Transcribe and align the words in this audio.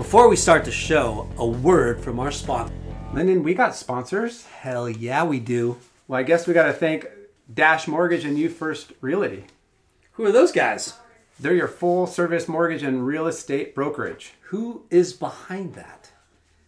Before 0.00 0.30
we 0.30 0.36
start 0.36 0.64
the 0.64 0.72
show, 0.72 1.28
a 1.36 1.46
word 1.46 2.00
from 2.00 2.18
our 2.18 2.30
sponsor. 2.30 2.72
Lyndon, 3.12 3.42
we 3.42 3.52
got 3.52 3.76
sponsors. 3.76 4.46
Hell 4.46 4.88
yeah, 4.88 5.24
we 5.24 5.40
do. 5.40 5.76
Well, 6.08 6.18
I 6.18 6.22
guess 6.22 6.46
we 6.46 6.54
got 6.54 6.64
to 6.64 6.72
thank 6.72 7.06
Dash 7.52 7.86
Mortgage 7.86 8.24
and 8.24 8.38
You 8.38 8.48
First 8.48 8.94
Realty. 9.02 9.44
Who 10.12 10.24
are 10.24 10.32
those 10.32 10.52
guys? 10.52 10.94
They're 11.38 11.52
your 11.52 11.68
full 11.68 12.06
service 12.06 12.48
mortgage 12.48 12.82
and 12.82 13.06
real 13.06 13.26
estate 13.26 13.74
brokerage. 13.74 14.32
Who 14.44 14.86
is 14.88 15.12
behind 15.12 15.74
that? 15.74 16.10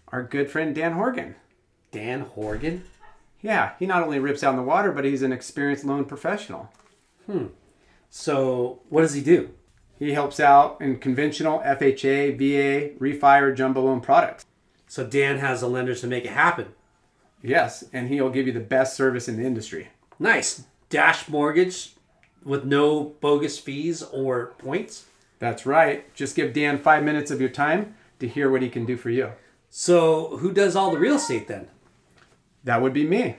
Our 0.08 0.22
good 0.22 0.50
friend 0.50 0.74
Dan 0.74 0.92
Horgan. 0.92 1.36
Dan 1.90 2.20
Horgan? 2.20 2.84
Yeah, 3.40 3.72
he 3.78 3.86
not 3.86 4.02
only 4.02 4.18
rips 4.18 4.44
out 4.44 4.50
in 4.50 4.56
the 4.58 4.62
water, 4.62 4.92
but 4.92 5.06
he's 5.06 5.22
an 5.22 5.32
experienced 5.32 5.86
loan 5.86 6.04
professional. 6.04 6.70
Hmm. 7.24 7.46
So, 8.10 8.80
what 8.90 9.00
does 9.00 9.14
he 9.14 9.22
do? 9.22 9.54
He 10.02 10.14
helps 10.14 10.40
out 10.40 10.80
in 10.80 10.98
conventional 10.98 11.60
FHA, 11.60 12.36
VA, 12.36 12.98
refi, 12.98 13.40
or 13.40 13.54
jumbo 13.54 13.82
loan 13.82 14.00
products. 14.00 14.44
So, 14.88 15.06
Dan 15.06 15.38
has 15.38 15.60
the 15.60 15.68
lenders 15.68 16.00
to 16.00 16.08
make 16.08 16.24
it 16.24 16.32
happen. 16.32 16.74
Yes, 17.40 17.84
and 17.92 18.08
he'll 18.08 18.28
give 18.28 18.48
you 18.48 18.52
the 18.52 18.58
best 18.58 18.96
service 18.96 19.28
in 19.28 19.36
the 19.36 19.44
industry. 19.44 19.90
Nice. 20.18 20.64
Dash 20.88 21.28
mortgage 21.28 21.92
with 22.44 22.64
no 22.64 23.14
bogus 23.20 23.60
fees 23.60 24.02
or 24.02 24.54
points. 24.58 25.06
That's 25.38 25.66
right. 25.66 26.12
Just 26.16 26.34
give 26.34 26.52
Dan 26.52 26.78
five 26.78 27.04
minutes 27.04 27.30
of 27.30 27.40
your 27.40 27.50
time 27.50 27.94
to 28.18 28.26
hear 28.26 28.50
what 28.50 28.62
he 28.62 28.68
can 28.68 28.84
do 28.84 28.96
for 28.96 29.10
you. 29.10 29.30
So, 29.70 30.36
who 30.38 30.50
does 30.50 30.74
all 30.74 30.90
the 30.90 30.98
real 30.98 31.14
estate 31.14 31.46
then? 31.46 31.68
That 32.64 32.82
would 32.82 32.92
be 32.92 33.06
me. 33.06 33.36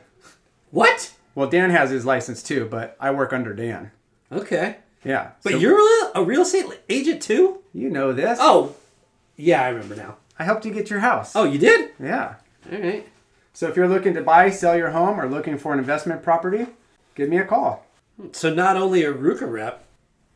What? 0.71 1.13
Well, 1.35 1.49
Dan 1.49 1.71
has 1.71 1.89
his 1.89 2.05
license 2.05 2.41
too, 2.41 2.69
but 2.71 2.95
I 3.01 3.11
work 3.11 3.33
under 3.33 3.53
Dan. 3.53 3.91
Okay. 4.31 4.77
Yeah. 5.03 5.31
But 5.43 5.53
so 5.53 5.57
you're 5.59 5.79
a- 5.79 6.19
a 6.19 6.23
real 6.23 6.41
estate 6.41 6.65
agent 6.89 7.21
too? 7.21 7.59
you 7.73 7.89
know 7.89 8.13
this. 8.13 8.37
Oh, 8.41 8.75
yeah, 9.35 9.63
I 9.63 9.69
remember 9.69 9.95
now. 9.95 10.17
I 10.37 10.43
helped 10.43 10.65
you 10.65 10.71
get 10.71 10.89
your 10.89 10.99
house. 10.99 11.35
Oh, 11.35 11.43
you 11.43 11.57
did? 11.57 11.89
Yeah. 11.99 12.35
All 12.71 12.77
right. 12.79 13.07
So 13.53 13.67
if 13.67 13.75
you're 13.75 13.87
looking 13.87 14.13
to 14.15 14.21
buy, 14.21 14.49
sell 14.49 14.77
your 14.77 14.91
home, 14.91 15.19
or 15.19 15.27
looking 15.29 15.57
for 15.57 15.73
an 15.73 15.79
investment 15.79 16.21
property, 16.23 16.67
give 17.15 17.29
me 17.29 17.37
a 17.37 17.45
call. 17.45 17.85
So, 18.31 18.53
not 18.53 18.77
only 18.77 19.03
a 19.03 19.11
RVCA 19.11 19.51
rep, 19.51 19.83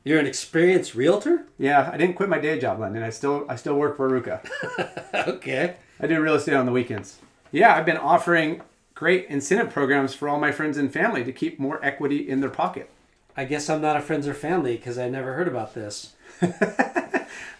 you're 0.04 0.20
an 0.20 0.26
experienced 0.26 0.95
realtor? 0.95 1.44
Yeah, 1.60 1.90
I 1.94 1.98
didn't 1.98 2.16
quit 2.16 2.28
my 2.30 2.40
day 2.40 2.60
job, 2.60 2.80
Lyndon. 2.80 3.04
I 3.04 3.10
still 3.12 3.45
I 3.50 3.56
still 3.56 3.76
work 3.76 3.98
for 3.98 4.10
RVCA. 4.10 5.28
Okay. 5.28 5.76
I 6.00 6.08
do 6.08 6.20
real 6.22 6.36
estate 6.36 6.56
on 6.56 6.66
the 6.66 6.72
weekends. 6.72 7.18
Yeah, 7.52 7.76
I've 7.76 7.86
been 7.86 7.98
offering 7.98 8.62
great 8.95 9.28
incentive 9.30 9.72
programs 9.72 10.14
for 10.14 10.28
all 10.30 10.40
my 10.40 10.52
friends 10.52 10.78
and 10.78 10.92
family 10.92 11.23
to 11.23 11.32
keep 11.32 11.60
more 11.60 11.84
equity 11.84 12.28
in 12.30 12.40
their 12.42 12.50
pocket. 12.50 12.90
I 13.38 13.45
guess 13.45 13.69
I'm 13.69 13.81
not 13.81 13.95
a 13.95 14.02
friends 14.02 14.27
or 14.27 14.33
family 14.33 14.75
because 14.75 14.97
I 14.97 15.07
never 15.07 15.33
heard 15.33 15.47
about 15.47 15.73
this. 15.73 16.13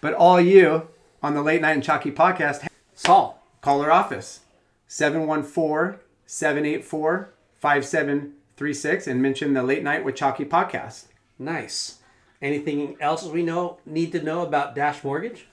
But 0.02 0.14
all 0.14 0.40
you 0.40 0.88
on 1.24 1.34
the 1.34 1.42
Late 1.42 1.62
Night 1.62 1.74
and 1.74 1.84
Chalky 1.84 2.12
podcast, 2.12 2.68
Saul. 2.94 3.42
call 3.62 3.82
our 3.82 3.92
office 3.92 4.42
714 4.88 6.00
784 6.26 7.30
5736 7.60 9.08
and 9.08 9.22
mention 9.22 9.54
the 9.54 9.64
Late 9.64 9.84
Night 9.84 10.06
with 10.06 10.16
Chalky 10.16 10.46
podcast. 10.46 11.06
Nice. 11.40 12.00
Anything 12.42 12.98
else 13.00 13.24
we 13.24 13.44
know 13.44 13.78
need 13.86 14.12
to 14.12 14.22
know 14.22 14.42
about 14.42 14.76
Dash 14.76 15.02
Mortgage? 15.04 15.48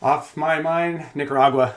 Off 0.02 0.36
my 0.36 0.60
mind, 0.60 1.06
Nicaragua. 1.14 1.74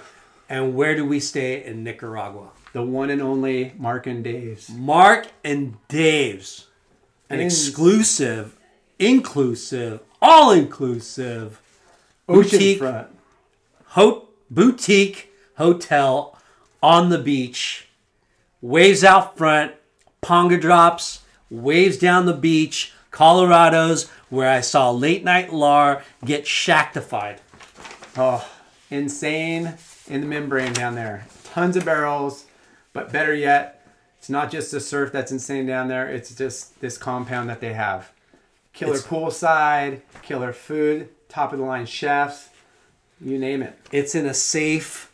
And 0.50 0.76
where 0.76 0.96
do 0.96 1.06
we 1.06 1.22
stay 1.22 1.64
in 1.64 1.84
Nicaragua? 1.84 2.50
The 2.74 2.84
one 2.84 3.10
and 3.10 3.22
only 3.22 3.74
Mark 3.78 4.06
and 4.08 4.24
Dave's. 4.24 4.70
Mark 4.70 5.28
and 5.46 5.78
Dave's. 5.88 6.68
An 7.30 7.40
In- 7.40 7.46
exclusive, 7.46 8.58
inclusive, 9.00 10.02
all 10.22 10.52
inclusive 10.52 11.62
boutique, 12.26 12.80
Oceanfront. 12.82 13.08
ho- 13.86 14.28
boutique 14.52 15.32
hotel 15.58 16.38
on 16.84 17.10
the 17.10 17.18
beach. 17.18 17.87
Waves 18.62 19.04
out 19.04 19.38
front, 19.38 19.74
ponga 20.22 20.60
drops, 20.60 21.22
waves 21.50 21.98
down 21.98 22.26
the 22.26 22.34
beach, 22.34 22.94
Colorado's, 23.12 24.10
where 24.30 24.50
I 24.50 24.62
saw 24.62 24.92
late 24.92 25.24
night 25.24 25.54
Lar 25.54 26.04
get 26.26 26.46
shactified. 26.48 27.40
Oh, 28.18 28.48
insane 28.90 29.76
in 30.08 30.22
the 30.22 30.28
membrane 30.28 30.74
down 30.74 30.96
there. 30.96 31.28
Tons 31.44 31.76
of 31.76 31.86
barrels, 31.86 32.46
but 32.94 33.12
better 33.12 33.34
yet, 33.34 33.88
it's 34.18 34.30
not 34.30 34.52
just 34.52 34.72
the 34.72 34.80
surf 34.80 35.12
that's 35.12 35.32
insane 35.32 35.68
down 35.68 35.88
there. 35.88 36.10
It's 36.10 36.34
just 36.34 36.80
this 36.82 36.98
compound 36.98 37.50
that 37.50 37.62
they 37.62 37.74
have. 37.74 38.12
Killer 38.74 38.96
It's- 38.96 39.08
poolside, 39.08 40.02
killer 40.24 40.52
food, 40.54 41.10
top 41.30 41.54
of 41.54 41.60
the 41.60 41.66
line 41.66 41.86
chefs, 41.86 42.50
you 43.22 43.38
name 43.40 43.62
it. 43.62 43.78
It's 43.92 44.16
in 44.16 44.26
a 44.26 44.34
safe, 44.34 45.12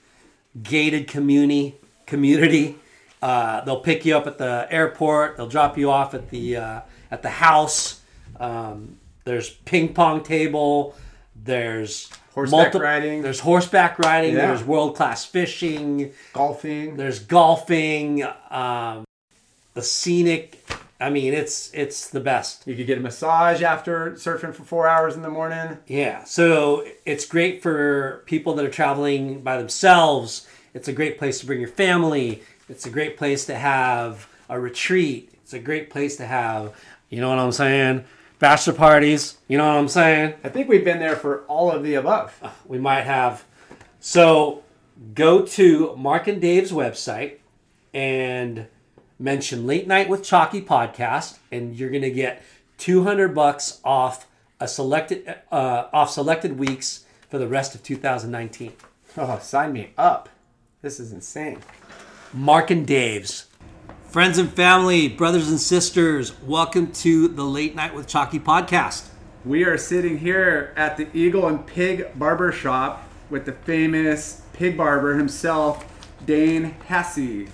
gated 0.62 1.08
community. 1.08 1.76
Community. 2.06 2.78
Uh, 3.23 3.63
they'll 3.63 3.79
pick 3.79 4.03
you 4.06 4.17
up 4.17 4.28
at 4.28 4.38
the 4.38 4.67
airport. 4.69 5.38
They'll 5.38 5.47
drop 5.47 5.78
you 5.78 5.89
off 5.89 6.13
at 6.13 6.29
the 6.29 6.57
uh, 6.57 6.81
at 7.09 7.22
the 7.22 7.29
house. 7.29 8.01
Um, 8.39 8.97
there's 9.23 9.50
ping 9.50 9.94
pong 9.94 10.23
table. 10.23 10.95
There's 11.35 12.09
Horseback 12.34 12.73
riding. 12.73 13.22
There's 13.22 13.39
horseback 13.39 14.00
riding. 14.00 14.34
Yeah. 14.34 14.47
There's 14.47 14.63
world 14.63 14.95
class 14.95 15.23
fishing. 15.23 16.11
Golfing. 16.34 16.97
There's 16.97 17.19
golfing. 17.19 18.23
Um, 18.50 19.06
the 19.75 19.84
scenic. 19.84 20.66
I 21.00 21.09
mean, 21.11 21.34
it's 21.34 21.72
it's 21.73 22.09
the 22.09 22.19
best. 22.19 22.66
You 22.66 22.75
could 22.75 22.88
get 22.88 22.97
a 22.97 23.01
massage 23.01 23.61
after 23.61 24.13
surfing 24.13 24.53
for 24.53 24.63
four 24.63 24.88
hours 24.88 25.16
in 25.16 25.22
the 25.22 25.29
morning. 25.29 25.78
Yeah, 25.85 26.23
so 26.23 26.85
it's 27.05 27.25
great 27.25 27.61
for 27.61 28.23
people 28.25 28.55
that 28.55 28.66
are 28.66 28.72
traveling 28.72 29.41
by 29.41 29.57
themselves. 29.57 30.47
It's 30.73 30.88
a 30.88 30.94
great 30.94 31.19
place 31.19 31.40
to 31.41 31.45
bring 31.45 31.59
your 31.59 31.69
family. 31.69 32.41
It's 32.69 32.85
a 32.85 32.90
great 32.90 33.18
place 33.18 33.46
to 33.46 33.56
have 33.56 34.28
a 34.50 34.59
retreat. 34.59 35.34
It's 35.44 35.53
a 35.53 35.59
great 35.59 35.90
place 35.90 36.16
to 36.18 36.25
have, 36.25 36.74
you 37.09 37.19
know 37.19 37.29
what 37.29 37.40
I'm 37.40 37.51
saying? 37.51 38.06
Bachelor 38.40 38.74
parties. 38.74 39.38
You 39.47 39.57
know 39.57 39.68
what 39.68 39.78
I'm 39.78 39.88
saying? 39.88 40.35
I 40.44 40.50
think 40.50 40.69
we've 40.69 40.84
been 40.84 41.00
there 41.00 41.16
for 41.16 41.41
all 41.41 41.72
of 41.72 41.84
the 41.84 41.96
above. 41.96 42.40
We 42.66 42.78
might 42.78 43.03
have. 43.03 43.44
So 44.00 44.63
go 45.13 45.46
to 45.46 45.96
Mark 45.96 46.28
and 46.28 46.41
Dave's 46.41 46.72
website 46.72 47.38
and 47.94 48.67
mention 49.20 49.67
Late 49.67 49.88
Night 49.88 50.09
with 50.09 50.23
Chalky 50.23 50.61
podcast, 50.61 51.38
and 51.52 51.76
you're 51.76 51.90
gonna 51.90 52.09
get 52.09 52.41
200 52.78 53.35
bucks 53.35 53.79
off 53.84 54.28
a 54.59 54.67
selected 54.67 55.35
uh, 55.52 55.88
off 55.93 56.09
selected 56.09 56.58
weeks 56.58 57.05
for 57.29 57.38
the 57.38 57.47
rest 57.47 57.76
of 57.76 57.84
2019. 57.84 58.73
Oh, 59.17 59.40
sign 59.40 59.73
me 59.73 59.91
up. 59.97 60.29
This 60.82 60.99
is 60.99 61.14
insane. 61.14 61.59
Mark 62.34 62.72
and 62.72 62.85
Dave's. 62.88 63.46
Friends 64.09 64.38
and 64.38 64.52
family, 64.52 65.08
brothers 65.08 65.50
and 65.50 65.59
sisters, 65.59 66.40
welcome 66.41 66.91
to 66.94 67.28
the 67.28 67.44
Late 67.44 67.76
Night 67.76 67.94
with 67.94 68.08
Chalky 68.08 68.40
podcast. 68.40 69.08
We 69.46 69.64
are 69.66 69.78
sitting 69.78 70.18
here 70.20 70.74
at 70.76 70.97
the 70.97 71.08
Eagle 71.14 71.47
and 71.47 71.66
Pig 71.66 72.08
Barber 72.18 72.52
Shop 72.52 73.08
with 73.30 73.46
the 73.46 73.52
famous 73.52 74.41
pig 74.53 74.78
barber 74.78 75.16
himself, 75.16 75.85
Dane 76.26 76.76
Hesse. 76.88 77.47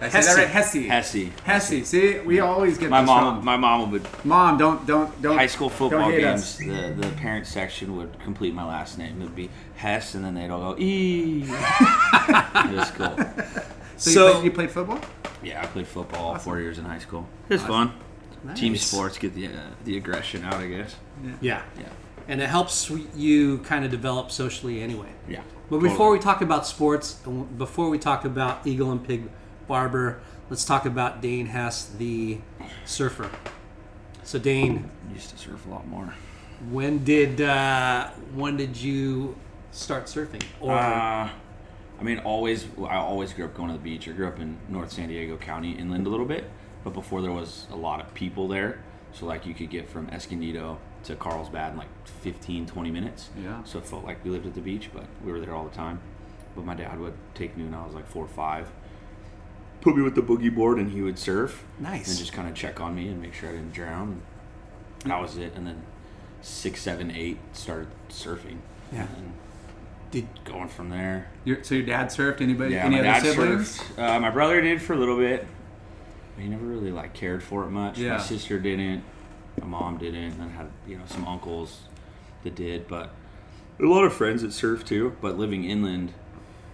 I 0.00 0.08
that 0.10 0.36
right? 0.36 0.48
Hesse. 0.48 0.86
Hesse. 0.86 1.30
Hesse. 1.44 1.84
See, 1.88 2.20
we 2.20 2.38
always 2.40 2.78
get 2.78 2.88
My 2.88 3.00
this 3.00 3.08
mom, 3.08 3.24
wrong. 3.36 3.44
my 3.44 3.56
mom 3.56 3.90
would 3.90 4.06
Mom, 4.24 4.56
don't, 4.56 4.86
don't, 4.86 5.20
don't. 5.20 5.36
high 5.36 5.48
school 5.48 5.68
football 5.68 6.10
hate 6.10 6.20
games. 6.20 6.42
us. 6.42 6.56
The 6.58 6.94
the 6.96 7.08
parent 7.16 7.46
section 7.46 7.96
would 7.96 8.18
complete 8.20 8.54
my 8.54 8.64
last 8.64 8.96
name. 8.96 9.20
It 9.20 9.24
would 9.24 9.34
be 9.34 9.50
Hess, 9.74 10.14
and 10.14 10.24
then 10.24 10.34
they'd 10.34 10.50
all 10.50 10.72
go 10.72 10.80
E. 10.80 11.42
it 11.48 12.76
was 12.76 12.90
cool. 12.92 13.18
So, 13.98 14.10
So- 14.10 14.26
you, 14.26 14.32
played, 14.32 14.44
you 14.44 14.50
played 14.52 14.70
football? 14.70 15.00
Yeah, 15.42 15.62
I 15.62 15.66
played 15.66 15.86
football 15.86 16.28
all 16.28 16.38
four 16.38 16.58
years 16.60 16.78
in 16.78 16.84
high 16.84 16.98
school. 16.98 17.28
It 17.48 17.54
was 17.54 17.62
fun. 17.62 17.92
Team 18.54 18.76
sports 18.76 19.18
get 19.18 19.34
the 19.34 19.48
uh, 19.48 19.50
the 19.84 19.96
aggression 19.96 20.44
out, 20.44 20.54
I 20.54 20.68
guess. 20.68 20.96
Yeah. 21.40 21.62
Yeah. 21.78 21.88
and 22.28 22.40
it 22.40 22.48
helps 22.48 22.90
you 23.16 23.58
kind 23.58 23.84
of 23.84 23.90
develop 23.90 24.30
socially 24.30 24.80
anyway. 24.82 25.08
Yeah. 25.28 25.42
But 25.70 25.78
before 25.80 26.10
we 26.10 26.18
talk 26.18 26.40
about 26.40 26.66
sports, 26.66 27.14
before 27.56 27.88
we 27.90 27.98
talk 27.98 28.24
about 28.24 28.66
Eagle 28.66 28.90
and 28.92 29.02
Pig 29.06 29.28
Barber, 29.66 30.20
let's 30.50 30.64
talk 30.64 30.86
about 30.86 31.20
Dane 31.20 31.46
Hess, 31.46 31.90
the 31.98 32.38
surfer. 32.86 33.30
So 34.22 34.38
Dane, 34.38 34.88
I 35.10 35.12
used 35.14 35.30
to 35.30 35.38
surf 35.38 35.66
a 35.66 35.70
lot 35.70 35.86
more. 35.88 36.14
when 36.70 37.02
did 37.04 37.40
uh, 37.40 38.08
when 38.34 38.56
did 38.56 38.76
you 38.76 39.36
start 39.72 40.04
surfing? 40.06 40.42
Or 40.60 40.74
Uh, 40.76 41.28
I 42.00 42.02
mean, 42.04 42.18
always. 42.20 42.66
I 42.78 42.96
always 42.96 43.32
grew 43.32 43.44
up 43.44 43.54
going 43.54 43.68
to 43.68 43.74
the 43.74 43.82
beach. 43.82 44.08
I 44.08 44.12
grew 44.12 44.28
up 44.28 44.38
in 44.38 44.58
North 44.68 44.92
San 44.92 45.08
Diego 45.08 45.36
County, 45.36 45.72
inland 45.72 46.06
a 46.06 46.10
little 46.10 46.26
bit, 46.26 46.48
but 46.84 46.92
before 46.92 47.22
there 47.22 47.32
was 47.32 47.66
a 47.70 47.76
lot 47.76 48.00
of 48.00 48.14
people 48.14 48.48
there, 48.48 48.80
so 49.12 49.26
like 49.26 49.46
you 49.46 49.54
could 49.54 49.70
get 49.70 49.88
from 49.88 50.08
Escondido 50.10 50.78
to 51.04 51.16
Carlsbad 51.16 51.72
in 51.72 51.78
like 51.78 51.88
15, 52.22 52.66
20 52.66 52.90
minutes. 52.90 53.30
Yeah. 53.42 53.62
So 53.64 53.78
it 53.78 53.86
felt 53.86 54.04
like 54.04 54.24
we 54.24 54.30
lived 54.30 54.46
at 54.46 54.54
the 54.54 54.60
beach, 54.60 54.90
but 54.92 55.06
we 55.24 55.32
were 55.32 55.40
there 55.40 55.54
all 55.54 55.64
the 55.64 55.74
time. 55.74 56.00
But 56.54 56.64
my 56.64 56.74
dad 56.74 56.98
would 57.00 57.14
take 57.34 57.56
me 57.56 57.64
when 57.64 57.74
I 57.74 57.84
was 57.84 57.94
like 57.94 58.06
four 58.06 58.24
or 58.24 58.28
five, 58.28 58.70
put 59.80 59.96
me 59.96 60.02
with 60.02 60.14
the 60.14 60.22
boogie 60.22 60.54
board, 60.54 60.78
and 60.78 60.90
he 60.90 61.02
would 61.02 61.18
surf. 61.18 61.64
Nice. 61.78 62.08
And 62.08 62.18
just 62.18 62.32
kind 62.32 62.48
of 62.48 62.54
check 62.54 62.80
on 62.80 62.94
me 62.94 63.08
and 63.08 63.20
make 63.20 63.34
sure 63.34 63.48
I 63.48 63.52
didn't 63.52 63.72
drown. 63.72 64.22
And 65.02 65.12
that 65.12 65.20
was 65.20 65.36
it. 65.36 65.54
And 65.54 65.66
then 65.66 65.82
six, 66.42 66.82
seven, 66.82 67.10
eight 67.10 67.38
started 67.52 67.88
surfing. 68.08 68.58
Yeah. 68.92 69.06
And 69.16 69.32
did 70.10 70.26
going 70.44 70.68
from 70.68 70.88
there. 70.90 71.30
Your, 71.44 71.62
so 71.62 71.74
your 71.74 71.84
dad 71.86 72.06
surfed? 72.08 72.40
Anybody? 72.40 72.74
Yeah, 72.74 72.84
any 72.84 72.96
my 72.96 73.00
other 73.00 73.08
dad 73.08 73.22
siblings? 73.22 73.78
surfed. 73.78 73.98
Uh, 74.16 74.20
my 74.20 74.30
brother 74.30 74.60
did 74.60 74.80
for 74.80 74.92
a 74.94 74.96
little 74.96 75.16
bit. 75.16 75.46
He 76.38 76.46
never 76.48 76.64
really 76.64 76.90
like 76.92 77.14
cared 77.14 77.42
for 77.42 77.64
it 77.64 77.70
much. 77.70 77.98
Yeah. 77.98 78.16
My 78.16 78.22
sister 78.22 78.58
didn't. 78.58 79.02
My 79.60 79.66
mom 79.66 79.98
didn't. 79.98 80.32
And 80.34 80.42
I 80.42 80.48
had 80.48 80.68
you 80.86 80.96
know 80.96 81.04
some 81.06 81.26
uncles 81.26 81.80
that 82.44 82.54
did, 82.54 82.86
but 82.88 83.10
a 83.80 83.84
lot 83.84 84.04
of 84.04 84.12
friends 84.12 84.42
that 84.42 84.48
surfed 84.52 84.86
too. 84.86 85.16
But 85.20 85.36
living 85.38 85.64
inland, 85.64 86.12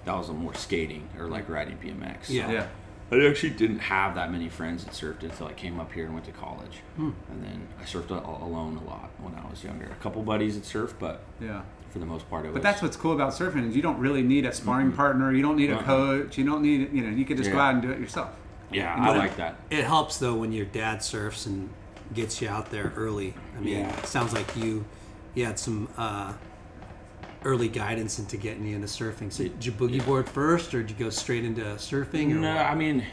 that 0.05 0.17
was 0.17 0.29
more 0.31 0.55
skating 0.55 1.09
or 1.19 1.29
like 1.29 1.49
riding 1.49 1.79
BMX. 1.79 2.29
Yeah. 2.29 2.51
Yeah. 2.51 2.67
I 3.13 3.27
actually 3.27 3.51
didn't 3.51 3.79
have 3.81 4.15
that 4.17 4.33
many 4.33 4.49
friends 4.49 4.85
that 4.85 4.93
surfed 4.95 5.23
until 5.23 5.47
I 5.47 5.53
came 5.53 5.79
up 5.79 5.93
here 5.93 6.05
and 6.05 6.15
went 6.15 6.27
to 6.27 6.33
college. 6.33 6.79
Hmm. 6.97 7.11
And 7.31 7.45
then 7.45 7.69
I 7.81 7.85
surfed 7.85 8.11
alone 8.11 8.77
a 8.79 8.85
lot 8.89 9.11
when 9.19 9.35
I 9.35 9.49
was 9.49 9.63
younger. 9.63 9.87
A 9.87 10.03
couple 10.03 10.23
buddies 10.23 10.55
that 10.59 10.65
surfed, 10.65 10.95
but 10.99 11.23
Yeah. 11.41 11.63
For 11.95 12.01
the 12.01 12.07
most 12.07 12.29
part, 12.29 12.45
it 12.45 12.49
was. 12.49 12.55
But 12.55 12.63
that's 12.65 12.83
what's 12.83 12.97
cool 12.97 13.13
about 13.13 13.33
surfing 13.33 13.69
is 13.69 13.75
you 13.77 13.81
don't 13.81 13.99
really 14.01 14.21
need 14.23 14.45
a 14.45 14.53
sparring 14.53 14.91
partner. 14.93 15.33
You 15.33 15.43
don't 15.43 15.57
need 15.57 15.71
a 15.71 15.77
Uh-uh. 15.77 15.85
coach. 15.85 16.37
You 16.37 16.45
don't 16.45 16.61
need 16.61 16.93
you 16.93 17.03
know 17.03 17.09
you 17.17 17.25
can 17.25 17.37
just 17.39 17.51
go 17.53 17.59
out 17.59 17.73
and 17.75 17.83
do 17.83 17.91
it 17.93 18.01
yourself. 18.01 18.31
yeah, 18.73 18.95
I 18.99 19.17
like 19.17 19.37
that. 19.37 19.57
it 19.71 19.85
helps 19.85 20.19
though 20.19 20.35
when 20.35 20.51
your 20.53 20.65
dad 20.67 21.03
surfs 21.05 21.47
and 21.47 21.71
gets 22.13 22.43
you 22.43 22.49
out 22.49 22.71
there 22.73 22.93
early. 22.97 23.33
I 23.57 23.61
mean, 23.61 23.79
Yeah. 23.79 23.99
it 23.99 24.07
sounds 24.07 24.33
like 24.35 24.55
you 24.57 24.85
you 25.35 25.45
had 25.47 25.57
some 25.59 25.89
uh, 25.97 26.33
early 27.45 27.69
guidance 27.69 28.19
into 28.19 28.37
getting 28.37 28.67
you 28.67 28.75
into 28.75 28.89
surfing. 28.89 29.33
So 29.33 29.45
did 29.45 29.65
you 29.65 29.71
boogie 29.73 30.05
board 30.05 30.29
first, 30.29 30.75
or 30.75 30.83
did 30.83 30.91
you 30.99 31.05
go 31.05 31.11
straight 31.11 31.45
into 31.45 31.63
surfing? 31.77 32.29
No, 32.41 32.55
what? 32.57 32.67
I 32.67 32.75
mean, 32.75 33.05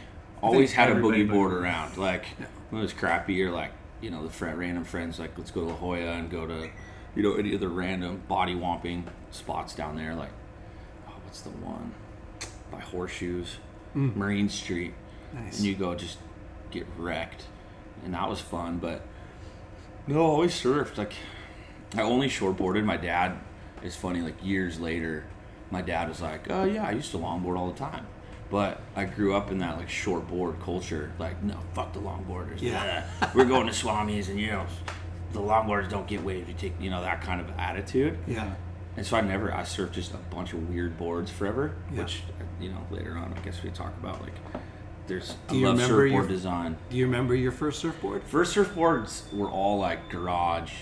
always 0.42 0.72
had 0.72 0.90
a 0.90 0.96
boogie 0.96 1.28
board 1.30 1.52
around. 1.52 1.96
Like 1.96 2.24
when 2.70 2.80
it 2.80 2.82
was 2.82 2.92
crappy, 2.92 3.40
or 3.44 3.52
like 3.52 3.70
you 4.00 4.10
know 4.10 4.24
the 4.24 4.32
friend, 4.32 4.58
random 4.58 4.82
friends, 4.84 5.20
like 5.20 5.38
let's 5.38 5.52
go 5.52 5.60
to 5.60 5.66
La 5.68 5.74
Jolla 5.76 6.14
and 6.14 6.28
go 6.28 6.46
to 6.48 6.68
you 7.14 7.22
know 7.22 7.34
any 7.34 7.54
of 7.54 7.60
the 7.60 7.68
random 7.68 8.22
body 8.28 8.54
womping 8.54 9.04
spots 9.30 9.74
down 9.74 9.96
there. 9.96 10.14
Like 10.14 10.30
oh, 11.08 11.12
what's 11.24 11.40
the 11.42 11.50
one 11.50 11.94
by 12.70 12.80
Horseshoes, 12.80 13.56
hmm. 13.92 14.18
Marine 14.18 14.48
Street, 14.48 14.94
Nice. 15.34 15.58
and 15.58 15.66
you 15.66 15.74
go 15.74 15.94
just 15.94 16.18
get 16.70 16.86
wrecked, 16.96 17.44
and 18.04 18.14
that 18.14 18.28
was 18.28 18.40
fun. 18.40 18.78
But 18.78 19.02
no, 20.06 20.16
I 20.16 20.28
always 20.28 20.52
surfed. 20.52 20.96
Like 20.98 21.14
I 21.96 22.02
only 22.02 22.28
shortboarded. 22.28 22.84
My 22.84 22.96
dad 22.96 23.38
is 23.82 23.94
funny. 23.96 24.20
Like 24.20 24.44
years 24.44 24.80
later, 24.80 25.24
my 25.70 25.82
dad 25.82 26.08
was 26.08 26.20
like, 26.20 26.50
"Oh 26.50 26.64
yeah, 26.64 26.86
I 26.86 26.92
used 26.92 27.10
to 27.12 27.18
longboard 27.18 27.58
all 27.58 27.70
the 27.70 27.78
time." 27.78 28.06
But 28.50 28.82
I 28.94 29.04
grew 29.06 29.34
up 29.34 29.50
in 29.50 29.58
that 29.58 29.78
like 29.78 29.88
shortboard 29.88 30.62
culture. 30.62 31.10
Like, 31.18 31.42
no, 31.42 31.56
fuck 31.72 31.94
the 31.94 32.00
longboarders. 32.00 32.60
Yeah. 32.60 33.06
We're 33.34 33.46
going 33.46 33.66
to 33.66 33.72
Swami's, 33.72 34.28
and 34.28 34.38
you 34.38 34.48
know, 34.48 34.66
the 35.32 35.40
longboarders 35.40 35.88
don't 35.88 36.06
get 36.06 36.22
waves. 36.22 36.48
You 36.48 36.54
take, 36.54 36.74
you 36.80 36.90
know, 36.90 37.02
that 37.02 37.22
kind 37.22 37.40
of 37.40 37.50
attitude. 37.58 38.18
yeah. 38.26 38.54
And 38.96 39.06
so 39.06 39.16
I 39.16 39.22
never, 39.22 39.54
I 39.54 39.62
surfed 39.62 39.92
just 39.92 40.12
a 40.12 40.18
bunch 40.18 40.52
of 40.52 40.68
weird 40.68 40.98
boards 40.98 41.30
forever, 41.30 41.74
Yeah. 41.90 42.02
which 42.02 42.22
you 42.60 42.68
know 42.70 42.86
later 42.90 43.16
on, 43.16 43.32
I 43.34 43.40
guess 43.40 43.62
we 43.62 43.70
talk 43.70 43.92
about 43.98 44.20
like. 44.22 44.34
There's 45.06 45.30
Do 45.48 45.54
I 45.56 45.58
you 45.58 45.66
love 45.66 45.74
remember 45.76 45.94
surfboard 46.04 46.10
your- 46.12 46.28
design. 46.28 46.76
Do 46.90 46.96
you 46.96 47.06
remember 47.06 47.34
your 47.34 47.52
first 47.52 47.80
surfboard? 47.80 48.22
First 48.24 48.54
surfboards 48.54 49.32
were 49.32 49.48
all 49.48 49.78
like 49.78 50.10
garage, 50.10 50.72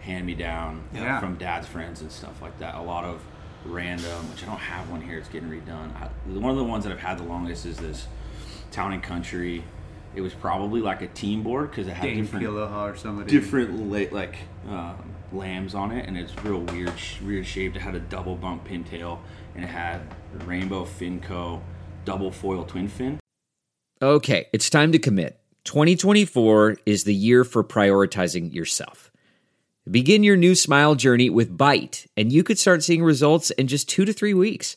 hand 0.00 0.24
me 0.26 0.34
down 0.34 0.82
Yeah. 0.94 1.20
from 1.20 1.36
dad's 1.36 1.66
friends 1.66 2.00
and 2.00 2.10
stuff 2.10 2.40
like 2.42 2.58
that. 2.58 2.74
A 2.74 2.80
lot 2.82 3.04
of 3.04 3.20
random, 3.66 4.30
which 4.30 4.42
I 4.42 4.46
don't 4.46 4.58
have 4.58 4.88
one 4.90 5.00
here. 5.02 5.18
It's 5.18 5.28
getting 5.28 5.50
redone. 5.50 5.90
I, 5.94 6.08
one 6.38 6.50
of 6.50 6.56
the 6.56 6.64
ones 6.64 6.84
that 6.84 6.92
I've 6.92 6.98
had 7.00 7.18
the 7.18 7.24
longest 7.24 7.66
is 7.66 7.76
this 7.76 8.06
Town 8.72 8.92
and 8.92 9.02
Country. 9.02 9.62
It 10.14 10.20
was 10.20 10.34
probably 10.34 10.80
like 10.80 11.02
a 11.02 11.06
team 11.08 11.42
board 11.42 11.70
because 11.70 11.86
it 11.86 11.92
had 11.92 12.04
Dane 12.06 12.22
different 12.22 12.46
Kealoha 12.46 12.92
or 12.92 12.96
somebody. 12.96 13.30
different 13.30 13.90
la- 13.90 14.16
like 14.16 14.36
um, 14.68 14.96
lambs 15.32 15.74
on 15.74 15.92
it, 15.92 16.06
and 16.08 16.16
it's 16.16 16.34
real 16.44 16.60
weird, 16.60 16.98
sh- 16.98 17.20
weird 17.20 17.46
shaped. 17.46 17.76
It 17.76 17.80
had 17.80 17.94
a 17.94 18.00
double 18.00 18.34
bump 18.34 18.66
pintail, 18.66 19.18
and 19.54 19.62
it 19.64 19.68
had 19.68 20.00
Rainbow 20.44 20.84
Finco 20.84 21.60
double 22.04 22.30
foil 22.32 22.64
twin 22.64 22.88
fin. 22.88 23.20
Okay, 24.00 24.46
it's 24.52 24.70
time 24.70 24.92
to 24.92 24.98
commit. 24.98 25.38
2024 25.64 26.78
is 26.86 27.04
the 27.04 27.14
year 27.14 27.44
for 27.44 27.62
prioritizing 27.62 28.52
yourself. 28.54 29.10
Begin 29.90 30.22
your 30.22 30.36
new 30.36 30.54
smile 30.54 30.94
journey 30.94 31.28
with 31.30 31.56
Byte, 31.56 32.06
and 32.16 32.32
you 32.32 32.42
could 32.42 32.58
start 32.58 32.82
seeing 32.82 33.02
results 33.02 33.50
in 33.52 33.66
just 33.68 33.88
two 33.88 34.04
to 34.04 34.12
three 34.12 34.34
weeks. 34.34 34.76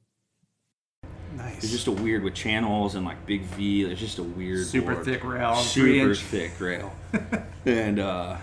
Nice. 1.61 1.63
It's 1.63 1.71
just 1.71 1.87
a 1.87 1.91
weird 1.91 2.23
with 2.23 2.33
channels 2.33 2.95
and 2.95 3.05
like 3.05 3.23
big 3.25 3.41
V. 3.43 3.83
It's 3.83 3.99
just 3.99 4.17
a 4.17 4.23
weird, 4.23 4.65
Super 4.65 4.93
board. 4.93 5.05
thick 5.05 5.23
rail, 5.23 5.55
super 5.55 6.15
thick 6.15 6.59
rail, 6.59 6.91
and 7.65 7.99
uh, 7.99 8.37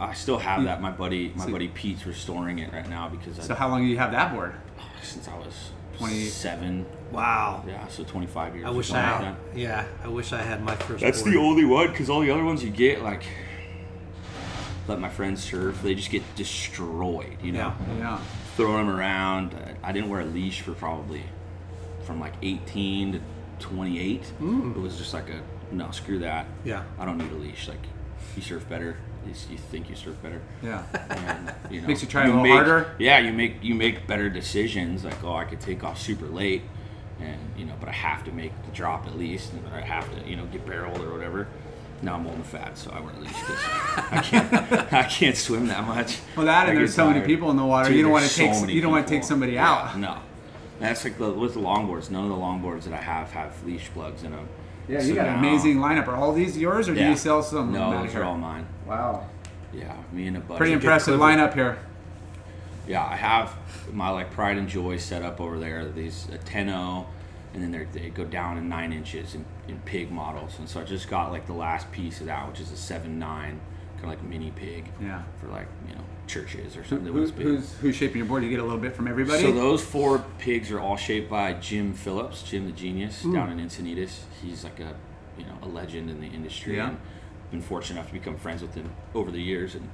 I 0.00 0.14
still 0.14 0.38
have 0.38 0.64
that. 0.64 0.82
My 0.82 0.90
buddy, 0.90 1.32
my 1.36 1.48
buddy 1.48 1.68
Pete's 1.68 2.04
restoring 2.06 2.58
it 2.58 2.72
right 2.72 2.88
now 2.88 3.08
because 3.08 3.44
So 3.46 3.54
I, 3.54 3.56
how 3.56 3.68
long 3.68 3.82
do 3.82 3.86
you 3.86 3.98
have 3.98 4.10
that 4.12 4.32
board? 4.34 4.54
since 5.02 5.28
I 5.28 5.36
was 5.38 5.70
27. 5.98 6.84
wow. 7.12 7.62
yeah, 7.66 7.86
so 7.86 8.02
twenty 8.02 8.26
five 8.26 8.54
years. 8.56 8.66
I 8.66 8.70
wish 8.70 8.90
I 8.90 8.94
like 8.96 9.24
had. 9.24 9.36
that. 9.52 9.58
Yeah, 9.58 9.86
I 10.02 10.08
wish 10.08 10.32
I 10.32 10.42
had 10.42 10.62
my 10.64 10.74
first. 10.74 11.00
That's 11.02 11.22
board. 11.22 11.34
the 11.34 11.38
only 11.38 11.64
one 11.64 11.88
because 11.92 12.10
all 12.10 12.20
the 12.20 12.30
other 12.30 12.44
ones 12.44 12.64
you 12.64 12.70
get 12.70 13.02
like 13.02 13.22
let 14.88 14.98
my 15.00 15.08
friends 15.08 15.42
surf. 15.44 15.80
They 15.82 15.94
just 15.94 16.10
get 16.10 16.22
destroyed. 16.34 17.36
You 17.42 17.52
know, 17.52 17.72
Yeah. 17.88 17.96
Yeah. 17.98 18.20
throwing 18.56 18.86
them 18.86 18.94
around. 18.96 19.54
I 19.82 19.92
didn't 19.92 20.10
wear 20.10 20.20
a 20.20 20.24
leash 20.26 20.60
for 20.62 20.72
probably 20.72 21.22
from 22.04 22.20
like 22.20 22.34
18 22.42 23.12
to 23.12 23.20
28. 23.60 24.22
Mm. 24.40 24.76
It 24.76 24.80
was 24.80 24.96
just 24.98 25.14
like 25.14 25.28
a 25.30 25.40
no, 25.72 25.90
screw 25.90 26.18
that. 26.20 26.46
Yeah. 26.64 26.84
I 26.98 27.04
don't 27.04 27.18
need 27.18 27.32
a 27.32 27.36
leash. 27.36 27.68
Like 27.68 27.80
you 28.36 28.42
surf 28.42 28.68
better. 28.68 28.96
You, 29.26 29.32
you 29.50 29.56
think 29.56 29.88
you 29.88 29.96
surf 29.96 30.20
better. 30.22 30.42
Yeah. 30.62 30.84
And, 31.10 31.52
you 31.72 31.80
know, 31.80 31.88
Makes 31.88 32.02
you 32.02 32.08
try 32.08 32.24
a 32.24 32.26
little 32.26 32.42
make- 32.42 32.52
harder? 32.52 32.94
Yeah, 32.98 33.18
you 33.18 33.32
make 33.32 33.62
you 33.62 33.74
make 33.74 34.06
better 34.06 34.28
decisions. 34.28 35.04
Like, 35.04 35.22
oh, 35.24 35.34
I 35.34 35.44
could 35.44 35.60
take 35.60 35.82
off 35.82 35.98
super 36.00 36.26
late, 36.26 36.62
and 37.20 37.38
you 37.56 37.64
know, 37.64 37.72
but 37.80 37.88
I 37.88 37.92
have 37.92 38.22
to 38.24 38.32
make 38.32 38.52
the 38.66 38.70
drop 38.72 39.06
at 39.06 39.16
least, 39.18 39.52
and 39.54 39.66
I 39.68 39.80
have 39.80 40.10
to, 40.14 40.28
you 40.28 40.36
know, 40.36 40.44
get 40.46 40.66
barreled 40.66 41.00
or 41.00 41.12
whatever. 41.12 41.48
Now 42.02 42.16
I'm 42.16 42.26
old 42.26 42.36
and 42.36 42.44
fat, 42.44 42.76
so 42.76 42.90
I 42.90 43.00
wear 43.00 43.14
a 43.14 43.18
leash 43.20 43.30
because 43.40 43.64
I 44.10 44.20
can't 44.22 44.52
I 44.92 45.02
can't 45.04 45.36
swim 45.36 45.68
that 45.68 45.86
much. 45.86 46.18
Well, 46.36 46.44
that 46.44 46.66
I 46.66 46.70
and 46.70 46.78
there's 46.78 46.94
so 46.94 47.08
many 47.08 47.24
people 47.24 47.50
in 47.50 47.56
the 47.56 47.64
water. 47.64 47.88
Dude, 47.88 47.96
you 47.96 48.02
don't 48.02 48.12
want 48.12 48.26
to 48.26 48.34
take 48.34 48.52
so 48.52 48.60
many 48.60 48.74
you 48.74 48.82
don't 48.82 48.92
want 48.92 49.06
to 49.06 49.14
take 49.14 49.24
somebody 49.24 49.52
Yeah, 49.52 49.70
out. 49.70 49.96
No. 49.98 50.18
That's 50.84 51.04
like 51.04 51.18
the, 51.18 51.30
with 51.32 51.54
the 51.54 51.60
longboards. 51.60 52.10
None 52.10 52.22
of 52.24 52.28
the 52.30 52.36
longboards 52.36 52.84
that 52.84 52.92
I 52.92 52.98
have 53.02 53.30
have 53.32 53.64
leash 53.64 53.88
plugs 53.94 54.22
in 54.22 54.32
them. 54.32 54.48
Yeah, 54.88 55.00
So 55.00 55.06
you 55.06 55.14
got 55.14 55.28
an 55.28 55.38
amazing 55.38 55.78
lineup. 55.78 56.06
Are 56.08 56.16
all 56.16 56.32
these 56.32 56.58
yours, 56.58 56.88
or 56.88 56.94
do 56.94 57.02
you 57.02 57.16
sell 57.16 57.42
some? 57.42 57.72
No, 57.72 57.90
those 58.02 58.12
here? 58.12 58.20
are 58.20 58.24
all 58.24 58.36
mine. 58.36 58.66
Wow, 58.86 59.26
Yeah, 59.72 59.96
me 60.12 60.26
and 60.26 60.36
a 60.36 60.40
buddy. 60.40 60.58
pretty 60.58 60.72
impressive 60.74 61.18
lineup 61.18 61.54
here. 61.54 61.78
Yeah, 62.86 63.02
I 63.02 63.16
have 63.16 63.56
my 63.92 64.10
like 64.10 64.30
pride 64.30 64.58
and 64.58 64.68
joy 64.68 64.98
set 64.98 65.22
up 65.22 65.40
over 65.40 65.58
there. 65.58 65.88
These 65.88 66.28
a 66.30 66.36
10 66.38 66.68
and 66.68 67.06
then 67.62 67.70
they're- 67.70 67.88
they 67.92 68.10
go 68.10 68.24
down 68.24 68.58
in 68.58 68.68
nine 68.68 68.92
inches 68.92 69.34
in, 69.34 69.44
in 69.68 69.78
pig 69.86 70.10
models. 70.10 70.58
And 70.58 70.68
so 70.68 70.80
I 70.80 70.84
just 70.84 71.08
got 71.08 71.30
like 71.32 71.46
the 71.46 71.52
last 71.54 71.90
piece 71.92 72.20
of 72.20 72.26
that, 72.26 72.46
which 72.48 72.60
is 72.60 72.70
a 72.72 72.76
seven 72.76 73.18
nine, 73.18 73.60
kind 73.94 74.04
of 74.04 74.10
like 74.10 74.22
mini 74.22 74.50
pig. 74.54 74.90
Yeah. 75.00 75.22
For 75.40 75.46
like 75.46 75.68
you 75.88 75.94
know 75.94 76.02
churches 76.26 76.76
or 76.76 76.84
something. 76.84 77.06
that 77.06 77.12
who- 77.12 77.42
who's 77.42 77.74
who's 77.74 77.96
shaping 77.96 78.18
your 78.18 78.26
board? 78.26 78.42
You 78.42 78.50
get 78.50 78.60
a 78.60 78.64
little 78.64 78.78
bit 78.78 78.94
from 78.94 79.08
everybody. 79.08 79.42
So 79.42 79.52
those 79.52 79.84
four 79.84 80.24
pigs 80.38 80.70
are 80.70 80.80
all 80.80 80.96
shaped 80.96 81.30
by 81.30 81.54
Jim 81.54 81.92
Phillips, 81.92 82.42
Jim 82.42 82.66
the 82.66 82.72
Genius, 82.72 83.22
hmm. 83.22 83.34
down 83.34 83.50
in 83.50 83.66
Encinitas. 83.66 84.20
He's 84.42 84.64
like 84.64 84.80
a 84.80 84.94
you 85.38 85.44
know 85.44 85.58
a 85.62 85.68
legend 85.68 86.10
in 86.10 86.20
the 86.20 86.28
industry. 86.28 86.76
Yeah. 86.76 86.88
And 86.88 86.98
been 87.50 87.62
fortunate 87.62 88.00
enough 88.00 88.08
to 88.08 88.12
become 88.12 88.36
friends 88.36 88.62
with 88.62 88.74
him 88.74 88.90
over 89.14 89.30
the 89.30 89.40
years, 89.40 89.74
and 89.74 89.88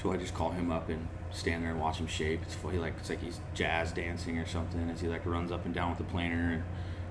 so 0.00 0.12
I 0.12 0.16
just 0.16 0.34
call 0.34 0.50
him 0.50 0.70
up 0.70 0.88
and 0.88 1.06
stand 1.32 1.62
there 1.62 1.70
and 1.70 1.80
watch 1.80 1.98
him 1.98 2.06
shape. 2.06 2.40
It's 2.42 2.54
funny, 2.54 2.78
like 2.78 2.94
it's 2.98 3.10
like 3.10 3.22
he's 3.22 3.40
jazz 3.54 3.92
dancing 3.92 4.38
or 4.38 4.46
something 4.46 4.88
as 4.90 5.00
he 5.00 5.08
like 5.08 5.26
runs 5.26 5.52
up 5.52 5.64
and 5.66 5.74
down 5.74 5.90
with 5.90 5.98
the 5.98 6.04
planer, 6.04 6.52
and 6.52 6.62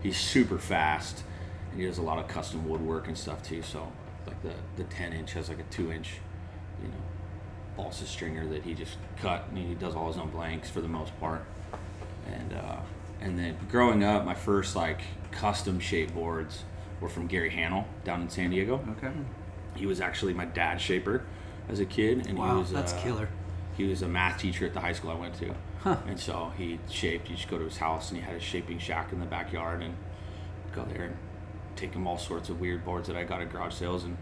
he's 0.01 0.17
super 0.17 0.57
fast. 0.57 1.23
And 1.71 1.79
he 1.79 1.85
does 1.85 1.97
a 1.97 2.01
lot 2.01 2.19
of 2.19 2.27
custom 2.27 2.67
woodwork 2.67 3.07
and 3.07 3.17
stuff 3.17 3.43
too. 3.43 3.61
So 3.61 3.91
like 4.25 4.41
the 4.41 4.53
the 4.77 4.83
10 4.85 5.13
inch 5.13 5.33
has 5.33 5.49
like 5.49 5.59
a 5.59 5.63
two 5.63 5.91
inch, 5.91 6.15
balsa 7.75 8.05
stringer 8.05 8.47
that 8.47 8.63
he 8.63 8.73
just 8.73 8.97
cut 9.17 9.45
and 9.49 9.57
he 9.57 9.73
does 9.75 9.95
all 9.95 10.07
his 10.07 10.17
own 10.17 10.29
blanks 10.29 10.69
for 10.69 10.81
the 10.81 10.87
most 10.87 11.17
part 11.19 11.45
and 12.27 12.53
uh, 12.53 12.77
and 13.21 13.37
then 13.37 13.57
growing 13.69 14.03
up 14.03 14.25
my 14.25 14.35
first 14.35 14.75
like 14.75 15.01
custom 15.31 15.79
shape 15.79 16.13
boards 16.13 16.63
were 17.01 17.09
from 17.09 17.27
Gary 17.27 17.49
Hannell 17.49 17.85
down 18.03 18.21
in 18.21 18.29
San 18.29 18.51
Diego 18.51 18.83
okay. 18.97 19.11
he 19.75 19.85
was 19.85 19.99
actually 19.99 20.33
my 20.33 20.45
dad's 20.45 20.81
shaper 20.81 21.25
as 21.67 21.79
a 21.79 21.85
kid 21.85 22.27
and 22.27 22.37
he 22.37 22.43
was 22.43 22.71
that's 22.71 22.93
uh, 22.93 23.01
killer. 23.01 23.29
he 23.75 23.85
was 23.85 24.01
a 24.01 24.07
math 24.07 24.39
teacher 24.39 24.65
at 24.65 24.73
the 24.73 24.79
high 24.79 24.93
school 24.93 25.11
I 25.11 25.15
went 25.15 25.35
to 25.35 25.53
huh. 25.79 25.97
and 26.07 26.19
so 26.19 26.51
he 26.57 26.79
shaped 26.89 27.29
you 27.29 27.35
just 27.35 27.49
go 27.49 27.57
to 27.57 27.65
his 27.65 27.77
house 27.77 28.09
and 28.09 28.19
he 28.19 28.25
had 28.25 28.35
a 28.35 28.39
shaping 28.39 28.79
shack 28.79 29.11
in 29.11 29.19
the 29.19 29.25
backyard 29.25 29.81
and 29.81 29.95
go 30.73 30.85
there 30.85 31.05
and 31.05 31.17
take 31.75 31.93
him 31.93 32.07
all 32.07 32.17
sorts 32.17 32.49
of 32.49 32.59
weird 32.59 32.85
boards 32.85 33.07
that 33.07 33.17
I 33.17 33.23
got 33.23 33.41
at 33.41 33.51
garage 33.51 33.73
sales 33.73 34.03
and 34.03 34.17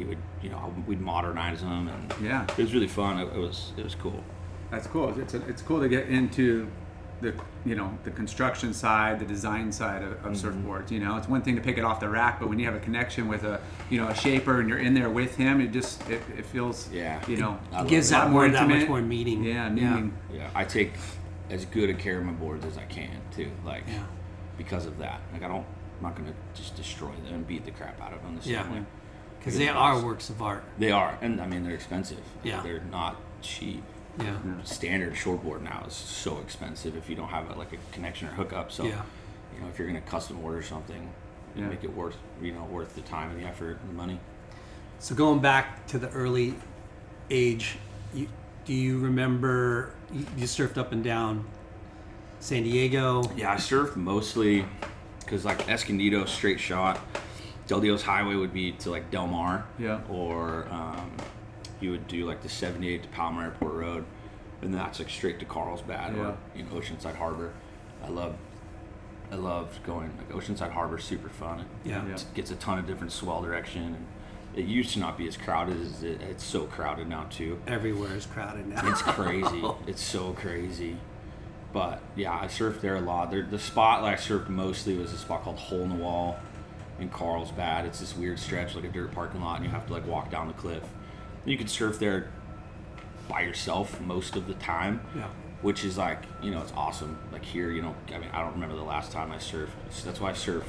he 0.00 0.04
would 0.06 0.18
you 0.42 0.48
know 0.48 0.74
we'd 0.86 1.00
modernize 1.00 1.60
them 1.60 1.88
and 1.88 2.14
Yeah. 2.22 2.44
it 2.56 2.62
was 2.62 2.72
really 2.72 2.88
fun 2.88 3.18
it, 3.18 3.28
it 3.34 3.38
was 3.38 3.72
it 3.76 3.84
was 3.84 3.94
cool 3.94 4.22
That's 4.70 4.86
cool. 4.86 5.08
It's 5.18 5.34
a, 5.34 5.40
it's 5.48 5.62
cool 5.62 5.80
to 5.80 5.88
get 5.88 6.08
into 6.08 6.68
the 7.20 7.34
you 7.66 7.74
know 7.74 7.88
the 8.04 8.10
construction 8.12 8.72
side, 8.72 9.18
the 9.18 9.26
design 9.26 9.72
side 9.72 10.02
of, 10.02 10.12
of 10.12 10.32
Mm-hmm. 10.32 10.42
surfboards. 10.46 10.90
You 10.92 11.00
know, 11.04 11.16
it's 11.18 11.28
one 11.28 11.42
thing 11.42 11.56
to 11.56 11.60
pick 11.68 11.76
it 11.76 11.84
off 11.84 11.98
the 12.00 12.08
rack, 12.08 12.38
but 12.40 12.48
when 12.48 12.58
you 12.60 12.66
have 12.70 12.76
a 12.76 12.84
connection 12.88 13.26
with 13.28 13.42
a 13.44 13.60
you 13.90 13.98
know 14.00 14.08
a 14.08 14.14
shaper 14.14 14.60
and 14.60 14.68
you're 14.68 14.78
in 14.88 14.94
there 14.94 15.10
with 15.10 15.32
him, 15.36 15.60
it 15.60 15.70
just 15.72 16.08
it, 16.08 16.22
it 16.38 16.46
feels 16.46 16.88
Yeah. 16.92 17.20
you 17.28 17.36
know 17.42 17.58
I 17.72 17.78
love 17.80 17.88
gives 17.88 18.10
it. 18.10 18.14
a 18.14 18.18
lot 18.18 18.24
that 18.26 18.30
more 18.32 18.48
that 18.48 18.68
much 18.68 18.88
more 18.88 19.02
meaning. 19.02 19.42
Yeah, 19.44 19.54
Yeah. 19.54 19.70
meaning. 19.74 20.12
Yeah, 20.32 20.48
I 20.54 20.64
take 20.64 20.92
as 21.50 21.64
good 21.66 21.90
a 21.90 21.94
care 21.94 22.18
of 22.20 22.24
my 22.24 22.32
boards 22.44 22.64
as 22.64 22.78
I 22.78 22.84
can 22.84 23.16
too. 23.36 23.50
Like 23.66 23.82
Yeah. 23.88 24.04
because 24.56 24.86
of 24.86 24.96
that. 24.98 25.20
Like 25.32 25.42
I 25.42 25.48
don't, 25.48 25.66
I'm 25.98 26.02
not 26.06 26.14
gonna 26.16 26.32
just 26.54 26.76
destroy 26.76 27.10
them 27.24 27.34
and 27.34 27.46
beat 27.46 27.64
the 27.64 27.72
crap 27.72 28.00
out 28.00 28.12
of 28.14 28.22
them 28.22 28.36
the 28.36 28.42
same 28.42 28.52
Yeah. 28.54 28.72
way. 28.72 28.82
Because 29.40 29.58
they 29.58 29.68
are 29.68 30.00
works 30.04 30.28
of 30.30 30.40
art. 30.42 30.62
They 30.78 30.92
are, 30.92 31.18
and 31.20 31.40
I 31.40 31.46
mean 31.46 31.64
they're 31.64 31.74
expensive. 31.74 32.20
Yeah. 32.44 32.62
they're 32.62 32.82
not 32.90 33.16
cheap. 33.42 33.82
Yeah. 34.18 34.36
Standard 34.64 35.14
shortboard 35.14 35.62
now 35.62 35.84
is 35.86 35.94
so 35.94 36.38
expensive 36.38 36.94
if 36.96 37.08
you 37.08 37.16
don't 37.16 37.28
have 37.28 37.50
a, 37.50 37.54
like 37.58 37.72
a 37.72 37.78
connection 37.92 38.28
or 38.28 38.32
hookup. 38.32 38.70
So, 38.70 38.84
Yeah. 38.84 39.00
you 39.54 39.60
know, 39.62 39.68
if 39.68 39.78
you're 39.78 39.86
gonna 39.88 40.00
custom 40.02 40.44
order 40.44 40.62
something, 40.62 41.08
Yeah. 41.56 41.68
make 41.68 41.82
it 41.84 41.94
worth 41.96 42.16
you 42.42 42.52
know 42.52 42.64
worth 42.64 42.94
the 42.94 43.00
time 43.02 43.30
and 43.30 43.40
the 43.40 43.46
effort 43.46 43.78
and 43.80 43.88
the 43.90 43.94
money. 43.94 44.20
So 44.98 45.14
going 45.14 45.40
back 45.40 45.86
to 45.88 45.98
the 45.98 46.10
early 46.10 46.54
age, 47.30 47.78
you, 48.12 48.28
do 48.66 48.74
you 48.74 48.98
remember 48.98 49.94
you, 50.12 50.26
you 50.36 50.44
surfed 50.44 50.76
up 50.76 50.92
and 50.92 51.02
down 51.02 51.46
San 52.40 52.64
Diego? 52.64 53.22
Yeah, 53.36 53.52
I 53.52 53.56
surfed 53.56 53.96
mostly 53.96 54.66
because 55.20 55.44
like 55.46 55.66
Escondido 55.68 56.26
straight 56.26 56.60
shot. 56.60 57.00
Del 57.70 57.78
Dios 57.80 58.02
Highway 58.02 58.34
would 58.34 58.52
be 58.52 58.72
to 58.72 58.90
like 58.90 59.12
Del 59.12 59.28
Mar. 59.28 59.64
Yeah. 59.78 60.00
Or 60.10 60.66
um, 60.72 61.12
you 61.80 61.92
would 61.92 62.08
do 62.08 62.26
like 62.26 62.42
the 62.42 62.48
78 62.48 63.04
to 63.04 63.08
Palomar 63.10 63.44
Airport 63.44 63.74
Road, 63.74 64.04
and 64.60 64.74
that's 64.74 64.98
like 64.98 65.08
straight 65.08 65.38
to 65.38 65.44
Carlsbad 65.44 66.16
Yeah. 66.16 66.20
or 66.30 66.36
you 66.56 66.64
know 66.64 66.70
Oceanside 66.70 67.14
Harbor. 67.14 67.52
I 68.04 68.08
love, 68.08 68.34
I 69.30 69.36
loved 69.36 69.84
going 69.84 70.10
like 70.18 70.30
Oceanside 70.30 70.72
Harbor. 70.72 70.98
Super 70.98 71.28
fun. 71.28 71.60
It 71.60 71.66
Yeah. 71.90 72.04
Yeah. 72.08 72.16
gets 72.34 72.50
a 72.50 72.56
ton 72.56 72.80
of 72.80 72.88
different 72.88 73.12
swell 73.12 73.40
direction. 73.40 73.84
And 73.84 74.06
it 74.56 74.64
used 74.64 74.94
to 74.94 74.98
not 74.98 75.16
be 75.16 75.28
as 75.28 75.36
crowded 75.36 75.80
as 75.80 76.02
it, 76.02 76.20
it's 76.22 76.42
so 76.42 76.64
crowded 76.64 77.06
now 77.08 77.26
too. 77.30 77.60
Everywhere 77.68 78.16
is 78.16 78.26
crowded 78.26 78.66
now. 78.66 78.80
It's 78.90 79.02
crazy. 79.02 79.62
it's 79.86 80.02
so 80.02 80.32
crazy. 80.32 80.96
But 81.72 82.02
yeah, 82.16 82.32
I 82.36 82.46
surfed 82.46 82.80
there 82.80 82.96
a 82.96 83.00
lot. 83.00 83.30
There, 83.30 83.44
the 83.44 83.60
spot 83.60 84.02
that 84.02 84.08
I 84.12 84.16
surfed 84.16 84.48
mostly 84.48 84.96
was 84.96 85.12
a 85.12 85.18
spot 85.18 85.44
called 85.44 85.58
Hole 85.58 85.82
in 85.82 85.90
the 85.90 85.94
Wall 85.94 86.36
in 87.00 87.08
Carlsbad. 87.08 87.86
It's 87.86 88.00
this 88.00 88.16
weird 88.16 88.38
stretch, 88.38 88.74
like 88.74 88.84
a 88.84 88.88
dirt 88.88 89.12
parking 89.12 89.40
lot, 89.40 89.56
and 89.56 89.64
you 89.64 89.70
have 89.70 89.86
to 89.86 89.92
like 89.92 90.06
walk 90.06 90.30
down 90.30 90.46
the 90.48 90.54
cliff. 90.54 90.82
You 91.44 91.56
can 91.56 91.66
surf 91.66 91.98
there 91.98 92.30
by 93.28 93.40
yourself 93.42 94.00
most 94.00 94.36
of 94.36 94.46
the 94.46 94.54
time, 94.54 95.00
Yeah. 95.16 95.26
which 95.62 95.84
is 95.84 95.96
like 95.96 96.22
you 96.42 96.50
know 96.50 96.60
it's 96.60 96.72
awesome. 96.76 97.18
Like 97.32 97.44
here, 97.44 97.70
you 97.70 97.82
know, 97.82 97.94
I 98.14 98.18
mean, 98.18 98.30
I 98.32 98.40
don't 98.42 98.52
remember 98.52 98.76
the 98.76 98.82
last 98.82 99.12
time 99.12 99.32
I 99.32 99.36
surfed. 99.36 99.70
So 99.90 100.06
that's 100.06 100.20
why 100.20 100.30
I 100.30 100.34
surf, 100.34 100.64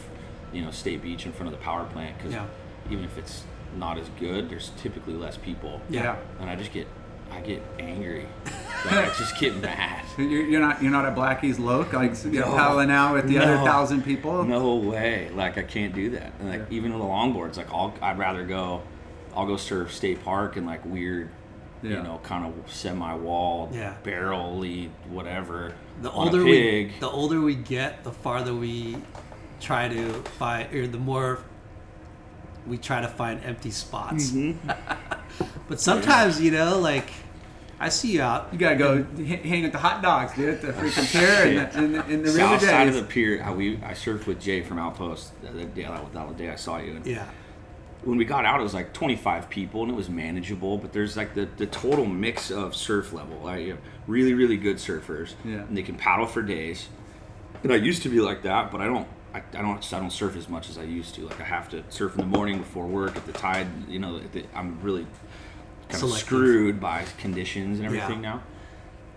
you 0.53 0.61
know, 0.61 0.71
State 0.71 1.01
Beach 1.01 1.25
in 1.25 1.31
front 1.33 1.51
of 1.53 1.59
the 1.59 1.63
power 1.63 1.85
plant 1.85 2.17
because 2.17 2.33
Yeah. 2.33 2.45
even 2.89 3.03
if 3.03 3.17
it's 3.17 3.43
not 3.77 3.97
as 3.97 4.07
good, 4.19 4.49
there's 4.49 4.71
typically 4.77 5.13
less 5.13 5.37
people 5.37 5.81
Yeah. 5.89 6.15
and 6.39 6.49
I 6.49 6.55
just 6.55 6.71
get 6.73 6.87
I 7.31 7.39
get 7.41 7.61
angry. 7.79 8.27
Like, 8.85 8.93
I 8.93 9.05
just 9.17 9.39
get 9.39 9.55
mad. 9.57 10.05
You're, 10.17 10.41
you're 10.43 10.59
not 10.59 10.81
you're 10.81 10.91
not 10.91 11.05
at 11.05 11.15
Blackie's 11.15 11.57
Loke 11.59 11.93
like 11.93 12.11
you 12.25 12.31
know, 12.31 12.49
No. 12.51 12.55
paddling 12.57 12.91
out 12.91 13.13
with 13.13 13.27
the 13.27 13.37
other 13.37 13.57
thousand 13.57 14.03
people. 14.03 14.43
No 14.43 14.75
way. 14.75 15.29
Like 15.33 15.57
I 15.57 15.63
can't 15.63 15.93
do 15.93 16.09
that. 16.11 16.33
And 16.39 16.49
like 16.49 16.59
Yeah. 16.69 16.77
even 16.77 16.91
with 16.93 17.01
the 17.01 17.07
longboards, 17.07 17.57
like 17.57 17.71
I'll 17.71 17.93
I'd 18.01 18.17
rather 18.17 18.43
go 18.45 18.81
I'll 19.35 19.45
go 19.45 19.55
surf 19.55 19.93
State 19.93 20.23
Park 20.25 20.57
and 20.57 20.65
like 20.65 20.83
weird 20.85 21.29
Yeah. 21.81 21.89
you 21.97 22.03
know, 22.03 22.19
kind 22.23 22.45
of 22.45 22.71
semi 22.71 23.13
wall, 23.15 23.69
Yeah. 23.71 23.93
barrel 24.03 24.63
whatever. 25.09 25.73
The 26.01 26.11
older 26.11 26.43
pig. 26.43 26.87
we 26.93 26.99
the 26.99 27.09
older 27.09 27.39
we 27.39 27.55
get, 27.55 28.03
the 28.03 28.11
farther 28.11 28.53
we 28.53 28.97
try 29.59 29.87
to 29.87 30.11
find, 30.39 30.73
or 30.73 30.87
the 30.87 30.97
more 30.97 31.39
we 32.67 32.77
try 32.77 33.01
to 33.01 33.07
find 33.07 33.43
empty 33.43 33.71
spots. 33.71 34.31
Mm-hmm. 34.31 34.69
but 35.69 35.79
sometimes, 35.79 36.41
you 36.41 36.51
know, 36.51 36.79
like 36.79 37.09
I 37.81 37.89
see 37.89 38.11
you 38.13 38.21
out. 38.21 38.49
You 38.51 38.57
gotta 38.59 38.75
go 38.75 39.03
hang 39.25 39.63
with 39.63 39.71
the 39.71 39.77
hot 39.79 40.01
dogs, 40.01 40.33
dude, 40.35 40.49
at 40.49 40.61
the 40.61 40.71
freaking 40.71 41.11
pier 41.11 41.45
and 41.47 41.57
the, 41.57 41.77
and 41.77 41.95
the, 41.95 42.03
and 42.05 42.25
the 42.25 42.31
river 42.31 42.37
South 42.59 42.61
side 42.63 42.87
of 42.87 42.93
the 42.93 43.03
pier, 43.03 43.41
how 43.41 43.53
we 43.53 43.77
I 43.77 43.91
surfed 43.93 44.27
with 44.27 44.39
Jay 44.39 44.61
from 44.61 44.77
Outpost 44.79 45.39
the, 45.41 45.49
the 45.49 45.65
day 45.65 45.83
that, 45.83 46.13
that 46.13 46.37
day 46.37 46.49
I 46.49 46.55
saw 46.55 46.77
you. 46.77 46.95
And 46.97 47.05
Yeah. 47.05 47.25
when 48.03 48.17
we 48.17 48.25
got 48.25 48.45
out, 48.45 48.59
it 48.59 48.63
was 48.63 48.73
like 48.73 48.93
25 48.93 49.49
people 49.49 49.81
and 49.83 49.91
it 49.91 49.95
was 49.95 50.09
manageable. 50.09 50.77
But 50.77 50.93
there's 50.93 51.17
like 51.17 51.33
the, 51.33 51.47
the 51.57 51.65
total 51.67 52.05
mix 52.05 52.51
of 52.51 52.75
surf 52.75 53.13
level. 53.13 53.39
Like, 53.43 53.61
you 53.65 53.71
have 53.71 53.79
really, 54.07 54.33
really 54.33 54.57
good 54.57 54.77
surfers. 54.77 55.33
Yeah. 55.43 55.61
And 55.61 55.75
they 55.75 55.83
can 55.83 55.95
paddle 55.95 56.27
for 56.27 56.41
days. 56.41 56.87
And 57.63 57.71
I 57.73 57.77
used 57.77 58.03
to 58.03 58.09
be 58.09 58.19
like 58.21 58.43
that, 58.43 58.71
but 58.71 58.81
I 58.81 58.85
don't. 58.85 59.07
I, 59.33 59.37
I 59.57 59.61
don't. 59.61 59.93
I 59.93 59.99
don't 59.99 60.11
surf 60.11 60.35
as 60.35 60.49
much 60.49 60.69
as 60.69 60.77
I 60.77 60.83
used 60.83 61.15
to. 61.15 61.21
Like 61.27 61.39
I 61.39 61.45
have 61.45 61.69
to 61.69 61.83
surf 61.89 62.15
in 62.15 62.21
the 62.21 62.27
morning 62.37 62.57
before 62.57 62.85
work 62.85 63.15
at 63.15 63.25
the 63.25 63.31
tide. 63.31 63.67
You 63.87 63.99
know, 63.99 64.19
the, 64.19 64.43
I'm 64.53 64.81
really 64.81 65.05
kind 65.91 66.03
of 66.03 66.11
screwed 66.17 66.79
by 66.79 67.05
conditions 67.17 67.79
and 67.79 67.91
Yeah. 67.93 68.01
everything 68.03 68.21
now. 68.21 68.41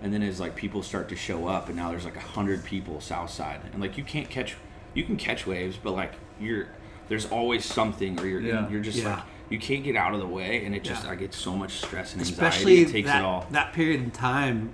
And 0.03 0.13
then 0.13 0.23
as 0.23 0.39
like 0.41 0.55
people 0.55 0.83
start 0.83 1.09
to 1.09 1.17
show 1.17 1.47
up, 1.49 1.69
and 1.69 1.77
now 1.77 1.91
there's 1.91 2.05
like 2.05 2.17
a 2.17 2.21
hundred 2.21 2.65
people 2.65 3.01
south 3.01 3.31
side, 3.31 3.61
and 3.73 3.81
like 3.81 3.97
you 3.97 4.05
can't 4.05 4.29
catch, 4.29 4.57
you 4.93 5.05
can 5.05 5.17
catch 5.17 5.47
waves, 5.47 5.77
but 5.83 5.93
like 5.93 6.13
you're 6.41 6.69
there's 7.09 7.27
always 7.27 7.65
something, 7.65 8.19
or 8.21 8.27
you're 8.27 8.41
Yeah. 8.41 8.69
you're 8.69 8.81
just 8.83 8.99
Yeah. 8.99 9.15
like 9.17 9.23
you 9.51 9.59
can't 9.59 9.85
get 9.85 9.95
out 9.97 10.15
of 10.15 10.21
the 10.21 10.27
way, 10.27 10.65
and 10.65 10.75
it 10.75 10.85
just 10.85 11.05
Yeah. 11.05 11.11
I 11.11 11.15
get 11.17 11.33
so 11.35 11.57
much 11.57 11.73
stress 11.79 12.13
and 12.13 12.21
anxiety. 12.21 12.33
Especially 12.47 12.81
it 12.83 12.89
takes 12.89 13.09
that, 13.09 13.21
it 13.21 13.25
all. 13.25 13.47
that 13.51 13.73
period 13.73 14.01
in 14.03 14.11
time, 14.11 14.73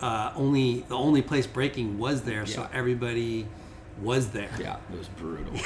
uh, 0.00 0.32
only 0.36 0.84
the 0.88 0.96
only 0.96 1.22
place 1.22 1.46
breaking 1.46 1.98
was 1.98 2.22
there, 2.22 2.44
so 2.46 2.68
everybody 2.72 3.46
was 4.02 4.30
there. 4.30 4.48
Yeah, 4.58 4.76
it 4.92 4.98
was 4.98 5.08
brutal. 5.08 5.52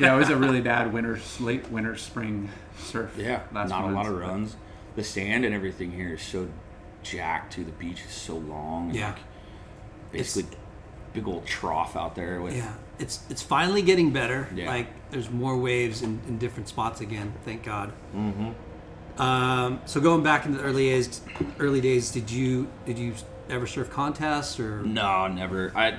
Yeah, 0.00 0.16
it 0.16 0.18
was 0.18 0.28
a 0.28 0.36
really 0.36 0.60
bad 0.60 0.92
winter, 0.92 1.20
late 1.38 1.70
winter, 1.70 1.94
spring 1.96 2.48
surf. 2.78 3.14
Yeah, 3.16 3.42
not 3.52 3.66
a 3.70 3.86
lot 3.94 4.06
of 4.06 4.18
runs. 4.18 4.56
The 4.96 5.04
sand 5.04 5.44
and 5.44 5.54
everything 5.54 5.92
here 5.92 6.14
is 6.14 6.22
so 6.22 6.48
jacked 7.02 7.52
to 7.54 7.64
the 7.64 7.72
beach 7.72 8.00
is 8.06 8.12
so 8.12 8.36
long. 8.36 8.94
Yeah. 8.94 9.08
like 9.08 9.18
basically 10.12 10.56
big 11.12 11.26
old 11.28 11.46
trough 11.46 11.96
out 11.96 12.14
there 12.14 12.40
with 12.40 12.56
Yeah, 12.56 12.74
it's 12.98 13.20
it's 13.30 13.42
finally 13.42 13.82
getting 13.82 14.12
better. 14.12 14.48
Yeah. 14.54 14.66
Like 14.68 14.88
there's 15.10 15.30
more 15.30 15.56
waves 15.56 16.02
in, 16.02 16.20
in 16.26 16.38
different 16.38 16.68
spots 16.68 17.00
again. 17.00 17.34
Thank 17.44 17.62
God. 17.62 17.92
Mm-hmm. 18.14 18.50
Um, 19.20 19.80
so 19.84 20.00
going 20.00 20.22
back 20.24 20.44
into 20.44 20.58
the 20.58 20.64
early 20.64 20.88
days, 20.88 21.20
early 21.60 21.80
days, 21.80 22.10
did 22.10 22.30
you 22.30 22.68
did 22.84 22.98
you 22.98 23.14
ever 23.48 23.66
surf 23.66 23.90
contests 23.90 24.58
or? 24.58 24.82
No, 24.82 25.28
never. 25.28 25.72
I 25.76 25.98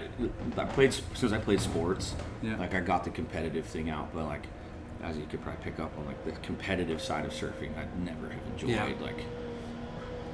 I 0.58 0.66
played 0.66 0.94
since 1.14 1.32
I 1.32 1.38
played 1.38 1.62
sports. 1.62 2.14
Yeah. 2.42 2.58
Like 2.58 2.74
I 2.74 2.82
got 2.82 3.04
the 3.04 3.10
competitive 3.10 3.66
thing 3.66 3.90
out, 3.90 4.14
but 4.14 4.26
like 4.26 4.48
as 5.06 5.18
you 5.18 5.26
could 5.30 5.42
probably 5.42 5.64
pick 5.64 5.80
up 5.80 5.92
on, 5.98 6.06
like 6.06 6.24
the 6.26 6.32
competitive 6.46 7.02
side 7.02 7.26
of 7.26 7.32
surfing, 7.32 7.78
i'd 7.78 8.00
never 8.04 8.30
have 8.30 8.40
enjoyed. 8.54 8.70
Yeah. 8.72 8.92
Like 9.02 9.24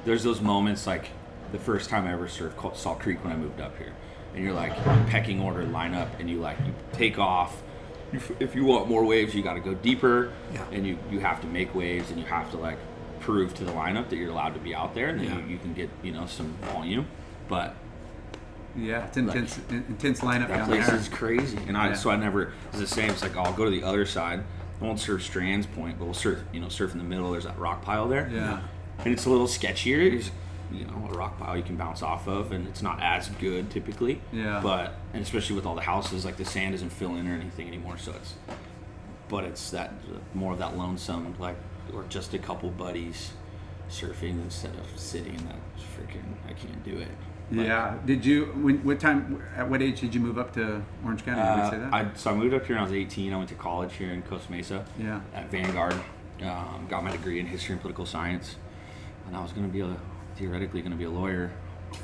there's 0.04 0.22
those 0.22 0.40
moments 0.40 0.86
like 0.86 1.10
the 1.52 1.58
first 1.58 1.90
time 1.90 2.06
I 2.06 2.12
ever 2.12 2.26
surfed 2.26 2.56
called 2.56 2.76
Salt 2.76 2.98
Creek 3.00 3.22
when 3.22 3.32
I 3.32 3.36
moved 3.36 3.60
up 3.60 3.76
here, 3.78 3.92
and 4.34 4.42
you're 4.42 4.54
like 4.54 4.74
pecking 5.08 5.40
order 5.40 5.64
line 5.64 5.94
up, 5.94 6.08
and 6.18 6.28
you 6.30 6.38
like 6.40 6.58
you 6.66 6.74
take 6.92 7.18
off. 7.18 7.62
If 8.40 8.54
you 8.54 8.64
want 8.64 8.88
more 8.88 9.04
waves, 9.04 9.34
you 9.34 9.42
got 9.42 9.54
to 9.54 9.60
go 9.60 9.74
deeper, 9.74 10.32
Yeah. 10.52 10.64
and 10.72 10.86
you 10.86 10.98
you 11.10 11.20
have 11.20 11.40
to 11.42 11.46
make 11.46 11.74
waves, 11.74 12.10
and 12.10 12.18
you 12.18 12.26
have 12.26 12.50
to 12.52 12.56
like 12.56 12.78
prove 13.20 13.54
to 13.54 13.64
the 13.64 13.72
lineup 13.72 14.08
that 14.08 14.16
you're 14.16 14.30
allowed 14.30 14.54
to 14.54 14.60
be 14.60 14.74
out 14.74 14.94
there, 14.94 15.08
and 15.08 15.18
then 15.20 15.26
Yeah. 15.26 15.38
you, 15.44 15.46
you 15.52 15.58
can 15.58 15.74
get 15.74 15.90
you 16.02 16.12
know 16.12 16.26
some 16.26 16.52
volume, 16.72 17.06
but 17.48 17.74
Yeah, 18.76 19.06
it's 19.06 19.16
intense, 19.18 19.58
intense 19.70 20.20
lineup 20.20 20.48
that 20.48 20.56
down 20.58 20.68
place 20.68 20.86
there. 20.86 20.96
is 20.96 21.08
crazy, 21.08 21.58
and 21.68 21.76
I 21.76 21.88
Yeah. 21.88 21.94
so 21.94 22.10
I 22.10 22.16
never. 22.16 22.52
It's 22.70 22.80
the 22.80 22.86
same. 22.86 23.10
It's 23.10 23.22
like 23.22 23.36
I'll 23.36 23.52
go 23.52 23.64
to 23.64 23.70
the 23.70 23.82
other 23.84 24.04
side. 24.06 24.42
I 24.82 24.86
won't 24.86 24.98
surf 25.00 25.22
Strands 25.22 25.66
Point, 25.66 25.98
but 25.98 26.06
we'll 26.06 26.14
surf. 26.14 26.40
You 26.52 26.60
know, 26.60 26.68
surf 26.68 26.92
in 26.92 26.98
the 26.98 27.04
middle. 27.04 27.30
There's 27.30 27.44
that 27.44 27.58
rock 27.58 27.82
pile 27.82 28.08
there. 28.08 28.28
Yeah. 28.32 28.60
and 28.98 29.12
it's 29.12 29.26
a 29.26 29.30
little 29.30 29.46
sketchier. 29.46 30.10
There's, 30.10 30.30
you 30.72 30.84
know, 30.86 31.08
a 31.12 31.16
rock 31.16 31.38
pile 31.38 31.56
you 31.56 31.62
can 31.62 31.76
bounce 31.76 32.02
off 32.02 32.26
of, 32.26 32.50
and 32.52 32.66
it's 32.66 32.82
not 32.82 33.00
as 33.00 33.28
good 33.28 33.70
typically. 33.70 34.20
Yeah. 34.32 34.60
But 34.62 34.94
and 35.12 35.22
especially 35.22 35.56
with 35.56 35.66
all 35.66 35.74
the 35.74 35.82
houses, 35.82 36.24
like 36.24 36.36
the 36.36 36.44
sand 36.44 36.72
doesn't 36.72 36.90
fill 36.90 37.14
in 37.16 37.28
or 37.28 37.34
anything 37.34 37.68
anymore, 37.68 37.98
so 37.98 38.12
it's. 38.12 38.34
But 39.28 39.44
it's 39.44 39.70
that 39.70 39.92
more 40.34 40.52
of 40.52 40.58
that 40.58 40.76
lonesome, 40.76 41.34
like 41.38 41.56
or 41.94 42.04
just 42.08 42.34
a 42.34 42.38
couple 42.38 42.70
buddies 42.70 43.32
surfing 43.88 44.42
instead 44.42 44.74
of 44.76 44.86
sitting 44.98 45.34
in 45.34 45.46
that 45.46 45.58
freaking. 45.96 46.24
I 46.48 46.52
can't 46.54 46.82
do 46.84 46.96
it. 46.98 47.08
Like, 47.52 47.66
Yeah. 47.66 47.94
Did 48.06 48.24
you? 48.24 48.46
When, 48.46 48.78
what 48.84 48.98
time? 49.00 49.42
At 49.56 49.68
what 49.68 49.82
age 49.82 50.00
did 50.00 50.14
you 50.14 50.20
move 50.20 50.38
up 50.38 50.52
to 50.54 50.82
Orange 51.04 51.24
County? 51.24 51.42
Did 51.42 51.64
we 51.64 51.70
say 51.70 51.76
Uh, 51.84 51.90
that? 51.90 51.94
I, 51.94 52.06
so 52.16 52.30
I 52.30 52.34
moved 52.34 52.54
up 52.54 52.66
here 52.66 52.76
when 52.76 52.80
I 52.80 52.84
was 52.84 52.92
18. 52.94 53.32
I 53.32 53.36
went 53.36 53.48
to 53.50 53.54
college 53.54 53.94
here 53.94 54.10
in 54.10 54.22
Costa 54.22 54.50
Mesa 54.50 54.84
Yeah. 54.98 55.20
at 55.34 55.50
Vanguard. 55.50 55.94
Um, 56.42 56.86
got 56.88 57.04
my 57.04 57.10
degree 57.12 57.38
in 57.38 57.46
history 57.46 57.72
and 57.74 57.80
political 57.80 58.04
science, 58.06 58.56
and 59.26 59.36
I 59.36 59.40
was 59.42 59.52
going 59.52 59.66
to 59.66 59.72
be 59.72 59.80
a 59.80 59.96
theoretically 60.36 60.80
going 60.80 60.90
to 60.92 60.98
be 60.98 61.04
a 61.04 61.10
lawyer. 61.10 61.52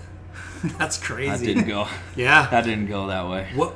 That's 0.78 0.96
crazy. 0.98 1.30
That 1.30 1.44
didn't 1.44 1.68
go. 1.68 1.86
Yeah. 2.16 2.48
That 2.50 2.64
didn't 2.64 2.86
go 2.86 3.06
that 3.08 3.28
way. 3.28 3.48
What? 3.54 3.74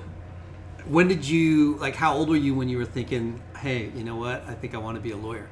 When 0.87 1.09
did 1.09 1.25
you 1.27 1.77
like? 1.77 1.95
How 1.97 2.15
old 2.15 2.29
were 2.29 2.37
you 2.37 2.55
when 2.55 2.69
you 2.69 2.77
were 2.77 2.85
thinking, 2.85 3.41
"Hey, 3.57 3.91
you 3.97 4.03
know 4.05 4.17
what? 4.17 4.45
I 4.49 4.55
think 4.55 4.75
I 4.75 4.79
want 4.79 4.97
to 4.97 5.01
be 5.01 5.13
a 5.13 5.17
lawyer." 5.17 5.49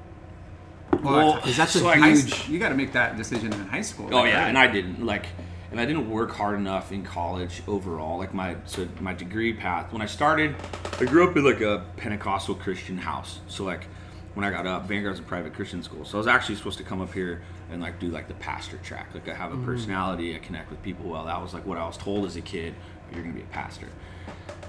Well, 1.04 1.36
Because 1.36 1.56
that's 1.56 1.74
a 1.76 1.78
so 1.78 1.88
I 1.88 1.98
guess- 2.00 2.24
huge. 2.24 2.48
you 2.48 2.58
got 2.58 2.70
to 2.70 2.74
make 2.74 2.92
that 2.92 3.16
decision 3.16 3.52
in 3.52 3.60
high 3.68 3.80
school. 3.82 4.08
Oh 4.12 4.18
right? 4.22 4.28
yeah, 4.32 4.46
and 4.48 4.58
I 4.58 4.66
didn't 4.66 5.06
like, 5.06 5.26
and 5.70 5.80
I 5.80 5.86
didn't 5.86 6.10
work 6.10 6.32
hard 6.32 6.58
enough 6.58 6.92
in 6.92 7.02
college 7.02 7.62
overall. 7.68 8.18
Like 8.18 8.34
my 8.34 8.56
so 8.66 8.88
my 9.00 9.14
degree 9.14 9.52
path 9.52 9.92
when 9.92 10.02
I 10.02 10.06
started, 10.06 10.56
I 10.98 11.04
grew 11.04 11.28
up 11.28 11.36
in 11.36 11.44
like 11.44 11.60
a 11.60 11.84
Pentecostal 11.96 12.54
Christian 12.56 12.98
house. 12.98 13.40
So 13.46 13.64
like 13.64 13.86
when 14.34 14.44
I 14.44 14.50
got 14.50 14.66
up, 14.66 14.86
Vanguard's 14.86 15.20
a 15.20 15.22
private 15.22 15.54
Christian 15.54 15.82
school. 15.82 16.04
So 16.04 16.18
I 16.18 16.20
was 16.20 16.26
actually 16.26 16.56
supposed 16.56 16.78
to 16.78 16.84
come 16.84 17.00
up 17.00 17.12
here 17.12 17.42
and 17.70 17.80
like 17.80 17.98
do 18.00 18.08
like 18.08 18.28
the 18.28 18.34
pastor 18.34 18.78
track. 18.78 19.10
Like 19.14 19.28
I 19.28 19.34
have 19.34 19.52
a 19.52 19.56
mm. 19.56 19.64
personality, 19.64 20.34
I 20.34 20.38
connect 20.38 20.70
with 20.70 20.82
people 20.82 21.08
well. 21.08 21.24
That 21.26 21.40
was 21.40 21.54
like 21.54 21.66
what 21.66 21.78
I 21.78 21.86
was 21.86 21.96
told 21.96 22.26
as 22.26 22.36
a 22.36 22.40
kid. 22.40 22.74
You're 23.12 23.22
gonna 23.22 23.34
be 23.34 23.42
a 23.42 23.46
pastor. 23.46 23.88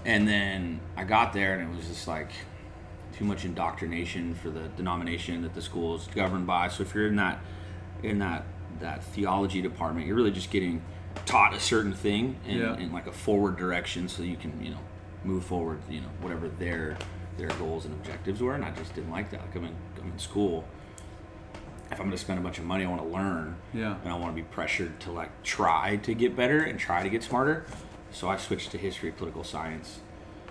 And 0.05 0.27
then 0.27 0.79
I 0.98 1.03
got 1.03 1.34
there 1.34 1.60
and 1.60 1.72
it 1.72 1.75
was 1.75 1.88
just 1.88 2.08
like 2.08 2.31
too 3.13 3.25
much 3.25 3.46
indoctrination 3.46 4.34
for 4.36 4.50
the 4.50 4.67
denomination 4.70 5.41
that 5.43 5.53
the 5.53 5.62
school 5.62 5.96
is 5.96 6.08
governed 6.08 6.48
by. 6.48 6.67
So 6.70 6.84
if 6.84 6.93
you're 6.93 7.08
in 7.08 7.15
that 7.17 7.39
in 8.03 8.20
that 8.20 8.46
that 8.82 9.04
theology 9.04 9.62
department, 9.62 10.08
you're 10.08 10.16
really 10.16 10.32
just 10.32 10.52
getting 10.52 10.82
taught 11.26 11.54
a 11.54 11.60
certain 11.60 11.94
thing 11.94 12.36
in, 12.48 12.58
Yeah. 12.60 12.77
in 12.77 12.92
like 12.92 13.08
a 13.08 13.12
forward 13.12 13.58
direction, 13.58 14.08
so 14.10 14.24
you 14.24 14.36
can 14.36 14.62
you 14.64 14.72
know 14.72 14.79
move 15.24 15.44
forward. 15.46 15.79
You 15.90 16.01
know 16.01 16.10
whatever 16.22 16.50
their 16.50 16.98
their 17.38 17.50
goals 17.50 17.86
and 17.86 17.94
objectives 17.94 18.42
were, 18.42 18.53
and 18.55 18.66
I 18.66 18.72
just 18.72 18.94
didn't 18.94 19.12
like 19.12 19.32
that. 19.32 19.42
Like 19.42 19.55
I'm 19.55 19.66
in 19.66 19.75
I'm 20.01 20.12
in 20.12 20.20
school. 20.20 20.66
If 21.92 22.00
I'm 22.00 22.05
going 22.05 22.12
to 22.12 22.18
spend 22.18 22.40
a 22.40 22.42
bunch 22.42 22.58
of 22.58 22.64
money, 22.64 22.86
I 22.86 22.88
want 22.88 23.01
to 23.01 23.08
learn. 23.10 23.58
Yeah. 23.74 23.98
And 24.01 24.14
I 24.14 24.16
want 24.18 24.34
to 24.34 24.42
be 24.42 24.48
pressured 24.48 24.98
to 25.01 25.12
like 25.12 25.29
try 25.44 25.98
to 25.98 26.14
get 26.14 26.38
better 26.38 26.62
and 26.64 26.79
try 26.79 27.03
to 27.03 27.10
get 27.10 27.22
smarter. 27.22 27.66
So 28.12 28.29
I 28.29 28.38
switched 28.38 28.72
to 28.72 28.77
history, 28.77 29.12
political 29.12 29.44
science, 29.44 30.00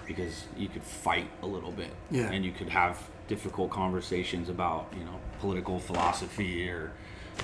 because 0.07 0.45
you 0.55 0.69
could 0.69 0.83
fight 0.83 1.31
a 1.43 1.47
little 1.47 1.73
bit. 1.73 1.93
Yeah. 2.11 2.31
And 2.31 2.45
you 2.45 2.53
could 2.53 2.69
have 2.69 3.09
difficult 3.27 3.71
conversations 3.71 4.51
about, 4.51 4.93
you 4.99 5.03
know, 5.05 5.19
political 5.41 5.79
philosophy 5.81 6.69
or 6.69 6.93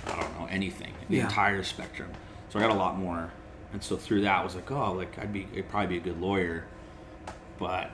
I 0.06 0.20
don't 0.20 0.40
know, 0.40 0.46
anything. 0.50 0.92
The 1.08 1.16
Yeah. 1.18 1.24
entire 1.24 1.62
spectrum. 1.62 2.10
So 2.50 2.58
I 2.58 2.62
got 2.62 2.70
a 2.70 2.74
lot 2.74 2.98
more 2.98 3.30
and 3.72 3.82
so 3.82 3.96
through 3.96 4.22
that 4.22 4.40
I 4.40 4.44
was 4.44 4.54
like, 4.54 4.70
oh, 4.70 4.92
like 4.92 5.18
I'd 5.18 5.32
be 5.32 5.46
I'd 5.56 5.68
probably 5.68 5.88
be 5.88 5.96
a 5.98 6.12
good 6.12 6.20
lawyer. 6.20 6.64
But 7.58 7.90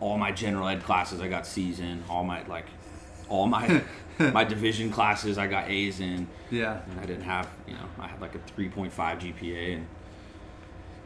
all 0.00 0.18
my 0.18 0.32
general 0.32 0.66
ed 0.68 0.82
classes 0.82 1.20
I 1.20 1.28
got 1.28 1.46
C's 1.46 1.78
in, 1.80 2.02
all 2.08 2.24
my 2.24 2.44
like 2.46 2.66
all 3.28 3.46
my 3.46 3.82
my 4.18 4.44
division 4.44 4.90
classes 4.90 5.38
I 5.38 5.46
got 5.46 5.68
A's 5.70 6.00
in 6.00 6.26
Yeah. 6.50 6.80
and 6.90 7.00
I 7.00 7.06
didn't 7.06 7.22
have, 7.24 7.48
you 7.66 7.74
know, 7.74 7.86
I 7.98 8.08
had 8.08 8.20
like 8.20 8.34
a 8.34 8.38
3.5 8.38 8.90
GPA, 8.92 9.74
and 9.76 9.86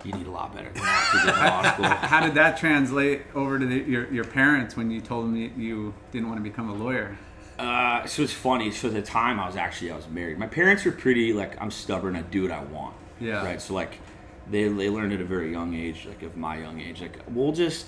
you 0.05 0.13
need 0.13 0.27
a 0.27 0.31
lot 0.31 0.55
better 0.55 0.69
than 0.71 0.83
that 0.83 1.09
to 1.13 1.27
get 1.27 1.35
into 1.37 1.49
law 1.49 1.73
school. 1.73 1.85
How 2.09 2.21
did 2.25 2.35
that 2.35 2.57
translate 2.57 3.23
over 3.35 3.59
to 3.59 3.67
the, 3.67 3.77
your, 3.81 4.13
your 4.13 4.25
parents 4.25 4.77
when 4.77 4.91
you 4.91 5.01
told 5.01 5.27
them 5.27 5.37
you 5.37 5.95
didn't 6.13 6.29
want 6.29 6.43
to 6.43 6.49
become 6.49 6.69
a 6.71 6.75
lawyer? 6.75 7.17
Uh, 7.59 8.07
so 8.07 8.23
it's 8.23 8.33
funny. 8.33 8.71
So 8.71 8.89
at 8.89 8.95
the 8.95 9.03
time, 9.03 9.41
I 9.41 9.47
was 9.47 9.57
actually 9.57 9.91
I 9.91 9.97
was 9.97 10.09
married. 10.09 10.39
My 10.39 10.47
parents 10.47 10.85
were 10.85 10.93
pretty 10.93 11.33
like 11.33 11.61
I'm 11.61 11.71
stubborn. 11.71 12.17
I 12.17 12.23
do 12.23 12.43
what 12.43 12.51
I 12.51 12.63
want. 12.65 12.95
Yeah. 13.21 13.45
Right. 13.45 13.61
So 13.61 13.75
like, 13.75 13.99
they 14.51 14.69
they 14.69 14.91
learned 14.91 15.13
at 15.13 15.21
a 15.21 15.25
very 15.25 15.51
young 15.53 15.75
age, 15.75 16.07
like 16.07 16.23
of 16.23 16.37
my 16.37 16.59
young 16.59 16.81
age, 16.81 17.01
like 17.01 17.19
we'll 17.29 17.53
just 17.53 17.87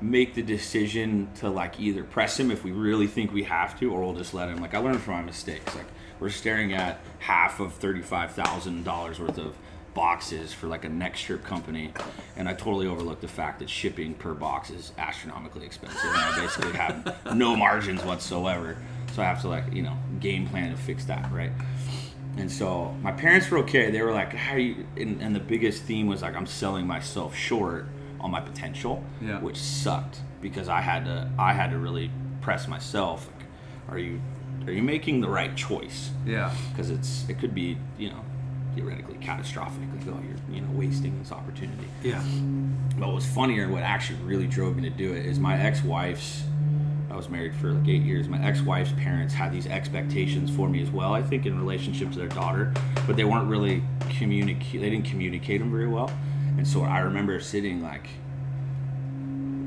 make 0.00 0.34
the 0.34 0.42
decision 0.42 1.28
to 1.34 1.50
like 1.50 1.78
either 1.78 2.02
press 2.02 2.38
him 2.40 2.50
if 2.50 2.64
we 2.64 2.72
really 2.72 3.06
think 3.06 3.32
we 3.32 3.42
have 3.42 3.78
to, 3.80 3.92
or 3.92 4.00
we'll 4.00 4.14
just 4.14 4.32
let 4.34 4.48
him. 4.48 4.58
Like 4.58 4.74
I 4.74 4.78
learned 4.78 5.00
from 5.00 5.14
my 5.14 5.22
mistakes. 5.22 5.74
Like 5.74 5.86
we're 6.20 6.30
staring 6.30 6.72
at 6.72 7.00
half 7.18 7.60
of 7.60 7.74
thirty 7.74 8.02
five 8.02 8.32
thousand 8.32 8.84
dollars 8.84 9.18
worth 9.18 9.38
of 9.38 9.56
boxes 10.04 10.50
for 10.54 10.66
like 10.66 10.86
a 10.86 10.88
next 10.88 11.20
strip 11.20 11.44
company 11.44 11.92
and 12.36 12.48
I 12.48 12.54
totally 12.54 12.86
overlooked 12.86 13.20
the 13.20 13.28
fact 13.28 13.58
that 13.58 13.68
shipping 13.68 14.14
per 14.14 14.32
box 14.32 14.70
is 14.70 14.92
astronomically 14.96 15.66
expensive 15.66 16.00
and 16.04 16.16
I 16.16 16.40
basically 16.40 16.72
have 16.72 17.34
no 17.36 17.54
margins 17.54 18.02
whatsoever 18.02 18.78
so 19.14 19.20
I 19.20 19.26
have 19.26 19.42
to 19.42 19.48
like 19.48 19.70
you 19.74 19.82
know 19.82 19.96
game 20.18 20.48
plan 20.48 20.70
to 20.70 20.76
fix 20.78 21.04
that 21.04 21.30
right 21.30 21.52
and 22.38 22.50
so 22.50 22.94
my 23.02 23.12
parents 23.12 23.50
were 23.50 23.58
okay 23.58 23.90
they 23.90 24.00
were 24.00 24.12
like 24.12 24.32
how 24.32 24.56
you 24.56 24.86
and, 24.96 25.20
and 25.20 25.36
the 25.36 25.40
biggest 25.54 25.82
theme 25.82 26.06
was 26.06 26.22
like 26.22 26.34
I'm 26.34 26.46
selling 26.46 26.86
myself 26.86 27.36
short 27.36 27.84
on 28.20 28.30
my 28.30 28.40
potential 28.40 29.04
Yeah. 29.20 29.38
which 29.40 29.58
sucked 29.58 30.20
because 30.40 30.68
I 30.70 30.80
had 30.80 31.04
to 31.04 31.28
I 31.38 31.52
had 31.52 31.70
to 31.72 31.78
really 31.78 32.10
press 32.40 32.66
myself 32.68 33.28
like 33.36 33.46
are 33.90 33.98
you 33.98 34.18
are 34.66 34.72
you 34.72 34.82
making 34.82 35.20
the 35.20 35.28
right 35.28 35.54
choice 35.56 36.10
Yeah. 36.24 36.54
because 36.70 36.88
it's 36.88 37.28
it 37.28 37.38
could 37.38 37.54
be 37.54 37.76
you 37.98 38.08
know 38.08 38.24
theoretically 38.74 39.16
catastrophic 39.16 39.82
like 39.94 40.06
oh 40.08 40.20
you're 40.26 40.54
you 40.54 40.60
know 40.60 40.70
wasting 40.72 41.18
this 41.18 41.32
opportunity. 41.32 41.86
Yeah. 42.02 42.22
but 42.96 43.06
what 43.06 43.14
was 43.14 43.26
funnier 43.26 43.64
and 43.64 43.72
what 43.72 43.82
actually 43.82 44.18
really 44.20 44.46
drove 44.46 44.76
me 44.76 44.82
to 44.82 44.90
do 44.90 45.12
it 45.12 45.26
is 45.26 45.38
my 45.38 45.58
ex-wife's 45.58 46.42
i 47.10 47.16
was 47.16 47.28
married 47.28 47.54
for 47.54 47.72
like 47.72 47.88
eight 47.88 48.02
years 48.02 48.28
my 48.28 48.42
ex-wife's 48.44 48.92
parents 48.92 49.34
had 49.34 49.52
these 49.52 49.66
expectations 49.66 50.50
for 50.50 50.68
me 50.68 50.82
as 50.82 50.90
well 50.90 51.12
i 51.12 51.22
think 51.22 51.46
in 51.46 51.58
relationship 51.58 52.10
to 52.12 52.18
their 52.18 52.28
daughter 52.28 52.72
but 53.06 53.16
they 53.16 53.24
weren't 53.24 53.48
really 53.48 53.82
communicate 54.08 54.80
they 54.80 54.90
didn't 54.90 55.06
communicate 55.06 55.60
them 55.60 55.70
very 55.70 55.88
well. 55.88 56.10
And 56.56 56.66
so 56.66 56.82
i 56.82 56.98
remember 57.00 57.40
sitting 57.40 57.82
like 57.82 58.08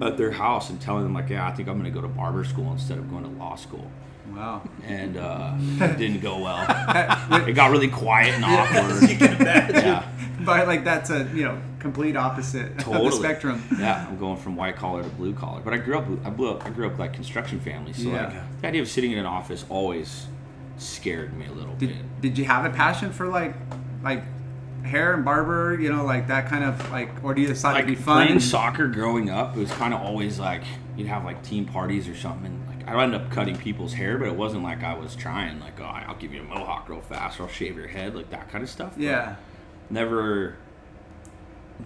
at 0.01 0.17
their 0.17 0.31
house 0.31 0.69
and 0.69 0.79
telling 0.79 1.03
them 1.03 1.13
like 1.13 1.29
yeah 1.29 1.47
i 1.47 1.51
think 1.51 1.67
i'm 1.67 1.79
going 1.79 1.91
to 1.91 2.01
go 2.01 2.01
to 2.01 2.13
barber 2.13 2.43
school 2.43 2.71
instead 2.71 2.97
of 2.97 3.09
going 3.09 3.23
to 3.23 3.29
law 3.29 3.55
school 3.55 3.89
Wow. 4.33 4.61
and 4.85 5.17
uh, 5.17 5.53
it 5.59 5.97
didn't 5.97 6.21
go 6.21 6.39
well. 6.39 6.65
it 7.47 7.53
got 7.53 7.71
really 7.71 7.87
quiet 7.87 8.33
and 8.35 8.43
awkward. 8.45 9.09
yeah, 9.21 10.07
But 10.45 10.67
like 10.67 10.83
that's 10.83 11.09
a 11.09 11.29
you 11.33 11.43
know 11.45 11.61
complete 11.79 12.15
opposite 12.15 12.71
of 12.87 12.93
the 13.03 13.11
spectrum. 13.11 13.63
Yeah, 13.77 14.05
I'm 14.07 14.17
going 14.17 14.37
from 14.37 14.55
white 14.55 14.75
collar 14.75 15.03
to 15.03 15.09
blue 15.09 15.33
collar. 15.33 15.61
But 15.63 15.73
I 15.73 15.77
grew 15.77 15.97
up, 15.97 16.05
I 16.25 16.29
blew 16.29 16.49
up, 16.49 16.65
I 16.65 16.69
grew 16.69 16.87
up 16.87 16.97
like 16.97 17.13
construction 17.13 17.59
family, 17.59 17.93
so 17.93 18.09
Yeah. 18.09 18.27
like 18.27 18.61
the 18.61 18.67
idea 18.69 18.81
of 18.81 18.87
sitting 18.89 19.11
in 19.11 19.19
an 19.19 19.25
office 19.25 19.65
always 19.69 20.27
scared 20.77 21.33
me 21.37 21.45
a 21.45 21.51
little 21.51 21.73
bit. 21.75 21.87
Did, 21.89 22.21
did 22.21 22.37
you 22.37 22.45
have 22.45 22.65
a 22.65 22.69
passion 22.75 23.11
for 23.11 23.27
like 23.27 23.53
like 24.03 24.23
hair 24.83 25.13
and 25.13 25.23
barber? 25.23 25.77
You 25.79 25.91
know, 25.93 26.03
like 26.05 26.27
that 26.27 26.47
kind 26.47 26.63
of 26.63 26.91
like, 26.91 27.09
or 27.23 27.33
do 27.33 27.41
you 27.41 27.47
decide 27.47 27.73
Like 27.73 27.85
to 27.85 27.91
be 27.91 27.95
fun? 27.95 28.25
playing 28.25 28.39
soccer 28.39 28.87
growing 28.87 29.29
up, 29.29 29.55
it 29.55 29.59
was 29.59 29.71
kind 29.71 29.93
of 29.93 30.01
always 30.01 30.39
like 30.39 30.63
you'd 30.97 31.07
have 31.07 31.23
like 31.23 31.43
team 31.43 31.65
parties 31.65 32.07
or 32.07 32.15
something. 32.15 32.59
And, 32.85 32.95
like 32.95 32.95
I 32.97 33.03
ended 33.03 33.21
up 33.21 33.31
cutting 33.31 33.55
people's 33.57 33.93
hair, 33.93 34.17
but 34.17 34.27
it 34.27 34.35
wasn't 34.35 34.63
like 34.63 34.83
I 34.83 34.93
was 34.93 35.15
trying 35.15 35.59
like, 35.59 35.79
oh, 35.79 35.83
I'll 35.85 36.15
give 36.15 36.33
you 36.33 36.41
a 36.41 36.43
mohawk 36.43 36.89
real 36.89 37.01
fast, 37.01 37.39
or 37.39 37.43
I'll 37.43 37.49
shave 37.49 37.75
your 37.77 37.87
head, 37.87 38.15
like 38.15 38.29
that 38.31 38.49
kind 38.49 38.63
of 38.63 38.69
stuff. 38.69 38.93
But 38.95 39.03
Yeah. 39.03 39.35
never 39.89 40.55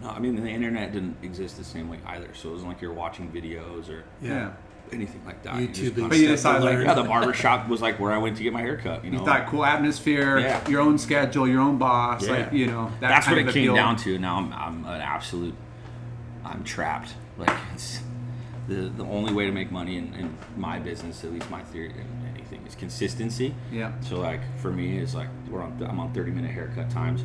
no 0.01 0.09
i 0.09 0.19
mean 0.19 0.35
the 0.35 0.47
internet 0.49 0.91
didn't 0.91 1.15
exist 1.23 1.57
the 1.57 1.63
same 1.63 1.89
way 1.89 1.97
either 2.07 2.27
so 2.33 2.49
it 2.49 2.51
wasn't 2.51 2.69
like 2.69 2.81
you're 2.81 2.91
watching 2.93 3.31
videos 3.31 3.89
or 3.89 4.03
Yeah. 4.21 4.51
anything 4.91 5.21
like 5.25 5.41
that. 5.43 5.59
You 5.59 5.67
just 5.67 5.81
YouTube 5.81 5.97
and 5.97 6.09
But 6.09 6.17
you 6.17 6.37
stuff 6.37 6.55
to 6.55 6.59
decided, 6.61 6.77
like. 6.79 6.85
Yeah, 6.87 6.93
the 6.93 7.03
barber 7.03 7.33
shop 7.33 7.67
was 7.67 7.81
like 7.81 7.99
where 7.99 8.11
I 8.13 8.17
went 8.17 8.37
to 8.37 8.43
get 8.43 8.53
my 8.53 8.61
haircut. 8.61 9.03
You 9.03 9.11
know, 9.11 9.19
You 9.19 9.25
thought 9.25 9.47
cool 9.47 9.65
atmosphere, 9.65 10.39
Yeah. 10.39 10.67
your 10.69 10.79
own 10.81 10.97
schedule, 10.97 11.47
your 11.47 11.59
own 11.61 11.77
boss, 11.77 12.25
Yeah. 12.25 12.31
like 12.33 12.53
you 12.53 12.67
know. 12.67 12.85
That 13.01 13.09
that's 13.09 13.25
kind 13.25 13.37
what 13.37 13.41
it 13.43 13.47
of 13.49 13.53
came 13.53 13.63
appeal. 13.63 13.75
down 13.75 13.95
to. 13.97 14.17
Now 14.19 14.37
I'm, 14.37 14.53
I'm 14.53 14.85
an 14.85 15.01
absolute, 15.01 15.55
I'm 16.45 16.63
trapped. 16.63 17.13
Like 17.37 17.51
it's 17.73 17.99
the 18.67 18.89
the 18.95 19.03
only 19.05 19.33
way 19.33 19.45
to 19.45 19.51
make 19.51 19.71
money 19.71 19.97
in, 19.97 20.13
in 20.15 20.37
my 20.55 20.79
business, 20.79 21.23
at 21.23 21.31
least 21.31 21.49
my 21.49 21.61
theory 21.63 21.89
in 21.91 22.27
anything, 22.35 22.65
is 22.67 22.75
consistency. 22.75 23.55
Yeah. 23.71 23.91
So 24.01 24.19
like 24.19 24.41
for 24.59 24.71
me, 24.71 24.97
it's 24.97 25.13
like 25.15 25.29
we're 25.49 25.61
on 25.61 25.81
I'm 25.89 25.99
on 25.99 26.13
30 26.13 26.31
minute 26.31 26.51
haircut 26.51 26.89
times. 26.89 27.23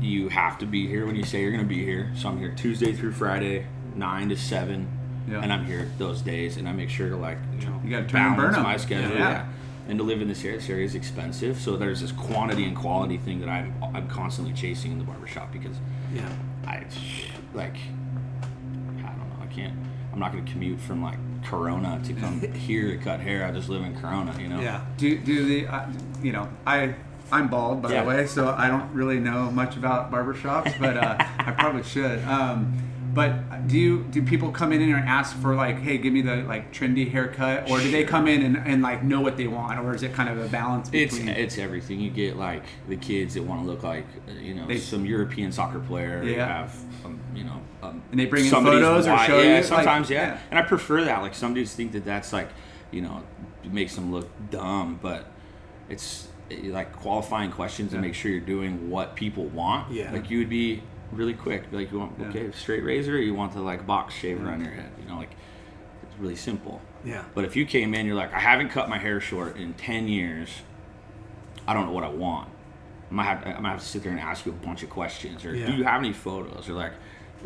You 0.00 0.28
have 0.28 0.58
to 0.58 0.66
be 0.66 0.86
here 0.86 1.06
when 1.06 1.16
you 1.16 1.24
say 1.24 1.40
you're 1.42 1.50
gonna 1.52 1.64
be 1.64 1.84
here. 1.84 2.10
So 2.16 2.28
I'm 2.28 2.38
here 2.38 2.52
Tuesday 2.54 2.92
through 2.92 3.12
Friday, 3.12 3.66
nine 3.94 4.28
to 4.28 4.36
seven, 4.36 4.88
Yeah. 5.30 5.40
and 5.42 5.52
I'm 5.52 5.64
here 5.64 5.90
those 5.98 6.20
days, 6.20 6.56
and 6.58 6.68
I 6.68 6.72
make 6.72 6.90
sure 6.90 7.08
to 7.08 7.16
like 7.16 7.38
you 7.58 7.66
know 7.66 7.80
You 7.84 8.02
turn 8.04 8.22
and 8.22 8.36
burn 8.36 8.52
my 8.62 8.76
schedule. 8.76 9.12
Yeah. 9.16 9.30
Yeah. 9.30 9.46
And 9.88 9.98
to 9.98 10.04
live 10.04 10.22
in 10.22 10.28
this 10.28 10.42
area, 10.44 10.56
this 10.58 10.70
area 10.70 10.86
is 10.86 10.94
expensive. 10.94 11.58
So 11.58 11.76
there's 11.76 12.00
this 12.00 12.12
quantity 12.12 12.64
and 12.64 12.74
quality 12.76 13.18
thing 13.18 13.40
that 13.40 13.48
I'm 13.48 13.74
I'm 13.94 14.08
constantly 14.08 14.52
chasing 14.54 14.92
in 14.92 14.98
the 14.98 15.04
barbershop 15.04 15.52
because 15.52 15.76
Yeah. 16.14 16.28
I 16.66 16.84
like 17.54 17.76
I 18.98 19.08
don't 19.08 19.18
know. 19.18 19.42
I 19.42 19.46
can't. 19.46 19.74
I'm 20.14 20.20
not 20.20 20.30
going 20.32 20.44
to 20.44 20.52
commute 20.52 20.80
from 20.80 21.02
like 21.02 21.18
Corona 21.44 22.00
to 22.04 22.12
come 22.14 22.40
here 22.52 22.92
to 22.92 22.96
cut 22.98 23.18
hair. 23.18 23.44
I 23.44 23.50
just 23.50 23.68
live 23.68 23.82
in 23.82 24.00
Corona, 24.00 24.32
you 24.40 24.46
know. 24.48 24.60
Yeah. 24.60 24.84
Do 24.96 25.18
do 25.18 25.44
the 25.44 25.66
uh, 25.66 25.86
you 26.22 26.30
know 26.30 26.48
I 26.64 26.94
I'm 27.32 27.48
bald 27.48 27.82
by 27.82 27.90
Yeah. 27.92 28.02
the 28.02 28.08
way, 28.08 28.26
so 28.26 28.54
I 28.56 28.68
don't 28.68 28.92
really 28.92 29.18
know 29.18 29.50
much 29.50 29.76
about 29.76 30.12
barbershops, 30.12 30.78
but 30.78 30.96
uh, 30.96 31.16
I 31.18 31.50
probably 31.58 31.82
should. 31.82 32.22
Um, 32.24 32.80
but 33.12 33.66
do 33.68 33.76
you 33.78 34.04
do 34.10 34.22
people 34.22 34.50
come 34.52 34.72
in 34.72 34.82
and 34.82 34.92
ask 34.92 35.36
for 35.38 35.54
like, 35.56 35.78
hey, 35.80 35.98
give 35.98 36.12
me 36.12 36.20
the 36.22 36.36
like 36.36 36.72
trendy 36.72 37.10
haircut, 37.10 37.68
or 37.68 37.80
do 37.80 37.90
they 37.90 38.04
come 38.04 38.28
in 38.28 38.42
and, 38.42 38.56
and 38.56 38.82
like 38.82 39.02
know 39.02 39.20
what 39.20 39.36
they 39.36 39.48
want, 39.48 39.80
or 39.80 39.96
is 39.96 40.04
it 40.04 40.12
kind 40.12 40.28
of 40.28 40.38
a 40.38 40.48
balance 40.48 40.90
It's 40.92 41.16
between? 41.18 41.34
it's 41.34 41.58
everything. 41.58 41.98
You 41.98 42.10
get 42.10 42.36
like 42.36 42.62
the 42.88 42.96
kids 42.96 43.34
that 43.34 43.42
want 43.42 43.62
to 43.62 43.66
look 43.66 43.82
like 43.82 44.06
uh, 44.28 44.32
you 44.40 44.54
know 44.54 44.66
They- 44.68 44.78
some 44.78 45.04
European 45.06 45.50
soccer 45.50 45.80
player. 45.80 46.22
Yeah. 46.22 46.46
have 46.46 46.76
um, 47.04 47.18
you 47.34 47.44
know. 47.44 47.60
Um, 47.82 48.02
And 48.10 48.18
they 48.20 48.26
bring 48.26 48.44
in 48.44 48.50
photos 48.50 49.06
or 49.06 49.18
show 49.18 49.38
yeah, 49.40 49.48
you, 49.48 49.54
like- 49.56 49.64
Sometimes 49.64 50.10
yeah. 50.10 50.34
yeah. 50.34 50.38
and 50.50 50.58
I 50.58 50.62
prefer 50.62 51.04
that. 51.04 51.22
Like 51.22 51.34
some 51.34 51.54
dudes 51.54 51.74
think 51.74 51.92
that 51.92 52.04
that's 52.04 52.32
like 52.32 52.48
you 52.90 53.02
know 53.02 53.22
makes 53.64 53.94
them 53.94 54.12
look 54.12 54.28
dumb, 54.50 54.98
but 55.02 55.26
it's 55.88 56.28
eh, 56.50 56.56
like 56.64 56.92
qualifying 56.94 57.50
questions 57.50 57.92
and 57.92 58.02
make 58.02 58.14
sure 58.14 58.30
you're 58.30 58.40
doing 58.40 58.90
what 58.90 59.16
people 59.16 59.46
want. 59.46 59.90
Yeah. 59.92 60.12
Like 60.12 60.30
you 60.30 60.38
would 60.38 60.48
be 60.50 60.82
really 61.12 61.34
quick. 61.34 61.64
Like 61.72 61.90
you 61.92 61.98
want 61.98 62.12
Yeah. 62.18 62.28
okay 62.28 62.50
straight 62.52 62.84
razor, 62.84 63.14
or 63.14 63.18
you 63.18 63.34
want 63.34 63.52
the 63.52 63.60
like 63.62 63.86
box 63.86 64.14
shaver 64.14 64.48
on 64.48 64.62
your 64.64 64.72
head. 64.72 64.90
You 65.02 65.08
know 65.08 65.16
like 65.18 65.34
it's 66.02 66.18
really 66.18 66.36
simple. 66.36 66.80
Yeah. 67.04 67.24
But 67.34 67.44
if 67.44 67.54
you 67.56 67.66
came 67.66 67.92
in, 67.94 68.06
you're 68.06 68.14
like, 68.16 68.32
I 68.32 68.38
haven't 68.40 68.70
cut 68.70 68.88
my 68.88 68.98
hair 68.98 69.20
short 69.20 69.56
in 69.56 69.74
ten 69.74 70.08
years. 70.08 70.48
I 71.66 71.72
don't 71.74 71.86
know 71.86 71.92
what 71.92 72.04
I 72.04 72.08
want. 72.08 72.48
I 73.10 73.14
might 73.14 73.24
have, 73.24 73.46
I 73.46 73.60
might 73.60 73.70
have 73.70 73.80
to 73.80 73.86
sit 73.86 74.02
there 74.02 74.10
and 74.12 74.20
ask 74.20 74.44
you 74.46 74.52
a 74.52 74.54
bunch 74.54 74.82
of 74.82 74.90
questions. 74.90 75.44
Or 75.44 75.54
Yeah. 75.54 75.66
do 75.66 75.72
you 75.72 75.84
have 75.84 76.00
any 76.00 76.12
photos? 76.12 76.68
Or 76.68 76.72
like, 76.74 76.92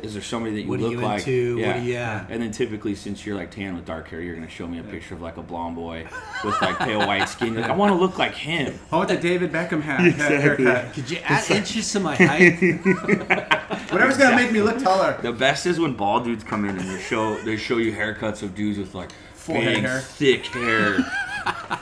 is 0.03 0.15
there 0.15 0.23
somebody 0.23 0.55
that 0.57 0.63
you 0.63 0.69
What 0.69 0.79
are 0.81 0.83
look 0.83 0.93
you 0.93 0.99
like? 1.01 1.19
into? 1.21 1.57
What 1.59 1.77
are 1.77 1.79
you- 1.81 1.93
yeah. 1.93 2.27
And 2.29 2.43
then 2.43 2.51
typically, 2.51 2.95
since 2.95 3.25
you're 3.27 3.37
like 3.37 3.51
tan 3.51 3.75
with 3.75 3.85
dark 3.85 4.09
hair, 4.09 4.21
you're 4.21 4.35
gonna 4.35 4.49
show 4.49 4.67
me 4.67 4.79
a 4.79 4.83
picture 4.83 5.15
of 5.15 5.21
like 5.23 5.37
a 5.37 5.43
blonde 5.43 5.77
boy 5.77 6.07
with 6.45 6.61
like 6.63 6.79
pale 6.79 7.07
white 7.07 7.29
skin. 7.29 7.53
You're 7.55 7.63
like, 7.63 7.71
I 7.71 7.75
want 7.75 7.93
to 7.93 7.99
look 7.99 8.19
like 8.19 8.35
him. 8.35 8.79
I 8.93 8.97
want 8.97 9.09
the 9.09 9.17
David 9.17 9.53
Beckham 9.53 9.81
hat, 9.83 10.01
haircut. 10.15 10.93
Could 10.95 11.11
you 11.11 11.19
add 11.25 11.51
inches 11.51 11.91
to 11.93 12.01
my 12.01 12.17
height? 12.17 12.59
Whatever's 13.91 14.19
gonna 14.19 14.37
make 14.37 14.53
me 14.53 14.61
look 14.63 14.79
taller. 14.79 15.19
The 15.23 15.33
best 15.33 15.67
is 15.67 15.79
when 15.81 15.95
bald 15.95 16.25
dudes 16.25 16.45
come 16.45 16.65
in 16.65 16.79
and 16.79 16.89
they 16.89 17.01
show 17.01 17.37
they 17.43 17.57
show 17.57 17.79
you 17.79 17.93
haircuts 17.93 18.43
of 18.43 18.55
dudes 18.55 18.79
with 18.79 18.95
like 18.95 19.11
Full 19.35 19.55
big, 19.55 19.79
hair. 19.79 20.01
thick 20.01 20.47
hair. 20.47 20.99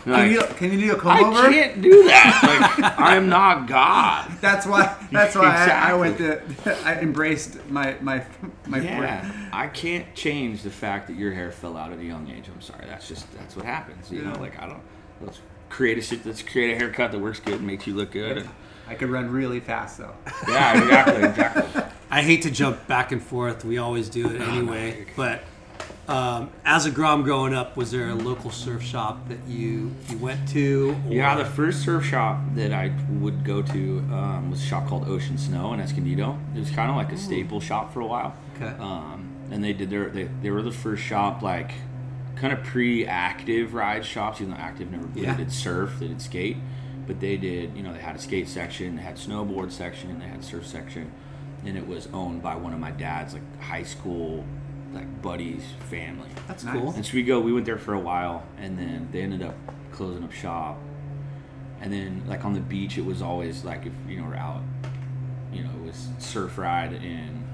Can 0.05 0.31
you, 0.31 0.41
can 0.41 0.73
you 0.73 0.81
do 0.81 0.93
a 0.95 0.99
comb 0.99 1.25
I 1.25 1.29
over? 1.29 1.51
can't 1.51 1.83
do 1.83 2.05
that. 2.05 2.43
Like, 2.77 2.95
I'm 2.99 3.29
not 3.29 3.67
God. 3.67 4.31
That's 4.41 4.67
why. 4.67 4.97
That's 5.11 5.35
why 5.35 5.69
I, 5.71 5.91
I 5.91 5.95
went 5.95 6.19
to. 6.19 6.43
I 6.85 7.01
embraced 7.01 7.65
my 7.69 7.97
my 8.01 8.25
my. 8.67 8.81
Yeah, 8.81 9.49
I 9.53 9.67
can't 9.69 10.15
change 10.15 10.63
the 10.63 10.71
fact 10.71 11.09
that 11.09 11.17
your 11.17 11.33
hair 11.33 11.51
fell 11.51 11.77
out 11.77 11.93
at 11.93 11.99
a 11.99 12.05
young 12.05 12.31
age. 12.31 12.49
I'm 12.53 12.61
sorry. 12.61 12.87
That's 12.87 13.09
just 13.09 13.31
that's 13.33 13.57
what 13.57 13.65
happens. 13.65 14.11
You 14.11 14.23
know, 14.23 14.39
like 14.39 14.61
I 14.61 14.67
don't. 14.67 14.83
Let's 15.21 15.41
create 15.69 15.99
a 15.99 16.03
shit. 16.03 16.25
Let's 16.25 16.43
create 16.43 16.75
a 16.75 16.77
haircut 16.77 17.13
that 17.13 17.19
works 17.19 17.41
good 17.41 17.55
and 17.55 17.67
makes 17.67 17.87
you 17.87 17.95
look 17.95 18.13
good. 18.13 18.39
And, 18.39 18.49
I 18.89 18.95
could 18.95 19.11
run 19.11 19.31
really 19.31 19.61
fast 19.61 19.99
though. 19.99 20.15
yeah, 20.49 20.81
exactly, 20.81 21.25
exactly. 21.25 21.83
I 22.11 22.23
hate 22.23 22.43
to 22.43 22.51
jump 22.51 22.87
back 22.87 23.11
and 23.13 23.23
forth. 23.23 23.65
We 23.65 23.79
always 23.79 24.09
do 24.09 24.29
it 24.29 24.41
anyway. 24.41 25.07
But 25.17 25.43
um, 26.09 26.51
as 26.65 26.87
a 26.87 26.91
Grom 26.91 27.23
growing 27.23 27.53
up, 27.55 27.77
was 27.77 27.91
there 27.91 28.09
a 28.09 28.15
local 28.15 28.51
surf 28.51 28.83
shop 28.83 29.29
that 29.29 29.39
you 29.49 29.95
you 30.09 30.19
went 30.19 30.49
to? 30.51 30.97
or- 31.09 31.13
Yeah, 31.13 31.35
the 31.37 31.45
first 31.45 31.83
surf 31.85 32.05
shop 32.05 32.39
that 32.55 32.73
I 32.73 32.93
would 33.11 33.45
go 33.45 33.63
to 33.63 33.99
um, 34.13 34.51
was 34.51 34.61
a 34.63 34.65
shop 34.67 34.87
called 34.87 35.09
Ocean 35.09 35.37
Snow 35.39 35.73
in 35.73 35.81
Escondido. 35.81 36.39
It 36.55 36.61
was 36.61 36.71
kind 36.71 36.91
of 36.91 36.97
like 36.97 37.13
a 37.13 37.17
staple 37.19 37.61
shop 37.61 37.93
for 37.93 38.01
a 38.01 38.07
while. 38.07 38.35
Okay. 38.57 38.75
Um, 38.79 39.29
and 39.51 39.63
they 39.65 39.73
did 39.73 39.91
their 39.91 40.09
they, 40.11 40.25
they 40.43 40.51
were 40.51 40.63
the 40.63 40.71
first 40.73 41.03
shop 41.03 41.43
like 41.43 41.73
kind 42.37 42.53
of 42.53 42.63
pre-active 42.63 43.75
ride 43.75 44.05
shops. 44.05 44.41
Even 44.41 44.53
though 44.55 44.61
active 44.61 44.91
never 44.91 45.07
really 45.07 45.23
Yeah. 45.27 45.37
did 45.37 45.53
surf, 45.53 45.97
they 45.99 46.09
did 46.09 46.21
skate, 46.23 46.57
but 47.07 47.21
they 47.21 47.37
did. 47.37 47.77
You 47.77 47.83
know, 47.83 47.93
they 47.93 47.99
had 48.01 48.17
a 48.17 48.19
skate 48.21 48.49
section, 48.49 48.97
they 48.97 49.03
had 49.03 49.17
snowboard 49.17 49.73
section, 49.73 50.19
they 50.21 50.27
had 50.27 50.45
surf 50.45 50.67
section, 50.67 51.11
and 51.65 51.77
it 51.77 51.87
was 51.87 52.09
owned 52.13 52.43
by 52.43 52.55
one 52.57 52.73
of 52.73 52.79
my 52.81 52.91
dad's 52.93 53.35
like 53.35 53.61
high 53.61 53.83
school 53.83 54.45
like 54.97 55.23
buddies 55.23 55.63
family. 55.91 56.29
That's 56.49 56.65
Nice. 56.65 56.75
cool. 56.77 56.91
And 56.93 57.05
so 57.07 57.15
we 57.15 57.23
go, 57.23 57.39
we 57.41 57.53
went 57.53 57.67
there 57.67 57.79
for 57.79 57.95
a 57.95 58.01
while, 58.01 58.43
and 58.59 58.79
then 58.79 59.09
they 59.13 59.21
ended 59.23 59.43
up 59.43 59.55
closing 59.93 60.25
up 60.25 60.33
shop. 60.33 60.79
And 61.81 61.93
then, 61.93 62.23
like 62.27 62.45
on 62.45 62.55
the 62.55 62.61
beach, 62.61 62.97
it 62.99 63.05
was 63.05 63.21
always 63.23 63.65
like 63.65 63.87
if 63.87 63.93
you 64.09 64.19
know 64.21 64.25
we're 64.29 64.37
out, 64.37 64.63
you 65.53 65.63
know, 65.63 65.71
it 65.71 65.87
was 65.87 66.09
surf 66.19 66.59
ride 66.59 66.93
in 66.95 67.45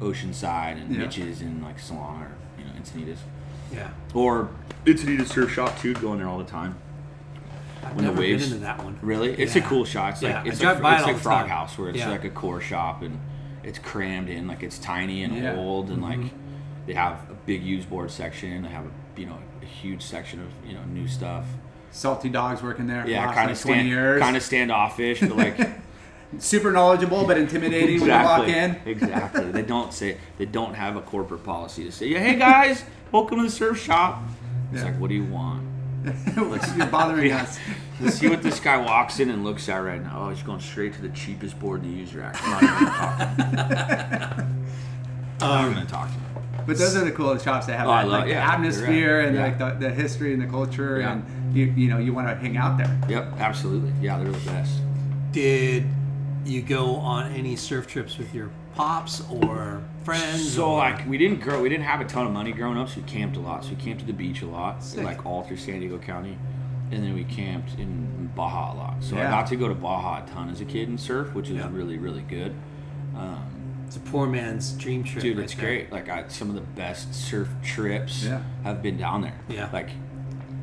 Oceanside 0.00 0.80
and 0.80 0.90
Yeah. 0.92 0.98
Mitch's 1.02 1.42
in 1.42 1.62
like 1.62 1.78
Solana 1.78 2.22
or 2.22 2.32
you 2.58 2.64
know 2.64 2.70
Encinitas, 2.80 3.18
Yeah. 3.72 3.88
or 4.14 4.48
Encinitas 4.86 5.26
surf 5.26 5.52
shop 5.52 5.78
too, 5.78 5.94
going 5.94 6.18
there 6.18 6.28
all 6.28 6.38
the 6.38 6.44
time. 6.44 6.76
I've 7.84 7.96
When 7.96 8.04
the 8.04 8.12
waves- 8.12 8.44
been 8.44 8.52
into 8.54 8.64
that 8.66 8.82
one. 8.84 8.96
Really, 9.02 9.32
it's 9.32 9.56
a 9.56 9.60
cool 9.60 9.84
shop. 9.84 10.12
It's 10.12 10.22
Yeah, 10.22 10.36
like 10.36 10.46
I 10.46 10.48
it's 10.50 10.60
drive 10.60 10.74
like, 10.76 10.82
by 10.82 10.96
it's 10.98 11.06
like 11.06 11.16
Frog 11.18 11.40
time. 11.40 11.48
House 11.50 11.76
where 11.76 11.88
it's 11.88 11.98
Yeah. 11.98 12.10
like 12.10 12.24
a 12.24 12.30
core 12.30 12.60
shop 12.60 13.02
and 13.02 13.18
it's 13.64 13.78
crammed 13.80 14.28
in, 14.28 14.46
like 14.46 14.62
it's 14.62 14.78
tiny 14.78 15.24
and 15.24 15.36
Yeah. 15.36 15.56
old 15.56 15.90
and 15.90 16.00
like 16.00 16.18
Mm-hmm. 16.20 16.36
They 16.86 16.94
have 16.94 17.14
a 17.30 17.34
big 17.46 17.62
used 17.62 17.88
board 17.90 18.10
section. 18.10 18.62
They 18.62 18.68
have 18.68 18.84
a 18.86 19.20
you 19.20 19.26
know 19.26 19.38
a 19.62 19.64
huge 19.66 20.02
section 20.02 20.40
of 20.40 20.48
you 20.66 20.74
know 20.74 20.84
new 20.84 21.06
stuff. 21.08 21.46
Salty 21.90 22.28
dogs 22.30 22.62
working 22.62 22.86
there. 22.86 23.06
Yeah, 23.06 23.32
kind 23.34 23.50
of 23.50 23.60
20 23.60 23.90
stand, 23.90 24.20
kind 24.20 24.36
of 24.36 24.42
standoffish, 24.42 25.20
but 25.20 25.36
like 25.36 25.58
super 26.38 26.72
knowledgeable 26.72 27.26
but 27.26 27.36
intimidating 27.36 28.00
when 28.00 28.08
you 28.08 28.24
walk 28.24 28.48
in. 28.48 28.76
exactly. 28.86 29.50
They 29.52 29.62
don't 29.62 29.92
say 29.92 30.16
they 30.38 30.46
don't 30.46 30.74
have 30.74 30.96
a 30.96 31.02
corporate 31.02 31.44
policy 31.44 31.84
to 31.84 31.92
say, 31.92 32.06
yeah, 32.06 32.20
hey 32.20 32.36
guys, 32.38 32.82
welcome 33.12 33.38
to 33.38 33.44
the 33.44 33.50
surf 33.50 33.78
shop. 33.78 34.22
It's 34.72 34.80
Yeah. 34.80 34.88
like, 34.90 34.98
what 35.00 35.08
do 35.08 35.14
you 35.14 35.24
want? 35.26 35.68
You're 36.36 36.86
bothering 36.86 37.28
Yeah. 37.28 37.42
us. 37.42 37.58
Let's 38.00 38.16
see 38.16 38.28
what 38.28 38.42
this 38.42 38.58
guy 38.58 38.78
walks 38.78 39.20
in 39.20 39.28
and 39.30 39.44
looks 39.44 39.68
at 39.68 39.76
right 39.76 40.02
now. 40.02 40.24
Oh, 40.26 40.30
he's 40.30 40.42
going 40.42 40.58
straight 40.60 40.94
to 40.94 41.02
the 41.02 41.10
cheapest 41.10 41.60
board 41.60 41.84
in 41.84 41.92
the 41.92 41.96
user 41.98 42.22
act. 42.22 42.38
I'm 42.42 42.50
not 42.50 42.62
even 42.62 42.74
gonna 42.78 42.96
talk. 42.96 43.18
to 43.18 44.42
him. 44.42 44.64
I'm 45.40 45.48
not 45.48 45.60
even 45.60 45.74
gonna 45.74 45.80
um, 45.80 45.86
talk 45.86 46.08
to 46.08 46.14
him. 46.14 46.22
But 46.66 46.78
those 46.78 46.96
are 46.96 47.04
the 47.04 47.12
coolest 47.12 47.44
shops 47.44 47.66
that 47.66 47.78
have 47.78 47.86
Oh, 47.88 47.90
that, 47.92 48.08
like 48.08 48.20
yeah, 48.20 48.26
the 48.26 48.30
they're 48.34 48.40
atmosphere 48.40 49.18
right. 49.18 49.26
and 49.28 49.36
Yeah. 49.36 49.42
like 49.44 49.58
the, 49.58 49.88
the 49.88 49.90
history 49.90 50.32
and 50.32 50.42
the 50.42 50.46
culture 50.46 51.00
Yeah. 51.00 51.12
and 51.12 51.56
you 51.56 51.66
you 51.76 51.88
know 51.90 51.98
you 51.98 52.12
want 52.14 52.28
to 52.28 52.34
hang 52.36 52.56
out 52.56 52.78
there. 52.78 52.98
Yep, 53.08 53.34
absolutely. 53.38 53.92
Yeah, 54.00 54.18
they're 54.18 54.30
the 54.32 54.50
best. 54.50 54.80
Did 55.32 55.84
you 56.44 56.62
go 56.62 56.96
on 56.96 57.32
any 57.32 57.56
surf 57.56 57.86
trips 57.86 58.18
with 58.18 58.34
your 58.34 58.50
pops 58.74 59.22
or 59.30 59.82
friends? 60.04 60.52
So 60.52 60.70
or- 60.72 60.78
like 60.78 61.06
we 61.08 61.18
didn't 61.18 61.40
grow, 61.40 61.60
we 61.62 61.68
didn't 61.68 61.84
have 61.84 62.00
a 62.00 62.04
ton 62.04 62.26
of 62.26 62.32
money 62.32 62.52
growing 62.52 62.78
up, 62.78 62.88
so 62.88 62.96
we 63.00 63.02
camped 63.06 63.36
a 63.36 63.40
lot. 63.40 63.64
So 63.64 63.70
we 63.70 63.76
camped 63.76 64.00
at 64.02 64.06
the 64.06 64.12
beach 64.12 64.42
a 64.42 64.46
lot, 64.46 64.82
Sick. 64.82 65.04
like 65.04 65.24
all 65.26 65.42
through 65.42 65.58
San 65.58 65.80
Diego 65.80 65.98
County, 65.98 66.36
and 66.90 67.02
then 67.04 67.14
we 67.14 67.24
camped 67.24 67.78
in 67.78 68.30
Baja 68.34 68.72
a 68.72 68.76
lot. 68.76 68.94
So 69.00 69.16
I 69.16 69.22
got 69.24 69.46
to 69.48 69.56
go 69.56 69.68
to 69.68 69.74
Baja 69.74 70.22
a 70.24 70.30
ton 70.30 70.48
as 70.50 70.60
a 70.60 70.64
kid 70.64 70.88
and 70.88 70.98
surf, 70.98 71.34
which 71.34 71.48
is 71.50 71.56
Yeah. 71.56 71.68
really 71.70 71.98
really 71.98 72.22
good. 72.22 72.54
Um, 73.16 73.44
it's 73.94 73.96
a 74.08 74.10
poor 74.10 74.26
man's 74.26 74.72
dream 74.72 75.04
trip. 75.04 75.22
dude, 75.22 75.36
right 75.36 75.44
it's 75.44 75.54
there. 75.54 75.66
great. 75.66 75.92
Like 75.92 76.08
I, 76.08 76.26
some 76.28 76.48
of 76.48 76.54
the 76.54 76.60
best 76.62 77.14
surf 77.14 77.48
trips 77.62 78.24
Yeah. 78.24 78.42
have 78.64 78.82
been 78.82 78.96
down 78.96 79.20
there. 79.20 79.38
Yeah. 79.48 79.68
Like 79.72 79.90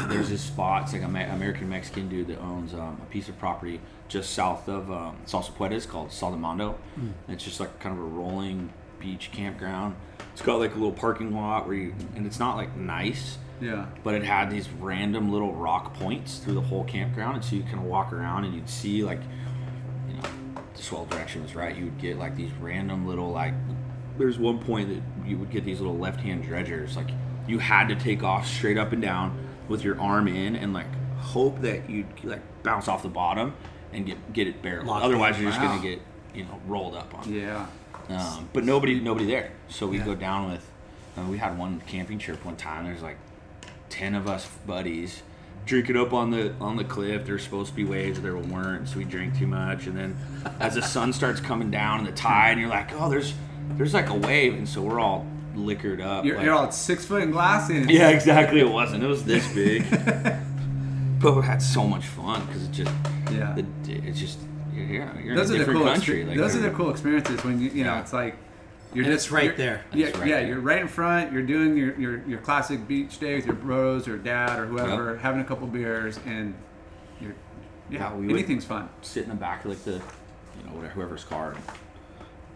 there's 0.07 0.29
this 0.29 0.41
spot. 0.41 0.83
It's 0.83 0.93
like 0.93 1.03
an 1.03 1.15
American 1.15 1.69
Mexican 1.69 2.09
dude 2.09 2.27
that 2.27 2.39
owns 2.39 2.73
um, 2.73 2.99
a 3.01 3.05
piece 3.11 3.29
of 3.29 3.37
property 3.37 3.81
just 4.07 4.31
south 4.33 4.67
of 4.67 4.89
um, 4.91 5.17
Salsipuedes 5.27 5.87
called 5.87 6.09
Saldamando. 6.09 6.73
Hmm. 6.95 7.01
And 7.27 7.35
it's 7.35 7.43
just 7.43 7.59
like 7.59 7.79
kind 7.79 7.95
of 7.95 8.01
a 8.03 8.07
rolling 8.07 8.73
beach 8.99 9.29
campground. 9.31 9.95
It's 10.33 10.41
got 10.41 10.59
like 10.59 10.71
a 10.71 10.75
little 10.75 10.91
parking 10.91 11.35
lot 11.35 11.67
where 11.67 11.75
you, 11.75 11.93
and 12.15 12.25
it's 12.25 12.39
not 12.39 12.55
like 12.55 12.75
nice, 12.75 13.37
Yeah. 13.61 13.85
but 14.03 14.15
it 14.15 14.23
had 14.23 14.49
these 14.49 14.67
random 14.69 15.31
little 15.31 15.53
rock 15.53 15.93
points 15.93 16.39
through 16.39 16.55
the 16.55 16.61
whole 16.61 16.83
campground, 16.85 17.35
and 17.35 17.45
so 17.45 17.55
you 17.57 17.63
kind 17.63 17.75
of 17.75 17.83
walk 17.83 18.11
around 18.11 18.45
and 18.45 18.55
you'd 18.55 18.69
see 18.69 19.03
like, 19.03 19.19
you 19.21 19.27
know, 19.27 19.27
the 19.27 19.38
swell 20.83 21.05
direction 21.05 21.41
was 21.43 21.55
right. 21.55 21.75
You 21.75 21.85
would 21.85 21.97
get 21.99 22.17
like 22.17 22.35
these 22.35 22.51
random 22.59 23.07
little 23.07 23.31
like. 23.31 23.53
There's 24.17 24.37
one 24.37 24.59
point 24.59 24.89
that 24.89 25.27
you 25.27 25.37
would 25.37 25.49
get 25.49 25.63
these 25.63 25.79
little 25.79 25.97
left-hand 25.97 26.43
dredgers 26.43 26.95
like 26.95 27.07
you 27.47 27.57
had 27.59 27.87
to 27.87 27.95
take 27.95 28.21
off 28.23 28.45
straight 28.47 28.77
up 28.77 28.91
and 28.91 29.01
down 29.01 29.47
with 29.69 29.83
your 29.83 29.99
arm 29.99 30.27
in 30.27 30.55
and 30.55 30.73
like 30.73 30.87
hope 31.17 31.61
that 31.61 31.89
you'd 31.89 32.07
like 32.23 32.41
bounce 32.63 32.87
off 32.87 33.01
the 33.03 33.09
bottom 33.09 33.53
and 33.93 34.05
get 34.05 34.33
get 34.33 34.47
it 34.47 34.61
barreled. 34.61 34.87
Locked 34.87 35.05
Otherwise, 35.05 35.35
in. 35.37 35.43
you're 35.43 35.51
just 35.51 35.61
Wow. 35.63 35.69
gonna 35.77 35.81
get 35.81 36.01
you 36.33 36.43
know 36.43 36.59
rolled 36.67 36.95
up 36.95 37.13
on. 37.15 37.31
Yeah. 37.31 37.65
Um, 38.09 38.49
but 38.53 38.63
nobody 38.65 38.99
nobody 38.99 39.25
there. 39.25 39.51
So 39.69 39.87
we 39.87 39.97
Yeah. 39.99 40.05
go 40.05 40.15
down 40.15 40.51
with. 40.51 40.69
Uh, 41.17 41.23
we 41.23 41.37
had 41.37 41.57
one 41.57 41.81
camping 41.87 42.17
trip 42.19 42.43
one 42.45 42.55
time. 42.55 42.85
There's 42.85 43.01
like 43.01 43.17
ten 43.89 44.15
of 44.15 44.27
us 44.27 44.47
buddies 44.67 45.23
drinking 45.69 45.95
up 45.95 46.11
on 46.13 46.31
the 46.31 46.51
on 46.59 46.75
the 46.75 46.83
cliff. 46.83 47.25
There's 47.25 47.43
supposed 47.43 47.69
to 47.69 47.75
be 47.75 47.85
waves, 47.85 48.19
there 48.19 48.35
weren't. 48.35 48.89
So 48.89 48.97
we 48.97 49.05
drank 49.05 49.37
too 49.37 49.47
much, 49.47 49.85
and 49.85 49.95
then 49.95 50.17
as 50.59 50.73
the 50.75 50.81
sun 50.81 51.13
starts 51.13 51.39
coming 51.39 51.69
down 51.71 51.99
and 51.99 52.07
the 52.07 52.11
tide, 52.11 52.53
and 52.53 52.61
you're 52.61 52.69
like, 52.69 52.91
oh, 52.93 53.09
there's 53.09 53.33
there's 53.77 53.93
like 53.93 54.09
a 54.09 54.15
wave, 54.15 54.55
and 54.55 54.67
so 54.67 54.81
we're 54.81 54.99
all 54.99 55.25
liquored 55.55 56.01
up. 56.01 56.25
You're, 56.25 56.37
like- 56.37 56.45
you're 56.45 56.55
all 56.55 56.71
six 56.71 57.05
foot 57.05 57.21
in 57.21 57.31
glass 57.31 57.69
and 57.69 57.89
yeah, 57.89 58.09
exactly. 58.09 58.59
It 58.59 58.69
wasn't. 58.69 59.03
It 59.03 59.07
was 59.07 59.23
this 59.23 59.47
big. 59.53 59.85
but 61.21 61.35
we 61.35 61.43
had 61.43 61.61
so 61.61 61.85
much 61.85 62.05
fun 62.05 62.45
because 62.47 62.63
it 62.65 62.71
just 62.71 62.91
Yeah. 63.31 63.55
the, 63.55 63.65
it's 63.93 64.19
just 64.19 64.39
you're, 64.73 64.85
you're, 64.85 65.21
you're 65.21 65.33
in 65.33 65.39
a 65.39 65.45
different 65.45 65.79
cool. 65.81 65.85
country. 65.87 66.23
exper- 66.23 66.27
Like, 66.29 66.37
those 66.37 66.55
are 66.55 66.59
the 66.61 66.71
cool 66.71 66.89
experiences 66.89 67.43
when 67.43 67.61
you 67.61 67.69
you 67.69 67.83
know 67.83 67.93
Yeah. 67.93 68.01
it's 68.01 68.13
like 68.13 68.35
you're 68.93 69.05
And 69.05 69.13
just 69.13 69.25
it's 69.27 69.31
right 69.31 69.43
you're- 69.45 69.57
there. 69.57 69.83
Yeah, 69.93 70.05
right 70.07 70.15
yeah, 70.27 70.37
there. 70.39 70.47
you're 70.47 70.59
right 70.59 70.79
in 70.81 70.87
front. 70.87 71.31
You're 71.31 71.43
doing 71.43 71.77
your, 71.77 71.99
your 71.99 72.23
your 72.27 72.39
classic 72.39 72.87
beach 72.87 73.19
day 73.19 73.35
with 73.35 73.45
your 73.45 73.55
bros 73.55 74.07
or 74.07 74.17
dad 74.17 74.59
or 74.59 74.65
whoever, 74.65 75.11
Yep. 75.13 75.21
having 75.21 75.41
a 75.41 75.45
couple 75.45 75.67
beers, 75.67 76.19
and 76.25 76.55
you're 77.21 77.35
yeah, 77.89 78.11
Yeah, 78.11 78.15
we 78.15 78.29
anything's 78.33 78.65
fun. 78.65 78.89
sit 79.01 79.23
in 79.23 79.29
the 79.29 79.35
back 79.35 79.63
of 79.65 79.71
like 79.71 79.83
the, 79.83 79.91
you 79.93 79.99
know, 80.65 80.71
whatever, 80.75 80.93
whoever's 80.93 81.23
car, 81.23 81.55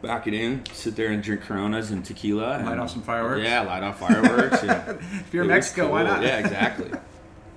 back 0.01 0.27
it 0.27 0.33
in, 0.33 0.63
sit 0.73 0.95
there 0.95 1.09
and 1.09 1.21
drink 1.23 1.41
Coronas 1.41 1.91
and 1.91 2.03
tequila, 2.05 2.57
and 2.57 2.65
Light 2.67 2.77
off 2.77 2.89
some 2.91 3.01
fireworks. 3.03 3.43
Yeah, 3.43 3.61
light 3.61 3.83
off 3.83 3.99
fireworks. 3.99 4.63
If 4.63 5.33
you're 5.33 5.43
in 5.43 5.49
it 5.49 5.53
was 5.55 5.65
Mexico, 5.65 5.91
why 5.91 6.03
not? 6.03 6.21
Yeah, 6.23 6.37
exactly. 6.39 6.91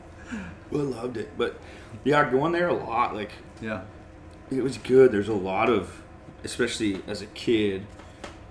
we 0.71 0.79
loved 0.81 1.17
it, 1.17 1.31
but 1.37 1.59
yeah, 2.05 2.29
going 2.31 2.53
there 2.53 2.69
a 2.69 2.75
lot, 2.75 3.15
like 3.15 3.33
yeah, 3.61 3.83
it 4.51 4.62
was 4.62 4.79
good. 4.79 5.12
There's 5.12 5.29
a 5.29 5.35
lot 5.35 5.69
of, 5.71 6.03
especially 6.45 7.03
as 7.07 7.21
a 7.23 7.27
kid, 7.27 7.87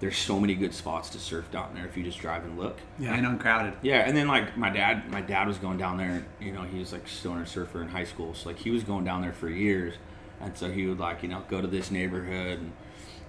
there's 0.06 0.18
so 0.18 0.40
many 0.40 0.54
good 0.54 0.74
spots 0.74 1.10
to 1.10 1.20
surf 1.20 1.50
down 1.52 1.74
there 1.74 1.86
if 1.86 1.98
you 1.98 2.04
just 2.04 2.20
drive 2.20 2.44
and 2.44 2.58
look. 2.60 2.78
Yeah. 3.00 3.16
and 3.16 3.26
uncrowded. 3.26 3.74
Yeah, 3.82 4.08
and 4.08 4.16
then 4.16 4.28
like 4.28 4.56
my 4.56 4.70
dad, 4.70 5.10
my 5.10 5.22
dad 5.22 5.48
was 5.48 5.58
going 5.58 5.78
down 5.80 5.98
there. 5.98 6.24
You 6.40 6.52
know, 6.52 6.62
he 6.62 6.78
was 6.78 6.92
like 6.94 7.08
stoner 7.08 7.46
surfer 7.46 7.82
in 7.82 7.88
high 7.90 8.04
school, 8.06 8.34
so 8.36 8.50
like 8.50 8.60
he 8.60 8.70
was 8.70 8.84
going 8.84 9.04
down 9.04 9.22
there 9.24 9.34
for 9.34 9.50
years, 9.50 9.96
and 10.40 10.56
so 10.56 10.70
he 10.70 10.86
would 10.86 11.00
like 11.00 11.24
you 11.24 11.30
know 11.30 11.42
go 11.50 11.60
to 11.60 11.68
this 11.68 11.90
neighborhood, 11.90 12.60
and 12.60 12.72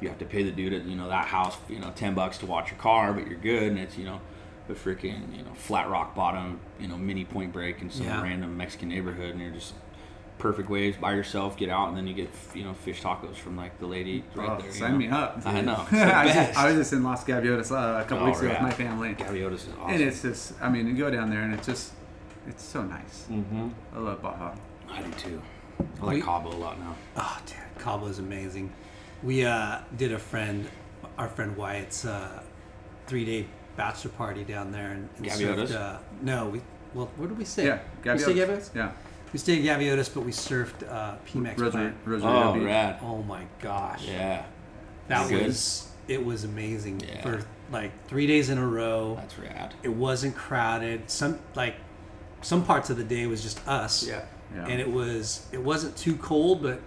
you 0.02 0.08
have 0.08 0.18
to 0.18 0.26
pay 0.26 0.42
the 0.42 0.50
dude 0.52 0.74
at 0.74 0.84
you 0.84 0.96
know 0.96 1.08
that 1.08 1.26
house 1.26 1.56
you 1.68 1.78
know 1.78 1.90
ten 1.96 2.12
bucks 2.14 2.36
to 2.38 2.46
watch 2.46 2.70
your 2.70 2.78
car, 2.78 3.14
but 3.14 3.26
you're 3.26 3.38
good, 3.38 3.64
and 3.64 3.78
it's 3.78 3.96
you 3.96 4.04
know 4.04 4.20
a 4.68 4.72
freaking 4.74 5.34
you 5.34 5.42
know 5.44 5.54
flat 5.54 5.88
rock 5.88 6.14
bottom 6.14 6.60
you 6.78 6.88
know 6.88 6.98
mini 6.98 7.24
point 7.24 7.52
break 7.52 7.80
in 7.80 7.88
some 7.90 8.04
Yeah. 8.06 8.22
random 8.22 8.56
Mexican 8.56 8.90
neighborhood, 8.90 9.30
and 9.30 9.40
you're 9.40 9.52
just 9.52 9.72
perfect 10.38 10.68
waves 10.68 10.96
by 10.96 11.14
yourself. 11.14 11.56
Get 11.56 11.68
out, 11.70 11.88
and 11.88 11.96
then 11.96 12.06
you 12.06 12.14
get 12.14 12.30
you 12.54 12.64
know 12.64 12.74
fish 12.74 13.02
tacos 13.02 13.36
from 13.36 13.56
like 13.56 13.78
the 13.78 13.86
lady 13.86 14.24
right 14.34 14.50
Oh, 14.50 14.62
there. 14.62 14.72
sign 14.72 14.92
know? 14.92 14.98
me 14.98 15.08
up. 15.08 15.40
I 15.44 15.60
know. 15.60 15.86
I, 15.92 16.24
was 16.26 16.34
just. 16.34 16.58
I 16.58 16.66
was 16.68 16.76
just 16.76 16.92
in 16.92 17.02
Las 17.02 17.24
Gaviotas 17.24 17.70
uh, 17.72 18.00
a 18.00 18.04
couple 18.04 18.24
Oh, 18.24 18.26
weeks 18.26 18.38
ago 18.40 18.48
yeah. 18.48 18.62
with 18.64 18.78
my 18.78 18.84
family, 18.84 19.14
Gaviotas 19.14 19.52
is 19.54 19.68
awesome. 19.80 19.94
and 19.94 20.02
it's 20.02 20.22
just 20.22 20.52
I 20.60 20.68
mean 20.68 20.86
you 20.86 20.94
go 20.94 21.10
down 21.10 21.30
there 21.30 21.42
and 21.42 21.54
it's 21.54 21.66
just 21.66 21.92
it's 22.46 22.62
so 22.64 22.82
nice. 22.82 23.26
mm-hmm. 23.30 23.68
I 23.94 23.98
love 23.98 24.22
Baja. 24.22 24.54
I 24.90 25.02
do 25.02 25.10
too. 25.12 25.42
I 26.00 26.04
like 26.04 26.14
We- 26.16 26.22
Cabo 26.22 26.50
a 26.50 26.56
lot 26.56 26.78
now. 26.78 26.94
Oh, 27.16 27.38
dude, 27.46 27.82
Cabo 27.82 28.06
is 28.06 28.18
amazing. 28.18 28.72
We 29.22 29.44
uh, 29.44 29.78
did 29.96 30.12
a 30.12 30.18
friend, 30.18 30.68
our 31.18 31.28
friend 31.28 31.56
Wyatt's 31.56 32.04
uh, 32.04 32.42
three 33.06 33.24
day 33.24 33.46
bachelor 33.76 34.10
party 34.12 34.44
down 34.44 34.70
there, 34.72 34.92
and, 34.92 35.08
and 35.16 35.26
Gaviotas? 35.26 35.68
surfed, 35.68 35.74
uh, 35.76 35.98
no, 36.22 36.48
we 36.48 36.60
well, 36.94 37.10
where 37.16 37.28
did 37.28 37.36
we 37.36 37.44
stay? 37.44 37.66
Yeah, 37.66 37.80
we 38.04 38.18
stayed 38.18 38.36
Gaviotas. 38.36 38.48
Gaviotas. 38.70 38.74
Yeah, 38.74 38.92
We 39.36 39.40
stayed 39.40 39.66
at 39.68 39.78
Gaviotas, 39.80 40.14
but 40.14 40.22
we 40.22 40.32
surfed 40.32 40.90
uh, 40.90 41.16
PMAX 41.26 41.58
Rosary, 41.60 41.92
plant. 41.92 42.24
Oh, 42.24 42.54
Beach. 42.54 42.62
rad. 42.62 42.98
Oh 43.02 43.22
my 43.24 43.42
gosh, 43.60 44.06
Yeah, 44.08 44.46
that 45.08 45.28
Good. 45.28 45.44
was 45.48 45.88
it 46.08 46.24
was 46.24 46.44
amazing 46.44 47.00
Yeah. 47.00 47.20
for 47.20 47.44
like 47.70 47.90
three 48.08 48.26
days 48.26 48.48
in 48.48 48.56
a 48.56 48.66
row. 48.66 49.16
that's 49.16 49.38
rad. 49.38 49.74
It 49.82 49.90
wasn't 49.90 50.36
crowded. 50.36 51.10
Some 51.10 51.38
like 51.54 51.74
some 52.40 52.64
parts 52.64 52.88
of 52.88 52.96
the 52.96 53.04
day 53.04 53.26
was 53.26 53.42
just 53.42 53.60
us. 53.68 54.08
Yeah. 54.08 54.22
and 54.54 54.80
it 54.80 54.90
was 54.90 55.46
it 55.52 55.62
wasn't 55.62 55.94
too 55.98 56.16
cold, 56.16 56.62
but 56.62 56.80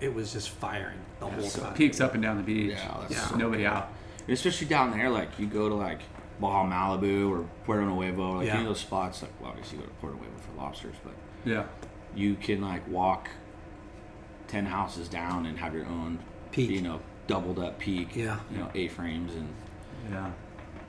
it 0.00 0.14
was 0.14 0.32
just 0.32 0.48
firing 0.48 1.00
the 1.20 1.26
whole 1.26 1.42
so 1.42 1.64
time. 1.64 1.74
peaks 1.74 2.00
up 2.00 2.14
and 2.14 2.22
down 2.22 2.38
the 2.38 2.42
beach. 2.42 2.70
Yeah, 2.78 2.96
that's 3.02 3.12
Yeah. 3.12 3.26
so 3.26 3.36
Nobody 3.36 3.64
cool. 3.64 3.72
out. 3.74 3.90
Especially 4.26 4.68
down 4.68 4.90
there, 4.92 5.10
like 5.10 5.38
you 5.38 5.44
go 5.46 5.68
to 5.68 5.74
like 5.74 6.00
Baja 6.40 6.64
Malibu 6.64 7.28
or 7.30 7.44
Puerto 7.66 7.84
Nuevo, 7.84 8.36
like 8.38 8.46
Yeah. 8.46 8.54
any 8.54 8.62
of 8.62 8.68
those 8.68 8.80
spots. 8.80 9.20
Like 9.20 9.32
well, 9.38 9.50
obviously 9.50 9.76
you 9.76 9.82
go 9.84 9.88
to 9.90 9.94
Puerto 9.96 10.16
Nuevo 10.16 10.30
for 10.38 10.56
lobsters, 10.62 10.96
but 11.04 11.12
Yeah. 11.44 11.64
you 12.14 12.34
can 12.36 12.60
like 12.60 12.86
walk 12.88 13.28
ten 14.48 14.66
houses 14.66 15.08
down 15.08 15.46
and 15.46 15.58
have 15.58 15.74
your 15.74 15.86
own 15.86 16.18
Peak. 16.52 16.70
You 16.70 16.82
know, 16.82 17.00
doubled 17.26 17.58
up 17.58 17.78
peak. 17.80 18.14
Yeah. 18.14 18.38
You 18.52 18.58
know, 18.58 18.70
A 18.74 18.86
frames 18.88 19.34
and 19.34 19.48
Yeah. 20.10 20.30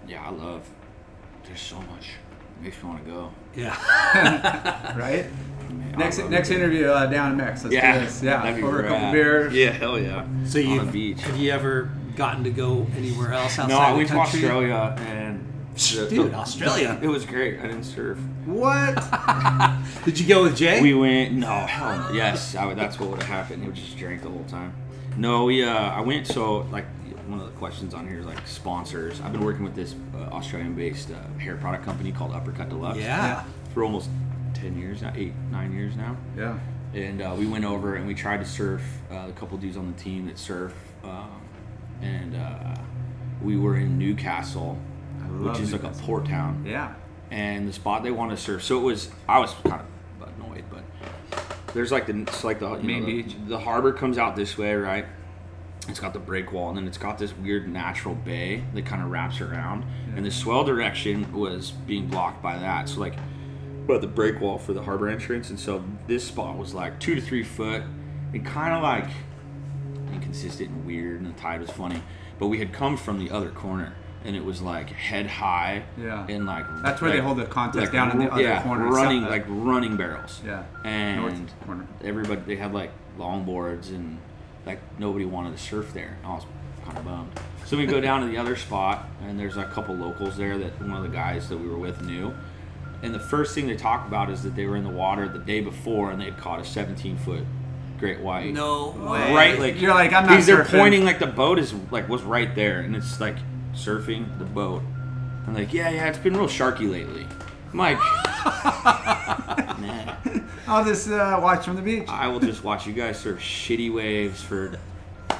yeah, 0.07 0.23
I 0.27 0.29
love. 0.29 0.61
There's 1.45 1.61
so 1.61 1.77
much. 1.81 2.11
Makes 2.61 2.81
me 2.83 2.89
want 2.89 3.03
to 3.05 3.11
go. 3.11 3.31
Yeah. 3.55 3.75
Right. 4.95 5.25
Man, 5.69 5.95
Next 5.97 6.19
next 6.29 6.49
it. 6.51 6.57
interview 6.57 6.87
uh, 6.87 7.07
down 7.07 7.31
in 7.31 7.37
Mex. 7.37 7.63
Let's 7.63 7.73
Yeah, 7.75 7.99
do 7.99 8.05
this. 8.05 8.21
Yeah. 8.23 8.41
that'd 8.43 8.63
Over 8.63 8.79
a 8.81 8.83
couple 8.83 8.97
rad. 8.97 9.13
beers. 9.13 9.53
Yeah, 9.53 9.71
hell 9.71 9.99
yeah. 9.99 10.25
So 10.45 10.59
on 10.59 10.65
you 10.67 10.79
the 10.85 10.91
beach. 10.91 11.21
have 11.21 11.37
you 11.37 11.51
ever 11.51 11.89
gotten 12.15 12.43
to 12.43 12.51
go 12.51 12.85
anywhere 12.95 13.33
else 13.33 13.57
outside 13.57 13.69
No, 13.69 13.79
I 13.79 13.91
the 13.91 13.97
went 13.97 14.09
to? 14.09 14.17
Australia 14.19 14.95
and 14.99 15.39
the- 15.39 15.54
Dude, 15.75 16.33
Australia. 16.33 16.97
It 17.01 17.07
was 17.07 17.25
great. 17.25 17.59
I 17.59 17.63
didn't 17.63 17.83
surf. 17.83 18.17
What? 18.45 18.95
Did 20.05 20.19
you 20.19 20.27
go 20.27 20.43
with 20.43 20.55
Jay? 20.55 20.81
We 20.81 20.93
went. 20.93 21.33
No, 21.33 21.47
hell 21.47 21.97
no. 21.97 22.11
Yes, 22.15 22.55
I 22.55 22.65
would, 22.65 22.77
that's 22.77 22.99
what 22.99 23.09
would 23.09 23.19
have 23.23 23.27
happened. 23.29 23.61
He 23.61 23.67
would 23.67 23.75
just 23.75 23.97
drink 23.97 24.21
the 24.21 24.29
whole 24.29 24.45
time. 24.45 24.73
No, 25.17 25.45
we. 25.45 25.63
Uh, 25.63 25.73
I 25.73 26.01
went. 26.01 26.27
So 26.27 26.59
like 26.71 26.85
one 27.27 27.39
of 27.39 27.45
the 27.45 27.57
questions 27.57 27.93
on 27.93 28.07
here 28.07 28.19
is 28.19 28.25
like 28.25 28.45
sponsors. 28.47 29.19
I've 29.21 29.31
been 29.31 29.43
working 29.43 29.63
with 29.63 29.75
this 29.75 29.95
uh, 30.15 30.33
Australian-based 30.33 31.11
uh, 31.11 31.39
hair 31.39 31.55
product 31.57 31.83
company 31.83 32.11
called 32.11 32.33
Uppercut 32.33 32.69
Deluxe. 32.69 32.99
yeah. 32.99 33.43
For 33.73 33.83
almost 33.83 34.09
ten 34.53 34.77
years 34.79 35.01
now, 35.01 35.11
eight, 35.15 35.33
nine 35.51 35.73
years 35.73 35.95
now. 35.97 36.15
Yeah. 36.37 36.57
and 36.93 37.21
uh, 37.21 37.35
we 37.37 37.45
went 37.47 37.65
over 37.65 37.95
and 37.95 38.07
we 38.07 38.13
tried 38.15 38.37
to 38.37 38.45
surf 38.45 38.81
uh, 39.11 39.25
a 39.27 39.31
couple 39.33 39.57
dudes 39.57 39.75
on 39.75 39.91
the 39.91 39.97
team 40.01 40.27
that 40.27 40.37
surf 40.37 40.73
um, 41.03 41.41
and 42.01 42.35
uh, 42.35 42.75
we 43.41 43.57
were 43.57 43.75
in 43.75 43.97
newcastle 43.97 44.77
I 44.77 44.94
which 45.25 45.59
is 45.59 45.71
like 45.71 45.81
a 45.81 45.85
Newcastle. 45.85 46.05
port 46.05 46.25
town. 46.25 46.63
Yeah. 46.67 46.93
and 47.31 47.67
the 47.67 47.73
spot 47.73 48.03
they 48.03 48.11
wanted 48.11 48.35
to 48.37 48.41
surf 48.41 48.63
so 48.63 48.77
it 48.79 48.83
was 48.83 49.09
i 49.27 49.39
was 49.39 49.53
kind 49.63 49.81
of 50.21 50.29
annoyed 50.37 50.63
but 50.69 50.83
there's 51.73 51.91
like 51.91 52.05
the 52.07 52.21
it's 52.21 52.43
like 52.43 52.59
the 52.59 52.69
you 52.77 52.83
Main 52.83 52.99
know, 53.01 53.05
the, 53.07 53.21
beach. 53.23 53.35
the 53.47 53.59
harbor 53.59 53.91
comes 53.91 54.17
out 54.17 54.35
this 54.35 54.57
way 54.57 54.73
right? 54.75 55.05
It's 55.87 55.99
got 55.99 56.13
the 56.13 56.19
break 56.19 56.51
wall 56.51 56.69
and 56.69 56.77
then 56.77 56.87
it's 56.87 56.97
got 56.97 57.17
this 57.19 57.31
weird 57.37 57.67
natural 57.67 58.15
bay 58.15 58.63
that 58.73 58.85
kind 58.87 59.03
of 59.03 59.11
wraps 59.11 59.39
around. 59.39 59.85
And 60.15 60.25
the 60.25 60.31
swell 60.31 60.63
direction 60.63 61.31
was 61.31 61.69
being 61.71 62.07
blocked 62.07 62.41
by 62.41 62.57
that. 62.57 62.89
So 62.89 63.01
like 63.01 63.13
but 63.85 64.01
the 64.01 64.07
break 64.07 64.39
wall 64.41 64.57
for 64.57 64.73
the 64.73 64.81
harbor 64.81 65.07
entrance 65.09 65.51
and 65.51 65.59
so 65.59 65.83
this 66.07 66.23
spot 66.25 66.57
was 66.57 66.73
like 66.73 66.99
two 66.99 67.13
to 67.13 67.21
three 67.21 67.43
foot. 67.43 67.83
And 68.33 68.43
kind 68.43 68.73
of 68.73 68.81
like 68.81 69.09
inconsistent 70.11 70.69
and 70.69 70.85
weird 70.85 71.21
and 71.21 71.27
the 71.35 71.39
tide 71.39 71.61
was 71.61 71.69
funny. 71.69 72.01
But 72.39 72.47
we 72.47 72.57
had 72.59 72.73
come 72.73 72.97
from 72.97 73.19
the 73.19 73.29
other 73.29 73.49
corner 73.49 73.93
and 74.25 74.35
it 74.35 74.43
was 74.43 74.61
like 74.61 74.89
head 74.89 75.27
high 75.27 75.83
Yeah. 76.01 76.25
and 76.27 76.45
like 76.45 76.65
That's 76.81 77.01
where 77.01 77.11
they 77.11 77.19
hold 77.19 77.37
the 77.37 77.45
contest 77.45 77.79
like, 77.83 77.91
down 77.91 78.11
in 78.11 78.17
the 78.19 78.31
other 78.31 78.41
yeah, 78.41 78.63
corner. 78.63 78.87
running 78.89 79.21
south- 79.21 79.29
like 79.29 79.45
running 79.47 79.95
barrels 79.97 80.41
Yeah. 80.45 80.63
and 80.83 81.21
North 81.21 81.65
corner. 81.65 81.85
everybody 82.03 82.41
they 82.45 82.55
had 82.55 82.73
like 82.73 82.91
longboards 83.19 83.89
and 83.89 84.17
like 84.65 84.79
nobody 84.99 85.25
wanted 85.25 85.55
to 85.55 85.61
surf 85.61 85.93
there. 85.93 86.17
I 86.25 86.29
was 86.29 86.45
kind 86.85 86.97
of 86.97 87.05
bummed. 87.05 87.31
So 87.65 87.77
we 87.77 87.85
go 87.85 87.99
down 88.01 88.21
to 88.21 88.27
the 88.27 88.37
other 88.37 88.55
spot 88.55 89.05
and 89.23 89.39
there's 89.39 89.57
a 89.57 89.65
couple 89.65 89.95
locals 89.95 90.37
there 90.37 90.57
that 90.57 90.79
one 90.81 90.91
of 90.97 91.03
the 91.03 91.09
guys 91.15 91.49
that 91.49 91.57
we 91.57 91.67
were 91.67 91.77
with 91.77 92.01
knew. 92.01 92.33
And 93.03 93.13
the 93.13 93.19
first 93.19 93.53
thing 93.53 93.67
they 93.67 93.75
talk 93.75 94.07
about 94.07 94.29
is 94.31 94.41
that 94.43 94.55
they 94.55 94.65
were 94.65 94.75
in 94.75 94.83
the 94.83 94.89
water 94.89 95.27
the 95.27 95.37
day 95.39 95.61
before 95.61 96.11
and 96.11 96.19
they 96.19 96.25
had 96.25 96.37
caught 96.37 96.59
a 96.59 96.65
17 96.65 97.17
foot 97.17 97.43
great 97.99 98.19
white. 98.19 98.53
No 98.53 98.89
way. 98.89 99.33
Right, 99.33 99.59
like 99.59 99.79
You're 99.79 99.93
like, 99.93 100.11
I'm 100.13 100.23
not 100.25 100.29
because 100.31 100.45
they're 100.47 100.63
surfing. 100.63 100.79
pointing 100.79 101.05
like 101.05 101.19
the 101.19 101.27
boat 101.27 101.59
is 101.59 101.73
like 101.91 102.09
was 102.09 102.23
right 102.23 102.53
there, 102.55 102.79
and 102.81 102.95
it's 102.95 103.19
like 103.21 103.35
surfing 103.75 104.37
the 104.39 104.45
boat. 104.45 104.81
I'm 105.47 105.53
like, 105.53 105.73
yeah, 105.73 105.89
yeah, 105.89 106.07
it's 106.07 106.17
been 106.17 106.35
real 106.35 106.47
sharky 106.47 106.89
lately. 106.89 107.25
I'm 107.73 107.75
I'll 110.67 110.85
just 110.85 111.09
uh, 111.09 111.39
watch 111.43 111.65
from 111.65 111.75
the 111.75 111.81
beach. 111.81 112.07
I 112.07 112.27
will 112.27 112.39
just 112.39 112.63
watch 112.63 112.87
you 112.87 112.93
guys 112.93 113.19
surf 113.19 113.39
shitty 113.39 113.93
waves 113.93 114.41
for 114.41 114.77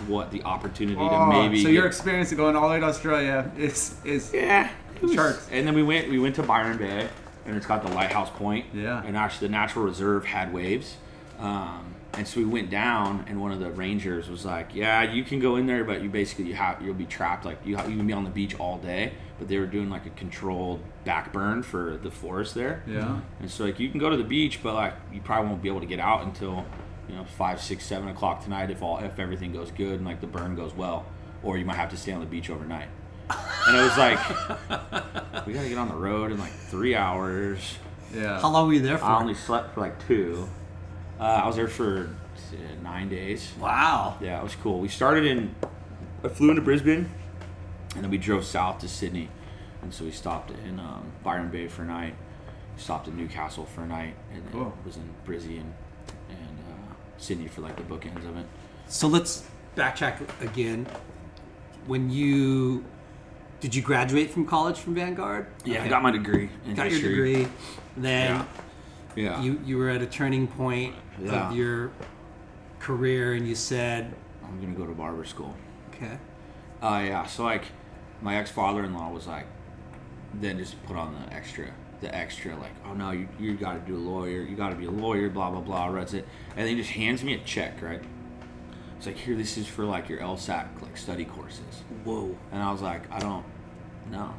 what 0.07 0.31
the 0.31 0.43
opportunity 0.43 0.97
Oh, 0.99 1.09
to 1.09 1.25
maybe. 1.27 1.61
so 1.61 1.65
get- 1.69 1.73
your 1.73 1.87
experience 1.87 2.31
of 2.31 2.37
going 2.37 2.55
all 2.55 2.67
the 2.67 2.73
way 2.75 2.79
to 2.79 2.85
Australia 2.85 3.49
is 3.57 3.95
is 4.03 4.33
yeah, 4.33 4.69
was- 5.01 5.13
Sharks. 5.13 5.47
And 5.51 5.65
then 5.65 5.73
we 5.73 5.83
went 5.83 6.09
we 6.09 6.19
went 6.19 6.35
to 6.35 6.43
Byron 6.43 6.77
Bay, 6.77 7.07
and 7.45 7.55
it's 7.55 7.65
got 7.65 7.83
the 7.85 7.91
lighthouse 7.93 8.29
point. 8.29 8.65
Yeah. 8.73 9.01
And 9.03 9.17
actually, 9.17 9.47
the 9.47 9.51
natural 9.53 9.85
reserve 9.85 10.25
had 10.25 10.53
waves. 10.53 10.97
Um, 11.39 11.94
And 12.17 12.27
so 12.27 12.39
we 12.39 12.45
went 12.45 12.69
down, 12.69 13.25
and 13.27 13.41
one 13.41 13.51
of 13.51 13.59
the 13.59 13.69
rangers 13.71 14.29
was 14.29 14.45
like, 14.45 14.73
"Yeah, 14.73 15.03
you 15.03 15.23
can 15.23 15.39
go 15.39 15.57
in 15.57 15.65
there, 15.65 15.83
but 15.83 16.01
you 16.01 16.09
basically 16.09 16.45
you 16.45 16.53
have 16.53 16.81
you'll 16.81 16.93
be 16.93 17.05
trapped. 17.05 17.43
Like 17.45 17.59
you 17.65 17.75
ha- 17.77 17.85
you 17.85 17.97
can 17.97 18.07
be 18.07 18.13
on 18.13 18.23
the 18.23 18.29
beach 18.29 18.57
all 18.59 18.77
day, 18.77 19.13
but 19.37 19.47
they 19.47 19.57
were 19.57 19.65
doing 19.65 19.89
like 19.89 20.05
a 20.05 20.09
controlled 20.11 20.81
back 21.03 21.33
burn 21.33 21.61
for 21.61 21.97
the 22.01 22.09
forest 22.11 22.55
there. 22.55 22.83
Yeah. 22.87 23.19
And 23.39 23.51
so 23.51 23.65
like 23.65 23.79
you 23.79 23.89
can 23.89 23.99
go 23.99 24.09
to 24.09 24.17
the 24.17 24.23
beach, 24.23 24.61
but 24.63 24.73
like 24.75 24.93
you 25.11 25.21
probably 25.21 25.49
won't 25.49 25.61
be 25.61 25.67
able 25.69 25.81
to 25.81 25.85
get 25.85 25.99
out 25.99 26.23
until 26.23 26.65
you 27.09 27.15
know 27.15 27.25
five, 27.37 27.61
six, 27.61 27.85
seven 27.85 28.07
o'clock 28.07 28.43
tonight 28.43 28.71
if 28.71 28.81
all 28.81 28.97
if 28.99 29.19
everything 29.19 29.51
goes 29.51 29.71
good 29.71 29.95
and 29.95 30.05
like 30.05 30.21
the 30.21 30.27
burn 30.27 30.55
goes 30.55 30.73
well, 30.73 31.05
or 31.43 31.57
you 31.57 31.65
might 31.65 31.75
have 31.77 31.89
to 31.89 31.97
stay 31.97 32.11
on 32.13 32.21
the 32.21 32.25
beach 32.25 32.49
overnight. 32.49 32.87
And 33.67 33.75
it 33.77 33.81
was 33.81 33.97
like 33.97 34.19
we 35.47 35.53
gotta 35.53 35.67
get 35.69 35.77
on 35.77 35.89
the 35.89 35.95
road 35.95 36.31
in 36.31 36.37
like 36.37 36.51
three 36.51 36.95
hours. 36.95 37.77
Yeah. 38.13 38.39
How 38.39 38.49
long 38.51 38.67
were 38.67 38.73
you 38.73 38.81
there 38.81 38.97
for? 38.97 39.05
I 39.05 39.19
only 39.19 39.33
slept 39.33 39.73
for 39.73 39.81
like 39.81 40.07
two. 40.07 40.47
Uh, 41.19 41.23
I 41.23 41.47
was 41.47 41.55
there 41.55 41.67
for 41.67 42.09
nine 42.83 43.09
days. 43.09 43.51
wow. 43.59 44.17
Yeah, 44.21 44.39
it 44.39 44.43
was 44.43 44.55
cool. 44.55 44.79
We 44.79 44.87
started 44.87 45.25
in, 45.25 45.55
I 46.23 46.27
flew 46.27 46.49
into 46.49 46.61
Brisbane, 46.61 47.09
and 47.95 48.03
then 48.03 48.11
we 48.11 48.17
drove 48.17 48.43
south 48.45 48.79
to 48.79 48.87
Sydney, 48.89 49.29
and 49.81 49.93
so 49.93 50.03
we 50.03 50.11
stopped 50.11 50.51
in 50.65 50.79
um, 50.79 51.11
Byron 51.23 51.49
Bay 51.49 51.67
for 51.67 51.83
a 51.83 51.85
night, 51.85 52.15
stopped 52.77 53.07
in 53.07 53.15
Newcastle 53.15 53.65
for 53.65 53.81
a 53.81 53.87
night, 53.87 54.15
and 54.33 54.43
then 54.43 54.51
Cool. 54.51 54.77
was 54.85 54.97
in 54.97 55.09
Brizzy 55.25 55.59
and, 55.61 55.73
and 56.29 56.59
uh, 56.69 56.93
Sydney 57.17 57.47
for 57.47 57.61
like 57.61 57.75
the 57.77 57.83
bookends 57.83 58.27
of 58.27 58.35
it. 58.37 58.45
So 58.87 59.07
let's 59.07 59.45
backtrack 59.75 60.19
again. 60.41 60.85
When 61.87 62.09
you 62.09 62.83
did 63.61 63.73
you 63.73 63.81
graduate 63.81 64.29
from 64.31 64.45
college 64.45 64.77
from 64.79 64.95
Vanguard? 64.95 65.47
Yeah, 65.63 65.83
I 65.83 65.87
got 65.87 66.03
my 66.03 66.11
degree 66.11 66.49
in 66.65 66.75
got 66.75 66.91
your 66.91 66.99
degree. 67.01 67.47
Then 67.95 68.31
Yeah. 68.35 68.45
You 69.15 69.59
you 69.65 69.77
were 69.77 69.89
at 69.89 70.01
a 70.01 70.05
turning 70.07 70.47
point 70.47 70.93
Yeah. 71.19 71.49
of 71.49 71.55
your 71.55 71.91
career, 72.79 73.33
and 73.33 73.47
you 73.47 73.55
said, 73.55 74.13
I'm 74.43 74.59
gonna 74.61 74.73
go 74.75 74.85
to 74.85 74.93
barber 74.93 75.25
school. 75.25 75.55
"Okay, 75.93 76.17
Uh, 76.81 77.03
yeah. 77.05 77.25
So 77.25 77.43
like, 77.43 77.63
my 78.21 78.37
ex 78.37 78.51
father-in-law 78.51 79.09
was 79.11 79.27
like, 79.27 79.45
then 80.33 80.57
just 80.57 80.81
put 80.85 80.95
on 80.97 81.13
the 81.15 81.33
extra, 81.33 81.67
the 82.01 82.13
extra 82.13 82.55
like, 82.57 82.73
oh 82.85 82.93
no, 82.93 83.11
you 83.11 83.27
you 83.39 83.55
got 83.55 83.73
to 83.73 83.79
do 83.79 83.95
a 83.95 84.03
lawyer, 84.11 84.41
you 84.41 84.55
got 84.55 84.69
to 84.69 84.75
be 84.75 84.85
a 84.85 84.91
lawyer, 84.91 85.29
blah 85.29 85.49
blah 85.49 85.61
blah. 85.61 85.87
Runs 85.87 86.13
it, 86.13 86.27
and 86.51 86.59
then 86.59 86.67
he 86.67 86.75
just 86.75 86.91
hands 86.91 87.23
me 87.23 87.33
a 87.33 87.39
check, 87.39 87.81
right? 87.81 88.01
It's 88.97 89.07
like 89.07 89.17
here, 89.17 89.35
this 89.35 89.57
is 89.57 89.67
for 89.67 89.83
like 89.85 90.09
your 90.09 90.19
LSAT 90.19 90.81
like 90.81 90.95
study 90.97 91.25
courses. 91.25 91.83
whoa, 92.03 92.35
And 92.51 92.61
I 92.63 92.71
was 92.71 92.81
like, 92.81 93.09
I 93.11 93.19
don't 93.19 93.43
know. 94.11 94.33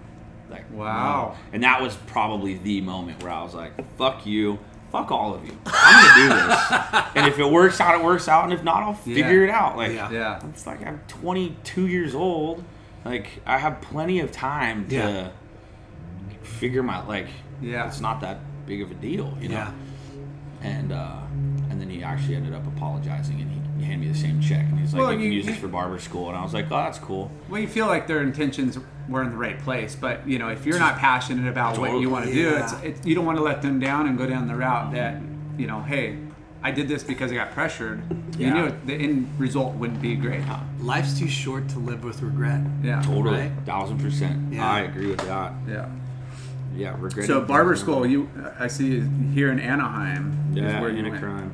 Like, 0.51 0.65
Wow. 0.73 1.33
no. 1.35 1.39
And 1.53 1.63
that 1.65 1.81
was 1.83 1.97
probably 2.07 2.55
the 2.59 2.81
moment 2.81 3.23
where 3.23 3.33
I 3.33 3.43
was 3.43 3.55
like, 3.55 3.73
fuck 3.97 4.25
you. 4.27 4.59
Fuck 4.93 5.11
all 5.11 5.35
of 5.35 5.45
you. 5.45 5.57
I'm 5.67 6.29
gonna 6.29 6.39
do 6.41 6.49
this. 6.49 7.03
and 7.17 7.27
if 7.27 7.39
it 7.41 7.51
works 7.51 7.81
out, 7.81 7.99
it 7.99 8.05
works 8.05 8.29
out. 8.29 8.45
And 8.45 8.53
if 8.53 8.63
not, 8.63 8.83
I'll 8.85 8.95
figure 8.95 9.43
it 9.45 9.51
out. 9.51 9.77
Like, 9.77 9.93
Yeah. 9.93 10.11
Yeah. 10.11 10.47
it's 10.49 10.67
like 10.67 10.87
I'm 10.87 11.01
22 11.09 11.89
years 11.89 12.15
old. 12.15 12.63
Like 13.05 13.29
I 13.45 13.59
have 13.59 13.81
plenty 13.81 14.21
of 14.21 14.31
time 14.33 14.89
to 14.89 14.95
Yeah. 14.95 15.29
figure 16.43 16.83
my 16.83 17.05
like. 17.07 17.27
Yeah. 17.61 17.87
It's 17.89 18.01
not 18.01 18.21
that 18.21 18.39
big 18.67 18.83
of 18.83 18.91
a 18.91 18.95
deal, 18.95 19.37
you 19.41 19.49
know. 19.49 19.55
yeah, 19.57 19.73
And 20.63 20.93
uh, 20.93 21.17
and 21.71 21.81
then 21.81 21.89
he 21.91 22.03
actually 22.03 22.37
ended 22.37 22.55
up 22.55 22.67
apologizing, 22.67 23.41
and 23.41 23.51
he, 23.51 23.61
he 23.81 23.85
handed 23.85 24.07
me 24.07 24.13
the 24.13 24.19
same 24.19 24.41
check, 24.41 24.67
and 24.69 24.79
he's 24.79 24.93
like, 24.95 25.01
Well, 25.03 25.13
"You 25.13 25.19
can 25.19 25.27
you- 25.27 25.33
use 25.33 25.47
this 25.47 25.57
you- 25.57 25.61
for 25.63 25.69
barber 25.69 25.99
school," 25.99 26.29
and 26.29 26.37
I 26.39 26.43
was 26.43 26.55
like, 26.55 26.67
"Oh, 26.67 26.77
that's 26.77 26.99
cool." 26.99 27.31
Well, 27.49 27.61
you 27.61 27.69
feel 27.69 27.87
like 27.87 28.07
their 28.07 28.23
intentions 28.23 28.79
were 29.09 29.23
in 29.23 29.31
the 29.31 29.37
right 29.37 29.59
place, 29.61 29.95
but 29.95 30.27
you 30.29 30.38
know, 30.38 30.49
if 30.49 30.66
you're 30.66 30.79
not 30.79 30.99
passionate 30.99 31.49
about 31.49 31.79
what 31.79 32.01
you 32.01 32.11
want 32.11 32.27
to 32.27 32.33
do, 32.33 32.57
it's, 32.57 32.73
Yeah. 32.73 32.81
it's 32.83 33.07
you 33.07 33.14
don't 33.14 33.25
want 33.25 33.38
to 33.38 33.45
let 33.45 33.62
them 33.62 33.79
down 33.81 34.07
and 34.09 34.19
go 34.19 34.27
down 34.27 34.49
the 34.49 34.57
route 34.57 34.92
that 34.92 35.21
you 35.59 35.66
know, 35.66 35.81
hey, 35.83 36.19
I 36.62 36.71
did 36.73 36.88
this 36.88 37.03
because 37.05 37.31
I 37.31 37.37
got 37.37 37.53
pressured. 37.53 38.03
You 38.38 38.47
Yeah. 38.47 38.53
knew 38.55 38.73
the 38.85 38.95
end 38.95 39.29
result 39.38 39.75
wouldn't 39.75 40.03
be 40.03 40.14
great. 40.16 40.42
life's 40.81 41.19
too 41.19 41.29
short 41.29 41.69
to 41.71 41.79
live 41.79 42.05
with 42.05 42.23
regret." 42.23 42.61
Yeah. 42.83 43.01
Totally, 43.03 43.40
Right? 43.40 43.53
thousand 43.64 43.99
percent. 43.99 44.53
Yeah. 44.53 44.69
I 44.69 44.81
agree 44.81 45.07
with 45.07 45.21
that. 45.27 45.53
Yeah. 45.69 45.87
Yeah, 46.77 46.95
regret. 46.99 47.27
So 47.27 47.40
barber 47.40 47.75
school, 47.77 48.05
you 48.07 48.29
I 48.59 48.66
see 48.66 49.01
here 49.33 49.51
in 49.51 49.59
Anaheim. 49.61 50.37
is 50.53 50.57
Yeah, 50.59 50.81
where 50.81 50.90
you 50.90 50.99
in 50.99 51.07
a 51.07 51.11
went. 51.11 51.53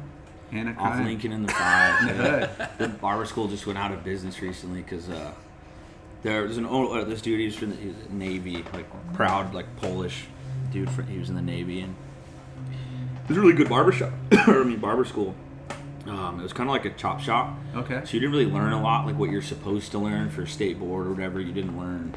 Anaheim. 0.52 0.78
Off 0.78 1.04
Lincoln 1.04 1.32
in 1.32 1.42
the 1.46 1.52
five. 1.52 2.06
The 2.16 2.50
yeah. 2.58 2.66
the 2.78 2.88
barber 2.88 3.24
school 3.24 3.46
just 3.48 3.66
went 3.66 3.78
out 3.78 3.92
of 3.92 4.02
business 4.04 4.42
recently 4.42 4.82
because 4.82 5.08
uh, 5.08 5.30
there 6.22 6.42
was 6.42 6.56
an 6.56 6.66
old 6.66 6.96
uh, 6.96 7.04
this 7.04 7.20
dude 7.20 7.40
he 7.40 7.46
was 7.46 7.54
from 7.56 7.70
the 7.70 7.76
he 7.76 7.88
was 7.88 7.96
Navy, 8.10 8.64
like 8.72 8.86
proud 9.14 9.54
like 9.54 9.66
Polish 9.76 10.24
dude. 10.72 10.90
For, 10.90 11.02
he 11.02 11.18
was 11.18 11.28
in 11.28 11.34
the 11.34 11.42
Navy 11.42 11.80
and 11.80 11.94
it 13.24 13.28
was 13.28 13.38
a 13.38 13.40
really 13.40 13.54
good 13.54 13.68
barber 13.68 13.92
shop. 13.92 14.12
or 14.48 14.60
I 14.60 14.64
mean 14.64 14.78
barber 14.78 15.04
school. 15.04 15.34
Um, 16.06 16.40
it 16.40 16.42
was 16.42 16.52
kind 16.52 16.68
of 16.68 16.72
like 16.72 16.84
a 16.84 16.90
chop 16.90 17.20
shop. 17.20 17.56
Okay. 17.76 18.02
So 18.04 18.14
you 18.14 18.20
didn't 18.20 18.32
really 18.32 18.46
learn 18.50 18.72
a 18.72 18.82
lot 18.82 19.06
like 19.06 19.16
what 19.16 19.30
you're 19.30 19.40
supposed 19.42 19.92
to 19.92 19.98
learn 19.98 20.30
for 20.30 20.46
state 20.46 20.78
board 20.80 21.06
or 21.06 21.10
whatever. 21.12 21.40
You 21.40 21.52
didn't 21.52 21.78
learn, 21.78 22.14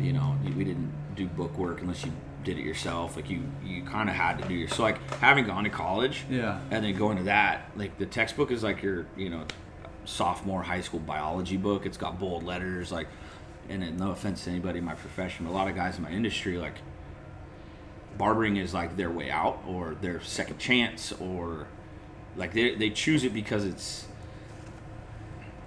you 0.00 0.12
know, 0.12 0.36
we 0.44 0.64
didn't 0.64 0.92
do 1.16 1.26
book 1.26 1.56
work 1.56 1.80
unless 1.80 2.04
you 2.04 2.12
did 2.44 2.58
it 2.58 2.64
yourself. 2.64 3.16
Like 3.16 3.30
you, 3.30 3.42
you 3.64 3.82
kind 3.82 4.10
of 4.10 4.14
had 4.14 4.38
to 4.42 4.46
do 4.48 4.52
your. 4.54 4.68
So 4.68 4.82
like 4.82 4.98
having 5.14 5.46
gone 5.46 5.64
to 5.64 5.70
college, 5.70 6.24
Yeah. 6.30 6.60
and 6.70 6.84
then 6.84 6.94
going 6.96 7.16
to 7.16 7.22
that, 7.24 7.70
like 7.76 7.96
the 7.98 8.04
textbook 8.06 8.50
is 8.50 8.62
like 8.62 8.82
your, 8.82 9.06
you 9.16 9.30
know, 9.30 9.44
sophomore 10.08 10.62
high 10.62 10.80
school 10.80 11.00
biology 11.00 11.56
book. 11.56 11.86
It's 11.86 11.96
got 11.96 12.18
bold 12.18 12.42
letters, 12.42 12.90
like, 12.90 13.08
and 13.68 13.82
then 13.82 13.96
no 13.96 14.10
offense 14.10 14.44
to 14.44 14.50
anybody 14.50 14.78
in 14.78 14.84
my 14.84 14.94
profession, 14.94 15.44
but 15.44 15.52
a 15.52 15.54
lot 15.54 15.68
of 15.68 15.76
guys 15.76 15.96
in 15.96 16.02
my 16.02 16.10
industry, 16.10 16.56
like, 16.58 16.74
barbering 18.16 18.56
is 18.56 18.74
like 18.74 18.96
their 18.96 19.10
way 19.10 19.30
out 19.30 19.62
or 19.66 19.94
their 20.00 20.20
second 20.22 20.58
chance 20.58 21.12
or 21.12 21.68
like 22.36 22.52
they, 22.52 22.74
they 22.74 22.90
choose 22.90 23.22
it 23.22 23.32
because 23.32 23.64
it's 23.64 24.06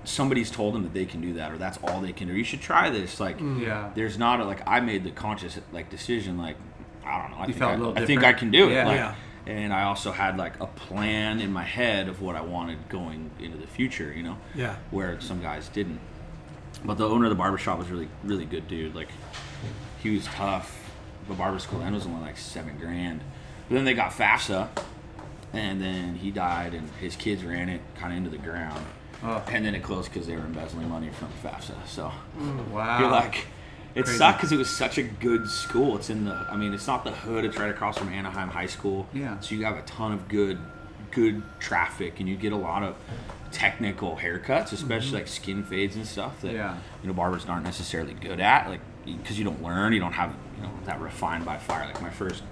somebody's 0.03 0.51
told 0.51 0.73
them 0.75 0.83
that 0.83 0.93
they 0.93 1.05
can 1.05 1.21
do 1.21 1.33
that 1.33 1.51
or 1.51 1.57
that's 1.57 1.77
all 1.83 2.01
they 2.01 2.11
can 2.11 2.27
do 2.27 2.33
you 2.33 2.43
should 2.43 2.59
try 2.59 2.89
this 2.89 3.21
like 3.21 3.37
mm. 3.39 3.61
Yeah. 3.61 3.89
there's 3.95 4.17
not 4.17 4.41
a 4.41 4.43
like 4.43 4.67
i 4.67 4.81
made 4.81 5.05
the 5.05 5.11
conscious 5.11 5.57
like 5.71 5.89
decision 5.89 6.37
like 6.37 6.57
i 7.05 7.21
don't 7.21 7.31
know 7.31 7.37
i, 7.37 7.45
think, 7.45 7.57
felt 7.57 7.71
I, 7.71 7.75
a 7.75 7.77
little 7.77 7.97
I 7.97 8.05
think 8.05 8.23
i 8.23 8.33
can 8.33 8.51
do 8.51 8.69
it 8.69 8.73
Yeah. 8.73 8.85
like, 8.85 8.97
Yeah. 8.97 9.15
And 9.47 9.73
i 9.73 9.83
also 9.83 10.11
had 10.11 10.37
like 10.37 10.59
a 10.59 10.67
plan 10.67 11.39
in 11.39 11.51
my 11.51 11.63
head 11.63 12.07
of 12.07 12.21
what 12.21 12.35
i 12.35 12.41
wanted 12.41 12.77
going 12.89 13.31
into 13.39 13.57
the 13.57 13.67
future 13.67 14.13
you 14.13 14.23
know? 14.23 14.37
Yeah. 14.55 14.75
where 14.91 15.19
some 15.21 15.41
guys 15.41 15.67
didn't. 15.69 15.99
But 16.83 16.97
the 16.97 17.07
owner 17.07 17.25
of 17.25 17.29
the 17.29 17.35
barbershop 17.35 17.77
was 17.77 17.89
really 17.89 18.07
really 18.23 18.45
good 18.45 18.67
dude. 18.67 18.95
Like 18.95 19.09
he 20.01 20.15
was 20.15 20.25
tough. 20.25 20.91
The 21.27 21.33
barber 21.35 21.59
school 21.59 21.79
then 21.79 21.93
was 21.93 22.05
only 22.05 22.21
like 22.21 22.37
seven 22.37 22.77
grand. 22.77 23.21
But 23.69 23.75
then 23.75 23.85
they 23.85 23.93
got 23.93 24.11
fafsa 24.11 24.69
and 25.53 25.81
then 25.81 26.15
he 26.15 26.31
died 26.31 26.73
and 26.73 26.89
his 26.99 27.15
kids 27.15 27.43
ran 27.43 27.69
it 27.69 27.81
kind 27.95 28.13
of 28.13 28.17
into 28.17 28.29
the 28.29 28.37
ground. 28.37 28.85
Oh. 29.23 29.43
and 29.49 29.63
then 29.63 29.75
it 29.75 29.83
closed 29.83 30.11
because 30.11 30.25
they 30.25 30.35
were 30.35 30.41
embezzling 30.45 30.89
money 30.89 31.11
from 31.11 31.27
fafsa 31.43 31.75
so. 31.85 32.11
Mm, 32.39 32.69
wow. 32.69 32.99
you're 32.99 33.11
like 33.11 33.45
it 33.95 34.03
Crazy. 34.05 34.17
sucked 34.17 34.37
because 34.39 34.51
it 34.51 34.57
was 34.57 34.69
such 34.69 34.97
a 34.97 35.03
good 35.03 35.47
school 35.49 35.95
it's 35.97 36.09
in 36.09 36.25
the 36.25 36.33
i 36.49 36.55
mean 36.55 36.73
it's 36.73 36.87
not 36.87 37.03
the 37.03 37.11
hood 37.11 37.43
it's 37.45 37.57
right 37.57 37.69
across 37.71 37.97
from 37.97 38.09
anaheim 38.09 38.47
high 38.49 38.65
school 38.67 39.07
Yeah. 39.13 39.39
so 39.39 39.55
you 39.55 39.65
have 39.65 39.77
a 39.77 39.81
ton 39.83 40.11
of 40.13 40.27
good 40.27 40.57
good 41.11 41.41
traffic 41.59 42.19
and 42.19 42.29
you 42.29 42.35
get 42.37 42.53
a 42.53 42.57
lot 42.57 42.83
of 42.83 42.95
technical 43.51 44.15
haircuts 44.15 44.71
especially 44.71 45.19
like 45.19 45.27
skin 45.27 45.63
fades 45.63 45.95
and 45.95 46.05
stuff 46.07 46.39
that 46.41 46.47
Mm-hmm. 46.47 46.55
Yeah. 46.57 46.77
you 47.01 47.07
know 47.07 47.13
barbers 47.13 47.45
aren't 47.45 47.65
necessarily 47.65 48.13
good 48.13 48.39
at 48.39 48.69
like 48.69 48.79
because 49.05 49.37
you 49.37 49.43
don't 49.43 49.61
learn 49.61 49.91
you 49.93 49.99
don't 49.99 50.13
have 50.13 50.33
you 50.57 50.63
know 50.63 50.71
that 50.85 50.99
refined 51.01 51.43
by 51.43 51.57
fire 51.57 51.85
like 51.85 52.01
my 52.01 52.09
first 52.09 52.43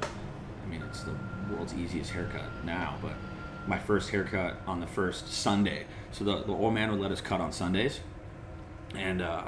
i 0.66 0.70
mean 0.70 0.82
it's 0.90 1.04
the 1.04 1.14
world's 1.52 1.74
easiest 1.74 2.12
haircut 2.12 2.44
now 2.66 2.96
but 3.02 3.14
my 3.68 3.78
first 3.80 4.10
haircut 4.10 4.58
on 4.68 4.80
the 4.82 4.88
first 4.88 5.32
sunday 5.32 5.86
so 6.12 6.24
the, 6.24 6.44
the 6.44 6.52
old 6.52 6.74
man 6.74 6.92
would 6.92 7.00
let 7.00 7.12
us 7.12 7.22
cut 7.22 7.40
on 7.40 7.52
sundays 7.54 8.00
and 8.96 9.22
uh, 9.22 9.48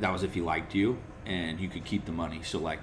that 0.00 0.12
was 0.12 0.22
if 0.22 0.34
he 0.34 0.40
liked 0.40 0.74
you 0.74 0.98
and 1.26 1.60
you 1.60 1.68
could 1.68 1.84
keep 1.84 2.04
the 2.04 2.12
money 2.12 2.40
so 2.42 2.58
like 2.58 2.80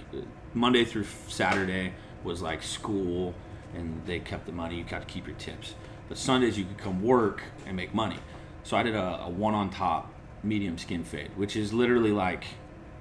monday 0.54 0.84
through 0.86 1.06
saturday 1.28 1.94
was 2.24 2.42
like 2.42 2.62
school 2.64 3.34
and 3.76 4.02
they 4.06 4.20
kept 4.20 4.46
the 4.46 4.52
money 4.52 4.78
you 4.78 4.84
got 4.84 5.00
to 5.02 5.08
keep 5.14 5.26
your 5.28 5.36
tips 5.38 5.74
but 6.10 6.18
sundays 6.18 6.58
you 6.58 6.66
could 6.66 6.78
come 6.78 7.02
work 7.04 7.44
and 7.66 7.76
make 7.76 7.94
money 7.94 8.18
so 8.64 8.78
i 8.78 8.84
did 8.84 8.96
a, 8.96 9.22
a 9.24 9.30
one 9.30 9.54
on 9.54 9.70
top 9.70 10.12
medium 10.44 10.78
skin 10.78 11.04
fade 11.04 11.30
which 11.36 11.56
is 11.56 11.74
literally 11.74 12.12
like 12.12 12.46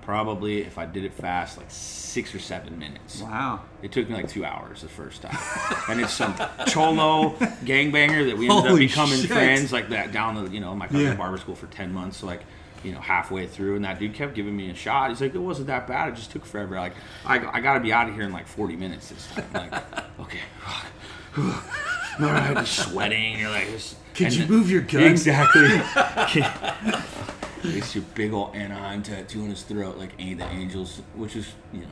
probably 0.02 0.60
if 0.62 0.76
i 0.76 0.84
did 0.84 1.02
it 1.04 1.12
fast 1.14 1.56
like 1.56 1.66
six 1.70 2.34
or 2.34 2.38
seven 2.38 2.78
minutes 2.78 3.22
Wow. 3.22 3.60
it 3.82 3.90
took 3.92 4.08
me 4.08 4.14
like 4.14 4.28
two 4.28 4.44
hours 4.44 4.82
the 4.82 4.88
first 4.88 5.22
time. 5.22 5.36
and 5.88 5.98
it's 6.00 6.12
some 6.12 6.34
cholo 6.66 7.30
gangbanger 7.64 8.26
that 8.28 8.36
we 8.36 8.48
ended 8.50 8.70
up 8.72 8.78
becoming 8.78 9.18
shit. 9.20 9.30
friends 9.30 9.72
like 9.72 9.88
that 9.90 10.12
down 10.12 10.34
the, 10.44 10.50
you 10.50 10.60
know, 10.60 10.74
my 10.74 10.86
cousin 10.86 11.02
Yeah. 11.06 11.14
barber 11.14 11.38
school 11.38 11.54
for 11.54 11.66
10 11.68 11.92
months. 11.92 12.18
So 12.18 12.26
like, 12.26 12.42
you 12.84 12.92
know, 12.92 13.00
halfway 13.00 13.46
through 13.46 13.76
and 13.76 13.84
that 13.84 13.98
dude 13.98 14.14
kept 14.14 14.34
giving 14.34 14.56
me 14.56 14.70
a 14.70 14.74
shot. 14.74 15.10
He's 15.10 15.20
like, 15.20 15.34
it 15.34 15.38
wasn't 15.38 15.68
that 15.68 15.86
bad. 15.86 16.10
It 16.10 16.16
just 16.16 16.30
took 16.30 16.44
forever. 16.44 16.76
Like, 16.76 16.94
I, 17.24 17.38
I 17.56 17.60
got 17.60 17.74
to 17.74 17.80
be 17.80 17.92
out 17.92 18.08
of 18.08 18.14
here 18.14 18.24
in 18.24 18.32
like 18.32 18.46
40 18.46 18.76
minutes 18.76 19.08
this 19.08 19.26
time. 19.34 19.44
Like, 19.54 19.72
okay. 20.20 20.40
All 21.36 21.52
right, 22.20 22.54
just 22.54 22.90
sweating. 22.90 23.38
You're 23.38 23.50
like, 23.50 23.66
this, 23.68 23.96
Could 24.14 24.34
you 24.34 24.46
move 24.46 24.70
your 24.70 24.82
gun? 24.82 25.02
Exactly. 25.02 25.62
it's 27.64 27.94
your 27.94 28.04
big 28.14 28.32
old 28.32 28.54
Anaheim 28.54 29.02
tattoo 29.02 29.42
on 29.42 29.50
his 29.50 29.62
throat, 29.62 29.96
like 29.96 30.10
ain't 30.18 30.38
the 30.38 30.46
angels, 30.48 31.00
which 31.14 31.36
is 31.36 31.48
you 31.72 31.80
know 31.80 31.86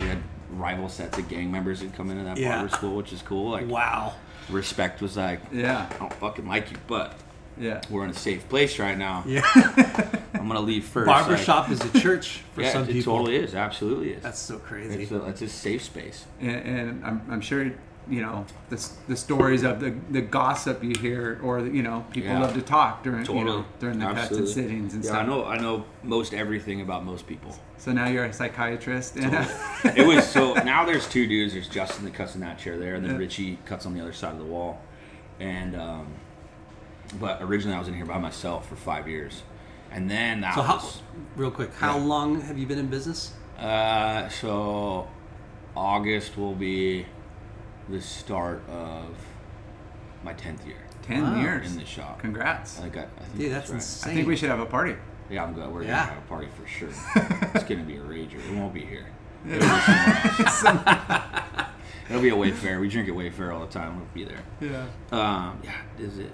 we 0.00 0.06
had 0.06 0.18
rival 0.50 0.88
sets 0.88 1.18
of 1.18 1.28
gang 1.28 1.50
members 1.50 1.80
had 1.80 1.94
come 1.94 2.10
into 2.10 2.24
that 2.24 2.36
Yeah. 2.36 2.56
barber 2.58 2.68
school, 2.74 2.96
which 2.96 3.12
is 3.12 3.22
cool. 3.22 3.50
Like 3.52 3.68
Wow. 3.68 4.14
respect 4.48 5.00
was 5.00 5.16
like, 5.16 5.40
Yeah. 5.50 5.88
I 5.90 5.98
don't 5.98 6.12
fucking 6.14 6.46
like 6.46 6.70
you, 6.70 6.76
but 6.86 7.18
Yeah. 7.58 7.80
we're 7.90 8.04
in 8.04 8.10
a 8.10 8.14
safe 8.14 8.48
place 8.48 8.78
right 8.78 8.96
now. 8.98 9.24
Yeah. 9.26 9.42
I'm 10.34 10.48
gonna 10.48 10.60
leave 10.60 10.84
first. 10.84 11.06
like- 11.06 11.26
Barbershop 11.26 11.70
is 11.70 11.80
a 11.84 12.00
church 12.00 12.40
for 12.54 12.62
yeah, 12.62 12.72
some 12.72 12.82
it 12.84 12.92
people. 12.92 13.16
totally 13.16 13.36
is. 13.36 13.54
Absolutely 13.54 14.12
is. 14.12 14.22
That's 14.22 14.38
so 14.38 14.58
crazy. 14.58 15.02
it's 15.04 15.12
a, 15.12 15.24
it's 15.26 15.42
a 15.42 15.48
safe 15.48 15.82
space. 15.82 16.24
And, 16.40 16.50
and 16.50 17.04
I'm, 17.04 17.22
I'm 17.30 17.40
sure 17.40 17.72
you 18.06 18.20
know 18.20 18.44
the, 18.68 18.90
the 19.08 19.16
stories 19.16 19.62
of 19.62 19.80
the, 19.80 19.94
the 20.10 20.20
gossip 20.20 20.84
you 20.84 20.92
hear 21.00 21.40
or 21.42 21.60
you 21.60 21.82
know 21.82 22.04
people 22.10 22.28
Yeah. 22.28 22.40
love 22.40 22.52
to 22.52 22.60
talk 22.60 23.02
during 23.02 23.24
you 23.24 23.44
know 23.44 23.64
during 23.78 23.98
the 23.98 24.04
cuts 24.04 24.32
and 24.32 24.46
sittings 24.46 24.92
and 24.92 25.02
yeah, 25.02 25.10
stuff. 25.10 25.22
I 25.22 25.26
know. 25.26 25.44
I 25.46 25.56
know 25.56 25.84
most 26.02 26.34
everything 26.34 26.82
about 26.82 27.04
most 27.04 27.26
people. 27.26 27.56
So 27.78 27.92
now 27.92 28.08
you're 28.08 28.24
a 28.24 28.32
psychiatrist. 28.32 29.16
And, 29.16 29.34
it 29.96 30.06
was 30.06 30.28
so 30.28 30.54
now 30.54 30.84
there's 30.84 31.08
two 31.08 31.26
dudes. 31.26 31.54
There's 31.54 31.68
Justin 31.68 32.04
that 32.04 32.14
cuts 32.14 32.34
in 32.34 32.40
that 32.42 32.58
chair 32.58 32.76
there, 32.78 32.94
and 32.96 33.04
then. 33.04 33.16
Richie 33.16 33.58
cuts 33.64 33.86
on 33.86 33.94
the 33.94 34.00
other 34.00 34.12
side 34.12 34.32
of 34.32 34.38
the 34.38 34.44
wall. 34.44 34.80
And 35.40 35.74
um, 35.74 36.06
but 37.20 37.40
originally 37.42 37.76
I 37.76 37.78
was 37.78 37.88
in 37.88 37.94
here 37.94 38.06
by 38.06 38.18
myself 38.18 38.68
for 38.68 38.76
five 38.76 39.08
years, 39.08 39.42
and 39.90 40.10
then 40.10 40.40
that 40.42 40.54
so 40.54 40.62
how, 40.62 40.76
was 40.76 41.02
real 41.36 41.50
quick, 41.50 41.72
how 41.74 41.98
Yeah. 41.98 42.04
long 42.04 42.40
have 42.42 42.58
you 42.58 42.66
been 42.66 42.78
in 42.78 42.86
business? 42.88 43.32
uh, 43.58 44.28
so 44.28 45.08
August 45.76 46.36
will 46.36 46.54
be 46.54 47.06
the 47.88 48.00
start 48.00 48.62
of 48.68 49.14
my 50.24 50.32
tenth 50.32 50.66
year 50.66 50.76
Ten 51.02 51.22
Wow. 51.22 51.40
years. 51.40 51.70
in 51.72 51.78
the 51.78 51.84
shop. 51.84 52.18
Congrats. 52.18 52.78
I 52.78 52.82
think 52.82 52.96
I, 52.96 53.00
I 53.02 53.04
think 53.04 53.36
Dude, 53.38 53.52
that's, 53.52 53.70
that's 53.70 53.70
right. 53.70 53.74
insane. 53.76 54.10
I 54.10 54.14
think 54.14 54.28
we 54.28 54.36
should 54.36 54.48
have 54.48 54.60
a 54.60 54.66
party. 54.66 54.96
Yeah, 55.30 55.44
I'm 55.44 55.52
good. 55.52 55.70
We're 55.70 55.82
Yeah. 55.82 55.88
gonna 56.06 56.14
have 56.14 56.18
a 56.24 56.26
party 56.28 56.48
for 56.58 56.66
sure. 56.66 56.88
it's 57.54 57.64
gonna 57.64 57.82
be 57.84 57.96
a 57.96 58.00
rager. 58.00 58.36
It 58.36 58.54
won't 58.54 58.72
be 58.72 58.84
here. 58.86 59.06
It'll 59.46 59.60
be 59.60 59.66
somewhere 60.50 60.86
else. 60.86 61.66
It'll 62.10 62.22
be 62.22 62.28
a 62.30 62.36
Wayfarer. 62.36 62.80
We 62.80 62.88
drink 62.88 63.08
at 63.08 63.14
Wayfarer 63.14 63.52
all 63.52 63.60
the 63.60 63.72
time. 63.72 63.96
We'll 63.96 64.06
be 64.14 64.24
there. 64.24 64.42
Yeah. 64.60 64.86
Um, 65.12 65.58
yeah, 65.62 65.72
is 65.98 66.18
it? 66.18 66.30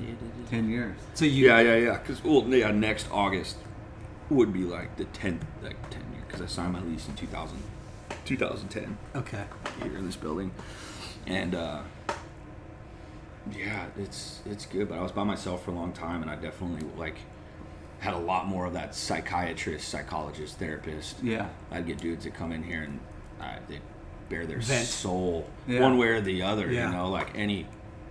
Yeah. 0.00 0.14
Ten 0.50 0.68
years. 0.70 0.96
So 1.14 1.24
you 1.24 1.46
yeah, 1.46 1.60
yeah, 1.60 1.76
yeah. 1.76 1.98
Because 1.98 2.22
well, 2.24 2.42
yeah, 2.48 2.70
next 2.70 3.06
August 3.10 3.56
would 4.30 4.52
be 4.52 4.62
like 4.64 4.96
the 4.96 5.04
tenth, 5.06 5.44
like 5.62 5.90
ten 5.90 6.02
year. 6.12 6.22
Because 6.26 6.42
I 6.42 6.46
signed 6.46 6.72
my 6.72 6.80
lease 6.80 7.08
in 7.08 7.14
2000, 7.14 7.62
2010 8.24 8.98
okay. 9.16 9.44
here 9.82 9.96
in 9.96 10.04
this 10.06 10.16
building, 10.16 10.52
and 11.26 11.54
uh, 11.54 11.82
yeah, 13.56 13.86
it's 13.96 14.40
it's 14.46 14.66
good. 14.66 14.88
But 14.88 14.98
I 14.98 15.02
was 15.02 15.12
by 15.12 15.24
myself 15.24 15.64
for 15.64 15.70
a 15.70 15.74
long 15.74 15.92
time, 15.92 16.22
and 16.22 16.30
I 16.30 16.36
definitely 16.36 16.86
like 16.96 17.16
had 18.00 18.14
a 18.14 18.18
lot 18.18 18.46
more 18.46 18.66
of 18.66 18.74
that 18.74 18.94
psychiatrist, 18.94 19.88
psychologist, 19.88 20.58
therapist. 20.58 21.22
Yeah. 21.22 21.48
I'd 21.70 21.86
get 21.86 21.98
dudes 21.98 22.24
that 22.24 22.34
come 22.34 22.52
in 22.52 22.62
here 22.62 22.82
and 22.82 23.00
uh, 23.40 23.56
they 23.68 23.80
bear 24.28 24.46
their 24.46 24.60
Vent. 24.60 24.86
soul 24.86 25.48
Yeah. 25.66 25.80
one 25.80 25.98
way 25.98 26.08
or 26.08 26.20
the 26.20 26.42
other. 26.42 26.70
Yeah. 26.70 26.90
You 26.90 26.96
know, 26.96 27.08
like 27.08 27.36
any 27.36 27.66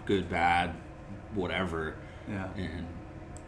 good, 0.05 0.29
bad, 0.29 0.73
whatever. 1.37 1.95
Yeah. 2.29 2.47
And 2.57 2.85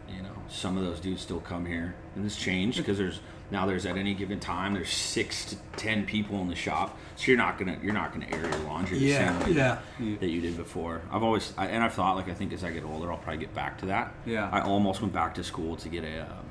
you 0.08 0.22
know, 0.22 0.32
some 0.48 0.76
of 0.76 0.84
those 0.84 0.98
dudes 1.00 1.20
still 1.22 1.40
come 1.40 1.66
here, 1.66 1.94
and 2.16 2.24
it's 2.24 2.36
changed 2.36 2.78
because 2.78 2.98
there's 2.98 3.20
now 3.52 3.66
there's 3.66 3.84
at 3.86 3.96
any 3.96 4.14
given 4.14 4.40
time 4.40 4.74
there's 4.74 4.90
six 4.90 5.44
to 5.46 5.56
ten 5.76 6.04
people 6.06 6.40
in 6.40 6.48
the 6.48 6.54
shop, 6.54 6.96
so 7.16 7.26
you're 7.26 7.36
not 7.36 7.58
gonna 7.58 7.78
you're 7.82 7.92
not 7.94 8.12
gonna 8.12 8.26
air 8.32 8.40
your 8.48 8.58
laundry 8.60 8.98
the 8.98 9.04
Yeah, 9.06 9.38
same 9.38 9.48
way 9.48 9.56
yeah. 9.56 9.78
that 10.20 10.28
you 10.28 10.40
did 10.40 10.56
before. 10.56 11.02
I've 11.12 11.22
always 11.22 11.52
I, 11.56 11.66
and 11.66 11.82
I've 11.84 11.92
thought 11.94 12.16
like 12.16 12.28
I 12.28 12.34
think 12.34 12.52
as 12.52 12.64
I 12.64 12.70
get 12.72 12.84
older 12.84 13.10
I'll 13.12 13.18
probably 13.18 13.38
get 13.40 13.54
back 13.54 13.78
to 13.80 13.86
that. 13.86 14.12
Yeah. 14.26 14.48
I 14.50 14.62
almost 14.62 15.00
went 15.00 15.12
back 15.12 15.34
to 15.36 15.44
school 15.44 15.76
to 15.76 15.88
get 15.88 16.02
a 16.04 16.22
um, 16.22 16.44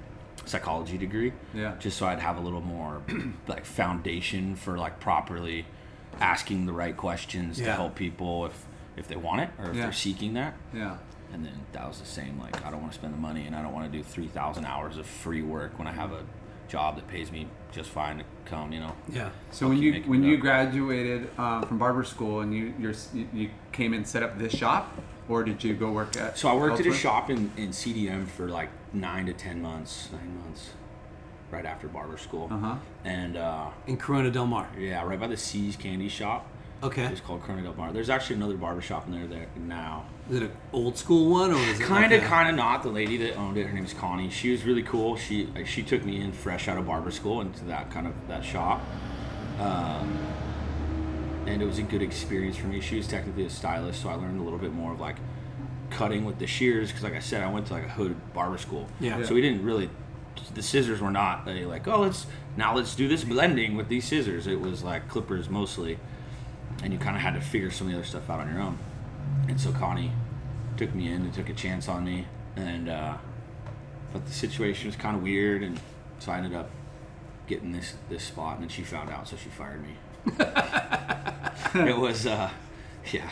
psychology 0.45 0.97
degree. 0.97 1.33
Yeah. 1.53 1.75
Just 1.79 1.97
so 1.97 2.05
I'd 2.05 2.19
have 2.19 2.37
a 2.37 2.41
little 2.41 2.61
more 2.61 3.01
like 3.47 3.65
foundation 3.65 4.55
for 4.55 4.77
like 4.77 4.99
properly 5.01 5.65
asking 6.21 6.65
the 6.65 6.73
right 6.73 6.95
questions 6.95 7.57
to 7.57 7.71
help 7.73 7.95
people 7.95 8.45
if 8.45 8.65
if 8.97 9.07
they 9.09 9.15
want 9.17 9.41
it 9.41 9.49
or 9.57 9.69
if 9.71 9.75
Yeah. 9.75 9.83
they're 9.83 9.91
seeking 9.93 10.33
that. 10.35 10.53
Yeah. 10.73 10.97
And 11.33 11.45
then 11.45 11.53
that 11.73 11.87
was 11.87 11.99
the 11.99 12.05
same. 12.05 12.39
Like, 12.39 12.65
I 12.65 12.71
don't 12.71 12.81
want 12.81 12.91
to 12.93 12.97
spend 12.99 13.13
the 13.13 13.17
money, 13.19 13.45
and 13.45 13.55
I 13.55 13.61
don't 13.61 13.73
want 13.73 13.91
to 13.91 13.97
do 13.97 14.03
three 14.03 14.27
thousand 14.27 14.65
hours 14.65 14.97
of 14.97 15.05
free 15.05 15.41
work 15.41 15.77
when 15.77 15.87
I 15.87 15.91
have 15.91 16.11
a 16.11 16.23
job 16.67 16.95
that 16.95 17.07
pays 17.07 17.31
me 17.31 17.47
just 17.71 17.89
fine 17.89 18.17
to 18.19 18.23
come. 18.45 18.71
You 18.71 18.79
know. 18.79 18.95
Yeah. 19.11 19.29
So 19.51 19.65
I'll 19.65 19.69
when 19.73 19.81
you 19.81 20.01
when 20.03 20.23
you 20.23 20.35
up. 20.35 20.41
graduated 20.41 21.29
um, 21.39 21.63
from 21.63 21.77
barber 21.77 22.03
school 22.03 22.41
and 22.41 22.53
you 22.53 22.73
you're, 22.79 22.93
you 23.13 23.27
you 23.33 23.49
came 23.71 23.93
and 23.93 24.07
set 24.07 24.23
up 24.23 24.39
this 24.39 24.53
shop, 24.53 24.91
or 25.27 25.43
did 25.43 25.63
you 25.63 25.75
go 25.75 25.91
work 25.91 26.17
at? 26.17 26.37
So 26.37 26.49
I 26.49 26.55
worked 26.55 26.79
at 26.79 26.87
a 26.87 26.93
shop 26.93 27.29
in, 27.29 27.51
in 27.57 27.69
CDM 27.69 28.27
for 28.27 28.49
like 28.49 28.69
nine 28.91 29.27
to 29.27 29.33
ten 29.33 29.61
months, 29.61 30.09
nine 30.11 30.35
months, 30.43 30.71
right 31.51 31.65
after 31.65 31.87
barber 31.87 32.17
school, 32.17 32.47
Uh-huh. 32.51 32.75
and 33.05 33.37
uh, 33.37 33.67
In 33.85 33.97
Corona 33.97 34.31
Del 34.31 34.47
Mar. 34.47 34.67
yeah, 34.79 35.03
right 35.05 35.19
by 35.19 35.27
the 35.27 35.37
See's 35.37 35.75
Candy 35.75 36.09
Shop. 36.09 36.47
Okay. 36.81 37.05
It's 37.05 37.19
called 37.19 37.43
Corona 37.43 37.63
Del 37.63 37.73
Mar. 37.73 37.91
There's 37.91 38.09
actually 38.09 38.37
another 38.37 38.55
barber 38.55 38.81
shop 38.81 39.05
in 39.07 39.11
there 39.13 39.27
there 39.27 39.47
now. 39.57 40.05
Is 40.29 40.37
it 40.37 40.43
an 40.43 40.51
old 40.71 40.97
school 40.97 41.29
one 41.29 41.51
or 41.51 41.57
is 41.57 41.79
it 41.79 41.83
Kind 41.83 42.03
like 42.11 42.21
of, 42.21 42.23
a- 42.23 42.27
kind 42.27 42.49
of 42.49 42.55
not. 42.55 42.83
The 42.83 42.89
lady 42.89 43.17
that 43.17 43.35
owned 43.35 43.57
it, 43.57 43.65
her 43.67 43.73
name 43.73 43.83
is 43.83 43.93
Connie. 43.93 44.29
She 44.29 44.51
was 44.51 44.63
really 44.63 44.83
cool. 44.83 45.17
She 45.17 45.47
like, 45.47 45.67
she 45.67 45.83
took 45.83 46.05
me 46.05 46.21
in 46.21 46.31
fresh 46.31 46.67
out 46.69 46.77
of 46.77 46.87
barber 46.87 47.11
school 47.11 47.41
into 47.41 47.65
that 47.65 47.91
kind 47.91 48.07
of 48.07 48.13
that 48.29 48.45
shop, 48.45 48.81
um, 49.59 50.17
and 51.47 51.61
it 51.61 51.65
was 51.65 51.79
a 51.79 51.83
good 51.83 52.01
experience 52.01 52.55
for 52.55 52.67
me. 52.67 52.79
She 52.79 52.95
was 52.97 53.07
technically 53.07 53.45
a 53.45 53.49
stylist, 53.49 54.01
so 54.01 54.09
I 54.09 54.13
learned 54.15 54.39
a 54.39 54.43
little 54.43 54.59
bit 54.59 54.71
more 54.73 54.93
of 54.93 54.99
like 55.01 55.17
cutting 55.89 56.23
with 56.23 56.39
the 56.39 56.47
shears. 56.47 56.89
Because 56.89 57.03
like 57.03 57.13
I 57.15 57.19
said, 57.19 57.43
I 57.43 57.51
went 57.51 57.67
to 57.67 57.73
like 57.73 57.85
a 57.85 57.89
hood 57.89 58.15
barber 58.33 58.57
school. 58.57 58.87
Yeah. 58.99 59.23
So 59.25 59.33
we 59.33 59.41
didn't 59.41 59.63
really. 59.65 59.89
The 60.53 60.63
scissors 60.63 61.01
were 61.01 61.11
not 61.11 61.45
a, 61.49 61.65
like 61.65 61.85
oh 61.89 61.99
let's 62.01 62.25
now 62.55 62.73
let's 62.73 62.95
do 62.95 63.09
this 63.09 63.25
blending 63.25 63.75
with 63.75 63.89
these 63.89 64.05
scissors. 64.07 64.47
It 64.47 64.61
was 64.61 64.81
like 64.83 65.09
clippers 65.09 65.49
mostly, 65.49 65.99
and 66.83 66.93
you 66.93 66.99
kind 66.99 67.15
of 67.15 67.21
had 67.21 67.33
to 67.35 67.41
figure 67.41 67.71
some 67.71 67.87
of 67.87 67.93
the 67.93 67.99
other 67.99 68.07
stuff 68.07 68.29
out 68.29 68.39
on 68.39 68.51
your 68.53 68.61
own. 68.61 68.77
And 69.47 69.59
so 69.59 69.71
Connie 69.71 70.11
took 70.77 70.93
me 70.95 71.07
in 71.07 71.21
and 71.23 71.33
took 71.33 71.49
a 71.49 71.53
chance 71.53 71.87
on 71.89 72.03
me, 72.05 72.25
and 72.55 72.87
uh, 72.89 73.15
but 74.13 74.25
the 74.25 74.31
situation 74.33 74.87
was 74.87 74.95
kind 74.95 75.15
of 75.15 75.23
weird, 75.23 75.61
and 75.63 75.79
so 76.19 76.31
I 76.31 76.37
ended 76.37 76.53
up 76.55 76.69
getting 77.47 77.71
this 77.71 77.95
this 78.09 78.23
spot, 78.23 78.53
and 78.55 78.63
then 78.63 78.69
she 78.69 78.83
found 78.83 79.09
out, 79.09 79.27
so 79.27 79.35
she 79.37 79.49
fired 79.49 79.81
me. 79.81 79.95
it 81.75 81.97
was, 81.97 82.25
uh, 82.25 82.49
yeah, 83.11 83.29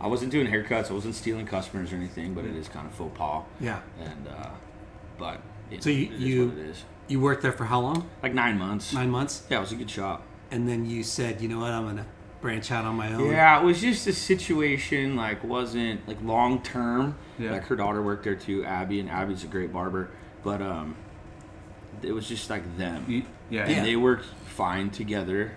I 0.00 0.06
wasn't 0.08 0.32
doing 0.32 0.46
haircuts, 0.46 0.90
I 0.90 0.94
wasn't 0.94 1.14
stealing 1.14 1.46
customers 1.46 1.92
or 1.92 1.96
anything, 1.96 2.34
but 2.34 2.44
it 2.44 2.54
is 2.56 2.68
kind 2.68 2.86
of 2.86 2.92
faux 2.94 3.16
pas, 3.16 3.44
Yeah. 3.60 3.80
and 4.00 4.28
uh, 4.28 4.48
but 5.18 5.40
it, 5.70 5.82
So 5.82 5.90
you- 5.90 6.10
you- 6.16 6.48
what 6.48 6.58
it 6.58 6.66
is. 6.66 6.84
You 7.08 7.20
worked 7.20 7.42
there 7.42 7.52
for 7.52 7.64
how 7.66 7.78
long? 7.80 8.10
Like 8.20 8.34
nine 8.34 8.58
months. 8.58 8.92
Nine 8.92 9.10
months? 9.10 9.44
Yeah, 9.48 9.58
it 9.58 9.60
was 9.60 9.70
a 9.70 9.76
good 9.76 9.88
shop. 9.90 10.22
And 10.50 10.68
then 10.68 10.84
you 10.84 11.04
said, 11.04 11.40
you 11.40 11.48
know 11.48 11.60
what, 11.60 11.70
I'm 11.70 11.84
going 11.84 11.98
to 11.98 12.06
branch 12.46 12.70
out 12.70 12.84
on 12.84 12.94
my 12.94 13.12
own. 13.12 13.28
Yeah, 13.28 13.60
it 13.60 13.64
was 13.64 13.80
just 13.80 14.06
a 14.06 14.12
situation 14.12 15.16
like 15.16 15.42
wasn't 15.42 16.06
like 16.06 16.18
long 16.22 16.62
term. 16.62 17.16
Yeah. 17.38 17.50
Like 17.52 17.64
her 17.64 17.74
daughter 17.76 18.00
worked 18.00 18.22
there 18.22 18.36
too, 18.36 18.64
Abby, 18.64 19.00
and 19.00 19.10
Abby's 19.10 19.42
a 19.42 19.48
great 19.48 19.72
barber. 19.72 20.10
But 20.44 20.62
um, 20.62 20.94
it 22.02 22.12
was 22.12 22.28
just 22.28 22.48
like 22.48 22.78
them, 22.78 23.04
You, 23.08 23.24
yeah. 23.50 23.62
and 23.64 23.70
Yeah. 23.78 23.82
they 23.82 23.96
worked 23.96 24.26
fine 24.46 24.90
together. 24.90 25.56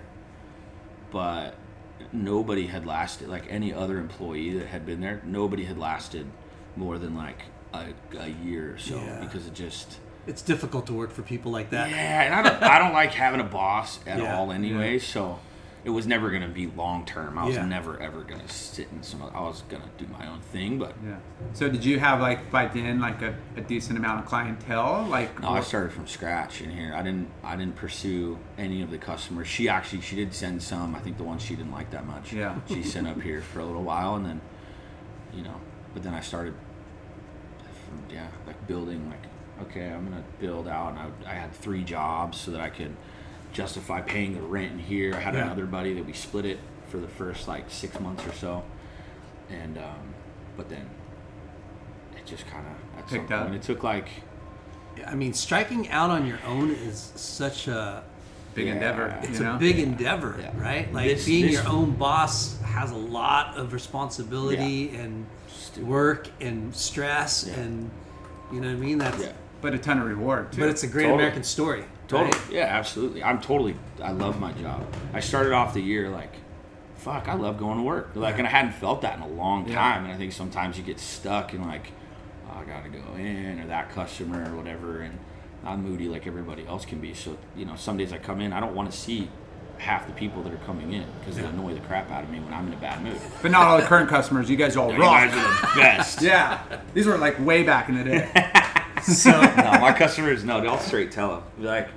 But 1.11 1.55
nobody 2.11 2.65
had 2.67 2.85
lasted 2.87 3.27
like 3.29 3.45
any 3.51 3.71
other 3.71 3.99
employee 3.99 4.57
that 4.57 4.67
had 4.67 4.83
been 4.85 4.99
there. 4.99 5.21
Nobody 5.25 5.65
had 5.65 5.77
lasted 5.77 6.25
more 6.75 6.97
than 6.97 7.15
like 7.15 7.43
a, 7.71 7.87
a 8.17 8.29
year 8.29 8.73
or 8.73 8.77
so 8.79 8.95
Yeah. 8.95 9.19
because 9.19 9.45
it 9.45 9.53
just 9.53 9.99
It's 10.25 10.41
difficult 10.41 10.87
to 10.87 10.93
work 10.93 11.11
for 11.11 11.21
people 11.21 11.51
like 11.51 11.69
that. 11.69 11.91
yeah. 11.91 12.23
And 12.23 12.33
I 12.33 12.41
don't 12.41 12.63
I 12.63 12.79
don't 12.79 12.93
like 12.93 13.13
having 13.13 13.41
a 13.41 13.43
boss 13.59 13.99
at 14.07 14.17
Yeah. 14.19 14.35
all 14.37 14.51
anyway. 14.51 14.97
So 14.97 15.37
it 15.85 15.89
was 15.91 16.05
never 16.05 16.29
gonna 16.29 16.47
be 16.49 16.67
long 16.67 17.05
term. 17.05 17.37
I 17.37 17.45
was 17.45 17.55
Yeah. 17.55 17.65
never 17.65 17.99
ever 17.99 18.21
gonna 18.23 18.47
sit 18.49 18.89
in 18.91 19.01
some. 19.01 19.21
I 19.23 19.39
was 19.39 19.63
gonna 19.69 19.89
do 19.97 20.05
my 20.07 20.27
own 20.27 20.41
thing, 20.41 20.77
but 20.77 20.93
Yeah. 21.05 21.15
So 21.53 21.69
did 21.69 21.85
you 21.85 21.99
have 21.99 22.19
like 22.19 22.51
by 22.51 22.67
then 22.67 22.99
like 22.99 23.21
a, 23.21 23.35
a 23.55 23.61
decent 23.61 23.97
amount 23.97 24.19
of 24.19 24.25
clientele? 24.25 25.05
Like 25.09 25.39
no, 25.41 25.49
I 25.49 25.61
started 25.61 25.91
from 25.93 26.07
scratch 26.07 26.61
in 26.61 26.69
here. 26.69 26.93
I 26.93 27.01
didn't 27.01 27.29
I 27.43 27.55
didn't 27.55 27.75
pursue 27.75 28.37
any 28.57 28.81
of 28.81 28.91
the 28.91 28.97
customers. 28.97 29.47
She 29.47 29.69
actually 29.69 30.01
she 30.01 30.15
did 30.15 30.33
send 30.33 30.61
some. 30.61 30.95
I 30.95 30.99
think 30.99 31.17
the 31.17 31.23
ones 31.23 31.41
she 31.41 31.55
didn't 31.55 31.71
like 31.71 31.91
that 31.91 32.05
much. 32.05 32.33
Yeah. 32.33 32.55
She 32.67 32.83
sent 32.83 33.07
up 33.07 33.21
here 33.21 33.41
for 33.41 33.59
a 33.59 33.65
little 33.65 33.83
while, 33.83 34.15
and 34.15 34.25
then 34.25 34.41
you 35.33 35.43
know, 35.43 35.55
but 35.93 36.03
then 36.03 36.13
I 36.13 36.19
started. 36.21 36.53
From, 37.85 38.03
yeah, 38.13 38.27
like 38.45 38.67
building 38.67 39.09
like 39.09 39.23
okay, 39.67 39.89
I'm 39.89 40.05
gonna 40.05 40.23
build 40.39 40.67
out, 40.67 40.89
and 40.91 40.99
I, 40.99 41.31
I 41.31 41.33
had 41.35 41.53
three 41.53 41.83
jobs 41.83 42.37
so 42.37 42.51
that 42.51 42.61
I 42.61 42.69
could 42.69 42.95
justify 43.53 44.01
paying 44.01 44.33
the 44.35 44.41
rent 44.41 44.71
in 44.73 44.79
here. 44.79 45.13
I 45.15 45.19
had 45.19 45.33
Yeah. 45.33 45.45
another 45.45 45.65
buddy 45.65 45.93
that 45.93 46.05
we 46.05 46.13
split 46.13 46.45
it 46.45 46.59
for 46.89 46.97
the 46.97 47.07
first 47.07 47.47
like 47.47 47.65
six 47.69 47.99
months 47.99 48.25
or 48.25 48.33
so, 48.33 48.63
and 49.49 49.77
um, 49.77 50.13
but 50.57 50.69
then 50.69 50.87
it 52.17 52.25
just 52.25 52.47
kind 52.47 52.65
of 52.65 52.99
at 52.99 53.09
some 53.09 53.19
Picked 53.19 53.31
up. 53.31 53.43
point 53.43 53.55
it 53.55 53.61
took 53.63 53.83
like 53.83 54.07
I 55.07 55.15
mean, 55.15 55.33
striking 55.33 55.87
out 55.89 56.09
on 56.09 56.25
your 56.25 56.39
own 56.45 56.71
is 56.71 57.13
such 57.15 57.67
a 57.69 58.03
big 58.53 58.67
Yeah. 58.67 58.73
endeavor. 58.73 59.17
it's 59.23 59.39
you 59.39 59.45
a 59.45 59.53
know? 59.53 59.57
big 59.57 59.79
endeavor, 59.79 60.35
Yeah. 60.37 60.51
right? 60.61 60.91
Like 60.93 61.07
This- 61.07 61.25
being 61.25 61.45
this- 61.45 61.53
your 61.53 61.67
own 61.69 61.91
boss 61.91 62.59
has 62.63 62.91
a 62.91 62.95
lot 62.97 63.55
of 63.55 63.71
responsibility 63.71 64.89
and 64.95 65.25
Stupid. 65.47 65.87
work 65.87 66.27
and 66.41 66.75
stress 66.75 67.45
Yeah. 67.47 67.53
and 67.61 67.89
you 68.51 68.59
know 68.59 68.67
what 68.67 68.73
I 68.75 68.79
mean. 68.79 68.97
That's 68.97 69.23
Yeah. 69.23 69.31
but 69.61 69.73
a 69.73 69.77
ton 69.77 69.99
of 69.99 70.07
reward 70.07 70.51
too. 70.51 70.59
But 70.59 70.69
it's 70.69 70.83
a 70.83 70.87
great 70.87 71.03
Totally. 71.03 71.19
American 71.19 71.43
story. 71.43 71.85
Totally. 72.09 72.31
right? 72.31 72.51
Yeah, 72.51 72.65
absolutely. 72.65 73.23
I'm 73.23 73.39
totally. 73.39 73.75
I 74.03 74.11
love 74.11 74.39
my 74.39 74.51
job. 74.53 74.85
I 75.13 75.21
started 75.21 75.53
off 75.53 75.73
the 75.73 75.81
year 75.81 76.09
like, 76.09 76.33
fuck, 76.95 77.29
I 77.29 77.33
love 77.35 77.57
going 77.57 77.77
to 77.77 77.83
work. 77.83 78.09
Like, 78.15 78.37
and 78.39 78.45
I 78.47 78.49
hadn't 78.49 78.73
felt 78.73 79.01
that 79.03 79.15
in 79.17 79.21
a 79.23 79.27
long 79.27 79.67
Yeah. 79.67 79.75
time. 79.75 80.03
And 80.05 80.13
I 80.13 80.17
think 80.17 80.33
sometimes 80.33 80.77
you 80.77 80.83
get 80.83 80.99
stuck 80.99 81.53
in 81.53 81.61
like, 81.65 81.91
oh, 82.49 82.59
I 82.59 82.65
gotta 82.65 82.89
go 82.89 83.15
in 83.17 83.61
or 83.61 83.67
that 83.67 83.91
customer 83.91 84.51
or 84.51 84.57
whatever. 84.57 84.99
And 85.01 85.17
I'm 85.63 85.83
moody 85.83 86.07
like 86.09 86.27
everybody 86.27 86.65
else 86.67 86.83
can 86.85 86.99
be. 86.99 87.13
So 87.13 87.37
you 87.55 87.63
know, 87.65 87.75
some 87.75 87.95
days 87.97 88.11
I 88.11 88.17
come 88.17 88.41
in, 88.41 88.51
I 88.53 88.59
don't 88.59 88.75
want 88.75 88.91
to 88.91 88.97
see 88.97 89.29
half 89.77 90.05
the 90.07 90.13
people 90.13 90.43
that 90.43 90.51
are 90.51 90.57
coming 90.65 90.91
in 90.91 91.05
because 91.21 91.37
they 91.37 91.43
annoy 91.45 91.73
the 91.73 91.79
crap 91.79 92.11
out 92.11 92.21
of 92.25 92.29
me 92.29 92.39
when 92.41 92.53
I'm 92.53 92.67
in 92.67 92.73
a 92.73 92.77
bad 92.77 93.01
mood. 93.01 93.17
but 93.41 93.49
not 93.51 93.63
all 93.65 93.77
the 93.77 93.85
current 93.85 94.09
customers. 94.09 94.49
You 94.49 94.57
guys 94.57 94.75
all 94.75 94.91
You 94.91 94.99
rock. 94.99 95.29
guys 95.29 95.33
are 95.37 95.67
the 95.75 95.79
best. 95.81 96.21
Yeah, 96.23 96.59
these 96.93 97.05
were 97.05 97.17
like 97.17 97.39
way 97.45 97.63
back 97.63 97.87
in 97.87 97.95
the 97.97 98.03
day. 98.03 98.29
So 99.03 99.31
No, 99.31 99.77
my 99.79 99.93
customers 99.97 100.43
no, 100.43 100.59
they'll 100.59 100.77
straight 100.77 101.11
tell 101.13 101.29
them. 101.57 101.65
Like, 101.65 101.87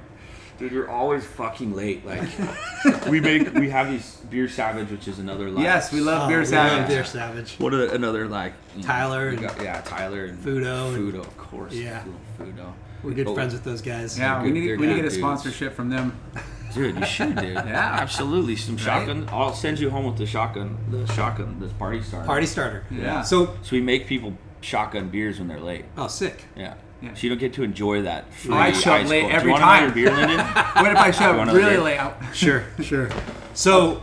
dude, 0.59 0.73
you're 0.73 0.91
always 0.91 1.25
fucking 1.25 1.75
late. 1.75 2.05
Like, 2.07 2.23
we 3.09 3.21
make 3.21 3.53
we 3.55 3.71
have 3.71 3.91
these 3.91 4.17
beer 4.31 4.49
savage, 4.49 4.91
which 4.91 5.09
is 5.09 5.19
another 5.19 5.51
like 5.51 5.63
yes, 5.65 5.93
we 5.93 6.01
love 6.01 6.23
Oh, 6.25 6.29
beer 6.29 6.39
we 6.39 6.43
love 6.45 6.49
savage. 6.49 6.89
Beer 6.89 7.05
Savage. 7.05 7.55
What 7.59 7.75
a, 7.75 7.93
another 7.95 8.27
like 8.29 8.53
you 8.77 8.83
know, 8.83 8.89
Tyler 8.89 9.29
and- 9.29 9.41
got- 9.41 9.63
yeah, 9.63 9.81
Tyler 9.83 10.25
and 10.27 10.39
Fudo 10.45 10.97
Fudo, 10.97 11.21
of 11.21 11.37
course. 11.39 11.73
Yeah. 11.75 12.03
Little 12.39 12.53
Fudo. 12.65 12.73
We're 13.03 13.15
good 13.15 13.27
Oh, 13.27 13.35
friends 13.35 13.53
with 13.53 13.65
those 13.65 13.83
guys. 13.83 14.17
Yeah, 14.19 14.41
we 14.43 14.51
need 14.53 14.69
they're 14.69 14.77
we 14.79 14.87
need 14.87 14.93
to 14.95 15.03
get 15.03 15.07
a 15.07 15.09
dudes. 15.09 15.17
sponsorship 15.19 15.75
from 15.75 15.91
them. 15.91 16.17
Dude, 16.73 16.97
you 16.97 17.05
should, 17.05 17.35
dude. 17.37 17.55
Yeah. 17.55 17.99
absolutely. 18.01 18.55
Some 18.57 18.77
shotgun. 18.77 19.29
I'll 19.31 19.53
send 19.53 19.79
you 19.81 19.91
home 19.91 20.07
with 20.07 20.17
the 20.19 20.25
shotgun. 20.27 20.79
The 20.91 21.07
shotgun. 21.13 21.59
This 21.61 21.73
party 21.73 22.01
starter. 22.01 22.27
Party 22.27 22.47
starter. 22.47 22.85
Yeah. 22.91 23.23
So, 23.23 23.57
So 23.63 23.73
we 23.73 23.81
make 23.81 24.07
people 24.07 24.39
shotgun 24.61 25.09
beers 25.11 25.39
when 25.41 25.49
they're 25.49 25.61
late. 25.61 25.85
oh, 25.99 26.07
sick. 26.07 26.45
Yeah. 26.57 26.75
Yeah. 27.03 27.15
So 27.15 27.21
you 27.23 27.29
don't 27.31 27.39
get 27.39 27.53
to 27.55 27.63
enjoy 27.65 28.03
that. 28.03 28.33
Free 28.33 28.55
I 28.55 28.73
show 28.73 28.93
up 28.93 29.01
ice 29.01 29.09
late 29.09 29.21
cold. 29.23 29.33
every 29.33 29.43
Do 29.43 29.47
you 29.49 29.53
want 29.53 29.63
time. 29.65 29.83
another 29.85 29.95
beer, 29.95 30.11
Lyndon? 30.13 30.39
What 30.83 30.93
if 30.93 30.99
I 30.99 31.11
show 31.11 31.39
up 31.41 31.47
really 31.49 31.71
beer. 31.71 31.81
late? 31.81 31.99
out? 31.99 32.17
Sure, 32.33 32.65
sure. 32.81 33.09
So, 33.55 34.03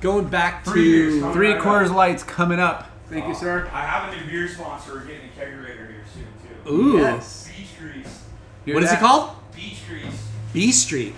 going 0.00 0.28
back 0.28 0.64
to 0.64 0.70
Three 0.70 1.54
Coors 1.54 1.92
Lights 1.92 2.22
coming 2.22 2.60
up. 2.60 2.90
Thank 3.10 3.26
you, 3.28 3.34
sir. 3.34 3.68
I 3.72 3.80
have 3.84 4.12
a 4.12 4.16
new 4.16 4.30
beer 4.30 4.48
sponsor. 4.48 4.94
We're 4.94 5.00
getting 5.04 5.28
a 5.36 5.40
kegerator 5.40 5.88
here 5.88 6.04
soon 6.14 6.26
too. 6.64 6.70
ooh, 6.72 6.98
Yes. 6.98 7.48
Beach 7.56 7.68
Grease. 7.78 8.22
Hear 8.64 8.74
what 8.74 8.82
is 8.84 8.92
it 8.92 8.98
called? 8.98 9.36
Beach 9.54 9.78
Grease. 9.88 10.28
B 10.52 10.72
Street. 10.72 11.14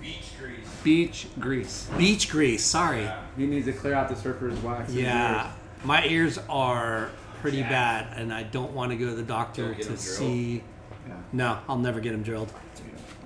Beach 0.00 0.30
Grease. 0.38 0.68
Beach 0.84 1.26
grease. 1.40 1.88
Beach 1.98 2.28
grease. 2.28 2.64
Sorry. 2.64 3.08
He 3.36 3.46
needs 3.46 3.66
to 3.66 3.72
clear 3.72 3.94
out 3.94 4.08
the 4.08 4.14
surfer's 4.16 4.58
wax. 4.60 4.92
Yeah, 4.92 5.50
my 5.84 6.04
ears 6.06 6.38
are 6.48 7.10
pretty 7.50 7.62
bad, 7.62 8.18
and 8.18 8.32
I 8.32 8.42
don't 8.42 8.72
want 8.72 8.90
to 8.90 8.96
go 8.96 9.06
to 9.06 9.14
the 9.14 9.22
doctor 9.22 9.66
Don't 9.68 9.76
get 9.76 9.82
to 9.86 9.90
'em 9.90 9.96
drilled? 9.96 10.00
see. 10.18 10.62
Yeah. 11.06 11.14
No, 11.32 11.58
I'll 11.68 11.78
never 11.78 12.00
get 12.00 12.12
them 12.12 12.22
drilled. 12.22 12.52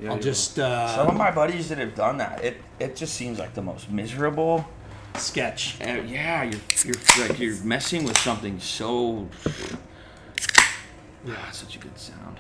Yeah, 0.01 0.11
I'll 0.11 0.16
you 0.16 0.23
just 0.23 0.55
Some 0.57 1.07
uh, 1.07 1.11
of 1.11 1.16
my 1.16 1.31
buddies 1.31 1.68
that 1.71 1.79
have 1.79 1.95
done 1.95 2.18
that, 2.18 2.43
it 2.45 2.57
it 2.79 2.97
just 2.97 3.14
seems 3.14 3.39
like 3.39 3.55
the 3.55 3.62
most 3.62 3.91
miserable. 3.91 4.66
sketch. 5.16 5.77
And 5.81 6.09
yeah, 6.09 6.43
you're 6.45 6.61
you're 6.85 7.29
like 7.29 7.39
you're 7.41 7.62
messing 7.64 8.05
with 8.05 8.18
something 8.18 8.61
so. 8.61 9.29
Yeah, 11.27 11.51
such 11.51 11.77
a 11.77 11.79
good 11.79 11.99
sound. 11.99 12.37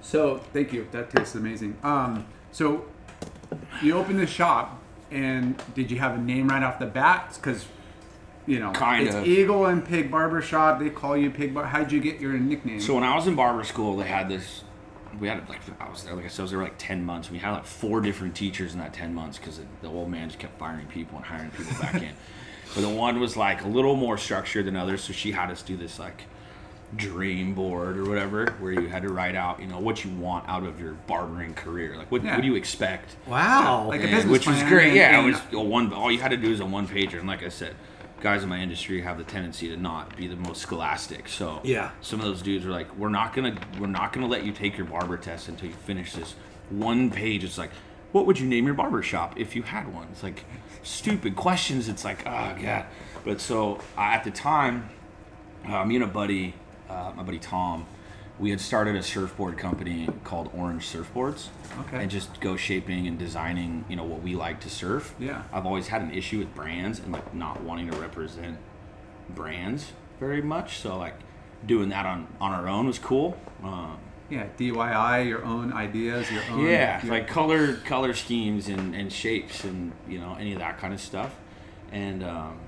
So 0.00 0.38
thank 0.52 0.72
you. 0.72 0.86
That 0.92 1.10
tastes 1.10 1.34
amazing. 1.34 1.76
Um, 1.82 2.26
so 2.52 2.84
you 3.82 3.94
opened 3.94 4.18
the 4.20 4.26
shop, 4.26 4.80
and 5.10 5.60
did 5.74 5.90
you 5.90 5.98
have 5.98 6.14
a 6.14 6.18
name 6.20 6.48
right 6.48 6.62
off 6.62 6.78
the 6.78 6.86
bat? 6.86 7.32
Because 7.34 7.66
you 8.46 8.58
know, 8.60 8.70
Kind 8.72 9.06
it's 9.06 9.16
of. 9.16 9.26
Eagle 9.26 9.66
and 9.66 9.84
Pig 9.84 10.10
Barber 10.10 10.40
Shop. 10.40 10.78
They 10.78 10.90
call 10.90 11.16
you 11.16 11.30
Pig 11.30 11.52
Bar. 11.54 11.64
How'd 11.66 11.90
you 11.92 12.00
get 12.00 12.20
your 12.20 12.32
nickname? 12.34 12.80
So 12.80 12.94
when 12.94 13.04
I 13.04 13.14
was 13.16 13.26
in 13.26 13.34
barber 13.34 13.64
school, 13.64 13.96
they 13.96 14.06
had 14.06 14.28
this. 14.28 14.62
We 15.18 15.28
had 15.28 15.48
like 15.48 15.60
I 15.80 15.88
was 15.88 16.04
there, 16.04 16.14
like 16.14 16.26
I 16.26 16.28
said, 16.28 16.40
I 16.40 16.44
was 16.44 16.50
there 16.50 16.62
like 16.62 16.76
ten 16.78 17.04
months. 17.04 17.30
We 17.30 17.38
had 17.38 17.52
like 17.52 17.64
four 17.66 18.00
different 18.00 18.34
teachers 18.36 18.74
in 18.74 18.78
that 18.80 18.92
ten 18.92 19.14
months 19.14 19.38
because 19.38 19.60
the 19.80 19.88
old 19.88 20.10
man 20.10 20.28
just 20.28 20.38
kept 20.38 20.58
firing 20.58 20.86
people 20.86 21.16
and 21.16 21.26
hiring 21.26 21.50
people 21.50 21.74
back 21.80 21.94
in. 21.94 22.10
But 22.74 22.80
the 22.82 22.88
one 22.90 23.20
was 23.20 23.36
like 23.36 23.62
a 23.64 23.68
little 23.68 23.94
more 23.96 24.18
structured 24.18 24.66
than 24.66 24.76
others, 24.76 25.02
so 25.04 25.12
she 25.14 25.30
had 25.32 25.50
us 25.52 25.62
do 25.62 25.76
this 25.76 25.98
like 26.00 26.24
dream 26.94 27.54
board 27.54 27.96
or 27.96 28.04
whatever, 28.04 28.54
where 28.60 28.72
you 28.72 28.88
had 28.88 29.02
to 29.02 29.08
write 29.08 29.34
out, 29.34 29.60
you 29.60 29.66
know, 29.66 29.78
what 29.78 30.04
you 30.04 30.10
want 30.10 30.48
out 30.48 30.64
of 30.64 30.80
your 30.80 30.92
barbering 31.06 31.54
career. 31.54 31.96
Like 31.96 32.10
what, 32.10 32.22
Yeah. 32.24 32.34
what 32.34 32.42
do 32.42 32.46
you 32.48 32.54
expect? 32.56 33.16
Wow. 33.26 33.86
Like 33.88 34.00
a 34.00 34.04
And- 34.04 34.10
business 34.12 34.32
which 34.32 34.46
was 34.46 34.62
great. 34.64 34.88
and- 34.88 34.96
yeah, 34.96 35.18
and- 35.18 35.28
it 35.28 35.30
was 35.32 35.40
a 35.52 35.60
one. 35.60 35.92
All 35.92 36.10
you 36.10 36.18
had 36.20 36.32
to 36.32 36.36
do 36.36 36.50
is 36.50 36.60
a 36.60 36.66
one 36.66 36.86
pager, 36.86 37.18
and 37.18 37.26
like 37.28 37.42
I 37.42 37.48
said, 37.48 37.74
guys 38.20 38.42
in 38.42 38.48
my 38.48 38.58
industry 38.60 39.02
have 39.02 39.18
the 39.18 39.24
tendency 39.24 39.68
to 39.68 39.76
not 39.76 40.16
be 40.16 40.26
the 40.26 40.36
most 40.36 40.62
scholastic. 40.62 41.28
So 41.28 41.60
Yeah. 41.64 41.90
some 42.00 42.20
of 42.20 42.26
those 42.26 42.42
dudes 42.42 42.64
are 42.66 42.70
like, 42.70 42.94
we're 42.96 43.08
not 43.10 43.34
gonna, 43.34 43.56
we're 43.78 43.86
not 43.86 44.12
gonna 44.12 44.26
let 44.26 44.44
you 44.44 44.52
take 44.52 44.76
your 44.76 44.86
barber 44.86 45.16
test 45.16 45.48
until 45.48 45.68
you 45.68 45.74
finish 45.74 46.12
this 46.14 46.34
one 46.70 47.10
page. 47.10 47.44
It's 47.44 47.58
like, 47.58 47.70
what 48.12 48.26
would 48.26 48.38
you 48.40 48.46
name 48.46 48.64
your 48.64 48.74
barber 48.74 49.02
shop 49.02 49.38
if 49.38 49.54
you 49.54 49.62
had 49.62 49.92
one? 49.92 50.08
It's 50.12 50.22
like 50.22 50.44
stupid 50.82 51.36
questions. 51.36 51.88
It's 51.88 52.04
like, 52.04 52.26
oh 52.26 52.56
god. 52.62 52.86
But 53.24 53.40
so 53.40 53.80
I, 53.96 54.14
at 54.14 54.24
the 54.24 54.30
time, 54.30 54.88
uh, 55.68 55.84
me 55.84 55.96
and 55.96 56.04
a 56.04 56.08
buddy, 56.08 56.54
uh, 56.88 57.12
my 57.16 57.22
buddy 57.22 57.38
Tom, 57.38 57.86
we 58.38 58.50
had 58.50 58.60
started 58.60 58.94
a 58.96 59.02
surfboard 59.02 59.56
company 59.56 60.08
called 60.24 60.50
Orange 60.54 60.86
Surfboards. 60.86 61.48
Okay. 61.80 62.02
And 62.02 62.10
just 62.10 62.38
go 62.40 62.56
shaping 62.56 63.06
and 63.06 63.18
designing, 63.18 63.84
you 63.88 63.96
know, 63.96 64.04
what 64.04 64.22
we 64.22 64.34
like 64.34 64.60
to 64.60 64.70
surf. 64.70 65.14
Yeah. 65.18 65.42
I've 65.52 65.64
always 65.66 65.88
had 65.88 66.02
an 66.02 66.10
issue 66.10 66.38
with 66.38 66.54
brands 66.54 66.98
and 66.98 67.12
like 67.12 67.34
not 67.34 67.62
wanting 67.62 67.90
to 67.90 67.96
represent 67.98 68.58
brands 69.30 69.92
very 70.20 70.42
much. 70.42 70.78
So 70.78 70.96
like 70.98 71.14
doing 71.66 71.88
that 71.90 72.04
on 72.06 72.26
on 72.40 72.52
our 72.52 72.68
own 72.68 72.86
was 72.86 72.98
cool. 72.98 73.38
Um, 73.62 73.98
yeah, 74.28 74.46
DIY, 74.58 75.28
your 75.28 75.44
own 75.44 75.72
ideas, 75.72 76.30
your 76.32 76.42
own. 76.50 76.66
yeah, 76.66 77.02
your- 77.04 77.14
like 77.14 77.28
color 77.28 77.76
color 77.76 78.12
schemes 78.12 78.68
and, 78.68 78.94
and 78.94 79.12
shapes 79.12 79.64
and 79.64 79.92
you 80.08 80.18
know 80.18 80.36
any 80.38 80.52
of 80.52 80.58
that 80.58 80.78
kind 80.78 80.92
of 80.92 81.00
stuff. 81.00 81.34
And 81.92 82.22
um, 82.24 82.58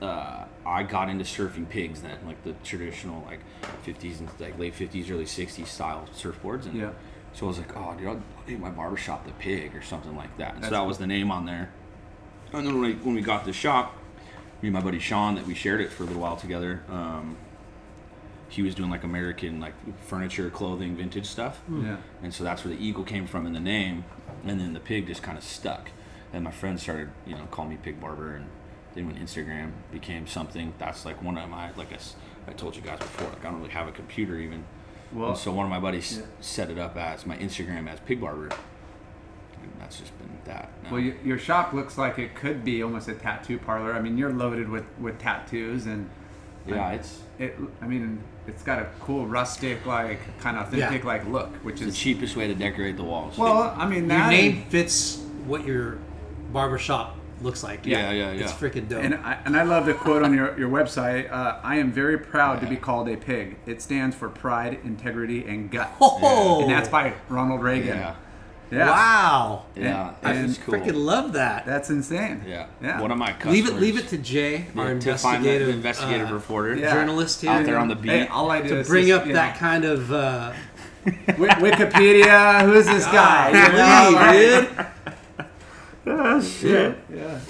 uh, 0.00 0.44
I 0.64 0.82
got 0.82 1.08
into 1.08 1.24
surfing 1.24 1.68
pigs 1.68 2.02
then, 2.02 2.18
like 2.26 2.42
the 2.44 2.52
traditional 2.64 3.24
like 3.26 3.40
50s 3.84 4.20
and 4.20 4.28
like 4.38 4.58
late 4.58 4.74
50s, 4.74 5.10
early 5.10 5.24
60s 5.24 5.66
style 5.66 6.08
surfboards. 6.14 6.66
And 6.66 6.78
Yeah. 6.78 6.90
So 7.34 7.46
I 7.46 7.48
was 7.48 7.58
like, 7.58 7.76
oh, 7.76 7.94
dude, 7.96 8.08
I'll 8.08 8.22
name 8.46 8.60
my 8.60 8.70
barbershop 8.70 9.24
the 9.24 9.32
Pig 9.32 9.74
or 9.74 9.82
something 9.82 10.14
like 10.16 10.36
that. 10.36 10.54
And 10.54 10.64
so 10.64 10.70
That's 10.70 10.72
that 10.72 10.86
was 10.86 10.98
the 10.98 11.06
name 11.06 11.30
on 11.30 11.46
there. 11.46 11.70
And 12.52 12.66
then 12.66 12.74
when 12.78 12.90
we, 12.90 12.92
when 12.96 13.14
we 13.14 13.22
got 13.22 13.46
the 13.46 13.54
shop, 13.54 13.96
me 14.60 14.68
and 14.68 14.74
my 14.74 14.80
buddy 14.82 14.98
Sean, 14.98 15.34
that 15.36 15.46
we 15.46 15.54
shared 15.54 15.80
it 15.80 15.90
for 15.90 16.02
a 16.02 16.06
little 16.06 16.20
while 16.20 16.36
together. 16.36 16.82
Um, 16.90 17.36
he 18.48 18.60
was 18.60 18.74
doing 18.74 18.90
like 18.90 19.02
American 19.02 19.60
like 19.60 19.72
furniture, 20.06 20.50
clothing, 20.50 20.94
vintage 20.94 21.26
stuff. 21.26 21.62
Yeah. 21.70 21.96
And 22.22 22.34
so 22.34 22.44
that's 22.44 22.64
where 22.64 22.74
the 22.74 22.84
eagle 22.84 23.02
came 23.02 23.26
from 23.26 23.46
in 23.46 23.54
the 23.54 23.60
name, 23.60 24.04
and 24.44 24.60
then 24.60 24.74
the 24.74 24.80
pig 24.80 25.06
just 25.06 25.22
kind 25.22 25.38
of 25.38 25.44
stuck. 25.44 25.90
And 26.34 26.44
my 26.44 26.50
friends 26.50 26.82
started, 26.82 27.10
you 27.26 27.34
know, 27.34 27.46
calling 27.50 27.70
me 27.70 27.78
Pig 27.82 27.98
Barber, 28.00 28.36
and 28.36 28.46
then 28.94 29.06
when 29.06 29.16
Instagram 29.16 29.72
became 29.90 30.26
something, 30.26 30.74
that's 30.78 31.04
like 31.04 31.22
one 31.22 31.38
of 31.38 31.48
my 31.48 31.72
like 31.76 31.88
I 32.46 32.52
told 32.52 32.76
you 32.76 32.82
guys 32.82 32.98
before, 32.98 33.28
like 33.28 33.44
I 33.44 33.50
don't 33.50 33.58
really 33.60 33.70
have 33.72 33.88
a 33.88 33.92
computer 33.92 34.38
even. 34.38 34.64
Well, 35.12 35.30
and 35.30 35.38
so 35.38 35.52
one 35.52 35.66
of 35.66 35.70
my 35.70 35.80
buddies 35.80 36.18
yeah. 36.18 36.24
set 36.40 36.70
it 36.70 36.78
up 36.78 36.96
as 36.96 37.26
my 37.26 37.36
Instagram 37.36 37.88
as 37.88 38.00
Pig 38.00 38.20
Barber, 38.20 38.44
and 38.46 39.72
that's 39.78 39.98
just 39.98 40.16
been 40.18 40.28
that. 40.46 40.70
now. 40.82 40.92
Well, 40.92 41.00
your, 41.00 41.14
your 41.24 41.38
shop 41.38 41.72
looks 41.72 41.98
like 41.98 42.18
it 42.18 42.34
could 42.34 42.64
be 42.64 42.82
almost 42.82 43.08
a 43.08 43.14
tattoo 43.14 43.58
parlor. 43.58 43.92
I 43.92 44.00
mean, 44.00 44.16
you're 44.16 44.32
loaded 44.32 44.68
with, 44.68 44.86
with 44.98 45.18
tattoos, 45.18 45.86
and 45.86 46.08
yeah, 46.66 46.92
it's 46.92 47.20
it. 47.38 47.56
I 47.80 47.86
mean, 47.86 48.22
it's 48.46 48.62
got 48.62 48.78
a 48.78 48.88
cool 49.00 49.26
rustic, 49.26 49.84
like 49.86 50.20
kind 50.40 50.56
of 50.56 50.72
Yeah. 50.72 50.86
authentic, 50.86 51.04
like 51.04 51.26
look, 51.26 51.54
which 51.56 51.80
the 51.80 51.86
is 51.86 51.94
the 51.94 51.98
cheapest 51.98 52.36
way 52.36 52.48
to 52.48 52.54
decorate 52.54 52.96
the 52.96 53.04
walls. 53.04 53.36
well. 53.36 53.74
I 53.76 53.86
mean, 53.86 54.00
Your 54.00 54.08
that 54.08 54.30
name 54.30 54.64
fits 54.70 55.18
what 55.46 55.66
your 55.66 55.98
barbershop 56.52 57.16
looks 57.42 57.62
like. 57.62 57.84
yeah, 57.86 58.10
yeah, 58.10 58.32
yeah. 58.32 58.42
It's 58.42 58.52
freaking 58.52 58.88
dope. 58.88 59.02
And 59.02 59.14
I, 59.14 59.38
and 59.44 59.56
I 59.56 59.62
love 59.62 59.86
the 59.86 59.94
quote 59.94 60.22
on 60.22 60.32
your, 60.34 60.58
your 60.58 60.68
website. 60.70 61.30
Uh, 61.30 61.58
I 61.62 61.76
am 61.76 61.92
very 61.92 62.18
proud 62.18 62.60
to 62.60 62.66
be 62.66 62.76
called 62.76 63.08
a 63.08 63.16
pig. 63.16 63.56
It 63.66 63.82
stands 63.82 64.14
for 64.16 64.28
pride, 64.28 64.78
integrity, 64.84 65.44
and 65.46 65.70
gut. 65.70 65.90
oh, 66.00 66.62
And 66.62 66.70
that's 66.70 66.88
by 66.88 67.14
Ronald 67.28 67.62
Reagan. 67.62 67.96
yeah, 67.98 68.14
Yeah. 68.70 68.90
wow. 68.90 69.66
yeah. 69.76 70.14
And- 70.22 70.48
it's 70.50 70.58
cool. 70.58 70.74
Freaking 70.74 70.94
love 71.04 71.32
that. 71.34 71.66
That's 71.66 71.90
insane. 71.90 72.42
yeah. 72.46 72.66
Yeah. 72.82 73.00
One 73.00 73.10
of 73.10 73.18
my 73.18 73.32
customers. 73.32 73.54
leave 73.54 73.68
it, 73.68 73.74
leave 73.80 73.98
it 73.98 74.08
to 74.08 74.18
Jay, 74.18 74.66
our 74.76 74.92
yeah, 74.94 74.98
to 75.00 75.18
find 75.18 75.36
investigative, 75.44 75.68
investigative 75.68 76.30
uh, 76.30 76.34
reporter 76.34 76.74
Yeah. 76.76 76.92
journalist 76.94 77.40
here, 77.42 77.50
out 77.50 77.64
there 77.66 77.78
on 77.78 77.88
the 77.88 77.96
beat. 77.96 78.10
Hey, 78.10 78.26
all 78.28 78.50
I 78.50 78.62
do 78.62 78.68
to 78.68 78.78
is 78.80 78.88
bring 78.88 79.06
just, 79.08 79.20
up 79.20 79.26
you 79.26 79.32
that 79.34 79.56
kind 79.58 79.84
of. 79.84 80.12
Uh, 80.12 80.52
Wikipedia. 81.04 82.62
Who's 82.64 82.86
this 82.86 83.04
guy? 83.12 83.48
You 83.48 83.72
know, 83.72 83.76
Golly, 83.78 84.14
right? 84.14 84.76
dude. 84.76 84.86
Ah, 86.04 86.42
yeah. 86.62 86.94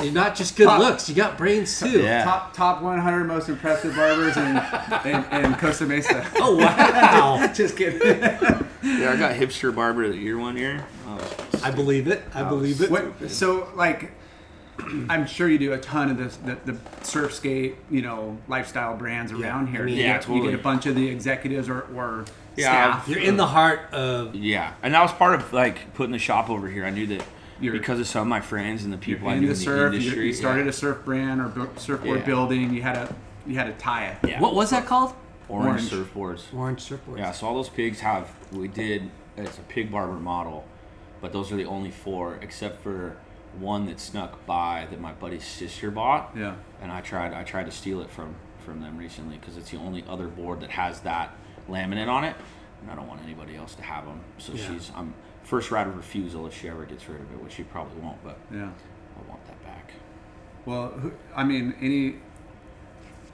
You're 0.02 0.12
not 0.12 0.34
just 0.34 0.56
good 0.56 0.66
Top- 0.66 0.78
looks; 0.78 1.08
you 1.08 1.14
got 1.14 1.38
brains 1.38 1.80
too. 1.80 2.02
Yeah. 2.02 2.24
Top 2.24 2.52
top 2.52 2.82
100 2.82 3.24
most 3.24 3.48
impressive 3.48 3.96
barbers 3.96 4.36
in, 4.36 4.60
in, 5.06 5.44
in 5.44 5.54
Costa 5.54 5.86
Mesa. 5.86 6.26
Oh 6.36 6.56
wow! 6.56 7.46
Just 7.54 7.76
kidding. 7.76 8.00
Yeah, 8.02 9.12
I 9.12 9.16
got 9.16 9.36
hipster 9.36 9.74
barber 9.74 10.04
of 10.04 10.12
the 10.12 10.18
year 10.18 10.38
one 10.38 10.56
year. 10.56 10.84
Oh, 11.06 11.46
I 11.62 11.70
believe 11.70 12.08
it. 12.08 12.22
I 12.34 12.42
oh, 12.42 12.48
believe 12.48 12.80
it. 12.82 12.90
What, 12.90 13.30
so 13.30 13.70
like, 13.74 14.10
I'm 15.08 15.26
sure 15.26 15.48
you 15.48 15.58
do 15.58 15.72
a 15.72 15.78
ton 15.78 16.10
of 16.10 16.18
this, 16.18 16.36
the, 16.36 16.58
the 16.64 16.76
surf 17.02 17.32
skate, 17.34 17.76
you 17.90 18.02
know, 18.02 18.38
lifestyle 18.48 18.96
brands 18.96 19.32
around 19.32 19.68
here. 19.68 19.82
I 19.82 19.84
mean, 19.84 19.96
you, 19.96 20.02
yeah, 20.02 20.14
get, 20.14 20.28
you 20.28 20.34
totally. 20.34 20.50
get 20.50 20.60
a 20.60 20.62
bunch 20.62 20.86
of 20.86 20.94
the 20.96 21.08
executives 21.08 21.68
or, 21.68 21.82
or 21.94 22.24
Yeah, 22.56 22.64
staff. 22.98 23.08
You're 23.08 23.20
in 23.20 23.36
the 23.36 23.46
heart 23.46 23.92
of 23.92 24.34
Yeah, 24.34 24.74
and 24.82 24.94
that 24.94 25.02
was 25.02 25.12
part 25.12 25.34
of 25.34 25.52
like 25.52 25.94
putting 25.94 26.12
the 26.12 26.18
shop 26.18 26.50
over 26.50 26.68
here. 26.68 26.84
I 26.84 26.90
knew 26.90 27.06
that 27.06 27.24
You're- 27.62 27.78
because 27.78 28.00
of 28.00 28.06
some 28.06 28.22
of 28.22 28.28
my 28.28 28.40
friends 28.40 28.84
and 28.84 28.92
the 28.92 28.98
people 28.98 29.28
I 29.28 29.34
in 29.34 29.40
knew 29.40 29.46
the 29.46 29.52
in 29.52 29.58
the 29.58 29.64
surf. 29.64 29.92
You, 29.94 29.98
industry. 30.00 30.26
you 30.26 30.32
started 30.32 30.64
yeah. 30.64 30.70
a 30.70 30.72
surf 30.72 31.04
brand 31.04 31.40
or 31.40 31.48
bu- 31.48 31.68
surfboard 31.76 32.20
Yeah. 32.20 32.24
building. 32.26 32.74
You 32.74 32.82
had 32.82 32.96
a 32.96 33.14
you 33.46 33.56
had 33.56 33.68
a 33.68 33.72
tie. 33.72 34.16
Yeah. 34.26 34.40
what 34.40 34.54
was 34.54 34.70
that 34.70 34.86
called? 34.86 35.14
orange, 35.48 35.92
Orange. 35.92 36.08
surfboards. 36.12 36.54
Orange 36.54 36.80
surfboards. 36.88 37.18
Yeah, 37.18 37.32
so 37.32 37.46
all 37.46 37.54
those 37.54 37.68
pigs 37.68 38.00
have 38.00 38.28
we 38.52 38.68
did. 38.68 39.10
It's 39.36 39.58
a 39.58 39.62
pig 39.62 39.90
barber 39.90 40.12
model, 40.14 40.64
but 41.20 41.32
those 41.32 41.50
are 41.52 41.56
the 41.56 41.64
only 41.66 41.90
four, 41.90 42.38
except 42.42 42.82
for 42.82 43.16
one 43.58 43.86
that 43.86 44.00
snuck 44.00 44.44
by 44.46 44.86
that 44.90 45.00
my 45.00 45.12
buddy's 45.12 45.44
sister 45.44 45.90
bought. 45.90 46.30
Yeah. 46.36 46.54
and 46.80 46.90
I 46.92 47.00
tried 47.00 47.32
I 47.34 47.42
tried 47.44 47.66
to 47.66 47.72
steal 47.72 48.00
it 48.00 48.10
from 48.10 48.34
from 48.64 48.80
them 48.80 48.96
recently 48.96 49.36
because 49.38 49.56
it's 49.56 49.70
the 49.70 49.76
only 49.78 50.04
other 50.08 50.28
board 50.28 50.60
that 50.60 50.70
has 50.70 51.00
that 51.00 51.34
laminate 51.68 52.08
on 52.08 52.22
it, 52.24 52.36
and 52.80 52.90
I 52.90 52.94
don't 52.94 53.08
want 53.08 53.20
anybody 53.22 53.56
else 53.56 53.74
to 53.74 53.82
have 53.82 54.04
them. 54.06 54.20
So 54.38 54.52
Yeah. 54.52 54.68
she's 54.68 54.90
I'm 54.96 55.12
first 55.52 55.70
right 55.70 55.86
of 55.86 55.94
refusal 55.94 56.46
if 56.46 56.58
she 56.58 56.66
ever 56.66 56.86
gets 56.86 57.06
rid 57.10 57.20
of 57.20 57.30
it, 57.30 57.42
which 57.44 57.52
she 57.52 57.62
probably 57.62 58.00
won't, 58.00 58.16
but 58.24 58.38
Yeah. 58.50 58.70
I 58.70 59.28
want 59.30 59.44
that 59.44 59.62
back. 59.62 59.92
Well, 60.64 60.94
I 61.36 61.44
mean, 61.44 61.74
any 61.78 62.16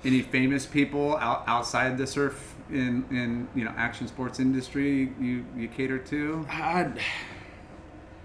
any 0.05 0.23
famous 0.23 0.67
people 0.67 1.17
out, 1.19 1.45
outside 1.47 1.97
the 1.97 2.09
surf 2.09 2.57
in 2.71 3.05
in 3.13 3.47
you 3.55 3.65
know 3.65 3.73
action 3.77 4.09
sports 4.09 4.41
industry 4.41 5.13
you 5.21 5.45
you 5.57 5.69
cater 5.69 5.99
to? 5.99 6.45
I, 6.51 6.91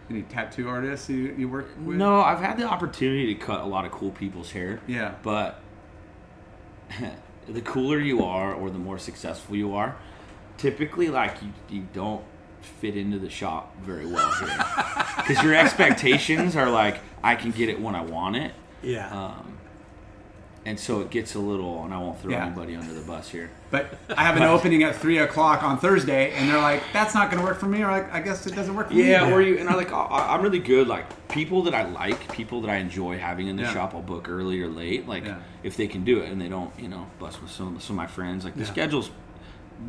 Any 0.10 0.24
tattoo 0.24 0.68
artists 0.70 1.08
you, 1.10 1.36
you 1.38 1.48
work 1.48 1.68
with? 1.86 1.96
no, 1.98 2.20
I've 2.22 2.39
had 2.39 2.58
the 2.58 2.64
opportunity 2.68 3.28
to 3.36 3.39
cut 3.39 3.62
a 3.62 3.66
lot 3.66 3.86
of 3.86 3.91
cool 3.91 4.10
people's 4.12 4.52
hair. 4.52 4.80
Yeah. 4.88 5.14
But 5.22 5.62
the 7.48 7.62
cooler 7.62 8.00
you 8.00 8.24
are 8.24 8.56
or 8.56 8.72
the 8.72 8.80
more 8.80 8.98
successful 8.98 9.56
you 9.56 9.76
are, 9.76 9.96
typically 10.58 11.10
like 11.10 11.36
you, 11.44 11.50
you 11.70 11.88
don't 11.94 12.24
fit 12.64 12.95
into 12.97 13.20
the 13.20 13.30
shop 13.30 13.76
very 13.82 14.05
well 14.05 14.32
here. 14.36 14.66
Because 15.26 15.41
your 15.41 15.55
expectations 15.55 16.55
are 16.57 16.70
like, 16.70 16.99
I 17.24 17.36
can 17.36 17.51
get 17.51 17.70
it 17.70 17.80
when 17.80 17.95
I 17.95 18.01
want 18.01 18.36
it. 18.36 18.51
Yeah. 18.82 19.07
Um, 19.09 19.57
and 20.66 20.78
so 20.78 20.99
it 20.99 21.09
gets 21.11 21.36
a 21.36 21.39
little, 21.39 21.84
and 21.86 21.93
I 21.93 21.97
won't 21.97 22.20
throw 22.22 22.32
Yeah. 22.32 22.45
anybody 22.45 22.76
under 22.76 22.93
the 22.93 23.01
bus 23.01 23.30
here. 23.30 23.49
But 23.72 23.97
I 24.18 24.24
have 24.24 24.36
an 24.36 24.43
opening 24.43 24.84
at 24.84 24.95
three 24.97 25.20
o'clock 25.20 25.64
on 25.64 25.78
Thursday, 25.78 26.32
and 26.34 26.49
they're 26.49 26.59
like, 26.61 26.82
"That's 26.91 27.14
not 27.14 27.30
going 27.32 27.41
to 27.41 27.45
work 27.47 27.57
for 27.59 27.68
me," 27.68 27.84
or 27.84 27.91
like, 27.91 28.11
"I 28.14 28.20
guess 28.22 28.45
it 28.47 28.53
doesn't 28.55 28.74
work 28.76 28.88
for 28.89 28.93
me." 28.95 29.09
Yeah, 29.09 29.32
or 29.32 29.41
you 29.41 29.57
and 29.59 29.70
I 29.70 29.76
like 29.76 29.91
I'm 29.93 30.41
really 30.41 30.59
good. 30.59 30.88
Like 30.88 31.05
people 31.30 31.64
that 31.64 31.74
I 31.74 31.84
like, 31.84 32.32
people 32.34 32.59
that 32.61 32.70
I 32.70 32.78
enjoy 32.78 33.18
having 33.18 33.47
in 33.47 33.55
the 33.55 33.64
Yeah. 33.64 33.74
shop, 33.74 33.93
I'll 33.95 34.01
book 34.01 34.28
early 34.30 34.61
or 34.61 34.68
late. 34.68 35.07
Like 35.07 35.26
Yeah. 35.26 35.38
if 35.64 35.78
they 35.78 35.88
can 35.88 36.03
do 36.03 36.20
it 36.20 36.30
and 36.32 36.39
they 36.41 36.49
don't, 36.49 36.72
you 36.78 36.88
know, 36.89 37.07
bust 37.20 37.41
with 37.41 37.51
some 37.51 37.80
some 37.80 37.95
of 37.97 38.03
my 38.03 38.07
friends. 38.07 38.43
Like 38.43 38.55
the 38.55 38.61
Yeah. 38.61 38.72
schedule's 38.72 39.09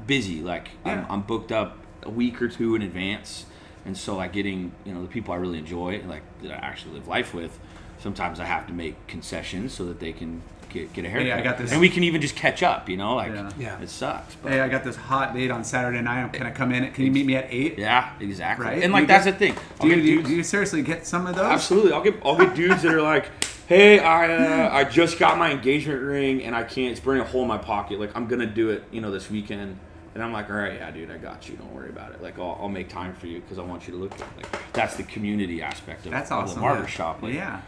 busy. 0.06 0.42
Like 0.42 0.70
I'm, 0.84 1.06
I'm 1.08 1.20
booked 1.22 1.50
up 1.52 1.78
a 2.04 2.10
week 2.10 2.40
or 2.42 2.48
two 2.48 2.74
in 2.74 2.82
advance, 2.82 3.46
and 3.84 3.96
so 3.96 4.16
like 4.16 4.32
getting 4.32 4.72
you 4.84 4.92
know 4.94 5.02
the 5.02 5.08
people 5.08 5.34
I 5.34 5.36
really 5.38 5.58
enjoy, 5.58 6.02
like 6.06 6.22
that 6.42 6.50
I 6.52 6.54
actually 6.66 6.94
live 6.94 7.08
life 7.08 7.34
with. 7.34 7.58
Sometimes 7.98 8.38
I 8.40 8.44
have 8.44 8.66
to 8.66 8.72
make 8.72 9.06
concessions 9.06 9.72
so 9.72 9.84
that 9.86 9.98
they 10.00 10.12
can 10.12 10.42
get, 10.68 10.92
get 10.92 11.04
a 11.06 11.08
haircut. 11.08 11.38
I 11.38 11.40
got 11.42 11.56
this- 11.56 11.70
and 11.72 11.80
we 11.80 11.88
can 11.88 12.02
even 12.04 12.20
just 12.20 12.36
catch 12.36 12.62
up. 12.62 12.88
You 12.90 12.96
know, 12.98 13.14
like 13.14 13.32
Yeah. 13.32 13.50
Yeah. 13.58 13.80
it 13.80 13.88
sucks. 13.88 14.34
But 14.34 14.52
Hey, 14.52 14.60
I 14.60 14.68
got 14.68 14.84
this 14.84 14.96
hot 14.96 15.32
date 15.32 15.50
on 15.50 15.64
Saturday 15.64 16.02
night. 16.02 16.32
Can 16.34 16.46
I 16.46 16.50
come 16.50 16.72
in? 16.72 16.90
Can 16.92 17.04
you 17.04 17.10
meet 17.12 17.24
me 17.24 17.36
at 17.36 17.46
eight? 17.50 17.78
yeah, 17.78 18.10
exactly. 18.20 18.66
Right? 18.66 18.82
And 18.82 18.92
like 18.92 19.02
You 19.02 19.06
that's 19.06 19.24
get- 19.24 19.38
the 19.38 19.46
thing. 19.46 19.56
Do 19.80 19.88
you, 19.88 19.94
do, 19.94 20.00
you, 20.02 20.16
dudes- 20.16 20.28
do 20.28 20.34
you 20.36 20.42
seriously 20.42 20.82
get 20.82 21.06
some 21.06 21.26
of 21.26 21.34
those? 21.36 21.44
Absolutely, 21.46 21.92
I'll 21.92 22.02
get 22.02 22.16
I'll 22.24 22.36
get 22.36 22.54
dudes 22.62 22.82
that 22.82 22.92
are 22.92 23.00
like, 23.00 23.30
"Hey, 23.68 24.00
I 24.00 24.66
uh, 24.66 24.70
I 24.76 24.84
just 24.84 25.18
got 25.18 25.38
my 25.38 25.52
engagement 25.52 26.02
ring 26.02 26.42
and 26.42 26.54
I 26.54 26.64
can't. 26.64 26.90
It's 26.90 27.00
burning 27.00 27.22
a 27.22 27.24
hole 27.26 27.42
in 27.42 27.48
my 27.48 27.58
pocket. 27.58 27.98
Like 28.00 28.10
I'm 28.14 28.26
gonna 28.26 28.44
do 28.44 28.68
it, 28.70 28.84
you 28.90 29.00
know, 29.00 29.10
this 29.12 29.30
weekend." 29.30 29.78
And 30.14 30.22
I'm 30.22 30.32
like, 30.32 30.48
"All 30.48 30.56
right, 30.56 30.74
yeah, 30.74 30.90
dude, 30.92 31.10
I 31.10 31.16
got 31.18 31.48
you. 31.48 31.56
Don't 31.56 31.74
worry 31.74 31.88
about 31.90 32.12
it. 32.12 32.22
Like 32.22 32.38
I'll, 32.38 32.56
I'll 32.60 32.68
make 32.68 32.88
time 32.88 33.14
for 33.14 33.26
you 33.26 33.40
because 33.40 33.58
I 33.58 33.62
want 33.62 33.86
you 33.88 33.94
to 33.94 33.98
look 33.98 34.16
good. 34.16 34.26
Like 34.36 34.72
that's 34.72 34.94
the 34.96 35.02
community 35.02 35.60
aspect 35.60 36.06
of, 36.06 36.12
That's 36.12 36.30
of 36.30 36.44
awesome. 36.44 36.54
the 36.56 36.60
barber 36.60 36.80
yeah. 36.82 36.86
shop. 36.86 37.22
Like, 37.22 37.34
yeah. 37.34 37.60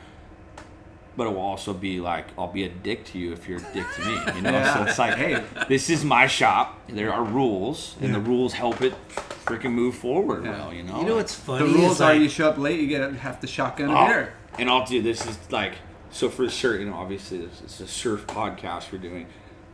But 1.17 1.29
it 1.29 1.31
will 1.31 1.41
also 1.41 1.73
be 1.73 1.99
like, 1.99 2.27
I'll 2.39 2.53
be 2.53 2.65
a 2.65 2.69
dick 2.69 3.07
to 3.07 3.19
you 3.19 3.33
if 3.33 3.49
you're 3.49 3.59
a 3.59 3.73
dick 3.73 3.87
to 3.97 4.05
me. 4.05 4.13
You 4.37 4.43
know, 4.43 4.51
Yeah. 4.53 4.75
so 4.75 4.83
it's 4.85 4.99
like, 4.99 5.15
Hey. 5.17 5.43
this 5.67 5.89
is 5.89 6.05
my 6.05 6.27
shop. 6.27 6.79
There 6.89 7.11
are 7.13 7.25
rules, 7.25 7.97
and 8.01 8.09
Yeah. 8.09 8.19
the 8.19 8.21
rules 8.21 8.53
help 8.53 8.83
it 8.83 8.93
freaking 9.47 9.73
move 9.73 9.95
forward 9.95 10.45
Yeah. 10.45 10.51
well. 10.59 10.75
You 10.75 10.83
know, 10.83 11.01
you 11.01 11.07
know 11.07 11.17
what's 11.17 11.35
funny? 11.35 11.67
The 11.67 11.73
rules 11.79 11.93
is, 11.97 12.01
are 12.03 12.13
like, 12.13 12.21
you 12.21 12.29
show 12.29 12.51
up 12.51 12.59
late, 12.59 12.81
you 12.81 12.87
get 12.87 13.11
half 13.15 13.41
the 13.41 13.47
shotgun 13.47 13.91
Oh, 13.91 13.97
of 13.97 14.09
beer. 14.09 14.35
And 14.59 14.69
I'll 14.69 14.85
do 14.87 15.01
this 15.03 15.27
is 15.27 15.39
like 15.51 15.73
so 16.11 16.29
for 16.29 16.49
sure, 16.49 16.79
you 16.79 16.87
know, 16.87 16.95
obviously 16.95 17.41
it's 17.41 17.81
a 17.81 17.87
surf 17.89 18.27
podcast 18.27 18.93
we're 18.93 18.99
doing. 18.99 19.27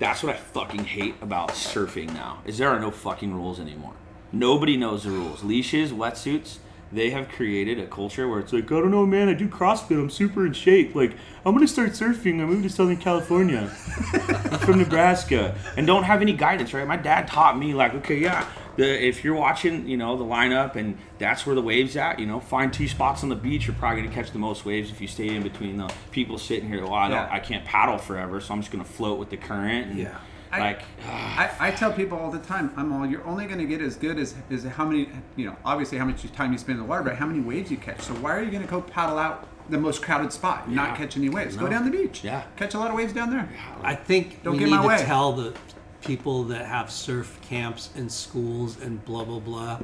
That's 0.02 0.20
what 0.24 0.34
I 0.34 0.36
fucking 0.36 0.82
hate 0.82 1.14
about 1.22 1.50
surfing 1.50 2.12
now. 2.12 2.42
Is 2.44 2.58
there 2.58 2.68
are 2.68 2.80
no 2.80 2.90
fucking 2.90 3.32
rules 3.32 3.60
anymore. 3.60 3.92
Nobody 4.32 4.76
knows 4.76 5.04
the 5.04 5.10
rules. 5.10 5.44
Leashes, 5.44 5.92
wetsuits, 5.92 6.56
they 6.90 7.10
have 7.10 7.28
created 7.28 7.78
a 7.78 7.86
culture 7.86 8.26
where 8.28 8.40
it's 8.40 8.52
like, 8.52 8.64
I 8.64 8.80
don't 8.80 8.90
know, 8.90 9.06
man, 9.06 9.28
I 9.28 9.34
do 9.34 9.46
CrossFit, 9.46 9.92
I'm 9.92 10.10
super 10.10 10.44
in 10.44 10.54
shape. 10.54 10.96
Like, 10.96 11.12
I'm 11.46 11.54
gonna 11.54 11.68
start 11.68 11.90
surfing, 11.90 12.40
I 12.40 12.46
moved 12.46 12.64
to 12.64 12.68
Southern 12.68 12.96
California. 12.96 13.70
I'm 14.12 14.58
from 14.58 14.80
Nebraska. 14.80 15.54
And 15.76 15.86
don't 15.86 16.02
have 16.02 16.20
any 16.20 16.32
guidance, 16.32 16.74
right? 16.74 16.84
My 16.84 16.96
dad 16.96 17.28
taught 17.28 17.56
me 17.56 17.72
like, 17.72 17.94
okay, 17.94 18.18
yeah, 18.18 18.44
the, 18.76 19.06
if 19.06 19.22
you're 19.24 19.34
watching, 19.34 19.86
you 19.88 19.96
know, 19.96 20.16
the 20.16 20.24
lineup 20.24 20.76
and 20.76 20.96
that's 21.18 21.44
where 21.46 21.54
the 21.54 21.62
waves 21.62 21.96
at, 21.96 22.18
you 22.18 22.26
know, 22.26 22.40
find 22.40 22.72
two 22.72 22.88
spots 22.88 23.22
on 23.22 23.28
the 23.28 23.36
beach. 23.36 23.66
You're 23.66 23.76
probably 23.76 24.02
gonna 24.02 24.14
catch 24.14 24.30
the 24.32 24.38
most 24.38 24.64
waves 24.64 24.90
if 24.90 25.00
you 25.00 25.06
stay 25.08 25.28
in 25.34 25.42
between 25.42 25.76
the 25.76 25.92
people 26.10 26.38
sitting 26.38 26.68
here. 26.68 26.82
Well, 26.82 26.94
I, 26.94 27.08
don't, 27.08 27.16
Yeah. 27.18 27.28
I 27.30 27.38
can't 27.40 27.64
paddle 27.64 27.98
forever, 27.98 28.40
so 28.40 28.54
I'm 28.54 28.60
just 28.60 28.72
gonna 28.72 28.84
float 28.84 29.18
with 29.18 29.30
the 29.30 29.36
current. 29.36 29.88
And, 29.90 29.98
Yeah. 29.98 30.16
I- 30.54 30.58
like, 30.60 30.82
I, 31.08 31.50
I 31.60 31.70
tell 31.70 31.90
people 31.94 32.18
all 32.18 32.30
the 32.30 32.38
time, 32.38 32.72
I'm 32.76 32.92
all 32.92 33.06
you're 33.06 33.26
only 33.26 33.46
going 33.46 33.58
to 33.58 33.64
get 33.64 33.80
as 33.80 33.96
good 33.96 34.18
as 34.18 34.34
is 34.50 34.64
how 34.64 34.84
many 34.84 35.08
you 35.34 35.46
know 35.46 35.56
obviously 35.64 35.96
how 35.96 36.04
much 36.04 36.30
time 36.32 36.52
you 36.52 36.58
spend 36.58 36.76
in 36.78 36.84
the 36.84 36.88
water, 36.90 37.02
but 37.02 37.16
how 37.16 37.24
many 37.24 37.40
waves 37.40 37.70
you 37.70 37.78
catch. 37.78 38.02
So 38.02 38.12
why 38.16 38.32
are 38.36 38.42
you 38.42 38.50
going 38.50 38.62
to 38.62 38.68
go 38.68 38.82
paddle 38.82 39.16
out 39.18 39.48
the 39.70 39.78
most 39.78 40.02
crowded 40.02 40.30
spot 40.30 40.64
Yeah. 40.68 40.74
not 40.74 40.96
catch 40.98 41.16
any 41.16 41.30
waves? 41.30 41.56
Go 41.56 41.68
down 41.68 41.86
the 41.86 41.90
beach. 41.90 42.22
Yeah. 42.22 42.42
catch 42.56 42.74
a 42.74 42.78
lot 42.78 42.90
of 42.90 42.96
waves 42.96 43.14
down 43.14 43.30
there. 43.30 43.48
I 43.82 43.94
think 43.94 44.42
Don't 44.42 44.52
we 44.52 44.58
get 44.58 44.64
need 44.66 44.72
my 44.76 44.82
to 44.82 44.88
way. 44.88 44.98
tell 45.06 45.32
the 45.32 45.54
people 46.02 46.44
that 46.44 46.66
have 46.66 46.90
surf 46.90 47.38
camps 47.42 47.90
and 47.96 48.10
schools 48.10 48.80
and 48.80 49.04
blah 49.04 49.24
blah 49.24 49.38
blah 49.38 49.78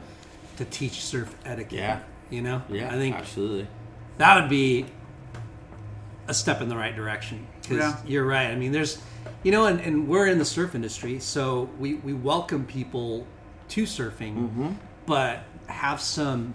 to 0.57 0.65
teach 0.65 1.03
surf 1.05 1.35
etiquette. 1.45 1.79
Yeah. 1.79 2.01
You 2.31 2.43
know? 2.43 2.63
yeah, 2.69 2.89
I 2.89 2.97
think 2.97 3.17
absolutely. 3.17 3.67
that 4.19 4.39
would 4.41 4.51
be 4.51 4.85
a 6.27 6.35
step 6.35 6.61
in 6.61 6.69
the 6.69 6.77
right 6.77 6.95
direction. 6.95 7.47
Because 7.63 7.79
Yeah. 7.79 7.97
you're 8.07 8.27
right. 8.27 8.49
I 8.51 8.55
mean, 8.55 8.71
there's, 8.73 8.99
you 9.43 9.51
know, 9.53 9.65
and, 9.65 9.81
and 9.81 10.07
we're 10.09 10.27
in 10.27 10.39
the 10.39 10.45
surf 10.45 10.75
industry, 10.75 11.21
so 11.21 11.71
we, 11.79 11.95
we 11.95 12.13
welcome 12.13 12.67
people 12.67 13.27
to 13.69 13.85
surfing, 13.85 14.35
Mm-hmm. 14.37 14.69
but 15.07 15.45
have 15.69 16.01
some 16.03 16.53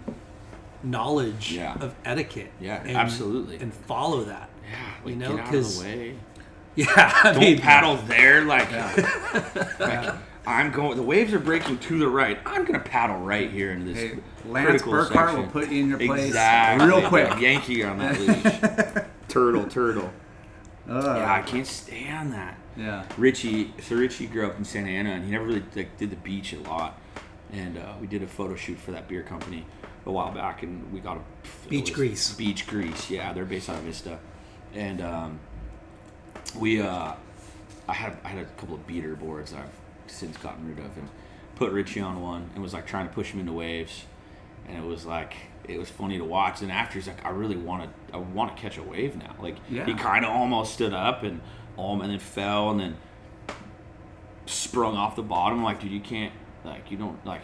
knowledge 0.84 1.52
Yeah. 1.52 1.74
of 1.80 1.94
etiquette. 2.04 2.52
Yeah, 2.60 2.82
and- 2.84 2.96
absolutely. 2.96 3.56
And 3.56 3.74
follow 3.74 4.22
that. 4.24 4.50
Yeah, 4.70 5.10
You 5.10 5.16
know, 5.16 5.36
get 5.38 5.50
out 6.82 6.88
of 6.88 6.94
'cause- 6.94 6.94
the 6.94 7.00
way. 7.00 7.06
Yeah. 7.06 7.20
I 7.24 7.32
Don't 7.32 7.40
mean, 7.40 7.58
paddle 7.60 7.96
there, 8.08 8.42
like, 8.44 8.70
like, 9.80 10.14
I'm 10.46 10.70
going. 10.72 10.96
The 10.96 11.02
waves 11.02 11.32
are 11.32 11.38
breaking 11.38 11.78
to 11.78 11.98
the 11.98 12.08
right. 12.08 12.38
I'm 12.44 12.64
gonna 12.64 12.80
paddle 12.80 13.18
right 13.18 13.50
here 13.50 13.70
into 13.72 13.92
this 13.92 13.98
Hey, 14.12 14.18
Lance 14.46 14.82
Burkhart 14.82 15.36
will 15.36 15.46
put 15.46 15.70
you 15.70 15.80
in 15.82 15.88
your 15.88 15.98
place 15.98 16.26
exactly. 16.26 16.86
real 16.86 17.08
quick. 17.08 17.40
Yankee 17.40 17.82
on 17.82 17.98
that 17.98 18.20
leash. 18.20 19.04
turtle, 19.28 19.64
turtle. 19.66 20.10
Ugh. 20.88 21.02
Yeah, 21.16 21.32
I 21.32 21.40
can't 21.42 21.66
stand 21.66 22.32
that. 22.34 22.58
yeah. 22.76 23.04
Richie, 23.16 23.72
so 23.80 23.96
Richie 23.96 24.26
grew 24.26 24.46
up 24.46 24.58
in 24.58 24.64
Santa 24.66 24.90
Ana, 24.90 25.10
and 25.12 25.24
he 25.24 25.30
never 25.30 25.46
really 25.46 25.62
like, 25.74 25.96
did 25.96 26.10
the 26.10 26.16
beach 26.16 26.52
a 26.52 26.58
lot. 26.68 26.98
And 27.52 27.78
uh, 27.78 27.94
we 28.00 28.06
did 28.06 28.22
a 28.22 28.26
photo 28.26 28.54
shoot 28.54 28.78
for 28.78 28.90
that 28.90 29.08
beer 29.08 29.22
company 29.22 29.64
a 30.04 30.12
while 30.12 30.30
back, 30.32 30.62
and 30.62 30.92
we 30.92 31.00
got 31.00 31.16
a 31.16 31.20
Beach 31.70 31.94
Grease. 31.94 32.34
Beach 32.34 32.66
Grease, 32.66 33.08
yeah, 33.10 33.32
they're 33.32 33.46
based 33.46 33.70
out 33.70 33.76
of 33.76 33.84
Vista, 33.84 34.18
and 34.74 35.00
um, 35.00 35.38
we 36.58 36.80
uh, 36.80 37.12
I 37.88 37.92
had 37.92 38.16
I 38.24 38.28
had 38.28 38.38
a 38.40 38.44
couple 38.56 38.74
of 38.74 38.86
beater 38.86 39.14
boards 39.16 39.50
that 39.52 39.60
I've 39.60 40.10
since 40.12 40.36
gotten 40.38 40.68
rid 40.68 40.78
of, 40.78 40.96
and 40.96 41.08
put 41.56 41.72
Richie 41.72 42.00
on 42.00 42.20
one, 42.20 42.50
and 42.54 42.62
was 42.62 42.72
like 42.74 42.86
trying 42.86 43.08
to 43.08 43.14
push 43.14 43.30
him 43.30 43.40
into 43.40 43.52
waves, 43.52 44.04
and 44.68 44.76
it 44.76 44.84
was 44.84 45.04
like 45.06 45.34
it 45.66 45.78
was 45.78 45.88
funny 45.88 46.18
to 46.18 46.24
watch. 46.24 46.60
And 46.62 46.70
after 46.70 46.94
he's 46.98 47.06
like, 47.08 47.24
I 47.24 47.30
really 47.30 47.56
want 47.56 47.84
to 47.84 48.14
I 48.14 48.18
want 48.18 48.54
to 48.56 48.60
catch 48.62 48.76
a 48.78 48.82
wave 48.82 49.16
now. 49.16 49.34
Like 49.40 49.56
Yeah. 49.70 49.84
he 49.86 49.94
kind 49.94 50.24
of 50.24 50.30
almost 50.30 50.74
stood 50.74 50.92
up 50.92 51.22
and 51.22 51.40
um 51.78 52.00
and 52.02 52.10
then 52.10 52.18
fell 52.18 52.70
and 52.70 52.80
then 52.80 52.96
sprung 54.46 54.96
off 54.96 55.16
the 55.16 55.22
bottom. 55.22 55.62
Like, 55.62 55.80
dude, 55.80 55.90
you 55.90 56.00
can't, 56.00 56.32
like, 56.64 56.90
you 56.90 56.96
don't, 56.98 57.24
like, 57.24 57.40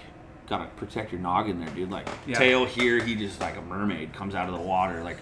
gotta 0.51 0.67
protect 0.77 1.13
your 1.13 1.21
noggin 1.21 1.61
there, 1.61 1.73
dude. 1.75 1.91
Like, 1.91 2.09
Yeah. 2.27 2.37
tail 2.37 2.67
here, 2.67 3.03
he 3.03 3.15
just, 3.15 3.41
like, 3.41 3.57
a 3.57 3.63
mermaid 3.63 4.13
comes 4.13 4.35
out 4.35 4.49
of 4.49 4.55
the 4.55 4.61
water. 4.61 5.03
Like, 5.05 5.19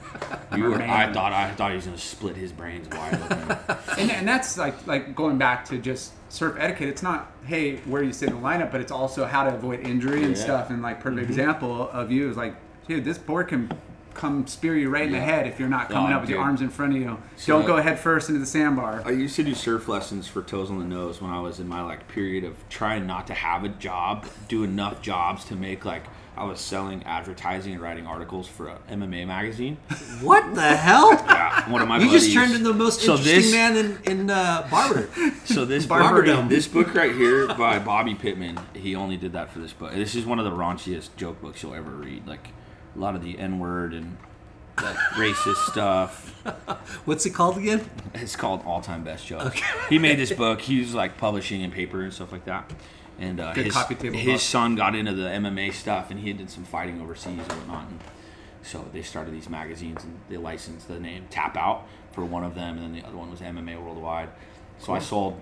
you 0.56 0.64
were, 0.64 0.80
I 0.82 1.12
thought, 1.12 1.34
I 1.34 1.50
thought 1.50 1.70
he 1.70 1.76
was 1.76 1.84
gonna 1.84 1.98
split 1.98 2.34
his 2.34 2.50
brains 2.50 2.88
wide 2.88 3.14
open. 3.14 3.76
and, 3.98 4.10
and 4.10 4.26
that's 4.26 4.56
like 4.56 4.86
like 4.86 5.14
going 5.14 5.36
back 5.36 5.66
to 5.66 5.78
just 5.78 6.14
surf 6.30 6.56
etiquette. 6.58 6.88
It's 6.88 7.02
not 7.02 7.30
hey 7.44 7.76
where 7.80 8.02
you 8.02 8.12
sit 8.12 8.30
in 8.30 8.36
the 8.36 8.40
lineup, 8.40 8.72
but 8.72 8.80
it's 8.80 8.90
also 8.92 9.26
how 9.26 9.44
to 9.44 9.54
avoid 9.54 9.80
injury 9.86 10.24
and 10.24 10.36
Yeah. 10.36 10.42
stuff. 10.42 10.70
And 10.70 10.82
like 10.82 11.00
perfect 11.00 11.22
mm-hmm. 11.22 11.30
example 11.30 11.90
of 11.90 12.10
you 12.10 12.28
is 12.30 12.36
like, 12.36 12.54
dude, 12.86 13.04
this 13.04 13.18
board 13.18 13.48
can 13.48 13.70
come 14.18 14.46
spear 14.46 14.76
you 14.76 14.90
right 14.90 15.06
in 15.06 15.12
the 15.12 15.20
head 15.20 15.46
if 15.46 15.58
you're 15.58 15.68
not 15.68 15.88
coming 15.88 16.12
Oh, 16.12 16.16
up 16.16 16.20
with 16.22 16.30
your 16.30 16.40
arms 16.40 16.60
in 16.60 16.68
front 16.68 16.94
of 16.94 17.00
you. 17.00 17.16
So- 17.36 17.58
Don't 17.58 17.66
go 17.66 17.76
head 17.76 17.98
first 17.98 18.28
into 18.28 18.40
the 18.40 18.46
sandbar. 18.46 19.02
I 19.06 19.10
used 19.12 19.36
to 19.36 19.44
do 19.44 19.54
surf 19.54 19.88
lessons 19.88 20.28
for 20.28 20.42
Toes 20.42 20.70
on 20.70 20.78
the 20.78 20.84
Nose 20.84 21.22
when 21.22 21.30
I 21.30 21.40
was 21.40 21.60
in 21.60 21.68
my 21.68 21.80
like 21.82 22.06
period 22.08 22.44
of 22.44 22.56
trying 22.68 23.06
not 23.06 23.26
to 23.28 23.34
have 23.34 23.64
a 23.64 23.68
job, 23.68 24.26
do 24.48 24.64
enough 24.64 25.00
jobs 25.00 25.44
to 25.46 25.54
make 25.56 25.84
like 25.84 26.02
I 26.36 26.44
was 26.44 26.60
selling 26.60 27.02
advertising 27.02 27.72
and 27.72 27.82
writing 27.82 28.06
articles 28.06 28.46
for 28.46 28.68
a 28.68 28.78
MMA 28.90 29.26
magazine. 29.26 29.76
What 30.20 30.54
the 30.54 30.76
hell? 30.76 31.10
Yeah, 31.38 31.70
one 31.70 31.82
of 31.82 31.88
my 31.88 31.98
You 31.98 32.10
just 32.10 32.32
turned 32.32 32.52
into 32.52 32.68
the 32.68 32.74
most 32.74 33.00
So 33.00 33.12
interesting 33.16 33.42
this- 33.42 33.52
man 33.52 33.76
in 33.76 33.98
in 34.20 34.30
uh, 34.30 34.66
Barber. 34.70 35.08
So 35.46 35.64
this 35.64 35.86
book, 35.86 35.98
Barberdom. 36.00 36.48
this 36.48 36.66
book 36.68 36.94
right 36.94 37.12
here 37.14 37.46
by 37.48 37.78
Bobby 37.78 38.14
Pittman, 38.14 38.58
he 38.74 38.94
only 38.94 39.16
did 39.16 39.32
that 39.32 39.52
for 39.52 39.58
this 39.60 39.72
book. 39.72 39.92
This 39.94 40.14
is 40.14 40.24
one 40.26 40.38
of 40.38 40.44
the 40.44 40.50
raunchiest 40.52 41.08
joke 41.16 41.40
books 41.40 41.62
you'll 41.62 41.74
ever 41.74 41.90
read. 41.90 42.26
Like 42.28 42.48
a 42.98 43.00
lot 43.00 43.14
of 43.14 43.22
the 43.22 43.38
N 43.38 43.58
word 43.60 43.94
and 43.94 44.16
like 44.76 44.96
racist 45.14 45.70
stuff. 45.70 46.34
What's 47.04 47.24
it 47.26 47.30
called 47.30 47.56
again? 47.56 47.88
It's 48.14 48.36
called 48.36 48.62
All 48.66 48.80
Time 48.80 49.04
Best 49.04 49.26
Jokes. 49.26 49.60
He 49.88 49.98
made 49.98 50.18
this 50.18 50.32
book. 50.32 50.60
He's 50.60 50.94
like 50.94 51.16
publishing 51.16 51.60
in 51.60 51.70
paper 51.70 52.02
and 52.02 52.12
stuff 52.12 52.32
like 52.32 52.44
that. 52.46 52.72
And 53.20 53.40
uh, 53.40 53.52
Good 53.52 53.66
his, 53.66 53.74
coffee 53.74 53.94
table 53.94 54.16
his 54.16 54.34
book. 54.34 54.40
son 54.40 54.74
got 54.76 54.94
into 54.94 55.12
the 55.12 55.24
MMA 55.24 55.72
stuff, 55.72 56.10
and 56.10 56.20
he 56.20 56.32
did 56.32 56.50
some 56.50 56.64
fighting 56.64 57.00
overseas 57.00 57.38
and 57.38 57.52
whatnot. 57.52 57.88
And 57.88 58.00
so 58.62 58.84
they 58.92 59.02
started 59.02 59.32
these 59.34 59.48
magazines, 59.48 60.04
and 60.04 60.20
they 60.28 60.36
licensed 60.36 60.86
the 60.88 61.00
name 61.00 61.26
Tap 61.30 61.56
Out 61.56 61.86
for 62.12 62.24
one 62.24 62.44
of 62.44 62.54
them, 62.54 62.78
and 62.78 62.84
then 62.84 63.00
the 63.00 63.06
other 63.06 63.16
one 63.16 63.30
was 63.30 63.40
MMA 63.40 63.80
Worldwide. 63.82 64.28
So 64.78 64.92
I 64.92 65.00
sold, 65.00 65.40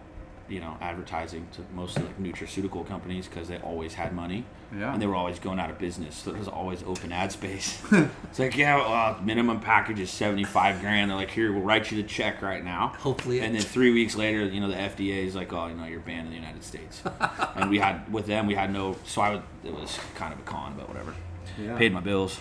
you 0.49 0.61
know, 0.61 0.77
advertising 0.81 1.47
to 1.53 1.63
mostly 1.75 2.03
like 2.05 2.19
nutraceutical 2.21 2.87
companies 2.87 3.27
because 3.27 3.49
they 3.49 3.59
always 3.59 3.95
had 3.95 4.13
money, 4.15 4.45
Yeah. 4.77 4.93
and 4.93 5.01
they 5.03 5.07
were 5.07 5.15
always 5.15 5.39
going 5.39 5.59
out 5.59 5.71
of 5.71 5.79
business. 5.79 6.15
So 6.17 6.31
there 6.31 6.39
was 6.39 6.49
always 6.49 6.83
open 6.85 7.13
ad 7.13 7.33
space. 7.33 7.83
it's 7.93 8.39
like, 8.39 8.57
yeah, 8.57 8.79
uh, 8.79 9.19
minimum 9.23 9.61
package 9.61 10.01
is 10.01 10.11
seventy 10.11 10.45
five 10.45 10.81
grand. 10.81 11.11
They're 11.11 11.17
like, 11.17 11.31
here, 11.31 11.53
we'll 11.53 11.63
write 11.63 11.91
you 11.91 12.01
the 12.03 12.09
check 12.09 12.43
right 12.43 12.65
now. 12.65 12.95
Hopefully 12.99 13.41
And 13.41 13.55
then 13.55 13.63
three 13.63 13.93
weeks 13.93 14.15
later, 14.17 14.45
you 14.45 14.61
know, 14.61 14.69
the 14.69 14.75
FDA 14.77 15.25
is 15.27 15.35
like, 15.35 15.53
oh, 15.53 15.67
you 15.69 15.75
know, 15.75 15.85
you're 15.87 16.01
banned 16.01 16.27
in 16.27 16.31
the 16.31 16.39
United 16.39 16.63
States. 16.65 17.03
and 17.57 17.71
we 17.71 17.79
had 17.79 18.13
with 18.13 18.27
them, 18.27 18.47
we 18.47 18.55
had 18.55 18.73
no. 18.73 18.97
So 19.05 19.21
I 19.21 19.31
would. 19.31 19.43
It 19.65 19.75
was 19.75 19.99
kind 20.15 20.33
of 20.33 20.39
a 20.39 20.43
con, 20.43 20.75
but 20.77 20.89
whatever. 20.89 21.15
Yeah. 21.61 21.77
Paid 21.77 21.93
my 21.93 22.01
bills. 22.01 22.41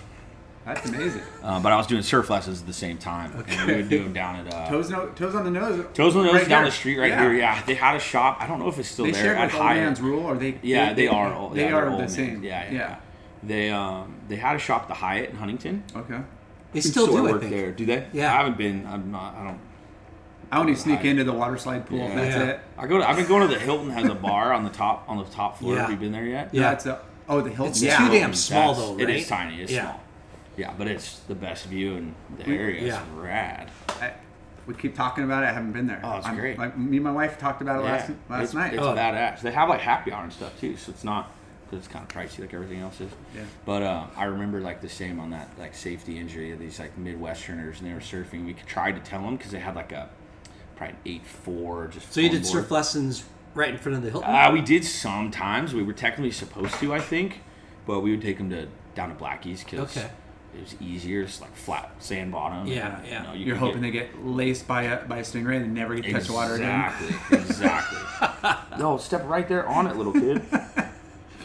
That's 0.65 0.89
amazing. 0.89 1.21
Um, 1.43 1.61
but 1.61 1.71
I 1.71 1.77
was 1.77 1.85
doing 1.85 2.01
surf 2.01 2.29
lessons 2.29 2.59
at 2.61 2.65
the 2.67 2.73
same 2.73 2.97
time, 2.97 3.31
and 3.47 3.67
we 3.67 3.75
would 3.75 3.89
do 3.89 4.03
them 4.03 4.13
down 4.13 4.35
at 4.47 4.51
uh, 4.51 4.67
Toes, 4.67 4.89
no, 4.89 5.09
toes 5.09 5.35
on 5.35 5.43
the 5.45 5.51
nose. 5.51 5.85
Toes 5.93 6.15
on 6.15 6.25
the 6.25 6.31
Nose 6.31 6.41
right 6.41 6.49
down 6.49 6.63
there. 6.63 6.71
the 6.71 6.75
street 6.75 6.97
right 6.97 7.13
here. 7.13 7.33
Yeah, 7.35 7.61
they 7.65 7.75
had 7.75 7.95
a 7.95 7.99
shop. 7.99 8.37
I 8.39 8.47
don't 8.47 8.57
know 8.59 8.67
if 8.67 8.79
it's 8.79 8.89
still 8.89 9.05
They 9.05 9.11
there 9.11 9.23
shared 9.23 9.37
at 9.37 9.45
with 9.45 9.53
Old 9.55 9.63
Hyatt. 9.63 9.83
Man's 9.83 10.01
Rule, 10.01 10.25
or 10.25 10.35
they? 10.37 10.57
Yeah, 10.63 10.93
they, 10.93 11.07
are. 11.07 11.31
Old, 11.33 11.53
They 11.53 11.61
yeah, 11.65 11.67
they're 11.71 11.85
old 11.89 11.93
the 11.99 12.03
names. 12.03 12.15
same. 12.15 12.43
Yeah, 12.43 12.63
yeah. 12.65 12.71
yeah. 12.71 12.77
yeah. 12.79 12.95
They 13.43 13.69
um 13.69 14.15
they 14.27 14.37
had 14.37 14.55
a 14.55 14.59
shop 14.59 14.83
at 14.83 14.87
the 14.87 14.95
Hyatt 14.95 15.29
in 15.29 15.35
Huntington. 15.35 15.83
Okay. 15.95 16.19
They 16.73 16.81
still 16.81 17.05
So 17.05 17.11
do, 17.11 17.17
I 17.27 17.31
work 17.31 17.41
think. 17.41 17.51
there. 17.53 17.71
Do 17.71 17.85
they? 17.85 18.07
Yeah. 18.11 18.33
I 18.33 18.37
haven't 18.37 18.57
been. 18.57 18.87
I'm 18.87 19.11
not. 19.11 19.35
I 19.35 19.43
don't. 19.43 19.59
I 20.51 20.59
only 20.59 20.73
sneak 20.73 20.95
Hyatt. 20.97 21.05
into 21.11 21.23
the 21.25 21.33
water 21.33 21.57
slide 21.57 21.85
pool. 21.85 21.99
Yeah. 21.99 22.15
That's 22.15 22.35
Yeah. 22.35 22.43
it. 22.43 22.59
I 22.75 22.87
go. 22.87 22.97
To, 22.97 23.07
I've 23.07 23.17
been 23.17 23.27
going 23.27 23.47
to 23.47 23.53
the 23.53 23.59
Hilton. 23.59 23.91
Has 23.91 24.09
a 24.09 24.15
bar 24.15 24.51
on 24.51 24.63
the 24.63 24.71
top 24.71 25.05
on 25.07 25.17
the 25.19 25.25
top 25.25 25.59
floor. 25.59 25.75
Yeah. 25.75 25.81
Have 25.81 25.91
you 25.91 25.97
been 25.97 26.11
there 26.11 26.25
yet? 26.25 26.49
Yeah. 26.53 26.71
it's 26.71 26.87
a, 26.87 27.01
oh, 27.29 27.41
the 27.41 27.51
Hilton. 27.51 27.67
It's 27.71 27.83
yeah. 27.83 27.97
too 27.99 28.05
damn 28.05 28.11
That's- 28.31 28.39
small, 28.39 28.73
though, 28.73 28.97
It 28.97 29.05
right? 29.05 29.15
is 29.17 29.27
tiny. 29.27 29.61
It's 29.61 29.71
Yeah. 29.71 29.81
small. 29.91 29.99
Yeah, 30.57 30.73
but 30.77 30.87
it's 30.87 31.19
the 31.21 31.35
best 31.35 31.65
view 31.65 31.95
in 31.95 32.15
the 32.37 32.45
We- 32.45 32.57
area. 32.57 32.81
It's 32.81 32.95
yeah. 32.95 33.03
rad. 33.15 33.71
I, 34.01 34.13
we 34.67 34.73
keep 34.73 34.95
talking 34.95 35.23
about 35.23 35.43
it. 35.43 35.47
I 35.47 35.51
haven't 35.53 35.73
been 35.73 35.87
there. 35.87 35.99
Oh, 36.03 36.17
it's 36.17 36.25
I'm- 36.25 36.35
great. 36.37 36.57
My, 36.57 36.69
me 36.75 36.97
and 36.97 37.03
my 37.03 37.11
wife 37.11 37.37
talked 37.37 37.61
about 37.61 37.81
it 37.81 37.85
last 37.85 38.11
last 38.29 38.43
it's, 38.45 38.53
night. 38.53 38.73
It's 38.73 38.81
Oh. 38.83 38.95
badass. 38.95 39.41
They 39.41 39.51
have 39.51 39.69
like 39.69 39.81
happy 39.81 40.11
hour 40.11 40.23
and 40.23 40.33
stuff 40.33 40.59
too, 40.59 40.75
so 40.77 40.91
it's 40.91 41.03
not 41.03 41.31
because 41.65 41.79
it's 41.85 41.87
kind 41.87 42.03
of 42.03 42.09
pricey 42.15 42.39
like 42.39 42.53
everything 42.53 42.79
else 42.79 42.99
is. 43.01 43.11
Yeah. 43.35 43.41
But 43.65 43.81
uh, 43.83 44.07
I 44.15 44.25
remember 44.25 44.61
like 44.61 44.81
the 44.81 44.89
same 44.89 45.19
on 45.19 45.31
that 45.31 45.49
like 45.59 45.75
safety 45.75 46.17
injury 46.17 46.51
of 46.51 46.59
these 46.59 46.79
like 46.79 46.97
Midwesterners 46.97 47.79
and 47.79 47.87
they 47.89 47.93
were 47.93 47.99
surfing. 47.99 48.45
We 48.45 48.53
tried 48.53 48.93
to 48.93 49.01
tell 49.01 49.21
them 49.21 49.35
because 49.35 49.51
they 49.51 49.59
had 49.59 49.75
like 49.75 49.91
a 49.91 50.09
probably 50.75 50.95
an 50.95 51.01
eight 51.05 51.25
four 51.25 51.87
just. 51.87 52.11
So 52.13 52.21
you 52.21 52.29
did 52.29 52.43
board. 52.43 52.51
surf 52.53 52.71
lessons 52.71 53.25
right 53.53 53.69
in 53.69 53.77
front 53.77 53.97
of 53.97 54.03
the 54.03 54.09
Hilton? 54.11 54.29
Uh, 54.33 54.49
we 54.51 54.61
did 54.61 54.83
sometimes. 54.83 55.73
We 55.73 55.83
were 55.83 55.93
technically 55.93 56.31
supposed 56.31 56.75
to, 56.79 56.93
I 56.93 56.99
think, 56.99 57.41
but 57.85 57.99
we 58.01 58.11
would 58.11 58.21
take 58.21 58.37
them 58.37 58.49
to 58.49 58.67
down 58.95 59.09
to 59.09 59.15
Blackie's 59.15 59.63
because 59.63 59.95
Okay. 59.97 60.09
It 60.55 60.61
was 60.61 60.75
easier. 60.81 61.23
just 61.25 61.41
like 61.41 61.55
flat 61.55 61.91
sand 61.99 62.31
bottom. 62.31 62.65
Yeah, 62.67 62.97
and, 62.99 63.07
yeah. 63.07 63.21
You 63.21 63.27
know, 63.27 63.33
you 63.33 63.45
You're 63.47 63.55
hoping 63.55 63.81
get- 63.81 64.11
they 64.13 64.19
get 64.19 64.25
laced 64.25 64.67
by 64.67 64.83
a 64.83 65.05
by 65.05 65.17
a 65.17 65.21
stingray 65.23 65.57
and 65.57 65.73
never 65.73 65.95
get 65.95 66.05
to 66.05 66.11
touch 66.13 66.29
water 66.29 66.55
again. 66.55 66.91
Exactly. 67.31 67.37
Exactly. 67.39 67.99
no, 68.79 68.97
step 68.97 69.23
right 69.27 69.47
there 69.47 69.67
on 69.67 69.87
it, 69.87 69.95
little 69.95 70.13
kid. 70.13 70.41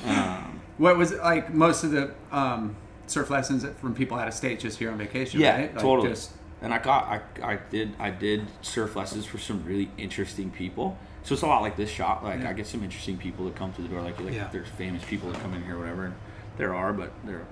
Um, 0.06 0.46
What 0.78 0.96
was 0.96 1.12
it 1.12 1.18
like 1.18 1.52
most 1.52 1.84
of 1.84 1.90
the 1.90 2.14
um, 2.32 2.74
surf 3.06 3.28
lessons 3.28 3.66
from 3.82 3.94
people 3.94 4.16
out 4.18 4.28
of 4.28 4.32
state 4.32 4.60
just 4.60 4.78
here 4.78 4.90
on 4.90 4.96
vacation? 4.96 5.38
yeah, 5.38 5.54
right? 5.60 5.74
Like 5.74 5.82
totally. 5.82 6.08
Just, 6.08 6.30
and 6.62 6.72
I 6.72 6.78
got, 6.78 7.04
I, 7.04 7.20
I 7.52 7.58
did, 7.70 7.92
I 7.98 8.10
did 8.10 8.46
surf 8.62 8.96
lessons 8.96 9.26
for 9.26 9.36
some 9.36 9.62
really 9.66 9.90
interesting 9.98 10.50
people. 10.50 10.96
So 11.22 11.34
it's 11.34 11.42
a 11.42 11.46
lot 11.46 11.60
like 11.60 11.76
this 11.76 11.90
shop. 11.90 12.22
Like 12.22 12.40
Yeah. 12.40 12.48
I 12.48 12.52
get 12.54 12.66
some 12.66 12.82
interesting 12.82 13.18
people 13.18 13.44
that 13.44 13.56
come 13.56 13.74
through 13.74 13.88
the 13.88 13.90
door. 13.90 14.00
Like, 14.00 14.18
like 14.20 14.32
Yeah. 14.32 14.48
there's 14.50 14.68
famous 14.68 15.04
people 15.04 15.30
that 15.30 15.42
come 15.42 15.52
in 15.52 15.62
here, 15.64 15.78
whatever. 15.78 16.06
And 16.06 16.14
there 16.56 16.74
are, 16.74 16.94
but 16.94 17.12
they're, 17.24 17.44
they're 17.44 17.46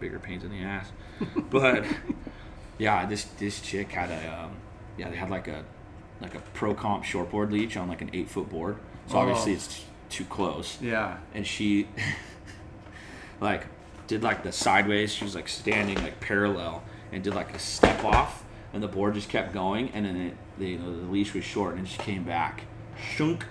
bigger 0.00 0.18
pains 0.18 0.44
in 0.44 0.50
the 0.50 0.60
ass. 0.62 0.90
but 1.50 1.84
yeah, 2.78 3.06
this 3.06 3.24
this 3.38 3.60
chick 3.60 3.90
had 3.92 4.10
a, 4.10 4.44
um, 4.44 4.52
yeah, 4.96 5.08
they 5.10 5.16
had 5.16 5.30
like 5.30 5.48
a, 5.48 5.64
like 6.20 6.34
a 6.34 6.40
pro 6.54 6.74
comp 6.74 7.04
shortboard 7.04 7.50
leech 7.52 7.76
on 7.76 7.88
like 7.88 8.00
an 8.02 8.10
eight 8.12 8.28
foot 8.30 8.48
board. 8.48 8.76
So 9.06 9.16
Oh. 9.16 9.20
obviously 9.20 9.52
it's 9.54 9.84
too 10.10 10.24
close. 10.24 10.78
yeah. 10.80 11.18
and 11.34 11.46
she 11.46 11.86
like 13.40 13.66
did 14.06 14.22
like 14.22 14.42
the 14.42 14.52
sideways 14.52 15.12
she 15.12 15.22
was 15.24 15.34
like 15.34 15.48
standing 15.48 15.96
like 16.02 16.18
parallel 16.20 16.82
and 17.12 17.22
did 17.22 17.34
like 17.34 17.54
a 17.54 17.58
step 17.58 18.02
off 18.04 18.42
and 18.72 18.82
the 18.82 18.88
board 18.88 19.14
just 19.14 19.28
kept 19.28 19.52
going 19.52 19.90
and 19.90 20.04
then 20.06 20.16
it, 20.16 20.34
the, 20.58 20.66
you 20.70 20.78
know, 20.78 20.96
the 20.96 21.06
leash 21.12 21.34
was 21.34 21.44
short 21.44 21.76
and 21.76 21.86
she 21.86 21.98
came 21.98 22.24
back 22.24 22.62
shunk 22.98 23.44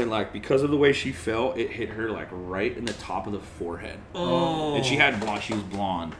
and 0.00 0.10
like 0.10 0.32
because 0.32 0.62
of 0.62 0.70
the 0.70 0.76
way 0.76 0.92
she 0.92 1.12
fell 1.12 1.52
it 1.52 1.70
hit 1.70 1.90
her 1.90 2.10
like 2.10 2.28
right 2.32 2.76
in 2.76 2.84
the 2.84 2.92
top 2.94 3.26
of 3.26 3.32
the 3.32 3.38
forehead 3.40 3.98
oh. 4.14 4.74
and 4.74 4.84
she 4.84 4.96
had 4.96 5.18
blonde 5.20 5.42
she 5.42 5.52
was 5.54 5.62
blonde 5.64 6.14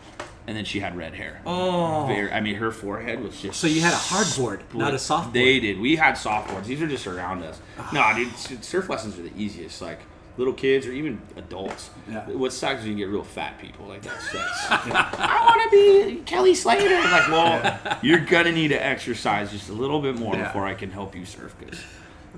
and 0.47 0.57
then 0.57 0.65
she 0.65 0.81
had 0.81 0.97
red 0.97 1.15
hair 1.15 1.41
Oh. 1.47 2.05
Very, 2.07 2.31
i 2.33 2.41
mean 2.41 2.57
her 2.57 2.71
forehead 2.71 3.23
was 3.23 3.41
just 3.41 3.61
So 3.61 3.67
you 3.67 3.81
had 3.81 3.93
a 3.93 3.97
hard 3.97 4.27
board, 4.37 4.63
not 4.75 4.95
a 4.95 4.99
soft 4.99 5.27
board. 5.27 5.35
they 5.35 5.61
did. 5.61 5.79
We 5.81 5.97
had 5.97 6.15
softboards. 6.15 6.65
These 6.65 6.81
are 6.83 6.89
just 6.89 7.07
around 7.07 7.43
us. 7.43 7.61
Ah. 7.79 7.91
no, 7.93 8.25
dude, 8.25 8.65
surf 8.65 8.89
lessons 8.89 9.19
are 9.19 9.23
the 9.23 9.33
easiest. 9.37 9.81
Like 9.83 10.01
little 10.37 10.55
kids 10.55 10.87
or 10.87 10.93
even 10.93 11.21
adults. 11.37 11.91
Yeah. 12.11 12.27
What 12.31 12.53
sucks 12.53 12.81
is 12.81 12.87
you 12.87 12.95
get 12.95 13.09
real 13.09 13.23
fat 13.23 13.59
people 13.61 13.87
like 13.87 14.01
that. 14.03 14.21
Sucks. 14.23 14.71
I 15.21 15.45
want 15.47 15.71
to 15.71 16.17
be 16.17 16.23
Kelly 16.25 16.55
Slater. 16.55 16.89
Like, 16.89 17.29
well, 17.29 17.99
you're 18.03 18.21
gonna 18.25 18.53
need 18.53 18.69
to 18.69 18.83
exercise 18.85 19.51
just 19.53 19.69
a 19.69 19.73
little 19.75 20.01
bit 20.01 20.17
more 20.17 20.35
Yeah. 20.35 20.45
before 20.47 20.67
I 20.67 20.75
can 20.75 20.91
help 20.91 21.15
you 21.15 21.25
surf. 21.27 21.55
Cause 21.61 21.81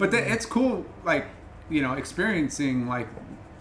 But 0.02 0.10
the, 0.10 0.32
it's 0.32 0.46
cool, 0.46 0.84
like 1.04 1.26
you 1.70 1.80
know, 1.80 1.92
experiencing 1.92 2.88
like 2.88 3.06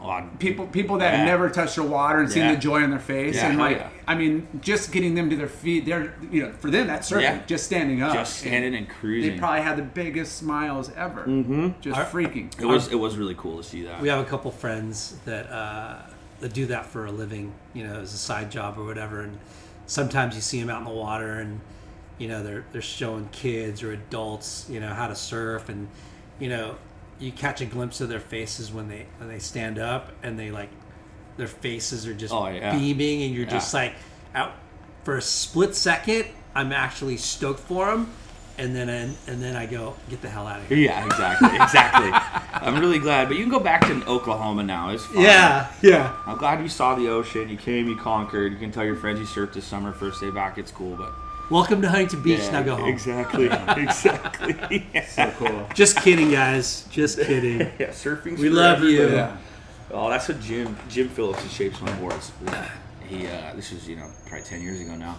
oh, 0.02 0.28
people 0.40 0.66
people 0.66 0.98
that 0.98 1.12
Yeah. 1.12 1.18
have 1.18 1.28
never 1.28 1.52
touched 1.52 1.76
the 1.76 1.84
water 1.84 2.18
and 2.20 2.32
seeing 2.32 2.48
Yeah. 2.48 2.56
the 2.56 2.60
joy 2.60 2.82
on 2.82 2.90
their 2.90 2.98
face, 2.98 3.36
Yeah, 3.36 3.50
and 3.50 3.60
like 3.60 3.78
yeah. 3.78 3.90
I 4.08 4.16
mean, 4.16 4.48
just 4.60 4.92
getting 4.92 5.14
them 5.14 5.30
to 5.30 5.36
their 5.36 5.48
feet, 5.48 5.86
they're 5.86 6.16
you 6.32 6.42
know, 6.42 6.52
for 6.54 6.72
them 6.72 6.88
that's 6.88 7.12
surfing, 7.12 7.22
Yeah. 7.22 7.42
just 7.46 7.66
standing 7.68 8.02
up, 8.02 8.16
just 8.16 8.40
standing 8.40 8.74
and 8.74 8.88
They 8.88 8.92
cruising. 8.92 9.34
They 9.34 9.38
probably 9.38 9.62
had 9.62 9.78
the 9.78 9.84
biggest 9.84 10.36
smiles 10.38 10.90
ever. 10.98 11.22
Mm-hmm. 11.28 11.70
Just 11.80 12.00
Our- 12.00 12.06
freaking. 12.06 12.60
it 12.60 12.66
was 12.66 12.88
it 12.88 12.96
was 13.00 13.18
really 13.18 13.36
cool 13.36 13.58
to 13.58 13.64
see 13.64 13.84
that. 13.84 14.02
We 14.02 14.10
have 14.10 14.20
a 14.20 14.26
couple 14.28 14.50
friends 14.50 15.18
that 15.26 15.46
uh, 15.52 15.98
that 16.40 16.54
do 16.54 16.66
that 16.66 16.88
for 16.88 17.06
a 17.06 17.12
living, 17.12 17.54
you 17.76 17.86
know, 17.88 18.00
as 18.00 18.16
a 18.16 18.18
side 18.18 18.50
job 18.50 18.80
or 18.80 18.84
whatever. 18.84 19.22
And 19.22 19.38
sometimes 19.86 20.34
you 20.34 20.42
see 20.42 20.60
them 20.60 20.72
out 20.72 20.80
in 20.80 20.86
the 20.86 21.00
water, 21.08 21.34
and 21.34 21.60
you 22.18 22.28
know 22.28 22.42
they're 22.42 22.66
they're 22.72 22.82
showing 22.82 23.30
kids 23.32 23.84
or 23.84 23.92
adults, 23.92 24.66
you 24.72 24.80
know, 24.80 24.92
how 24.92 25.06
to 25.08 25.16
surf, 25.16 25.70
and 25.70 25.88
you 26.42 26.50
know, 26.50 26.76
you 27.20 27.32
catch 27.32 27.62
a 27.62 27.66
glimpse 27.66 28.02
of 28.02 28.10
their 28.10 28.20
faces 28.20 28.74
when 28.74 28.90
they 28.90 29.06
when 29.20 29.30
they 29.30 29.40
stand 29.40 29.80
up, 29.80 30.12
and 30.24 30.38
they 30.38 30.52
like 30.52 30.70
their 31.38 31.48
faces 31.48 32.06
are 32.08 32.14
just 32.14 32.34
Oh, 32.34 32.48
yeah. 32.50 32.78
beaming, 32.78 33.22
and 33.24 33.34
you're 33.34 33.46
just 33.46 33.74
like 33.74 33.94
out 34.36 34.52
for 35.06 35.16
a 35.18 35.22
split 35.22 35.76
second. 35.76 36.26
I'm 36.54 36.74
actually 36.74 37.16
stoked 37.18 37.62
for 37.62 37.86
them. 37.86 38.12
And 38.58 38.76
then, 38.76 38.90
and, 38.90 39.16
and 39.28 39.42
then 39.42 39.56
I 39.56 39.66
go, 39.66 39.96
get 40.10 40.22
the 40.22 40.30
hell 40.30 40.46
out 40.46 40.60
of 40.60 40.68
here. 40.68 40.78
Yeah, 40.78 41.06
exactly, 41.06 41.50
exactly. 41.56 42.10
I'm 42.54 42.80
really 42.80 43.00
glad, 43.00 43.28
but 43.30 43.38
you 43.38 43.44
can 43.44 43.50
go 43.50 43.60
back 43.62 43.82
to 43.88 44.06
Oklahoma 44.06 44.62
now. 44.62 44.90
It's 44.90 45.06
fine. 45.06 45.22
Yeah, 45.24 45.72
yeah. 45.82 46.16
I'm 46.28 46.38
glad 46.38 46.62
you 46.62 46.68
saw 46.68 46.94
the 46.94 47.08
ocean. 47.08 47.48
You 47.50 47.58
came, 47.58 47.88
you 47.88 47.96
conquered. 47.96 48.52
You 48.52 48.60
can 48.60 48.72
tell 48.72 48.84
your 48.84 48.98
friends 48.98 49.20
you 49.20 49.26
surfed 49.26 49.54
this 49.54 49.66
summer, 49.66 49.94
first 49.94 50.20
day 50.22 50.30
back. 50.30 50.58
It's 50.60 50.70
cool, 50.70 50.96
but 50.98 51.12
Welcome 51.52 51.82
to 51.82 51.90
Huntington 51.90 52.24
Beach. 52.24 52.40
Yeah, 52.40 52.52
now 52.52 52.64
go 52.64 52.76
home. 52.78 52.88
Exactly, 52.88 53.48
exactly. 53.84 54.88
Yeah. 54.94 55.32
cool. 55.32 55.68
Just 55.76 55.98
kidding, 55.98 56.32
guys. 56.32 56.88
Just 56.90 57.20
kidding. 57.20 57.60
yeah, 57.78 57.90
surfing's 57.90 58.40
We 58.40 58.48
for 58.48 58.56
love 58.56 58.82
you. 58.84 59.10
Yeah. 59.10 59.36
Oh, 59.92 60.10
that's 60.10 60.30
what 60.30 60.40
Jim 60.40 60.78
Jim 60.88 61.10
Phillips. 61.10 61.44
He 61.44 61.50
shapes 61.50 61.82
my 61.82 61.92
boards. 62.00 62.32
He 63.06 63.28
uh, 63.28 63.54
this 63.54 63.74
was 63.74 63.86
you 63.86 63.98
know 63.98 64.08
probably 64.28 64.46
ten 64.46 64.62
years 64.62 64.80
ago 64.80 64.96
now. 64.96 65.18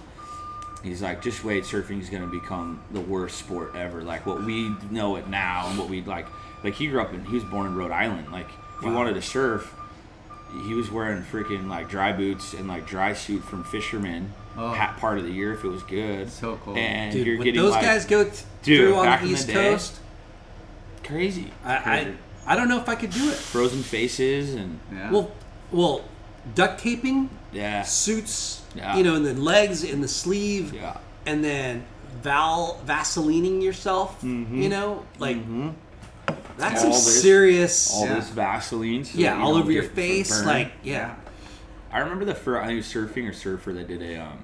He's 0.83 1.03
like, 1.03 1.21
just 1.21 1.45
wait, 1.45 1.65
surfing 1.65 2.01
is 2.01 2.09
gonna 2.09 2.27
become 2.27 2.83
the 2.93 3.01
worst 3.03 3.37
sport 3.37 3.77
ever. 3.77 4.03
Like 4.03 4.25
what 4.25 4.43
we 4.43 4.75
know 4.91 5.17
it 5.17 5.29
now, 5.29 5.67
and 5.69 5.79
what 5.79 5.91
we 5.91 6.01
like. 6.01 6.27
Like 6.65 6.73
he 6.73 6.87
grew 6.87 7.03
up 7.03 7.13
in, 7.13 7.27
he 7.27 7.35
was 7.35 7.45
born 7.45 7.67
in 7.67 7.77
Rhode 7.77 7.93
Island. 7.93 8.33
Like 8.33 8.49
if 8.79 8.87
you 8.87 8.95
wanted 8.95 9.13
to 9.15 9.23
surf, 9.23 9.71
he 10.67 10.75
was 10.75 10.91
wearing 10.91 11.23
freaking 11.23 11.69
like 11.69 11.89
dry 11.89 12.13
boots 12.13 12.53
and 12.55 12.69
like 12.69 12.87
dry 12.87 13.13
suit 13.15 13.43
from 13.45 13.65
fishermen 13.65 14.33
Oh. 14.57 14.71
hat 14.71 14.99
part 14.99 15.17
of 15.17 15.25
the 15.25 15.31
year 15.31 15.55
if 15.55 15.65
it 15.65 15.69
was 15.69 15.83
good. 15.83 16.31
So 16.31 16.59
cool. 16.63 16.77
And 16.77 17.11
Dude, 17.13 17.27
you're 17.27 17.37
getting 17.39 17.55
those 17.63 17.71
like, 17.73 17.83
guys 17.83 18.05
go 18.05 18.25
th- 18.25 18.43
Dude, 18.63 18.81
through 18.81 18.97
on 18.97 19.07
the 19.07 19.13
in 19.21 19.25
the 19.25 19.31
East 19.33 19.47
day. 19.47 19.55
Coast, 19.55 19.99
crazy, 21.05 21.51
I, 21.65 21.77
I 21.77 21.81
Crazy. 22.05 22.19
I 22.47 22.57
don't 22.57 22.69
know 22.69 22.79
if 22.81 22.89
I 22.89 22.95
could 22.97 23.11
do 23.11 23.29
it. 23.31 23.35
frozen 23.37 23.83
faces 23.83 24.55
and 24.55 24.79
Yeah. 24.93 25.11
Well, 25.11 25.31
well, 25.71 26.05
duct 26.55 26.81
taping 26.81 27.31
yeah, 27.53 27.83
suits, 27.83 28.63
Yeah. 28.75 28.97
you 28.97 29.05
know, 29.05 29.15
in 29.15 29.23
the 29.23 29.33
legs, 29.35 29.85
in 29.85 30.01
the 30.01 30.09
sleeve, 30.09 30.75
yeah. 30.75 30.99
and 31.25 31.43
then 31.45 31.85
val 32.23 32.81
vaselining 32.87 33.63
yourself. 33.63 34.21
Mm-hmm. 34.23 34.61
You 34.63 34.69
know, 34.69 35.07
like 35.19 35.39
that's 36.57 36.85
All 36.85 36.93
some 36.93 37.05
this- 37.05 37.23
serious. 37.23 37.93
All 37.95 38.07
Yeah. 38.07 38.15
this 38.15 38.29
Vaseline, 38.31 39.05
so 39.05 39.19
yeah, 39.19 39.41
all 39.43 39.55
over 39.57 39.71
your 39.73 39.83
face, 39.83 40.45
like 40.45 40.73
yeah. 40.83 41.15
I 41.91 41.99
remember 42.01 42.25
the 42.25 42.35
first, 42.35 42.63
I 42.63 42.67
think 42.69 42.75
it 42.75 42.77
was 42.79 42.87
surfing 43.11 43.29
or 43.29 43.33
surfer 43.35 43.73
that 43.75 43.87
did 43.89 44.01
a, 44.03 44.17
um, 44.23 44.39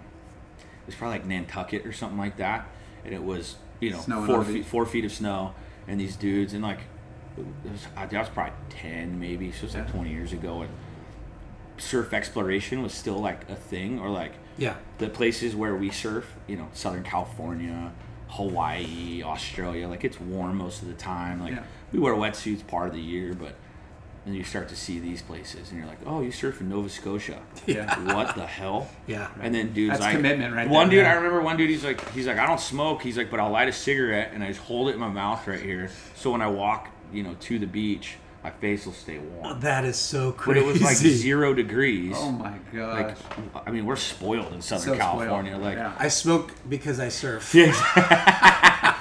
it 0.59 0.87
was 0.87 0.95
probably 0.95 1.19
like 1.19 1.27
Nantucket 1.27 1.87
or 1.87 1.93
something 1.93 2.19
like 2.19 2.37
that, 2.37 2.67
and 3.05 3.15
it 3.15 3.23
was 3.23 3.57
you 3.81 3.91
know 3.91 4.01
Snowing 4.01 4.27
four 4.27 4.45
feet, 4.45 4.53
beach. 4.55 4.67
four 4.67 4.85
feet 4.87 5.05
of 5.05 5.13
snow, 5.13 5.55
and 5.87 5.99
these 6.01 6.17
dudes, 6.17 6.53
and 6.53 6.63
like, 6.63 6.81
it 7.37 7.71
was, 7.71 7.87
I 7.97 8.07
that 8.07 8.19
was 8.19 8.29
probably 8.29 8.53
ten 8.71 9.19
maybe, 9.21 9.51
so 9.53 9.65
it's 9.67 9.75
like 9.75 9.91
twenty 9.91 10.11
years 10.11 10.33
ago, 10.33 10.63
and 10.63 10.71
surf 11.79 12.13
exploration 12.13 12.83
was 12.83 12.93
still 12.93 13.19
like 13.19 13.49
a 13.49 13.55
thing, 13.55 13.99
or 14.01 14.11
like 14.11 14.33
Yeah. 14.57 14.75
the 14.99 15.09
places 15.09 15.55
where 15.55 15.77
we 15.77 15.91
surf, 15.91 16.35
you 16.49 16.57
know, 16.57 16.69
Southern 16.75 17.05
California, 17.05 17.93
Hawaii, 18.29 19.23
Australia, 19.23 19.89
like 19.89 20.05
it's 20.05 20.21
warm 20.21 20.59
most 20.59 20.83
of 20.83 20.89
the 20.89 20.95
time. 20.95 21.41
Like 21.41 21.55
Yeah. 21.55 21.63
We 21.93 21.99
wear 21.99 22.15
wetsuits 22.15 22.67
part 22.67 22.89
of 22.89 22.95
the 22.95 23.01
year, 23.01 23.35
but 23.35 23.55
then 24.25 24.35
you 24.35 24.45
start 24.45 24.69
to 24.69 24.77
see 24.77 24.99
these 24.99 25.23
places 25.23 25.71
and 25.71 25.79
you're 25.79 25.87
like, 25.89 25.99
oh, 26.07 26.21
you 26.21 26.31
surf 26.31 26.61
in 26.61 26.69
Nova 26.69 26.89
Scotia. 26.89 27.41
Yeah. 27.67 28.15
What 28.15 28.35
the 28.35 28.47
hell? 28.47 28.89
Yeah. 29.07 29.29
And 29.41 29.55
then 29.55 29.73
dudes 29.73 29.93
That's 29.93 30.03
like 30.03 30.17
commitment 30.17 30.55
right 30.55 30.69
One 30.69 30.89
there, 30.89 30.99
dude, 30.99 31.05
yeah. 31.07 31.13
I 31.13 31.15
remember 31.17 31.41
one 31.43 31.57
dude. 31.57 31.71
He's 31.71 31.85
like, 31.85 32.07
he's 32.13 32.27
like, 32.27 32.39
I 32.39 32.47
don't 32.47 32.61
smoke. 32.61 33.03
He's 33.03 33.17
like, 33.17 33.31
but 33.31 33.41
I'll 33.41 33.51
light 33.51 33.69
a 33.69 33.73
cigarette 33.73 34.31
and 34.35 34.43
I 34.43 34.49
just 34.49 34.61
hold 34.61 34.89
it 34.89 34.95
in 34.95 35.01
my 35.01 35.09
mouth 35.09 35.47
right 35.47 35.61
here. 35.61 35.91
So 36.15 36.31
when 36.33 36.43
I 36.43 36.47
walk, 36.49 36.89
you 37.13 37.23
know, 37.23 37.37
to 37.41 37.59
the 37.59 37.67
beach, 37.67 38.17
my 38.45 38.51
face 38.51 38.87
will 38.87 38.93
stay 38.93 39.19
warm. 39.19 39.47
Oh, 39.57 39.59
that 39.61 39.85
is 39.85 39.97
so 39.97 40.33
crazy. 40.33 40.61
But 40.61 40.69
it 40.69 40.73
was 40.73 40.81
like 40.83 40.97
zero 40.97 41.53
degrees. 41.55 42.15
Oh 42.17 42.31
my 42.31 42.55
god! 42.73 43.17
Like, 43.19 43.67
I 43.67 43.71
mean, 43.73 43.85
we're 43.85 43.97
spoiled 43.97 44.53
in 44.53 44.63
Southern 44.63 44.85
So 44.85 44.95
spoiled. 44.95 45.01
California. 45.01 45.57
Like, 45.59 45.77
Yeah. 45.77 45.93
I 45.99 46.09
smoke 46.09 46.53
because 46.69 47.01
I 47.01 47.09
surf. 47.09 47.53
Yeah, 47.55 47.73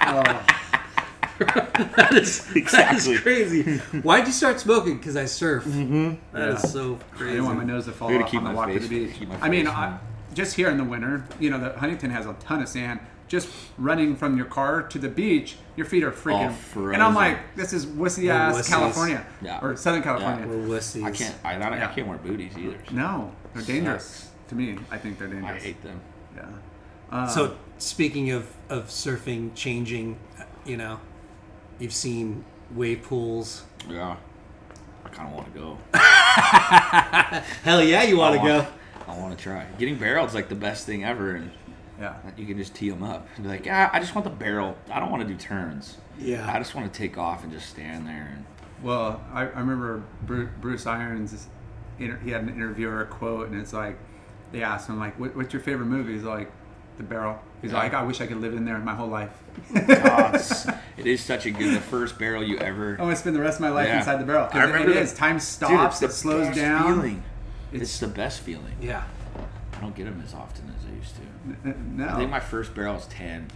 oh. 0.02 0.54
that 1.96 2.10
is 2.14 2.48
Exactly. 2.56 3.14
is 3.14 3.20
crazy. 3.22 3.78
Why'd 4.02 4.26
you 4.28 4.34
start 4.34 4.60
smoking? 4.60 4.98
Because 4.98 5.16
I 5.16 5.26
surf. 5.26 5.64
Mm-hmm. 5.66 6.16
That 6.36 6.50
is 6.50 6.64
Yeah. 6.64 6.70
so 6.70 6.96
crazy. 6.96 7.04
I 7.04 7.18
crazy. 7.18 7.32
didn't 7.32 7.46
want 7.46 7.58
my 7.60 7.64
nose 7.64 7.86
to 7.86 7.92
fall 7.92 8.10
I 8.10 8.14
gotta 8.14 8.24
off 8.26 8.32
keep 8.32 8.40
on 8.40 8.44
the 8.46 8.50
my 8.52 8.56
walk 8.56 8.68
to 8.70 8.80
face- 8.80 8.90
the 8.90 9.06
beach. 9.26 9.28
I 9.42 9.50
mean, 9.50 9.68
I, 9.68 9.98
just 10.34 10.56
here 10.56 10.70
in 10.70 10.78
the 10.78 10.84
winter, 10.84 11.26
you 11.40 11.50
know, 11.50 11.60
the 11.60 11.78
Huntington 11.80 12.10
has 12.12 12.26
a 12.26 12.34
ton 12.34 12.62
of 12.62 12.68
sand. 12.70 13.00
Just 13.28 13.50
running 13.78 14.16
from 14.16 14.38
your 14.38 14.46
car 14.46 14.82
to 14.84 14.98
the 14.98 15.10
beach, 15.10 15.58
your 15.76 15.86
feet 15.86 16.02
are 16.04 16.12
freaking. 16.14 16.94
and 16.94 17.04
I'm 17.04 17.14
like, 17.14 17.40
this 17.58 17.74
is 17.74 17.86
wussy 17.86 18.30
ass. 18.30 18.70
California 18.70 19.26
Yeah. 19.42 19.60
or 19.62 19.76
Southern 19.76 20.02
California. 20.02 20.48
We're 20.48 20.56
wussies. 20.78 21.04
I 21.04 21.12
can't. 21.12 21.36
I, 21.44 21.56
I, 21.56 21.90
I 21.90 21.94
can't 21.94 22.08
wear 22.08 22.18
booties 22.20 22.58
either. 22.58 22.78
No, 22.92 23.34
they're 23.54 23.64
dangerous 23.64 24.06
Sucks. 24.06 24.32
to 24.50 24.56
me. 24.56 24.78
I 24.92 24.98
think 24.98 25.20
they're 25.20 25.28
dangerous. 25.28 25.62
I 25.62 25.66
hate 25.66 25.84
them. 25.84 26.00
Yeah. 26.38 26.46
Um, 27.12 27.28
So 27.30 27.58
speaking 27.80 28.32
of 28.32 28.48
of 28.70 28.86
surfing 28.88 29.54
changing, 29.56 30.18
you 30.66 30.78
know, 30.78 31.00
you've 31.80 31.94
seen 31.94 32.44
wave 32.76 33.04
pools. 33.04 33.64
Yeah. 33.90 34.18
I 35.06 35.10
kind 35.10 35.30
of 35.30 35.36
want 35.36 35.54
to 35.54 35.60
go. 35.60 35.78
Hell 37.64 37.84
yeah, 37.84 38.04
you 38.04 38.18
want 38.18 38.36
to 38.36 38.46
go? 38.46 38.68
I 39.08 39.18
want 39.18 39.38
to 39.38 39.42
try. 39.42 39.66
Getting 39.78 39.98
barreled 39.98 40.30
is 40.30 40.36
like 40.36 40.50
the 40.50 40.56
best 40.56 40.86
thing 40.86 41.06
ever, 41.06 41.36
and 41.36 41.52
yeah. 42.00 42.16
you 42.36 42.46
can 42.46 42.58
just 42.58 42.76
tee 42.76 42.90
them 42.90 43.04
up. 43.04 43.28
And 43.36 43.46
be 43.46 43.50
like, 43.50 43.66
yeah, 43.66 43.90
I 43.94 44.00
just 44.00 44.16
want 44.16 44.26
the 44.26 44.32
barrel. 44.32 44.76
I 44.92 45.00
don't 45.00 45.10
want 45.10 45.26
to 45.26 45.28
do 45.28 45.36
turns. 45.36 45.98
Yeah. 46.20 46.52
I 46.52 46.60
just 46.60 46.76
want 46.76 46.92
to 46.92 46.98
take 46.98 47.18
off 47.18 47.44
and 47.44 47.52
just 47.52 47.70
stand 47.70 48.06
there. 48.06 48.30
And 48.34 48.46
Well, 48.84 49.22
I, 49.32 49.42
I 49.44 49.60
remember 49.60 50.04
Bruce, 50.24 50.50
Bruce 50.60 50.86
Irons. 50.86 51.48
Inter, 52.00 52.20
he 52.24 52.32
had 52.32 52.44
an 52.44 52.50
interviewer 52.50 53.02
a 53.02 53.06
quote, 53.08 53.48
and 53.48 53.60
it's 53.60 53.74
like 53.74 53.98
they 54.52 54.62
asked 54.62 54.88
him 54.88 55.00
like, 55.00 55.20
what, 55.20 55.36
"What's 55.36 55.52
your 55.52 55.62
favorite 55.62 55.88
movie?" 55.88 56.14
He's 56.14 56.24
like, 56.24 56.52
"The 56.98 57.04
Barrel." 57.04 57.40
He's 57.62 57.72
Yeah. 57.72 57.78
like, 57.80 57.94
"I 57.94 58.04
wish 58.04 58.22
I 58.22 58.28
could 58.28 58.38
live 58.42 58.54
in 58.54 58.66
there 58.66 58.78
my 58.80 58.94
whole 58.96 59.08
life. 59.08 59.32
oh, 59.76 60.32
it's, 60.98 61.22
such 61.24 61.46
a 61.46 61.52
good. 61.52 61.76
The 61.76 61.82
first 61.82 62.18
barrel 62.20 62.44
you 62.44 62.58
ever. 62.60 62.98
I 63.00 63.04
want 63.04 63.16
to 63.16 63.20
spend 63.22 63.36
the 63.36 63.42
rest 63.42 63.58
of 63.58 63.62
my 63.62 63.70
life 63.70 63.88
Yeah. 63.88 63.98
inside 64.00 64.18
the 64.18 64.26
barrel." 64.26 64.44
I 64.46 64.48
Because 64.48 64.70
it, 64.70 64.74
remember 64.74 64.92
it 64.92 64.94
the- 64.96 65.00
is. 65.02 65.14
Time 65.14 65.36
Dude, 65.36 65.42
stops. 65.44 66.02
it's 66.02 66.14
it 66.14 66.18
slows 66.18 66.48
best 66.48 66.60
down. 66.60 66.94
Feeling. 66.96 67.24
It's, 67.72 67.76
It's- 67.84 68.00
the 68.00 68.08
best 68.08 68.42
feeling. 68.42 68.76
Yeah. 68.82 69.04
I 69.76 69.82
don't 69.82 69.96
get 69.96 70.06
them 70.06 70.22
as 70.26 70.34
often 70.34 70.74
as 70.78 70.86
I 70.92 70.96
used 70.96 71.16
to. 71.16 71.76
No. 71.96 72.08
I 72.10 72.16
think 72.16 72.32
my 72.32 72.40
first 72.40 72.74
barrel 72.74 72.96
was 72.96 73.06
10. 73.08 73.48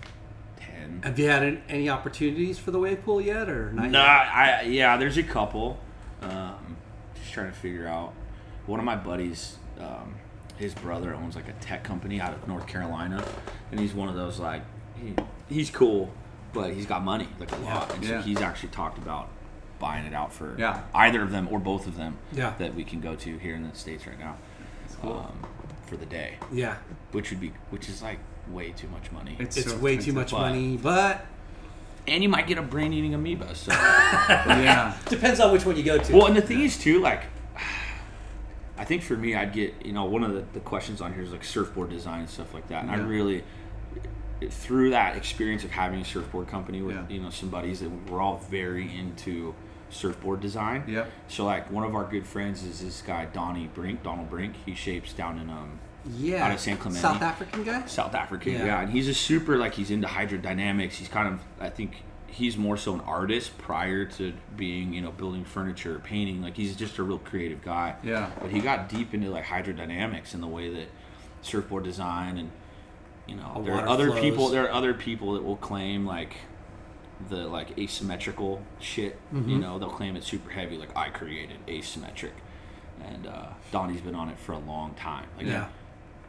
10. 0.58 1.02
Have 1.04 1.18
you 1.18 1.28
had 1.30 1.62
any 1.68 1.90
opportunities 1.90 2.60
for 2.60 2.70
the 2.72 2.80
wave 2.80 3.04
pool 3.04 3.20
yet, 3.22 3.50
or 3.50 3.72
not? 3.74 3.90
Nah, 3.90 4.00
yet? 4.00 4.34
I 4.34 4.62
yeah, 4.64 4.98
there's 4.98 5.18
a 5.18 5.24
couple. 5.24 5.80
Um, 6.22 6.78
just 7.16 7.34
trying 7.34 7.48
to 7.52 7.58
figure 7.58 7.88
out. 7.88 8.14
One 8.68 8.80
of 8.80 8.86
my 8.86 8.96
buddies, 8.96 9.58
um, 9.80 10.14
his 10.62 10.74
brother 10.76 11.14
owns 11.16 11.36
like 11.36 11.48
a 11.48 11.54
tech 11.54 11.84
company 11.84 12.22
out 12.22 12.34
of 12.34 12.48
North 12.48 12.68
Carolina, 12.68 13.26
and 13.72 13.80
he's 13.80 13.94
one 13.94 14.08
of 14.08 14.16
those 14.16 14.40
like 14.40 14.62
he, 15.02 15.14
he's 15.50 15.70
cool, 15.72 16.12
but 16.54 16.72
he's 16.74 16.86
got 16.86 17.04
money 17.04 17.28
like 17.40 17.52
a 17.52 17.56
lot, 17.58 17.94
and 17.96 18.06
so 18.06 18.12
Yeah. 18.14 18.22
he's 18.22 18.40
actually 18.42 18.70
talked 18.70 18.98
about 19.00 19.30
buying 19.80 20.06
it 20.06 20.14
out 20.14 20.32
for 20.32 20.56
Yeah. 20.60 20.82
either 20.94 21.24
of 21.24 21.32
them 21.32 21.48
or 21.50 21.60
both 21.60 21.88
of 21.88 21.98
them 21.98 22.18
Yeah. 22.32 22.54
that 22.60 22.76
we 22.76 22.84
can 22.84 23.02
go 23.02 23.16
to 23.16 23.38
here 23.40 23.56
in 23.56 23.68
the 23.68 23.76
states 23.76 24.06
right 24.06 24.20
now 24.20 24.36
cool. 25.02 25.14
um, 25.14 25.50
for 25.88 25.98
the 25.98 26.06
day, 26.06 26.36
Yeah. 26.52 26.76
which 27.12 27.32
would 27.32 27.40
be 27.42 27.52
which 27.72 27.90
is 27.90 28.02
like 28.04 28.20
way 28.50 28.70
too 28.72 28.88
much 28.90 29.12
money, 29.12 29.36
It's, 29.40 29.58
It's 29.58 29.72
so 29.72 29.78
way 29.80 29.94
too 29.94 30.12
expensive. 30.12 30.16
much 30.16 30.32
but- 30.32 30.40
money, 30.40 30.78
but 30.78 31.26
and 32.08 32.22
you 32.24 32.30
might 32.30 32.46
get 32.48 32.58
a 32.58 32.62
brain 32.64 32.94
eating 32.94 33.14
amoeba. 33.14 33.54
So. 33.56 33.72
Yeah. 34.52 34.96
depends 35.10 35.40
on 35.40 35.52
which 35.52 35.66
one 35.66 35.76
you 35.78 35.84
go 35.84 35.98
to. 36.00 36.14
Well, 36.16 36.26
and 36.28 36.36
the 36.36 36.42
thing 36.42 36.62
is 36.62 36.78
too, 36.78 37.00
like, 37.00 37.22
I 38.82 38.84
think 38.84 39.04
for 39.04 39.16
me, 39.16 39.36
I'd 39.36 39.54
get 39.54 39.86
you 39.86 39.94
know 39.94 40.06
one 40.06 40.24
of 40.24 40.34
the, 40.34 40.44
the 40.54 40.60
questions 40.60 41.02
on 41.02 41.14
here 41.14 41.22
is 41.22 41.32
like 41.32 41.44
surfboard 41.44 41.92
design 41.92 42.22
and 42.22 42.30
stuff 42.30 42.52
like 42.54 42.68
that, 42.70 42.82
and 42.84 42.90
I 42.92 42.96
really 42.98 43.44
through 44.50 44.90
that 44.90 45.16
experience 45.16 45.64
of 45.64 45.70
having 45.70 46.02
a 46.02 46.06
surfboard 46.06 46.48
company 46.48 46.82
with 46.82 46.96
Yeah. 46.96 47.06
you 47.10 47.22
know 47.22 47.30
some 47.30 47.50
buddies 47.50 47.82
that 47.82 47.90
we're 48.10 48.20
all 48.20 48.38
very 48.50 48.90
into 48.98 49.54
surfboard 49.92 50.40
design. 50.42 50.84
Yeah. 50.88 51.06
So 51.28 51.46
like 51.46 51.70
one 51.72 51.84
of 51.84 51.94
our 51.94 52.06
good 52.06 52.26
friends 52.26 52.64
is 52.64 52.82
this 52.84 53.04
guy 53.04 53.26
Donnie 53.26 53.70
Brink, 53.72 54.02
Donald 54.02 54.30
Brink. 54.32 54.56
He 54.66 54.74
shapes 54.74 55.14
down 55.14 55.38
in 55.38 55.50
um 55.52 55.80
yeah, 56.18 56.46
out 56.48 56.52
of 56.52 56.60
San 56.60 56.78
Clemente. 56.78 57.00
South 57.02 57.22
African 57.22 57.64
guy. 57.64 57.86
South 57.86 58.16
African, 58.16 58.54
Yeah. 58.54 58.66
yeah. 58.66 58.82
and 58.82 58.92
he's 58.92 59.08
a 59.08 59.14
super 59.14 59.58
like 59.58 59.76
he's 59.76 59.92
into 59.92 60.08
hydrodynamics. 60.08 60.94
He's 60.94 61.08
kind 61.10 61.28
of 61.32 61.40
I 61.60 61.70
think 61.70 61.98
he's 62.32 62.58
more 62.58 62.78
so 62.78 62.94
an 62.94 63.02
artist 63.02 63.58
prior 63.58 64.06
to 64.06 64.34
being 64.56 64.94
you 64.94 65.02
know 65.02 65.12
building 65.12 65.44
furniture, 65.46 65.96
or 65.96 66.00
painting. 66.00 66.42
Like 66.42 66.56
he's 66.56 66.76
just 66.76 66.98
a 66.98 67.04
real 67.04 67.20
creative 67.20 67.62
guy. 67.64 67.96
Yeah. 68.04 68.32
But 68.42 68.52
he 68.52 68.60
got 68.60 68.90
deep 68.90 69.14
into 69.14 69.30
like 69.30 69.46
hydrodynamics 69.46 70.34
and 70.34 70.42
the 70.42 70.48
way 70.48 70.70
that 70.74 70.88
surfboard 71.42 71.84
design 71.84 72.38
and 72.38 72.52
you 73.28 73.36
know 73.36 73.62
there 73.66 73.74
are 73.76 73.88
other 73.88 74.08
flows. 74.12 74.22
people 74.22 74.50
there 74.50 74.66
are 74.68 74.72
other 74.72 74.94
people 74.94 75.34
that 75.34 75.44
will 75.44 75.56
claim 75.58 76.06
like 76.06 76.36
the 77.30 77.48
like 77.48 77.78
asymmetrical 77.78 78.62
shit. 78.80 79.18
Mm-hmm. 79.34 79.50
You 79.50 79.58
know 79.60 79.78
they'll 79.80 79.90
claim 79.90 80.16
it's 80.16 80.28
super 80.28 80.50
heavy. 80.52 80.78
Like 80.78 80.96
I 80.98 81.10
created 81.10 81.58
asymmetric. 81.68 82.32
And 83.04 83.26
uh, 83.26 83.48
Donnie's 83.72 84.02
been 84.02 84.14
on 84.14 84.30
it 84.30 84.38
for 84.38 84.52
a 84.54 84.60
long 84.60 84.94
time, 84.94 85.26
like 85.36 85.48
Yeah. 85.48 85.70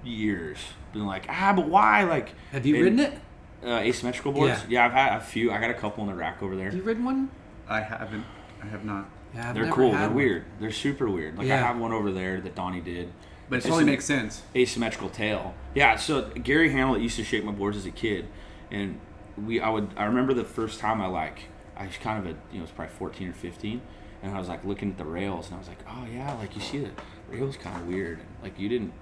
years. 0.03 0.57
Been 0.95 1.05
like, 1.07 1.27
ah, 1.29 1.53
but 1.55 1.69
why? 1.69 2.05
Like, 2.05 2.33
Have 2.51 2.65
you 2.65 2.77
and- 2.77 2.85
ridden 2.85 3.01
it? 3.01 3.19
Uh, 3.65 3.79
asymmetrical 3.79 4.33
boards? 4.33 4.61
Yeah. 4.69 4.81
Yeah. 4.81 4.87
I've 4.87 4.93
had 4.93 5.17
a 5.17 5.21
few. 5.21 5.53
I 5.53 5.61
got 5.61 5.71
a 5.71 5.75
couple 5.75 6.03
in 6.05 6.11
the 6.11 6.17
rack 6.17 6.43
over 6.43 6.57
there. 6.57 6.67
Have 6.67 6.75
you 6.75 6.83
ridden 6.83 7.05
one? 7.05 7.31
I 7.69 7.81
haven't. 7.81 8.25
I 8.63 8.67
have 8.67 8.85
not. 8.85 9.09
Yeah, 9.35 9.49
I've 9.49 9.55
They're 9.55 9.65
never 9.65 9.77
cool. 9.77 9.93
had 9.93 10.01
They're 10.01 10.09
one. 10.09 10.17
weird. 10.17 10.45
They're 10.61 10.71
super 10.73 11.09
weird. 11.09 11.37
Like 11.39 11.45
I 11.47 11.49
Yeah. 11.49 11.67
have 11.67 11.79
one 11.79 11.93
over 11.93 12.11
there 12.13 12.41
that 12.41 12.55
Donnie 12.55 12.81
did. 12.81 13.13
But 13.49 13.57
it 13.57 13.59
It's 13.59 13.67
totally 13.67 13.83
an 13.85 13.87
makes 13.91 14.05
sense. 14.05 14.43
Asymmetrical 14.57 15.09
tail. 15.11 15.55
Yeah. 15.75 15.97
So 15.97 16.23
Gary 16.31 16.71
Hamlet 16.71 17.03
used 17.03 17.17
to 17.17 17.25
shape 17.25 17.45
my 17.45 17.53
boards 17.53 17.77
as 17.77 17.87
a 17.87 17.91
kid, 17.91 18.27
and 18.71 18.99
we. 19.47 19.61
I 19.61 19.69
would. 19.71 19.91
I 19.97 20.05
remember 20.05 20.35
the 20.35 20.45
first 20.45 20.81
time 20.81 21.01
I 21.01 21.07
like. 21.07 21.45
I 21.77 21.87
was 21.87 21.97
kind 21.99 22.19
of 22.19 22.27
a. 22.27 22.29
You 22.29 22.35
know, 22.55 22.59
it 22.59 22.61
was 22.63 22.71
probably 22.71 22.95
fourteen 22.95 23.29
or 23.29 23.33
fifteen, 23.33 23.81
and 24.23 24.35
I 24.35 24.39
was 24.39 24.49
like 24.49 24.65
looking 24.65 24.91
at 24.91 24.99
the 24.99 25.05
rails, 25.05 25.47
and 25.47 25.55
I 25.57 25.59
was 25.59 25.69
like, 25.69 25.81
oh 25.89 26.07
yeah, 26.13 26.33
like 26.35 26.55
you 26.57 26.63
see 26.63 26.79
the 26.81 26.91
rails 27.31 27.57
kind 27.57 27.77
of 27.81 27.87
weird. 27.87 28.21
Like 28.43 28.59
you 28.59 28.69
didn't. 28.69 28.93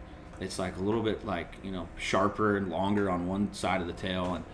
It's 0.40 0.58
like 0.58 0.76
a 0.76 0.80
little 0.80 1.02
bit 1.02 1.24
like 1.26 1.54
you 1.62 1.70
know 1.70 1.88
sharper 1.98 2.56
and 2.56 2.70
longer 2.70 3.10
on 3.10 3.26
one 3.26 3.52
side 3.52 3.80
of 3.80 3.86
the 3.86 3.92
tail, 3.92 4.34
and 4.34 4.44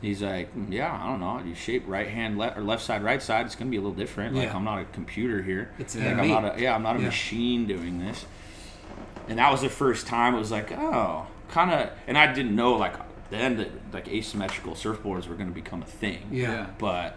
he's 0.00 0.22
like, 0.22 0.54
"Mm, 0.56 0.72
yeah, 0.72 0.98
I 1.02 1.06
don't 1.06 1.20
know. 1.20 1.40
You 1.46 1.54
shape 1.54 1.84
right 1.86 2.08
hand 2.08 2.38
left 2.38 2.56
or 2.56 2.62
left 2.62 2.82
side 2.82 3.02
right 3.04 3.22
side. 3.22 3.46
It's 3.46 3.54
gonna 3.54 3.70
be 3.70 3.76
a 3.76 3.80
little 3.80 3.94
different. 3.96 4.34
Like 4.34 4.48
Yeah. 4.48 4.56
I'm 4.56 4.64
not 4.64 4.80
a 4.80 4.84
computer 4.86 5.42
here. 5.42 5.70
It's 5.78 5.94
like, 5.96 6.06
I'm 6.16 6.28
not 6.28 6.56
a 6.56 6.60
yeah. 6.60 6.74
I'm 6.74 6.82
not 6.82 6.96
a 6.96 7.00
Yeah. 7.00 7.06
machine 7.06 7.66
doing 7.66 7.98
this. 7.98 8.24
And 9.28 9.38
that 9.38 9.50
was 9.50 9.60
the 9.62 9.68
first 9.68 10.06
time 10.06 10.34
it 10.34 10.38
was 10.38 10.50
like, 10.52 10.70
oh, 10.72 11.26
kind 11.48 11.70
of. 11.72 11.90
And 12.06 12.16
I 12.16 12.32
didn't 12.32 12.54
know 12.54 12.74
like 12.74 12.94
then 13.30 13.56
that 13.58 13.70
like 13.92 14.08
asymmetrical 14.08 14.74
surfboards 14.74 15.26
were 15.28 15.34
gonna 15.34 15.50
become 15.50 15.82
a 15.82 15.86
thing. 15.86 16.28
Yeah. 16.30 16.50
Yeah. 16.52 16.66
But 16.78 17.16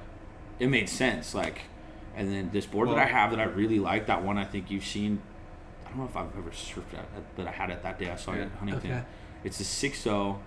it 0.59 0.67
made 0.67 0.89
sense. 0.89 1.33
Like, 1.35 1.61
and 2.17 2.29
then 2.33 2.49
this 2.51 2.65
board 2.65 2.89
that 2.89 2.97
I 2.97 3.05
have 3.05 3.29
that 3.31 3.39
I 3.39 3.43
really 3.43 3.79
like, 3.79 4.07
that 4.07 4.23
one 4.23 4.37
I 4.37 4.43
think 4.43 4.69
you've 4.71 4.85
seen. 4.85 5.21
I 5.89 5.97
don't 5.97 5.99
know 6.01 6.05
if 6.05 6.15
I've 6.15 6.37
ever 6.37 6.51
surfed 6.51 6.93
at, 6.93 6.99
at- 6.99 7.35
but 7.35 7.47
I 7.47 7.51
had 7.51 7.69
it 7.71 7.81
that 7.83 7.97
day. 7.99 8.09
I 8.11 8.15
saw 8.15 8.33
it 8.33 8.41
at 8.41 8.51
Huntington. 8.59 8.91
Okay. 8.91 9.03
It's 9.43 9.59
a 9.59 9.63
six 9.63 10.01
zero. 10.03 10.39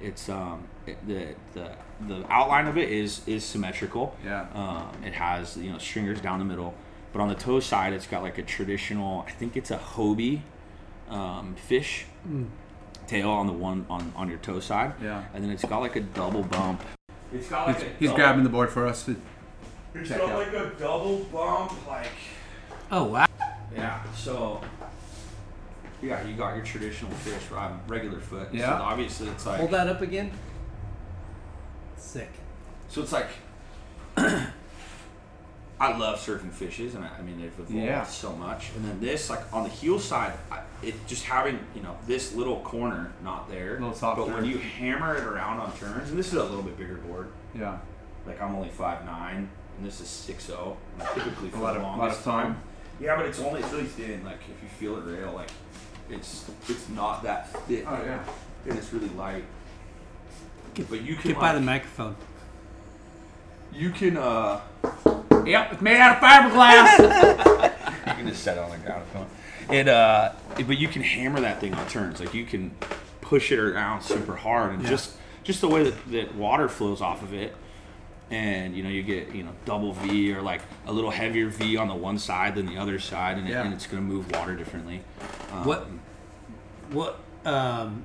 It's 0.00 0.28
um 0.28 0.64
it, 0.86 0.96
the 1.06 1.34
the 1.54 1.72
the 2.06 2.24
outline 2.32 2.66
of 2.68 2.78
it 2.78 2.88
is 2.88 3.20
is 3.26 3.44
symmetrical. 3.44 4.16
Yeah. 4.24 4.46
Um, 4.54 5.02
it 5.04 5.12
has 5.12 5.56
you 5.56 5.70
know 5.72 5.78
stringers 5.78 6.20
down 6.20 6.38
the 6.38 6.44
middle, 6.44 6.72
but 7.12 7.20
on 7.20 7.28
the 7.28 7.34
toe 7.34 7.60
side, 7.60 7.92
it's 7.92 8.06
got 8.06 8.22
like 8.22 8.38
a 8.38 8.42
traditional. 8.42 9.24
I 9.26 9.32
think 9.32 9.56
it's 9.56 9.70
a 9.70 9.78
Hobie 9.78 10.40
um, 11.10 11.54
fish 11.56 12.06
tail 13.06 13.30
on 13.30 13.46
the 13.46 13.52
one 13.52 13.86
on 13.90 14.12
on 14.16 14.28
your 14.28 14.38
toe 14.38 14.60
side. 14.60 14.92
Yeah. 15.02 15.24
And 15.34 15.42
then 15.44 15.50
it's 15.50 15.64
got 15.64 15.80
like 15.80 15.96
a 15.96 16.00
double 16.00 16.42
bump. 16.44 16.82
It's 17.32 17.48
got 17.48 17.74
He's, 17.76 17.84
he's 17.98 18.12
grabbing 18.12 18.44
the 18.44 18.48
board 18.50 18.70
for 18.70 18.86
us. 18.86 19.04
To, 19.04 19.16
It's 19.94 20.08
check 20.08 20.18
got 20.18 20.30
out. 20.30 20.38
like 20.38 20.52
a 20.54 20.70
double 20.78 21.18
bump, 21.24 21.86
like 21.86 22.06
Oh 22.90 23.04
wow. 23.04 23.26
yeah. 23.74 24.02
So 24.14 24.60
yeah, 26.02 26.24
you 26.26 26.34
got 26.36 26.54
your 26.56 26.64
traditional 26.64 27.10
fish, 27.12 27.50
right? 27.50 27.72
Regular 27.86 28.20
foot. 28.20 28.48
Yeah. 28.52 28.78
So 28.78 28.84
obviously, 28.84 29.28
it's 29.28 29.46
like 29.46 29.58
Hold 29.58 29.70
that 29.72 29.88
up 29.88 30.00
again. 30.00 30.30
Sick. 31.96 32.30
So 32.88 33.02
it's 33.02 33.12
like 33.12 33.28
I 35.80 35.96
love 35.96 36.18
surfing 36.18 36.50
fishes, 36.50 36.94
and 36.94 37.04
I, 37.04 37.08
I 37.18 37.22
mean 37.22 37.40
they've 37.40 37.52
evolved 37.52 37.72
Yeah. 37.72 38.04
so 38.04 38.32
much. 38.34 38.70
And 38.74 38.84
then 38.84 39.00
this, 39.00 39.30
like 39.30 39.40
on 39.52 39.62
the 39.62 39.68
heel 39.68 39.98
side, 40.00 40.32
I, 40.50 40.60
it 40.82 40.94
just 41.06 41.24
having 41.24 41.58
you 41.74 41.82
know 41.82 41.96
this 42.06 42.34
little 42.34 42.60
corner 42.60 43.12
not 43.22 43.48
there, 43.48 43.74
Little 43.74 43.94
softer. 43.94 44.22
but 44.24 44.34
when 44.34 44.44
you 44.44 44.58
hammer 44.58 45.16
it 45.16 45.24
around 45.24 45.60
on 45.60 45.72
turns, 45.76 46.10
and 46.10 46.18
this 46.18 46.28
is 46.28 46.34
a 46.34 46.42
little 46.42 46.62
bit 46.62 46.76
bigger 46.76 46.96
board. 46.96 47.28
yeah. 47.54 47.78
Like 48.26 48.40
I'm 48.42 48.54
only 48.56 48.68
five 48.70 49.04
nine, 49.04 49.48
and 49.76 49.86
this 49.86 50.00
is 50.00 50.08
six 50.08 50.50
oh, 50.50 50.76
zero. 50.98 51.14
Typically 51.14 51.50
for 51.50 51.58
lot 51.58 51.74
the 51.74 51.80
of- 51.80 51.98
lot 51.98 52.10
of 52.10 52.22
time. 52.24 52.54
time. 52.54 52.62
Yeah, 53.00 53.14
but 53.16 53.26
it's 53.26 53.38
only 53.38 53.60
it's 53.60 53.70
really 53.72 53.84
thin. 53.84 54.24
Like 54.24 54.40
if 54.40 54.60
you 54.62 54.68
feel 54.68 54.96
it 54.98 55.04
rail, 55.04 55.32
like 55.32 55.50
it's 56.10 56.50
it's 56.68 56.88
not 56.88 57.22
that 57.22 57.48
thick. 57.66 57.84
Oh 57.86 58.00
yeah. 58.04 58.22
and 58.66 58.78
it's 58.78 58.92
really 58.92 59.08
light. 59.10 59.44
but 60.88 61.02
you 61.02 61.14
can 61.16 61.32
Get 61.32 61.40
by 61.40 61.54
the 61.54 61.60
microphone. 61.60 62.16
you 63.72 63.90
can 63.90 64.16
uh 64.16 64.60
Yep. 65.46 65.72
It's 65.72 65.82
made 65.82 65.96
out 65.96 66.16
of 66.16 66.22
fiberglass. 66.22 67.68
you 68.06 68.12
can 68.14 68.28
just 68.28 68.42
set 68.42 68.58
it 68.58 68.60
on 68.60 68.70
the 68.70 68.76
ground 68.78 69.02
if 69.08 69.14
you 69.14 69.20
want. 69.20 69.30
It 69.70 69.88
uh, 69.88 70.32
but 70.56 70.78
you 70.78 70.88
can 70.88 71.02
hammer 71.02 71.40
that 71.40 71.60
thing 71.60 71.74
on 71.74 71.86
turns. 71.88 72.20
Like 72.20 72.34
you 72.34 72.44
can 72.44 72.70
push 73.20 73.50
it 73.52 73.58
around 73.58 74.02
super 74.02 74.36
hard, 74.36 74.72
and 74.74 74.82
Yeah. 74.82 74.88
just 74.90 75.12
just 75.44 75.60
the 75.62 75.68
way 75.68 75.84
that, 75.84 76.10
that 76.10 76.34
water 76.34 76.68
flows 76.68 77.00
off 77.00 77.22
of 77.22 77.32
it, 77.32 77.54
and 78.30 78.76
you 78.76 78.82
know 78.82 78.90
you 78.90 79.02
get 79.02 79.34
you 79.34 79.42
know 79.42 79.52
double 79.64 79.92
V 79.92 80.32
or 80.34 80.42
like 80.42 80.60
a 80.86 80.92
little 80.92 81.10
heavier 81.10 81.48
V 81.48 81.76
on 81.76 81.88
the 81.88 81.94
one 81.94 82.18
side 82.18 82.54
than 82.54 82.66
the 82.66 82.76
other 82.76 82.98
side, 82.98 83.38
and, 83.38 83.48
it, 83.48 83.52
and 83.52 83.72
it's 83.72 83.86
gonna 83.86 84.02
move 84.02 84.30
water 84.32 84.54
differently. 84.54 85.02
Um, 85.52 85.64
What 85.64 85.88
what 86.90 87.20
um, 87.44 88.04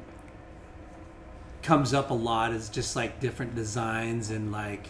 comes 1.62 1.94
up 1.94 2.10
a 2.10 2.14
lot 2.14 2.54
is 2.54 2.70
just 2.70 2.96
like 2.96 3.20
different 3.20 3.56
designs 3.56 4.30
and 4.30 4.52
like 4.52 4.88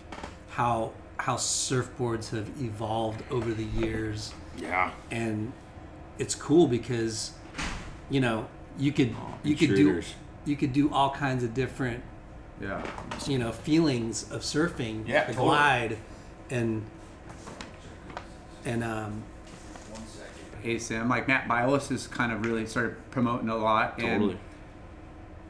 how 0.50 0.92
how 1.18 1.36
surfboards 1.36 2.30
have 2.32 2.50
evolved 2.62 3.24
over 3.32 3.54
the 3.54 3.66
years. 3.66 4.34
Yeah, 4.58 4.92
and 5.10 5.52
it's 6.20 6.36
cool 6.36 6.68
because 6.68 7.32
you 8.10 8.20
know 8.20 8.48
you 8.78 8.92
could 8.92 9.16
you 9.44 9.56
could 9.56 9.76
do 9.76 10.02
you 10.46 10.56
could 10.56 10.74
do 10.74 10.92
all 10.94 11.10
kinds 11.10 11.44
of 11.44 11.54
different 11.54 12.04
yeah. 12.62 12.82
you 13.28 13.38
know 13.38 13.52
feelings 13.52 14.30
of 14.32 14.42
surfing 14.42 15.08
Yeah, 15.08 15.26
the 15.26 15.34
totally. 15.34 15.48
glide 15.48 15.98
and 16.50 16.84
and 18.66 18.84
um 18.84 19.24
ASIM, 20.64 21.10
like 21.10 21.28
Matt 21.28 21.48
Biolos 21.50 21.90
has 21.90 22.08
kind 22.08 22.32
of 22.32 22.46
really 22.46 22.66
started 22.66 22.96
promoting 23.12 23.50
a 23.50 23.56
lot. 23.58 23.96
And, 24.00 24.08
totally. 24.22 24.38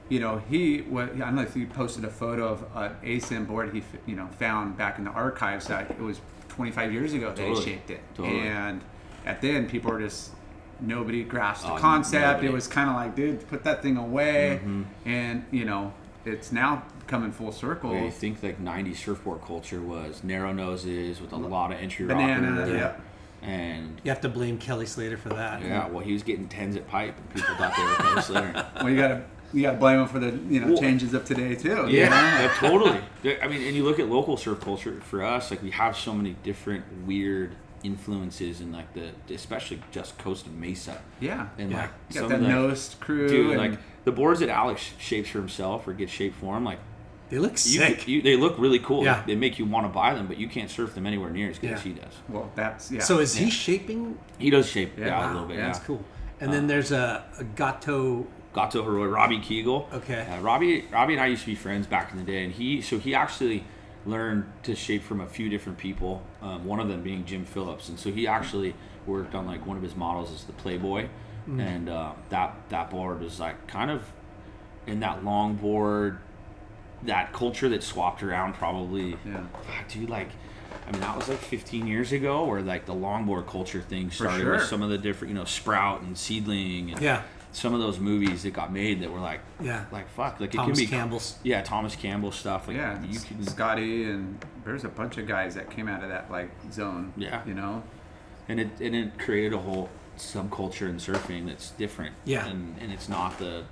you 0.09 0.19
know, 0.19 0.39
he 0.49 0.79
what 0.79 1.11
I 1.13 1.17
don't 1.17 1.35
know 1.35 1.43
if 1.43 1.53
he 1.53 1.65
posted 1.67 2.03
a 2.03 2.09
photo 2.09 2.47
of 2.47 2.63
an 2.75 2.95
ASIM 3.03 3.45
board 3.47 3.71
he 3.73 3.83
you 4.07 4.15
know 4.15 4.27
found 4.39 4.75
back 4.75 4.97
in 4.97 5.03
the 5.03 5.11
archives 5.11 5.67
that 5.67 5.91
it 5.91 5.99
was 5.99 6.19
25 6.49 6.91
years 6.91 7.13
ago 7.13 7.31
that 7.31 7.47
he 7.47 7.61
shaped 7.61 7.91
it, 7.91 8.01
Totally. 8.15 8.39
and 8.39 8.81
at 9.25 9.39
then 9.41 9.69
people 9.69 9.91
were 9.91 9.99
just 9.99 10.31
nobody 10.79 11.23
grasped 11.23 11.67
the 11.67 11.73
Oh, 11.73 11.77
concept. 11.77 12.23
nobody. 12.25 12.47
It 12.47 12.53
was 12.53 12.67
kind 12.67 12.89
of 12.89 12.95
like, 12.95 13.15
dude, 13.15 13.47
put 13.47 13.63
that 13.65 13.83
thing 13.83 13.97
away, 13.97 14.59
Mm-hmm. 14.63 14.83
and 15.05 15.45
you 15.51 15.65
know, 15.65 15.93
it's 16.25 16.51
now 16.51 16.83
coming 17.07 17.31
full 17.31 17.51
circle. 17.51 17.89
Where 17.91 18.05
you 18.05 18.11
think 18.11 18.41
like 18.43 18.61
'90s 18.63 18.97
surfboard 18.97 19.41
culture 19.41 19.81
was 19.81 20.23
narrow 20.23 20.53
noses 20.53 21.19
with 21.21 21.31
a 21.33 21.37
lot 21.37 21.71
of 21.71 21.79
entry 21.79 22.05
Banana, 22.05 22.59
rocker, 22.61 22.75
yeah. 22.75 23.47
and 23.47 23.99
you 24.03 24.09
have 24.11 24.21
to 24.21 24.29
blame 24.29 24.57
kelly 24.57 24.85
slater 24.85 25.17
for 25.17 25.29
that 25.29 25.61
yeah, 25.61 25.87
well, 25.87 25.99
he 26.03 26.13
was 26.13 26.23
getting 26.23 26.47
tens 26.47 26.75
at 26.75 26.87
pipe, 26.87 27.15
and 27.17 27.29
people 27.33 27.55
thought 27.55 27.75
they 27.75 27.83
were 27.83 27.95
Kelly 27.95 28.21
Slater. 28.53 28.65
Well, 28.77 28.89
you 28.89 28.97
gotta 28.97 29.23
you 29.53 29.61
gotta 29.61 29.77
blame 29.77 29.99
him 29.99 30.07
for 30.07 30.19
the 30.19 30.31
you 30.49 30.59
know 30.61 30.67
Well- 30.67 30.77
changes 30.77 31.13
of 31.13 31.25
today 31.25 31.55
too. 31.55 31.87
you 31.89 31.99
Yeah, 31.99 32.09
know? 32.09 32.15
yeah, 32.15 32.53
totally. 32.57 32.99
I 33.41 33.47
mean, 33.47 33.61
and 33.67 33.75
you 33.75 33.83
look 33.83 33.99
at 33.99 34.07
local 34.09 34.37
surf 34.37 34.61
culture 34.61 34.99
for 35.01 35.23
us, 35.23 35.51
like 35.51 35.61
we 35.61 35.71
have 35.71 35.95
so 35.97 36.13
many 36.13 36.35
different 36.43 36.85
weird 37.05 37.55
influences 37.83 38.61
and 38.61 38.71
like 38.73 38.93
the, 38.93 39.11
especially 39.33 39.81
just 39.91 40.17
coast 40.17 40.45
of 40.45 40.53
Mesa, 40.53 41.01
yeah. 41.19 41.47
and 41.57 41.71
Yeah. 41.71 41.77
like 41.81 41.89
You 42.09 42.13
got 42.15 42.19
some 42.21 42.29
that 42.29 42.35
of 42.35 42.41
the, 42.69 42.75
Knost 42.75 42.99
crew, 42.99 43.27
dude, 43.27 43.51
and, 43.51 43.57
like 43.59 43.79
the 44.05 44.11
boards 44.11 44.39
that 44.39 44.49
Alex 44.49 44.91
shapes 44.99 45.29
for 45.29 45.39
himself 45.39 45.87
or 45.87 45.93
gets 45.93 46.11
shaped 46.11 46.35
for 46.37 46.55
him, 46.57 46.63
like 46.63 46.79
they 47.29 47.39
look 47.39 47.51
you, 47.53 47.57
sick 47.57 47.99
could- 47.99 48.07
you, 48.07 48.21
they 48.21 48.35
look 48.35 48.57
really 48.59 48.79
cool. 48.79 49.03
Yeah. 49.03 49.23
They 49.25 49.35
make 49.35 49.57
you 49.59 49.65
want 49.65 49.85
to 49.85 49.89
buy 49.89 50.13
them, 50.13 50.27
but 50.27 50.37
you 50.37 50.47
can't 50.47 50.69
surf 50.69 50.93
them 50.95 51.05
anywhere 51.05 51.29
near 51.31 51.49
as 51.49 51.57
good 51.59 51.71
Yeah. 51.71 51.75
as 51.75 51.81
he 51.83 51.91
does. 51.93 52.13
well, 52.29 52.51
that's 52.55 52.91
yeah. 52.91 53.01
so 53.01 53.19
is 53.19 53.35
he 53.35 53.49
shaping 53.49 54.17
He 54.37 54.49
does 54.49 54.69
shape, 54.69 54.93
Yeah. 54.97 55.05
yeah, 55.07 55.19
Wow, 55.19 55.25
a 55.25 55.33
little 55.33 55.47
bit. 55.47 55.57
yeah, 55.57 55.61
Yeah, 55.67 55.71
that's 55.73 55.85
cool 55.85 56.03
and 56.41 56.51
then 56.51 56.67
there's 56.67 56.91
a, 56.91 57.23
a 57.39 57.43
gato 57.43 58.27
Gato 58.53 58.83
Heroi, 58.83 59.11
Robbie 59.11 59.39
Kegel. 59.39 59.89
Okay. 59.91 60.27
Uh, 60.29 60.39
Robbie, 60.41 60.85
Robbie 60.91 61.13
and 61.13 61.21
I 61.23 61.25
used 61.25 61.41
to 61.41 61.47
be 61.47 61.55
friends 61.55 61.87
back 61.87 62.11
in 62.11 62.17
the 62.19 62.23
day, 62.23 62.43
and 62.43 62.53
he 62.53 62.81
so 62.81 62.99
he 62.99 63.15
actually 63.15 63.63
learned 64.05 64.45
to 64.63 64.75
shape 64.75 65.03
from 65.03 65.21
a 65.21 65.27
few 65.27 65.49
different 65.49 65.77
people. 65.77 66.21
Um, 66.41 66.65
one 66.65 66.79
of 66.79 66.87
them 66.87 67.01
being 67.03 67.25
Jim 67.25 67.45
Phillips, 67.45 67.89
and 67.89 67.99
so 67.99 68.11
he 68.11 68.27
actually 68.27 68.75
worked 69.05 69.33
on 69.35 69.45
like 69.45 69.65
one 69.65 69.77
of 69.77 69.83
his 69.83 69.95
models 69.95 70.31
is 70.31 70.43
the 70.43 70.53
Playboy, 70.53 71.07
Mm. 71.49 71.59
and 71.59 71.89
uh, 71.89 72.13
that 72.29 72.55
that 72.69 72.89
board 72.89 73.19
was 73.19 73.37
like 73.39 73.67
kind 73.67 73.91
of 73.91 74.01
in 74.87 75.01
that 75.01 75.25
long 75.25 75.55
board, 75.55 76.19
that 77.03 77.33
culture 77.33 77.67
that 77.67 77.83
swapped 77.83 78.23
around 78.23 78.53
probably. 78.53 79.17
Yeah. 79.25 79.43
Dude, 79.89 80.09
like. 80.09 80.29
I 80.87 80.91
mean, 80.91 81.01
that 81.01 81.15
was 81.15 81.29
like 81.29 81.37
15 81.39 81.85
years 81.87 82.11
ago, 82.11 82.43
where 82.45 82.61
like 82.61 82.85
the 82.85 82.95
longboard 82.95 83.47
culture 83.47 83.79
thing 83.81 84.09
started 84.11 84.41
sure. 84.41 84.51
with 84.53 84.63
some 84.63 84.81
of 84.81 84.89
the 84.89 84.97
different, 84.97 85.29
you 85.31 85.35
know, 85.37 85.45
Sprout 85.45 86.01
and 86.01 86.17
Seedling, 86.17 86.91
and 86.91 87.01
Yeah. 87.01 87.21
Some 87.53 87.73
of 87.73 87.79
those 87.79 87.99
movies 87.99 88.43
that 88.43 88.51
got 88.51 88.73
made 88.73 89.01
that 89.01 89.11
were 89.11 89.19
like, 89.19 89.39
Yeah. 89.61 89.85
like 89.91 90.09
fuck, 90.09 90.39
like 90.41 90.53
it 90.53 90.57
can 90.57 90.73
be 90.73 90.85
Campbell's. 90.87 91.37
yeah, 91.43 91.61
Thomas 91.61 91.95
Campbell 91.95 92.31
stuff. 92.31 92.67
Like 92.67 92.75
yeah, 92.77 93.01
you 93.03 93.15
S- 93.15 93.23
can, 93.23 93.41
Scotty 93.45 94.03
and 94.03 94.43
there's 94.65 94.83
a 94.83 94.89
bunch 94.89 95.17
of 95.17 95.27
guys 95.27 95.55
that 95.55 95.69
came 95.69 95.87
out 95.87 96.03
of 96.03 96.09
that 96.09 96.29
like 96.31 96.49
zone. 96.71 97.13
Yeah. 97.15 97.41
you 97.45 97.53
know. 97.53 97.83
and 98.49 98.59
it 98.59 98.69
and 98.81 98.95
it 98.95 99.17
created 99.17 99.53
a 99.53 99.59
whole 99.59 99.89
subculture 100.17 100.89
in 100.89 100.97
surfing 100.97 101.45
that's 101.47 101.69
different. 101.71 102.13
Yeah. 102.25 102.45
and 102.47 102.75
and 102.81 102.91
it's 102.91 103.07
not 103.07 103.37
the, 103.39 103.63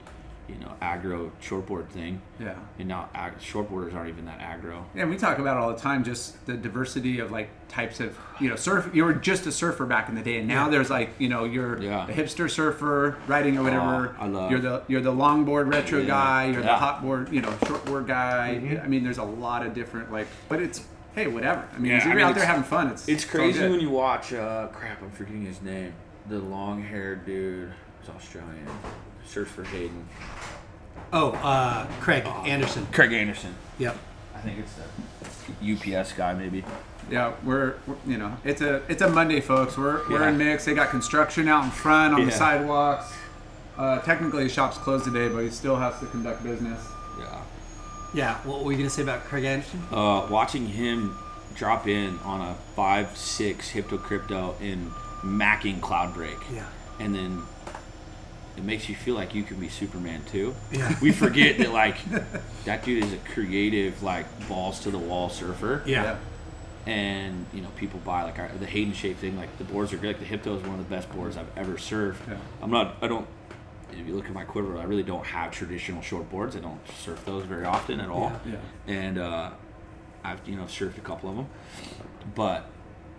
you 0.51 0.59
know, 0.59 0.73
aggro 0.81 1.31
shortboard 1.41 1.87
thing. 1.89 2.21
Yeah. 2.39 2.55
And 2.79 2.87
now 2.87 3.09
ag- 3.15 3.39
shortboarders 3.39 3.93
aren't 3.95 4.09
even 4.09 4.25
that 4.25 4.39
aggro. 4.39 4.83
Yeah, 4.95 5.05
we 5.05 5.17
talk 5.17 5.37
about 5.39 5.57
it 5.57 5.59
all 5.61 5.73
the 5.73 5.79
time, 5.79 6.03
just 6.03 6.45
the 6.45 6.53
diversity 6.55 7.19
of 7.19 7.31
like 7.31 7.49
types 7.67 7.99
of 7.99 8.17
you 8.39 8.49
know 8.49 8.55
surf. 8.55 8.89
You 8.93 9.05
were 9.05 9.13
just 9.13 9.45
a 9.47 9.51
surfer 9.51 9.85
back 9.85 10.09
in 10.09 10.15
the 10.15 10.21
day, 10.21 10.37
and 10.39 10.47
now 10.47 10.69
there's 10.69 10.89
like 10.89 11.11
you 11.19 11.29
know 11.29 11.43
you're 11.45 11.81
Yeah. 11.81 12.07
a 12.07 12.11
hipster 12.11 12.49
surfer 12.49 13.17
riding 13.27 13.57
or 13.57 13.63
whatever. 13.63 14.15
Oh, 14.19 14.23
I 14.23 14.27
love- 14.27 14.51
You're 14.51 14.59
the 14.59 14.83
you're 14.87 15.01
the 15.01 15.13
longboard 15.13 15.71
retro 15.71 15.99
Yeah. 15.99 16.07
guy. 16.07 16.45
You're 16.47 16.61
the 16.61 16.67
Yeah. 16.67 16.77
Mm-hmm. 16.79 17.05
hotboard 17.07 17.31
you 17.31 17.41
know 17.41 17.49
shortboard 17.61 18.07
guy. 18.07 18.79
I 18.83 18.87
mean, 18.87 19.03
there's 19.03 19.17
a 19.19 19.23
lot 19.23 19.65
of 19.65 19.73
different 19.73 20.11
like, 20.11 20.27
but 20.49 20.61
it's 20.61 20.83
hey 21.15 21.27
whatever. 21.27 21.63
I 21.73 21.77
mean, 21.79 21.91
Yeah, 21.91 22.03
you're 22.03 22.13
I 22.13 22.15
mean, 22.15 22.25
out 22.25 22.35
there 22.35 22.45
having 22.45 22.63
fun, 22.63 22.87
it's 22.89 23.07
It's 23.07 23.25
crazy 23.25 23.61
when 23.69 23.79
you 23.79 23.89
watch. 23.89 24.33
Uh, 24.33 24.67
crap, 24.67 25.01
I'm 25.01 25.11
forgetting 25.11 25.45
his 25.45 25.61
name. 25.61 25.93
The 26.29 26.39
long-haired 26.39 27.25
dude. 27.25 27.71
He's 27.99 28.09
Australian. 28.09 28.67
Search 29.25 29.47
for 29.47 29.63
Hayden. 29.63 30.07
Oh 31.13 31.31
uh 31.31 31.85
craig 31.99 32.25
anderson 32.45 32.87
Craig 32.91 33.11
Anderson. 33.13 33.53
yep 33.77 33.97
I 34.35 34.39
think 34.39 34.59
it's 34.59 34.73
the 34.75 35.95
UPS 35.97 36.13
guy, 36.13 36.33
maybe. 36.33 36.63
Yeah, 37.11 37.33
we're, 37.43 37.75
we're 37.85 37.95
you 38.07 38.17
know 38.17 38.35
it's 38.43 38.61
a 38.61 38.81
it's 38.89 39.01
a 39.01 39.09
Monday, 39.09 39.39
folks. 39.41 39.77
We're 39.77 40.07
we're 40.09 40.21
Yeah. 40.21 40.29
in 40.29 40.37
mix. 40.37 40.65
They 40.65 40.73
got 40.73 40.89
construction 40.89 41.47
out 41.47 41.63
in 41.65 41.69
front 41.71 42.13
on 42.15 42.25
the 42.25 42.31
sidewalks. 42.31 43.13
Uh, 43.77 43.99
technically, 43.99 44.43
the 44.43 44.49
shop's 44.49 44.77
closed 44.77 45.05
today, 45.05 45.27
but 45.27 45.39
he 45.43 45.49
still 45.49 45.75
has 45.75 45.99
to 45.99 46.05
conduct 46.07 46.43
business. 46.43 46.81
Yeah. 47.19 47.41
yeah 48.13 48.35
what 48.45 48.63
were 48.63 48.71
you 48.71 48.77
gonna 48.79 48.89
say 48.89 49.03
about 49.03 49.25
craig 49.25 49.43
anderson 49.43 49.83
uh, 49.91 50.25
watching 50.29 50.65
him 50.67 51.15
drop 51.55 51.87
in 51.87 52.17
on 52.19 52.41
a 52.41 52.55
five 52.75 53.15
six 53.17 53.69
Hypto 53.71 53.97
Krypto 53.99 54.59
in 54.61 54.89
macking 55.21 55.81
Cloud 55.81 56.13
Break, 56.13 56.37
yeah 56.51 56.65
and 56.99 57.13
then 57.13 57.41
it 58.57 58.63
makes 58.63 58.89
you 58.89 58.95
feel 58.95 59.15
like 59.15 59.33
you 59.33 59.43
can 59.43 59.57
be 59.59 59.69
Superman 59.69 60.23
too. 60.31 60.55
Yeah. 60.71 60.95
We 61.01 61.11
forget 61.11 61.57
that 61.59 61.71
like 61.71 61.97
that 62.65 62.83
dude 62.83 63.03
is 63.03 63.13
a 63.13 63.17
creative, 63.17 64.03
like 64.03 64.25
balls 64.47 64.79
to 64.81 64.91
the 64.91 64.97
wall 64.99 65.29
surfer. 65.29 65.83
yeah, 65.85 66.17
and 66.85 67.45
you 67.53 67.61
know 67.61 67.69
people 67.77 67.99
buy 68.03 68.23
like 68.23 68.39
our, 68.39 68.49
the 68.59 68.65
Hayden 68.65 68.93
shape 68.93 69.17
thing. 69.17 69.37
Like 69.37 69.57
the 69.57 69.63
boards 69.63 69.93
are 69.93 69.97
great. 69.97 70.17
Like 70.19 70.29
the 70.29 70.37
Hypto 70.37 70.57
is 70.57 70.63
one 70.63 70.79
of 70.79 70.89
the 70.89 70.95
best 70.95 71.11
boards 71.11 71.37
I've 71.37 71.55
ever 71.57 71.77
served. 71.77 72.27
Yeah. 72.27 72.37
I'm 72.61 72.71
not. 72.71 72.95
I 73.01 73.07
don't. 73.07 73.27
If 73.91 74.07
you 74.07 74.15
look 74.15 74.25
at 74.25 74.33
my 74.33 74.45
quiver, 74.45 74.77
I 74.77 74.83
really 74.83 75.03
don't 75.03 75.25
have 75.25 75.51
traditional 75.51 76.01
short 76.01 76.29
boards. 76.29 76.55
I 76.55 76.59
don't 76.59 76.79
surf 77.03 77.25
those 77.25 77.43
very 77.43 77.65
often 77.65 77.99
at 77.99 78.09
all. 78.09 78.31
Yeah. 78.45 78.55
And 78.87 79.17
uh, 79.17 79.51
I've 80.23 80.47
you 80.47 80.55
know 80.55 80.63
surfed 80.63 80.97
a 80.97 81.01
couple 81.01 81.29
of 81.29 81.35
them, 81.35 81.47
but 82.35 82.67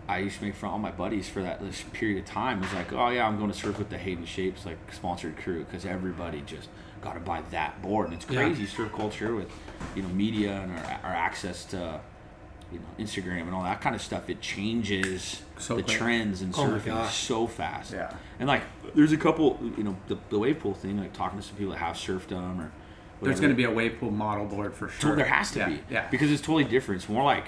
I 0.09 0.18
used 0.18 0.38
to 0.38 0.44
make 0.44 0.55
fun 0.55 0.68
of 0.68 0.72
all 0.74 0.78
my 0.80 0.90
buddies 0.90 1.28
for 1.28 1.42
that 1.42 1.61
this 1.61 1.82
period 1.92 2.18
of 2.18 2.24
time. 2.26 2.59
It 2.59 2.62
was 2.62 2.72
like, 2.74 2.92
oh 2.92 3.09
yeah, 3.11 3.26
I'm 3.26 3.38
going 3.38 3.50
to 3.50 3.57
surf 3.57 3.78
with 3.78 3.88
the 3.90 3.98
Hayden 3.98 4.24
Shapes 4.26 4.66
like 4.66 4.78
sponsored 4.92 5.36
crew 5.36 5.64
because 5.64 5.86
everybody 5.86 6.42
just 6.44 6.68
got 7.00 7.14
to 7.14 7.20
buy 7.20 7.42
that 7.50 7.80
board, 7.82 8.07
and 8.09 8.14
it's 8.16 8.30
Yeah. 8.30 8.42
crazy 8.42 8.66
surf 8.66 8.92
culture 8.92 9.34
with 9.34 9.50
you 9.94 10.03
know 10.03 10.09
media 10.09 10.53
and 10.61 10.72
our, 10.72 11.00
our 11.05 11.14
access 11.14 11.64
to 11.66 12.00
you 12.72 12.78
know 12.78 12.84
Instagram 13.05 13.42
and 13.42 13.55
all 13.55 13.62
that 13.62 13.80
kind 13.80 13.94
of 13.94 14.03
stuff. 14.03 14.28
It 14.28 14.40
changes 14.40 15.42
So 15.59 15.76
the 15.76 15.82
quick. 15.82 15.96
trends 15.96 16.42
in 16.42 16.50
Oh 16.50 16.59
surfing 16.66 16.84
gosh. 16.86 17.14
so 17.16 17.46
fast. 17.46 17.92
Yeah. 17.92 18.12
And 18.38 18.48
like, 18.48 18.62
there's 18.94 19.12
a 19.12 19.16
couple, 19.16 19.59
you 19.76 19.84
know, 19.84 19.96
the, 20.09 20.18
the 20.30 20.38
wave 20.38 20.59
pool 20.61 20.74
thing. 20.74 20.98
Like 20.98 21.12
talking 21.12 21.38
to 21.40 21.44
some 21.46 21.57
people 21.57 21.72
that 21.72 21.78
have 21.78 21.96
surfed 21.96 22.28
them 22.28 22.61
or. 22.61 22.72
There's 23.20 23.38
going 23.38 23.50
to 23.53 23.57
be 23.57 23.62
a 23.62 23.70
wave 23.70 24.00
pool 24.00 24.11
model 24.11 24.46
board 24.46 24.74
for 24.74 24.88
sure. 24.88 25.11
So 25.11 25.14
there 25.16 25.26
has 25.26 25.53
to 25.53 25.61
yeah. 25.61 25.68
be. 25.68 25.80
Yeah. 25.88 26.09
Because 26.11 26.32
it's 26.32 26.40
totally 26.42 26.64
different. 26.64 27.03
It's 27.03 27.09
more 27.09 27.22
like 27.22 27.44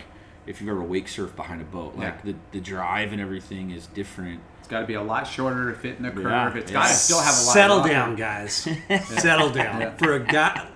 if 0.47 0.61
you've 0.61 0.71
ever 0.71 0.83
wake 0.83 1.07
surfed 1.07 1.37
behind 1.37 1.61
a 1.61 1.65
boat. 1.65 1.95
Like 1.97 2.15
Yeah. 2.25 2.33
the, 2.33 2.35
the 2.53 2.61
drive 2.61 3.13
and 3.13 3.21
everything 3.21 3.71
is 3.71 3.87
different. 3.89 4.41
it's 4.59 4.69
got 4.69 4.81
to 4.81 4.87
be 4.87 4.95
a 4.95 5.03
lot 5.03 5.27
shorter 5.27 5.71
to 5.73 5.79
fit 5.79 5.97
in 5.97 6.03
the 6.05 6.11
curve. 6.11 6.25
Yeah, 6.25 6.55
It's 6.57 6.71
yeah. 6.71 6.79
got 6.81 6.89
to 6.89 6.95
still 6.95 7.21
have 7.21 7.35
a 7.35 7.43
lot. 7.47 7.53
Settle 7.55 7.81
of 7.81 7.87
down, 7.87 8.17
guys. 8.17 8.69
Settle 9.07 9.51
down. 9.51 9.81
Yeah. 9.81 9.91
For 9.97 10.15
a 10.15 10.21
guy, 10.21 10.69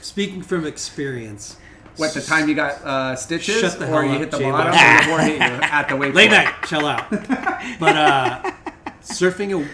speaking 0.00 0.42
from 0.42 0.66
experience, 0.66 1.56
What 1.96 2.12
the 2.14 2.20
time 2.20 2.48
you 2.48 2.54
got 2.54 2.82
uh, 2.84 3.14
stitches, 3.16 3.60
Shut 3.60 3.78
the 3.78 3.86
or 3.86 4.02
hell 4.02 4.04
you 4.04 4.10
up, 4.10 4.18
hit 4.20 4.30
the 4.32 4.38
J-Bud. 4.38 4.52
bottom, 4.72 5.10
or 5.10 5.16
the 5.18 5.24
hit 5.24 5.34
you 5.38 5.40
at 5.62 5.88
the 5.88 5.96
wave 5.96 6.14
late 6.14 6.30
night, 6.30 6.52
chill 6.66 6.86
out. 6.86 7.08
But 7.78 7.96
uh, 7.96 8.52
surfing 9.02 9.64
a 9.64 9.68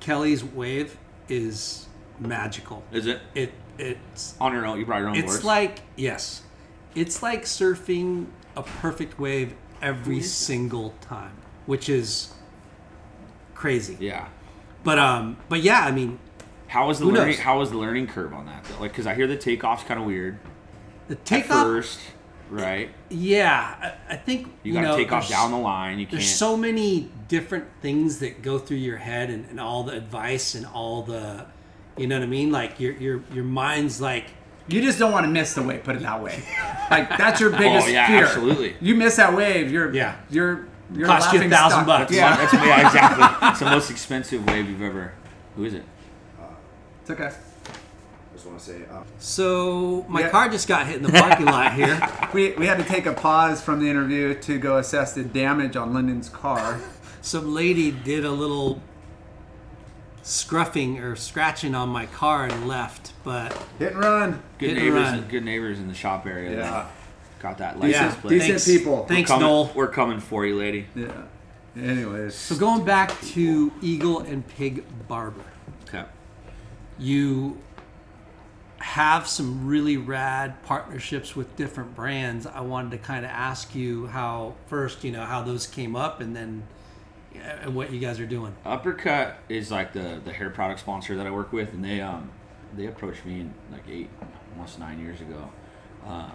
Kelly's 0.00 0.44
wave 0.44 0.96
is 1.28 1.86
magical. 2.18 2.82
Is 2.92 3.06
it 3.06 3.20
It 3.34 3.52
it's 3.78 4.34
on 4.40 4.52
your 4.52 4.66
own? 4.66 4.78
You 4.78 4.84
brought 4.86 4.98
your 5.00 5.08
own 5.08 5.16
it's 5.16 5.26
boards. 5.32 5.44
like 5.44 5.80
yes, 5.96 6.42
it's 6.94 7.22
like 7.22 7.42
surfing 7.44 8.26
a 8.56 8.62
perfect 8.62 9.18
wave 9.18 9.54
every 9.82 10.20
single 10.22 10.94
time, 11.00 11.32
which 11.66 11.88
is 11.88 12.32
crazy. 13.54 13.96
yeah. 14.00 14.28
But 14.82 14.98
um, 14.98 15.38
but 15.48 15.62
yeah, 15.62 15.80
I 15.80 15.90
mean, 15.92 16.18
How 16.66 16.86
was 16.88 16.98
the 16.98 17.06
learning? 17.06 17.26
knows? 17.28 17.38
How 17.38 17.58
was 17.58 17.70
the 17.70 17.78
learning 17.78 18.06
curve 18.08 18.32
on 18.34 18.46
that? 18.46 18.64
Though? 18.64 18.80
Like, 18.80 18.92
because 18.92 19.06
I 19.06 19.14
hear 19.14 19.26
the 19.26 19.36
takeoff's 19.36 19.84
kind 19.84 19.98
of 19.98 20.04
weird 20.06 20.38
the 21.08 21.14
takeoff. 21.16 21.64
first, 21.64 22.00
right? 22.50 22.90
Yeah, 23.08 23.94
I, 24.10 24.14
I 24.14 24.16
think 24.16 24.48
You 24.62 24.74
you 24.74 24.82
got 24.82 24.90
to 24.92 24.96
take 24.96 25.10
off 25.12 25.28
down 25.28 25.52
the 25.52 25.58
line. 25.58 25.98
You 25.98 26.04
can't. 26.06 26.12
There's 26.18 26.34
so 26.34 26.56
many 26.56 27.10
different 27.28 27.66
things 27.80 28.18
that 28.18 28.42
go 28.42 28.58
through 28.58 28.76
your 28.78 28.98
head, 28.98 29.30
and, 29.30 29.46
and 29.48 29.58
all 29.58 29.84
the 29.84 29.94
advice 29.94 30.54
and 30.54 30.66
all 30.66 31.02
the, 31.02 31.46
you 31.96 32.06
know 32.06 32.16
what 32.18 32.24
I 32.24 32.26
mean? 32.26 32.50
Like 32.52 32.78
your 32.80 32.92
your 32.94 33.22
your 33.32 33.44
mind's 33.44 34.02
like, 34.02 34.26
You 34.66 34.80
just 34.80 34.98
don't 34.98 35.12
want 35.12 35.24
to 35.24 35.30
miss 35.30 35.54
the 35.54 35.62
wave. 35.62 35.84
Put 35.84 35.96
it 35.96 36.02
that 36.02 36.22
way. 36.22 36.42
Like 36.90 37.08
that's 37.18 37.40
your 37.40 37.50
biggest 37.58 37.86
Oh, 37.86 37.90
yeah, 37.90 38.06
fear. 38.06 38.24
absolutely. 38.24 38.76
You 38.80 38.94
miss 38.94 39.16
that 39.16 39.34
wave, 39.34 39.70
you're 39.70 39.92
Yeah. 39.94 40.16
you're 40.30 40.66
you're 40.94 41.06
Cost 41.06 41.32
you 41.32 41.38
a 41.38 41.40
laughing 41.40 41.50
thousand 41.50 41.84
stock. 41.84 41.86
bucks. 41.86 42.12
Yeah, 42.12 42.36
That's, 42.36 42.52
yeah, 42.54 42.86
exactly. 42.86 43.48
It's 43.48 43.58
the 43.60 43.64
most 43.66 43.90
expensive 43.90 44.44
wave 44.46 44.68
you've 44.68 44.82
ever. 44.82 45.12
Who 45.56 45.64
is 45.64 45.74
it? 45.74 45.82
it's 47.02 47.10
okay. 47.10 47.30
just 48.34 48.46
want 48.46 48.58
to 48.58 48.64
say, 48.64 48.82
uh, 48.90 49.02
so 49.18 50.04
my 50.08 50.20
Yeah. 50.20 50.30
car 50.30 50.48
just 50.48 50.66
got 50.68 50.86
hit 50.86 50.96
in 50.96 51.02
the 51.02 51.12
parking 51.12 51.46
lot 51.46 51.72
here. 51.80 52.00
We, 52.32 52.52
we 52.52 52.66
had 52.66 52.78
to 52.78 52.84
take 52.84 53.06
a 53.06 53.12
pause 53.12 53.60
from 53.62 53.80
the 53.80 53.88
interview 53.90 54.34
to 54.40 54.58
go 54.58 54.78
assess 54.78 55.12
the 55.14 55.22
damage 55.24 55.76
on 55.76 55.92
Lyndon's 55.94 56.28
car. 56.28 56.80
Some 57.22 57.54
lady 57.54 57.90
did 57.90 58.24
a 58.24 58.30
little 58.30 58.80
scruffing 60.24 61.00
or 61.02 61.14
scratching 61.16 61.74
on 61.74 61.88
my 61.90 62.06
car 62.06 62.46
and 62.46 62.66
left, 62.66 63.12
but 63.22 63.52
Hit 63.78 63.92
and 63.92 64.00
run. 64.00 64.42
Good 64.58 64.70
Hit 64.70 64.76
and 64.78 64.86
neighbors. 64.86 65.10
run. 65.12 65.28
Good 65.28 65.44
neighbors 65.44 65.78
in 65.78 65.86
the 65.88 65.94
shop 65.94 66.26
area. 66.26 66.56
Yeah. 66.56 66.70
that 66.70 66.90
Got 67.40 67.58
that 67.58 67.76
yeah, 67.76 67.80
license 68.06 68.14
plate. 68.22 68.30
decent 68.30 68.50
thanks, 68.52 68.66
people. 68.66 69.04
Thanks, 69.06 69.30
we're 69.30 69.34
coming, 69.36 69.46
Noel. 69.48 69.72
We're 69.74 69.88
coming 69.88 70.20
for 70.20 70.46
you, 70.46 70.56
lady. 70.56 70.86
Yeah. 70.94 71.12
Anyways, 71.76 72.34
So 72.34 72.56
going 72.56 72.84
back 72.84 73.12
to 73.32 73.70
Eagle 73.82 74.20
and 74.20 74.46
Pig 74.46 74.84
Barber. 75.08 75.42
Okay. 75.88 76.04
you 76.98 77.58
have 78.78 79.26
some 79.26 79.66
really 79.66 79.96
rad 79.96 80.62
partnerships 80.62 81.34
with 81.34 81.54
different 81.56 81.94
brands. 81.94 82.46
I 82.46 82.60
wanted 82.60 82.90
to 82.92 82.98
kind 82.98 83.24
of 83.24 83.30
ask 83.30 83.74
you 83.74 84.06
how 84.06 84.54
first, 84.66 85.04
you 85.04 85.10
know, 85.10 85.24
how 85.24 85.42
those 85.42 85.66
came 85.66 85.96
up, 85.96 86.20
and 86.20 86.34
then 86.36 86.62
and 87.44 87.74
what 87.74 87.92
you 87.92 88.00
guys 88.00 88.20
are 88.20 88.26
doing. 88.26 88.54
Uppercut 88.64 89.38
is 89.48 89.70
like 89.70 89.92
the 89.92 90.20
the 90.24 90.32
hair 90.32 90.50
product 90.50 90.80
sponsor 90.80 91.16
that 91.16 91.26
I 91.26 91.30
work 91.30 91.52
with, 91.52 91.72
and 91.72 91.84
they 91.84 92.00
um 92.00 92.30
they 92.76 92.86
approached 92.86 93.24
me 93.24 93.46
like 93.70 93.82
eight, 93.88 94.10
almost 94.54 94.78
nine 94.78 94.98
years 95.00 95.20
ago, 95.20 95.50
um, 96.06 96.32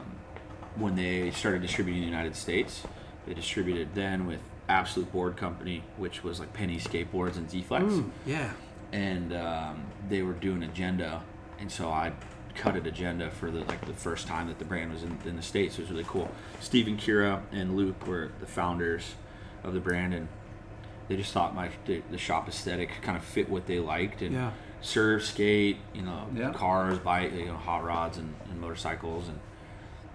when 0.75 0.95
they 0.95 1.31
started 1.31 1.61
distributing 1.61 2.03
in 2.03 2.09
the 2.09 2.15
United 2.15 2.35
States. 2.35 2.83
They 3.27 3.33
distributed 3.33 3.89
then 3.93 4.25
with 4.25 4.39
Absolute 4.69 5.11
Board 5.11 5.35
Company, 5.37 5.83
which 5.97 6.23
was 6.23 6.39
like 6.39 6.53
Penny 6.53 6.77
Skateboards 6.77 7.35
and 7.37 7.49
Z 7.49 7.61
Flex, 7.63 7.93
Yeah, 8.25 8.51
and 8.91 9.33
um, 9.33 9.83
they 10.07 10.21
were 10.21 10.33
doing 10.33 10.63
Agenda, 10.63 11.21
and 11.59 11.71
so 11.71 11.89
I 11.89 12.13
cut 12.55 12.75
at 12.75 12.87
Agenda 12.87 13.29
for 13.29 13.51
the 13.51 13.59
like 13.65 13.85
the 13.85 13.93
first 13.93 14.27
time 14.27 14.47
that 14.47 14.57
the 14.59 14.65
brand 14.65 14.91
was 14.91 15.03
in, 15.03 15.17
in 15.25 15.35
the 15.35 15.41
states. 15.41 15.77
It 15.77 15.81
was 15.81 15.91
really 15.91 16.05
cool. 16.07 16.31
Stephen 16.59 16.97
Kira 16.97 17.41
and 17.51 17.75
Luke 17.75 18.07
were 18.07 18.31
the 18.39 18.47
founders 18.47 19.15
of 19.63 19.73
the 19.73 19.79
brand, 19.79 20.13
and 20.13 20.27
they 21.09 21.17
just 21.17 21.33
thought 21.33 21.53
my 21.53 21.69
the, 21.85 22.01
the 22.11 22.17
shop 22.17 22.47
aesthetic 22.47 22.89
kind 23.01 23.17
of 23.17 23.23
fit 23.23 23.49
what 23.49 23.65
they 23.67 23.79
liked 23.79 24.21
and 24.21 24.33
Yeah. 24.33 24.51
surf, 24.79 25.25
skate, 25.25 25.77
you 25.93 26.03
know, 26.03 26.27
Yeah. 26.33 26.53
cars, 26.53 26.99
bike, 26.99 27.33
you 27.33 27.47
know, 27.47 27.55
hot 27.55 27.83
rods 27.83 28.17
and, 28.17 28.33
and 28.49 28.61
motorcycles, 28.61 29.27
and 29.27 29.39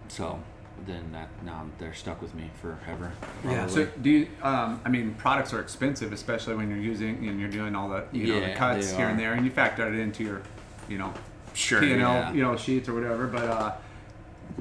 so 0.08 0.40
then 0.86 1.12
that 1.12 1.28
now 1.44 1.66
they're 1.78 1.94
stuck 1.94 2.22
with 2.22 2.34
me 2.34 2.50
forever. 2.60 3.12
Yeah. 3.44 3.66
so 3.66 3.86
do 4.00 4.08
you? 4.10 4.28
Um, 4.42 4.80
I 4.84 4.88
mean, 4.88 5.14
products 5.14 5.52
are 5.52 5.60
expensive, 5.60 6.12
especially 6.12 6.54
when 6.54 6.70
you're 6.70 6.78
using 6.78 7.28
and 7.28 7.38
you're 7.38 7.50
doing 7.50 7.74
all 7.74 7.88
the 7.88 8.04
you 8.12 8.26
know 8.28 8.40
the 8.40 8.54
cuts 8.54 8.92
here 8.92 9.08
and 9.08 9.18
there, 9.18 9.34
and 9.34 9.44
you 9.44 9.50
factor 9.50 9.86
it 9.92 9.98
into 9.98 10.22
your, 10.24 10.42
you 10.88 10.98
know, 10.98 11.12
sure, 11.54 11.80
P 11.80 11.92
and 11.92 12.02
L, 12.02 12.34
you 12.34 12.42
know, 12.42 12.56
sheets 12.56 12.88
or 12.88 12.94
whatever. 12.94 13.26
But 13.26 13.44
uh, 13.48 13.72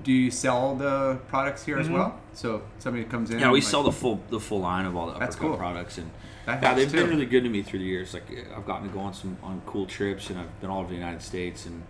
do 0.01 0.11
you 0.11 0.31
sell 0.31 0.75
the 0.75 1.19
products 1.27 1.63
here 1.63 1.77
as 1.77 1.89
well? 1.89 2.19
So 2.33 2.63
somebody 2.79 3.03
comes 3.05 3.29
in. 3.29 3.35
Mm-hmm. 3.37 3.45
Yeah, 3.45 3.51
we 3.51 3.59
like- 3.59 3.69
sell 3.69 3.83
the 3.83 3.91
full 3.91 4.21
the 4.29 4.39
full 4.39 4.61
line 4.61 4.85
of 4.85 4.95
all 4.95 5.07
the 5.07 5.19
That's 5.19 5.35
uppercut 5.35 5.49
cool. 5.51 5.57
products, 5.57 5.97
and 5.97 6.09
That 6.45 6.61
yeah, 6.63 6.73
they've 6.73 6.91
been 6.91 7.09
really 7.09 7.25
good 7.25 7.43
to 7.43 7.49
me 7.49 7.61
through 7.61 7.79
the 7.79 7.85
years. 7.85 8.13
Like 8.13 8.23
I've 8.55 8.65
gotten 8.65 8.87
to 8.87 8.93
go 8.93 8.99
on 9.01 9.13
some 9.13 9.37
on 9.43 9.61
cool 9.65 9.85
trips, 9.85 10.29
and 10.29 10.39
I've 10.39 10.59
been 10.61 10.69
all 10.69 10.79
over 10.79 10.89
the 10.89 10.95
United 10.95 11.21
States 11.21 11.65
and 11.65 11.83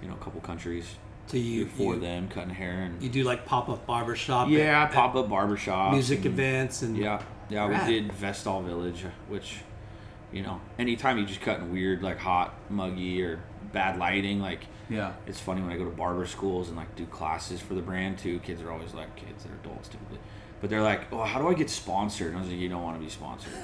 you 0.00 0.08
know 0.08 0.14
a 0.14 0.24
couple 0.24 0.40
countries 0.40 0.94
so 1.26 1.36
you 1.36 1.66
for 1.66 1.96
them 1.96 2.26
cutting 2.28 2.54
hair 2.54 2.82
and 2.84 3.02
you 3.02 3.08
do 3.10 3.22
like 3.22 3.44
pop 3.44 3.68
up 3.68 3.86
barbershop, 3.86 4.48
yeah, 4.48 4.86
pop 4.86 5.14
up 5.14 5.28
barbershops, 5.28 5.88
at 5.88 5.92
music 5.92 6.18
and, 6.18 6.26
events, 6.26 6.80
and 6.82 6.96
Yeah, 6.96 7.20
yeah, 7.50 7.68
Rad. 7.68 7.86
we 7.86 7.94
did 8.00 8.12
Vestal 8.12 8.62
Village, 8.62 9.04
which 9.28 9.58
you 10.32 10.42
know, 10.42 10.60
anytime 10.78 11.18
you 11.18 11.26
just 11.26 11.40
cut 11.40 11.58
in 11.60 11.70
weird, 11.72 12.02
like 12.02 12.18
hot, 12.18 12.54
muggy, 12.70 13.22
or 13.22 13.40
bad 13.72 13.98
lighting, 13.98 14.40
like 14.40 14.64
Yeah. 14.88 15.12
it's 15.26 15.40
funny 15.40 15.60
when 15.62 15.70
I 15.70 15.76
go 15.76 15.84
to 15.84 15.90
barber 15.90 16.26
schools 16.26 16.68
and 16.68 16.76
like 16.76 16.94
do 16.96 17.06
classes 17.06 17.60
for 17.60 17.74
the 17.74 17.82
brand 17.82 18.18
too. 18.18 18.38
Kids 18.40 18.60
are 18.62 18.70
always 18.70 18.94
like 18.94 19.14
kids, 19.16 19.44
they're 19.44 19.54
adults 19.62 19.88
typically, 19.88 20.18
but 20.60 20.70
they're 20.70 20.82
like, 20.82 21.12
"Oh, 21.12 21.22
how 21.24 21.40
do 21.40 21.48
I 21.48 21.54
get 21.54 21.68
sponsored?" 21.70 22.28
And 22.28 22.36
I 22.36 22.40
was 22.40 22.48
like, 22.50 22.58
"You 22.58 22.68
don't 22.68 22.82
want 22.82 22.96
to 22.98 23.04
be 23.04 23.10
sponsored. 23.10 23.52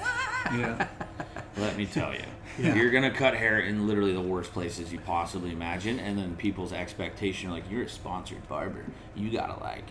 Yeah. 0.55 0.87
Let 1.57 1.75
me 1.75 1.85
tell 1.87 2.13
you, 2.13 2.21
Yeah. 2.59 2.75
you're 2.75 2.91
gonna 2.91 3.09
cut 3.09 3.33
hair 3.35 3.59
in 3.61 3.87
literally 3.87 4.13
the 4.13 4.21
worst 4.21 4.51
places 4.53 4.93
you 4.93 4.99
possibly 4.99 5.51
imagine, 5.51 5.99
and 5.99 6.17
then 6.19 6.35
people's 6.35 6.71
expectation 6.71 7.49
are 7.49 7.53
like, 7.53 7.63
you're 7.71 7.83
a 7.83 7.89
sponsored 7.89 8.47
barber. 8.47 8.85
You 9.15 9.31
gotta 9.31 9.59
like, 9.63 9.85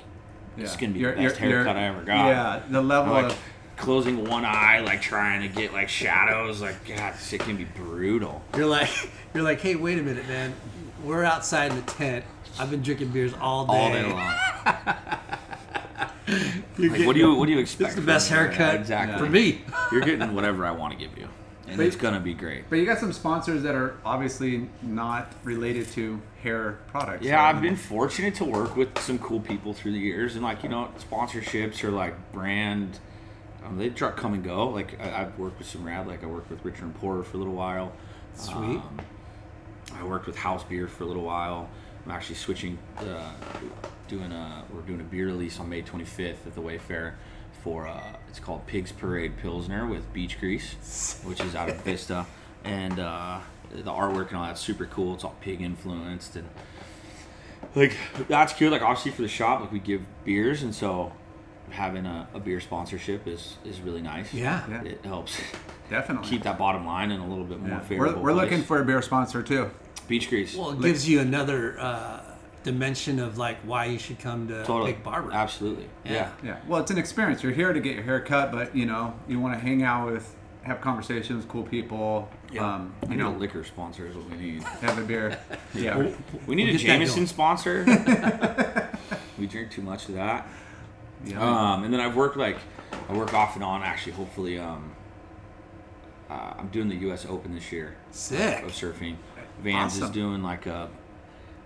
it's 0.57 0.75
Yeah. 0.75 0.81
gonna 0.81 0.93
be 0.93 1.01
You're- 1.01 1.17
the 1.17 1.23
best 1.23 1.41
you're- 1.41 1.51
you're- 1.51 1.65
haircut 1.65 1.77
I 1.83 1.87
ever 1.87 2.03
got. 2.03 2.27
Yeah, 2.29 2.61
the 2.69 2.81
level 2.83 3.15
like 3.15 3.25
of 3.33 3.39
closing 3.77 4.25
one 4.29 4.45
eye, 4.45 4.79
like 4.81 5.03
trying 5.03 5.41
to 5.41 5.49
get 5.49 5.73
like 5.73 5.89
shadows. 5.89 6.61
Like 6.63 6.87
God, 6.87 7.15
it 7.33 7.41
can 7.41 7.57
be 7.57 7.65
brutal. 7.65 8.43
you're 8.57 8.67
like 8.67 8.91
you're 9.35 9.43
like, 9.43 9.61
hey, 9.61 9.75
wait 9.75 9.99
a 9.99 10.03
minute, 10.03 10.29
man. 10.29 10.55
We're 11.05 11.25
outside 11.25 11.71
in 11.71 11.77
the 11.77 11.83
tent. 11.83 12.25
I've 12.59 12.71
been 12.71 12.83
drinking 12.83 13.09
beers 13.09 13.33
all 13.41 13.67
day. 13.67 13.73
all 13.73 13.93
day 13.93 14.03
long. 14.11 14.33
You're 16.79 16.91
Like, 16.93 17.07
what 17.07 17.13
do 17.15 17.19
you 17.21 17.35
what 17.35 17.47
do 17.47 17.53
you 17.53 17.59
expect? 17.59 17.91
Is 17.91 17.95
the 17.97 18.01
from 18.01 18.07
best 18.07 18.31
me? 18.31 18.37
haircut 18.37 18.75
exactly. 18.77 19.19
for 19.19 19.31
me. 19.31 19.63
You're 19.93 20.01
getting 20.01 20.35
whatever 20.35 20.65
I 20.65 20.71
want 20.71 20.93
to 20.93 20.99
give 20.99 21.17
you, 21.19 21.29
and 21.69 21.77
But- 21.77 21.87
it's 21.87 21.97
gonna 21.97 22.21
be 22.21 22.33
great. 22.33 22.71
But 22.71 22.77
you 22.77 22.87
got 22.87 22.99
some 22.99 23.13
sponsors 23.13 23.63
that 23.65 23.75
are 23.75 23.99
obviously 24.05 24.69
not 24.83 25.31
related 25.45 25.89
to 25.93 26.21
hair 26.43 26.79
products. 26.89 27.25
Yeah? 27.25 27.45
I've 27.45 27.61
been 27.61 27.77
fortunate 27.77 28.35
to 28.37 28.45
work 28.45 28.75
with 28.77 28.99
some 29.01 29.19
cool 29.19 29.41
people 29.41 29.75
through 29.75 29.93
the 29.93 29.99
years, 29.99 30.35
and 30.35 30.43
like 30.43 30.63
you 30.63 30.71
know, 30.71 30.89
sponsorships 30.99 31.85
or 31.85 31.91
like 31.91 32.15
brand, 32.33 32.99
um, 33.67 33.77
they 33.77 33.91
try 33.91 34.11
come 34.13 34.33
and 34.33 34.43
go. 34.43 34.69
Like 34.71 34.99
I, 35.01 35.23
I've 35.23 35.39
worked 35.39 35.59
with 35.59 35.69
some 35.69 35.85
rad, 35.85 36.07
like 36.07 36.25
I 36.25 36.27
worked 36.27 36.49
with 36.51 36.65
Richer 36.65 36.87
Poorer 37.01 37.23
for 37.23 37.37
a 37.37 37.41
little 37.41 37.55
while. 37.55 37.93
Sweet. 38.35 38.55
Um, 38.57 38.99
I 39.93 40.05
worked 40.05 40.27
with 40.27 40.37
House 40.37 40.65
Beer 40.65 40.89
for 40.89 41.05
a 41.05 41.07
little 41.07 41.23
while. 41.23 41.69
I'm 42.05 42.11
actually 42.11 42.37
switching, 42.37 42.79
uh, 42.99 43.33
doing 44.09 44.31
a 44.33 44.65
we're 44.73 44.83
doing 44.83 45.01
a 45.01 45.05
beer 45.05 45.27
release 45.27 45.59
on 45.59 45.69
May 45.69 45.83
25th 45.83 46.47
at 46.47 46.55
the 46.55 46.61
Wayfarer 46.61 47.15
for 47.63 47.87
uh, 47.89 48.17
it's 48.29 48.39
called 48.39 48.67
Pigs 48.67 48.93
Parade 48.93 49.37
Pilsner 49.39 49.87
with 49.87 50.13
beach 50.13 50.39
grease, 50.39 51.19
which 51.25 51.41
is 51.41 51.55
out 51.55 51.71
of 51.71 51.77
Vista, 51.83 52.27
and 52.63 52.99
uh, 52.99 53.41
the 53.71 53.91
artwork 53.91 54.29
and 54.29 54.37
all 54.37 54.45
that's 54.45 54.61
super 54.61 54.87
cool. 54.87 55.15
It's 55.15 55.25
all 55.25 55.35
pig 55.41 55.63
influenced 55.63 56.37
and 56.37 56.49
like 57.75 57.97
that's 58.29 58.53
cool. 58.53 58.71
Like 58.71 58.83
obviously 58.83 59.13
for 59.13 59.23
the 59.23 59.29
shop, 59.29 59.61
like 59.61 59.73
we 59.73 59.79
give 59.79 60.03
beers, 60.25 60.63
and 60.63 60.75
so 60.75 61.13
having 61.71 62.05
a, 62.07 62.29
a 62.35 62.41
beer 62.41 62.61
sponsorship 62.61 63.27
is 63.27 63.57
is 63.65 63.81
really 63.81 64.03
nice. 64.03 64.33
Yeah. 64.35 64.63
Yeah. 64.69 64.85
it 64.85 65.05
helps 65.05 65.41
Definitely. 65.95 66.29
keep 66.29 66.43
that 66.43 66.59
bottom 66.59 66.85
line 66.87 67.11
in 67.11 67.21
a 67.21 67.27
little 67.29 67.45
bit 67.45 67.61
more 67.61 67.69
Yeah. 67.71 67.81
favorable. 67.81 68.21
We're, 68.23 68.33
we're 68.35 68.41
looking 68.43 68.63
for 68.63 68.81
a 68.81 68.85
beer 68.85 69.01
sponsor 69.03 69.43
too. 69.43 69.71
beach 70.09 70.29
grease. 70.29 70.57
Well, 70.57 70.71
it 70.73 70.81
gives 70.81 71.09
you 71.09 71.21
another 71.21 71.79
uh, 71.81 72.21
dimension 72.63 73.19
of 73.21 73.39
like 73.39 73.59
why 73.65 73.87
you 73.87 73.99
should 73.99 74.19
come 74.19 74.49
to 74.49 74.65
totally, 74.65 74.93
Pig 74.95 75.03
Barber. 75.05 75.33
Absolutely, 75.33 75.87
Yeah. 76.05 76.13
yeah. 76.13 76.31
Yeah. 76.43 76.57
Well, 76.67 76.81
it's 76.81 76.91
an 76.91 76.99
experience. 76.99 77.43
You're 77.43 77.53
here 77.53 77.73
to 77.73 77.81
get 77.81 77.95
your 77.95 78.05
hair 78.05 78.21
cut, 78.21 78.51
but 78.53 78.75
you 78.77 78.87
know 78.87 79.15
you 79.29 79.39
want 79.41 79.55
to 79.55 79.61
hang 79.61 79.83
out 79.83 80.11
with, 80.11 80.35
have 80.63 80.81
conversations, 80.81 81.45
cool 81.49 81.63
people. 81.63 82.29
Um, 82.59 82.95
I 83.03 83.07
you 83.07 83.17
need 83.17 83.21
a 83.21 83.25
know, 83.25 83.33
liquor 83.33 83.65
sponsor 83.65 84.07
is 84.07 84.17
what 84.17 84.31
we 84.31 84.37
need. 84.37 84.63
have 84.81 84.99
a 84.99 85.03
beer. 85.03 85.39
Yeah. 85.75 85.97
We 86.47 86.55
need 86.55 86.67
We'll 86.69 86.77
a 86.77 86.79
Jameson 86.79 87.27
sponsor. 87.27 87.85
we 89.39 89.47
drink 89.47 89.71
too 89.73 89.83
much 89.83 90.09
of 90.09 90.15
that. 90.15 90.47
yeah. 91.25 91.41
Um, 91.43 91.85
and 91.85 91.93
then 91.93 92.01
I've 92.01 92.15
worked 92.17 92.37
like 92.37 92.57
I 93.09 93.13
work 93.13 93.35
off 93.35 93.57
and 93.57 93.65
on. 93.65 93.83
Actually, 93.83 94.13
hopefully, 94.13 94.59
um, 94.59 94.94
uh, 96.35 96.55
I'm 96.59 96.69
doing 96.69 96.89
the 96.89 96.97
U.S. 96.97 97.27
Open 97.29 97.55
this 97.55 97.71
year 97.73 97.97
Sick. 98.11 98.65
of 98.65 98.73
surfing. 98.73 99.17
Vans 99.63 99.93
Awesome. 99.95 100.05
is 100.05 100.11
doing 100.11 100.43
like 100.43 100.67
a 100.67 100.89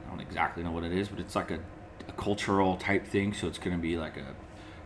I 0.06 0.10
don't 0.10 0.20
exactly 0.20 0.62
know 0.62 0.70
what 0.72 0.84
it 0.84 0.92
is, 0.92 1.08
but 1.08 1.20
it's 1.20 1.34
like 1.36 1.50
a, 1.50 1.58
a 2.08 2.12
cultural 2.16 2.76
type 2.76 3.06
thing. 3.06 3.32
So 3.34 3.46
it's 3.46 3.58
going 3.58 3.76
to 3.76 3.80
be 3.82 3.96
like 3.98 4.16
a 4.16 4.34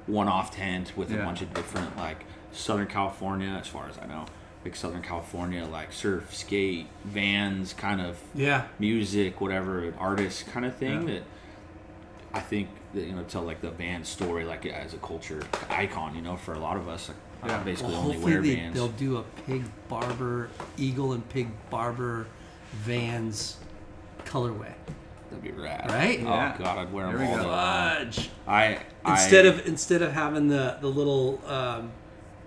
one-off 0.06 0.50
tent 0.56 0.96
with 0.96 1.12
a 1.12 1.16
bunch 1.18 1.42
of 1.42 1.52
different 1.54 1.96
like 1.96 2.24
Southern 2.52 2.86
California, 2.88 3.56
as 3.60 3.66
far 3.68 3.88
as 3.88 3.98
I 3.98 4.06
know, 4.06 4.26
like 4.64 4.74
Southern 4.76 5.02
California, 5.02 5.64
like 5.64 5.92
surf, 5.92 6.34
skate, 6.34 6.86
Vans, 7.04 7.72
kind 7.72 8.00
of 8.00 8.18
Yeah. 8.34 8.66
music, 8.78 9.40
whatever, 9.40 9.94
artist 9.98 10.46
kind 10.48 10.66
of 10.66 10.74
thing 10.76 11.08
Yeah. 11.08 11.14
that 11.14 11.22
I 12.34 12.40
think 12.40 12.68
that 12.94 13.04
you 13.04 13.12
know 13.12 13.22
tell 13.24 13.42
like 13.42 13.60
the 13.60 13.70
band 13.70 14.06
story 14.06 14.44
like 14.44 14.64
as 14.66 14.94
a 14.94 14.98
culture 14.98 15.42
icon. 15.70 16.14
You 16.14 16.22
know, 16.22 16.36
for 16.36 16.54
a 16.54 16.58
lot 16.58 16.76
of 16.76 16.88
us, 16.88 17.08
like, 17.08 17.16
I 17.42 17.48
Yeah. 17.56 17.62
basically 17.62 17.92
Well, 17.94 18.02
only 18.02 18.18
wear 18.18 18.40
they, 18.40 18.54
Vans. 18.56 18.74
they'll 18.74 18.88
do 18.88 19.16
a 19.18 19.22
Pig 19.46 19.64
Barber, 19.88 20.48
Eagle 20.76 21.12
and 21.12 21.28
Pig 21.28 21.48
Barber 21.70 22.26
Vans 22.72 23.56
colorway. 24.24 24.72
That'd 25.30 25.42
be 25.44 25.50
rad, 25.52 25.90
Right? 25.90 26.20
Oh 26.20 26.24
Yeah. 26.24 26.56
god, 26.58 26.78
I'd 26.78 26.92
wear 26.92 27.06
them 27.06 27.18
we 27.20 27.26
all 27.26 27.36
go. 27.36 27.42
day 27.42 27.48
long. 27.48 27.96
Fudge. 27.96 28.30
I 28.46 28.78
Instead 29.06 29.46
I, 29.46 29.48
of 29.48 29.66
instead 29.66 30.02
of 30.02 30.12
having 30.12 30.48
the 30.48 30.76
the 30.80 30.88
little 30.88 31.40
um, 31.46 31.90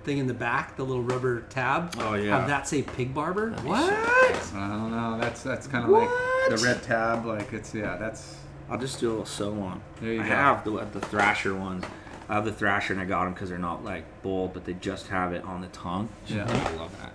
thing 0.03 0.19
in 0.19 0.27
the 0.27 0.33
back, 0.35 0.77
the 0.77 0.83
little 0.85 1.03
rubber 1.03 1.41
tab. 1.49 1.95
Oh, 1.99 2.13
yeah. 2.13 2.37
Have 2.37 2.47
that 2.47 2.67
say 2.67 2.81
Pig 2.83 3.13
Barber. 3.13 3.49
be 3.51 3.67
What? 3.69 3.85
sick. 3.87 4.53
I 4.55 4.67
don't 4.69 4.91
know. 4.91 5.17
That's 5.19 5.41
that's 5.43 5.67
kind 5.67 5.83
of 5.83 5.89
like 5.91 6.09
the 6.49 6.57
red 6.63 6.81
tab. 6.83 7.25
Like 7.25 7.51
it's 7.53 7.73
yeah. 7.73 7.97
That's 7.97 8.35
I'll 8.69 8.79
just 8.79 8.99
do 8.99 9.09
a 9.09 9.11
little 9.11 9.25
sew 9.25 9.53
on. 9.61 9.81
There 10.01 10.13
you 10.13 10.21
I 10.21 10.27
go. 10.27 10.35
have 10.35 10.63
the 10.63 10.71
the 10.91 11.01
Thrasher 11.01 11.53
ones. 11.55 11.85
I 12.27 12.33
have 12.35 12.45
the 12.45 12.51
Thrasher 12.51 12.93
and 12.93 13.01
I 13.01 13.05
got 13.05 13.25
them 13.25 13.33
because 13.33 13.49
they're 13.49 13.57
not 13.59 13.83
like 13.83 14.03
bold, 14.23 14.53
but 14.53 14.65
they 14.65 14.73
just 14.73 15.07
have 15.07 15.31
it 15.33 15.43
on 15.43 15.61
the 15.61 15.67
tongue. 15.67 16.09
Yeah. 16.27 16.43
I 16.49 16.75
love 16.75 16.91
that. 16.99 17.11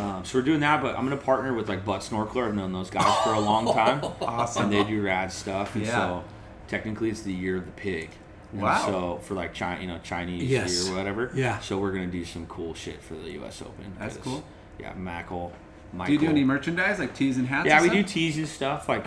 Um, 0.00 0.24
so 0.24 0.38
we're 0.38 0.44
doing 0.44 0.60
that, 0.60 0.80
but 0.82 0.96
I'm 0.96 1.02
gonna 1.04 1.16
partner 1.16 1.52
with 1.52 1.68
like 1.68 1.84
Butt 1.84 2.00
Snorkeler. 2.02 2.46
I've 2.48 2.54
known 2.54 2.72
those 2.72 2.90
guys 2.90 3.24
for 3.24 3.34
a 3.34 3.40
long 3.40 3.72
time, 3.74 4.00
awesome. 4.22 4.64
and 4.64 4.72
they 4.72 4.84
do 4.84 5.02
rad 5.02 5.32
stuff. 5.32 5.74
And 5.74 5.84
Yeah. 5.84 5.92
so 5.92 6.24
technically, 6.68 7.10
it's 7.10 7.22
the 7.22 7.32
year 7.32 7.56
of 7.56 7.66
the 7.66 7.72
pig. 7.72 8.10
And 8.52 8.62
Wow. 8.62 8.86
So 8.86 9.18
for 9.24 9.34
like 9.34 9.52
China, 9.52 9.80
you 9.80 9.88
know, 9.88 9.98
Chinese 10.04 10.44
Yes. 10.44 10.84
year 10.84 10.92
or 10.94 10.96
whatever. 10.96 11.32
Yeah. 11.34 11.58
So 11.58 11.78
we're 11.78 11.90
gonna 11.92 12.06
do 12.06 12.24
some 12.24 12.46
cool 12.46 12.72
shit 12.74 13.02
for 13.02 13.14
the 13.14 13.32
U.S. 13.32 13.60
Open. 13.62 13.92
That's 13.98 14.16
cool. 14.18 14.44
Yeah, 14.78 14.92
Mackle. 14.94 15.52
Michael. 15.92 16.06
Do 16.06 16.12
you 16.12 16.18
do 16.20 16.28
any 16.28 16.44
merchandise 16.44 17.00
like 17.00 17.14
tees 17.16 17.36
and 17.36 17.48
hats? 17.48 17.66
Yeah, 17.66 17.82
we 17.82 17.88
do 17.90 18.04
tees 18.04 18.38
and 18.38 18.46
stuff. 18.46 18.88
Like, 18.88 19.06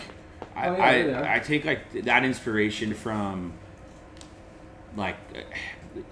I, 0.55 0.67
Oh, 0.67 0.75
yeah, 0.75 1.21
I. 1.21 1.35
I, 1.35 1.39
take 1.39 1.65
like 1.65 2.03
that 2.03 2.23
inspiration 2.23 2.93
from, 2.93 3.53
like, 4.95 5.17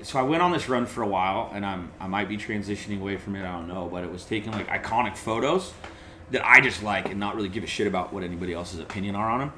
so 0.03 0.19
I 0.19 0.23
went 0.23 0.41
on 0.41 0.51
this 0.51 0.69
run 0.69 0.85
for 0.85 1.01
a 1.03 1.07
while, 1.07 1.51
and 1.53 1.65
I'm 1.65 1.91
I 1.99 2.07
might 2.07 2.29
be 2.29 2.37
transitioning 2.37 2.99
away 2.99 3.17
from 3.17 3.35
it. 3.35 3.41
I 3.45 3.51
don't 3.51 3.67
know, 3.67 3.87
but 3.91 4.03
it 4.03 4.11
was 4.11 4.23
taking 4.25 4.51
like 4.51 4.67
iconic 4.67 5.15
photos 5.17 5.73
that 6.31 6.45
I 6.45 6.61
just 6.61 6.81
like 6.83 7.09
and 7.09 7.19
not 7.19 7.35
really 7.35 7.49
give 7.49 7.63
a 7.63 7.67
shit 7.67 7.87
about 7.87 8.13
what 8.13 8.23
anybody 8.23 8.53
else's 8.53 8.79
opinion 8.79 9.15
are 9.15 9.29
on 9.29 9.39
them. 9.39 9.53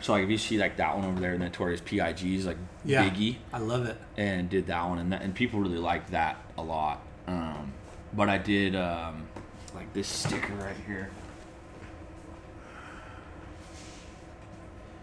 So 0.00 0.12
like 0.12 0.24
if 0.24 0.30
you 0.30 0.38
see 0.38 0.58
like 0.58 0.76
that 0.76 0.96
one 0.96 1.04
over 1.04 1.18
there, 1.20 1.36
Notorious 1.38 1.80
P.I.G.'s 1.84 2.46
like 2.46 2.56
Yeah. 2.84 3.08
Biggie 3.08 3.36
I 3.52 3.58
love 3.58 3.86
it. 3.86 3.96
and 4.16 4.48
did 4.48 4.66
that 4.66 4.88
one, 4.88 4.98
and 4.98 5.12
that, 5.12 5.22
and 5.22 5.34
people 5.34 5.60
really 5.60 5.78
liked 5.78 6.10
that 6.12 6.36
a 6.56 6.62
lot. 6.62 7.00
Um, 7.26 7.72
but 8.12 8.28
I 8.28 8.38
did 8.38 8.74
um, 8.76 9.26
like 9.74 9.92
this 9.92 10.08
sticker 10.08 10.54
right 10.54 10.76
here. 10.86 11.10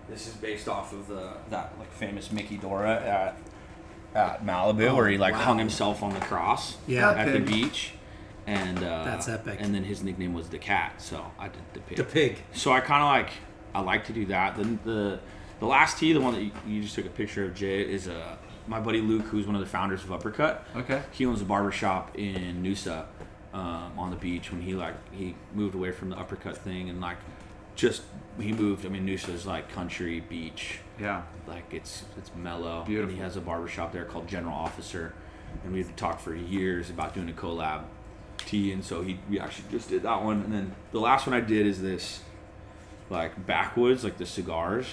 This 0.09 0.27
is 0.27 0.33
based 0.33 0.67
off 0.67 0.93
of 0.93 1.07
the 1.07 1.33
that 1.49 1.73
like 1.79 1.91
famous 1.91 2.31
Mickey 2.31 2.57
Dora 2.57 2.95
at 3.01 3.37
at 4.15 4.45
Malibu, 4.45 4.95
where 4.95 5.09
he 5.09 5.17
like 5.17 5.33
wow. 5.33 5.41
hung 5.41 5.59
himself 5.59 6.01
on 6.03 6.13
the 6.13 6.19
cross 6.21 6.77
Yeah. 6.87 7.11
at 7.11 7.33
the 7.33 7.39
beach, 7.39 7.93
and 8.47 8.77
uh, 8.79 9.03
That's 9.03 9.27
epic. 9.27 9.57
And 9.59 9.73
then 9.75 9.83
his 9.83 10.03
nickname 10.03 10.33
was 10.33 10.49
the 10.49 10.57
cat, 10.59 11.01
so 11.01 11.25
I 11.37 11.49
did 11.49 11.61
the 11.73 11.79
pig. 11.81 11.97
The 11.97 12.03
pig. 12.03 12.37
So 12.53 12.71
I 12.71 12.79
kind 12.79 13.03
of 13.03 13.09
like 13.09 13.33
I 13.73 13.81
like 13.81 14.05
to 14.05 14.13
do 14.13 14.25
that. 14.27 14.55
Then 14.57 14.79
the 14.85 15.19
the 15.59 15.65
last 15.65 15.97
tee, 15.97 16.13
the 16.13 16.21
one 16.21 16.33
that 16.33 16.41
you, 16.41 16.51
you 16.67 16.81
just 16.81 16.95
took 16.95 17.05
a 17.05 17.09
picture 17.09 17.45
of, 17.45 17.55
Jay, 17.55 17.81
is 17.81 18.07
uh, 18.07 18.35
my 18.67 18.79
buddy 18.79 19.01
Luke, 19.01 19.23
who's 19.25 19.45
one 19.45 19.55
of 19.55 19.61
the 19.61 19.67
founders 19.67 20.03
of 20.03 20.11
Uppercut. 20.11 20.65
Okay. 20.75 21.01
He 21.11 21.25
owns 21.25 21.41
a 21.41 21.45
barbershop 21.45 22.17
in 22.17 22.61
Noosa 22.61 23.05
um, 23.53 23.97
on 23.97 24.09
the 24.09 24.17
beach. 24.17 24.51
When 24.51 24.61
he 24.61 24.73
like 24.73 24.95
he 25.11 25.35
moved 25.53 25.75
away 25.75 25.91
from 25.91 26.09
the 26.09 26.17
Uppercut 26.17 26.57
thing 26.57 26.89
and 26.89 27.01
like 27.01 27.17
just 27.75 28.03
he 28.39 28.51
moved. 28.51 28.85
I 28.85 28.89
mean, 28.89 29.05
Noosa 29.07 29.29
is 29.33 29.45
like 29.45 29.69
country 29.71 30.19
beach, 30.19 30.79
Yeah. 30.99 31.21
like 31.47 31.65
it's 31.73 32.03
it's 32.17 32.31
mellow. 32.35 32.83
Beautiful. 32.85 33.09
And 33.09 33.17
he 33.17 33.23
has 33.23 33.35
a 33.37 33.41
barber 33.41 33.67
shop 33.67 33.91
there 33.91 34.05
called 34.05 34.27
General 34.27 34.53
Officer, 34.55 35.13
and 35.63 35.73
we've 35.73 35.95
talked 35.95 36.21
for 36.21 36.35
years 36.35 36.89
about 36.89 37.13
doing 37.13 37.29
a 37.29 37.33
collab 37.33 37.83
tea, 38.37 38.71
and 38.71 38.83
so 38.83 39.01
he 39.01 39.19
we 39.29 39.39
actually 39.39 39.65
just 39.71 39.89
did 39.89 40.03
that 40.03 40.21
one, 40.23 40.41
and 40.41 40.53
then 40.53 40.75
the 40.91 40.99
last 40.99 41.25
one 41.27 41.35
I 41.35 41.39
did 41.41 41.65
is 41.65 41.81
this, 41.81 42.21
like 43.09 43.45
backwoods, 43.45 44.03
like 44.03 44.17
the 44.17 44.25
cigars. 44.25 44.85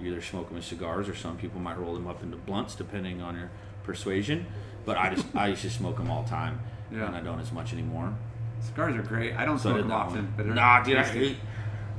You 0.00 0.12
either 0.12 0.22
smoke 0.22 0.48
them 0.48 0.58
as 0.58 0.64
cigars, 0.64 1.08
or 1.08 1.14
some 1.14 1.36
people 1.36 1.60
might 1.60 1.76
roll 1.78 1.94
them 1.94 2.06
up 2.06 2.22
into 2.22 2.36
blunts, 2.36 2.74
depending 2.76 3.20
on 3.20 3.36
your 3.36 3.50
persuasion. 3.82 4.46
But 4.84 4.96
I 4.96 5.14
just 5.14 5.26
I 5.34 5.48
used 5.48 5.62
to 5.62 5.70
smoke 5.70 5.96
them 5.96 6.10
all 6.10 6.22
the 6.22 6.30
time, 6.30 6.60
Yeah. 6.90 7.06
and 7.06 7.16
I 7.16 7.20
don't 7.20 7.40
as 7.40 7.52
much 7.52 7.72
anymore. 7.72 8.14
Cigars 8.60 8.96
are 8.96 9.02
great. 9.02 9.34
I 9.36 9.44
don't 9.44 9.58
So 9.58 9.70
smoke 9.70 9.82
them 9.82 9.92
often, 9.92 10.16
one. 10.16 10.32
but 10.36 10.46
they're 10.46 10.54
nah, 10.54 10.82
dude, 10.82 10.96
I 10.98 11.04
hate. 11.04 11.36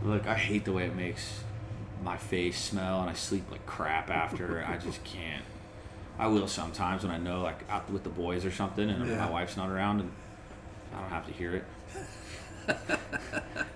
Look, 0.04 0.28
I 0.28 0.36
hate 0.36 0.66
the 0.66 0.72
way 0.74 0.86
it 0.86 0.96
makes 0.96 1.44
my 2.04 2.18
face 2.18 2.58
smell, 2.60 3.02
and 3.02 3.10
I 3.10 3.14
sleep 3.14 3.44
like 3.52 3.66
crap 3.66 4.10
after. 4.10 4.64
I 4.66 4.78
just 4.78 5.04
can't. 5.04 5.44
I 6.18 6.28
will 6.28 6.48
sometimes 6.48 7.04
when 7.04 7.12
I 7.12 7.18
know, 7.18 7.42
like 7.42 7.60
out 7.70 7.90
with 7.90 8.04
the 8.04 8.10
boys 8.10 8.46
or 8.46 8.52
something, 8.52 8.90
and 8.90 9.08
Yeah. 9.08 9.18
my 9.26 9.30
wife's 9.30 9.58
not 9.58 9.70
around, 9.70 10.02
and 10.02 10.12
I 10.96 11.02
don't 11.02 11.10
have 11.10 11.26
to 11.28 11.34
hear 11.34 11.56
it. 11.56 11.64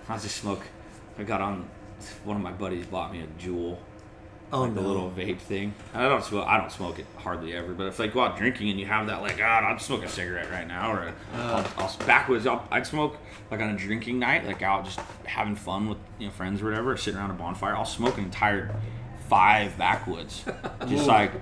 I 0.08 0.18
just 0.18 0.36
smoke. 0.36 0.62
I 1.18 1.22
got 1.24 1.40
on. 1.40 1.68
One 2.24 2.36
of 2.36 2.42
my 2.42 2.52
buddies 2.52 2.86
bought 2.86 3.12
me 3.12 3.22
a 3.22 3.26
Juul, 3.42 3.78
Oh 4.52 4.62
like 4.62 4.72
no. 4.72 4.82
the 4.82 4.86
little 4.88 5.10
vape 5.10 5.38
thing. 5.38 5.74
I 5.94 6.08
don't 6.08 6.22
smoke. 6.24 6.46
I 6.46 6.58
don't 6.58 6.70
smoke 6.72 6.98
it 6.98 7.06
hardly 7.18 7.54
ever. 7.54 7.72
But 7.72 7.86
if 7.86 8.00
I 8.00 8.08
go 8.08 8.20
out 8.20 8.36
drinking 8.36 8.68
and 8.70 8.78
you 8.80 8.86
have 8.86 9.06
that, 9.06 9.22
like, 9.22 9.38
God, 9.38 9.64
I'm 9.64 9.78
smoking 9.78 10.06
a 10.06 10.08
cigarette 10.08 10.50
right 10.50 10.66
now, 10.66 10.92
or 10.92 11.00
uh. 11.34 11.64
I'll, 11.78 11.84
I'll 11.84 11.96
backwards. 12.06 12.46
I'll, 12.46 12.66
I'd 12.70 12.86
smoke 12.86 13.16
like 13.50 13.60
on 13.60 13.70
a 13.70 13.76
drinking 13.76 14.18
night, 14.18 14.46
like 14.46 14.62
out 14.62 14.84
just 14.84 15.00
having 15.24 15.56
fun 15.56 15.88
with 15.88 15.98
you 16.18 16.26
know 16.26 16.32
friends 16.32 16.62
or 16.62 16.66
whatever, 16.66 16.92
or 16.92 16.96
sitting 16.96 17.18
around 17.18 17.30
a 17.30 17.34
bonfire. 17.34 17.74
I'll 17.76 17.84
smoke 17.84 18.18
an 18.18 18.24
entire 18.24 18.74
five 19.28 19.76
backwoods, 19.78 20.44
just 20.88 21.06
like 21.06 21.32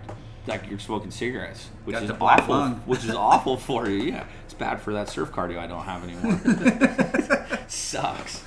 like 0.46 0.68
you're 0.68 0.78
smoking 0.78 1.10
cigarettes, 1.10 1.68
which 1.84 1.94
Got 1.94 2.02
is 2.04 2.10
awful. 2.20 2.54
lung. 2.54 2.74
Which 2.86 3.04
is 3.04 3.10
awful 3.14 3.56
for 3.56 3.88
you. 3.88 4.02
Yeah, 4.12 4.24
it's 4.44 4.54
bad 4.54 4.80
for 4.80 4.92
that 4.94 5.08
surf 5.08 5.30
cardio 5.30 5.58
I 5.58 5.66
don't 5.66 5.84
have 5.84 6.02
anymore. 6.04 7.58
Sucks. 7.68 8.42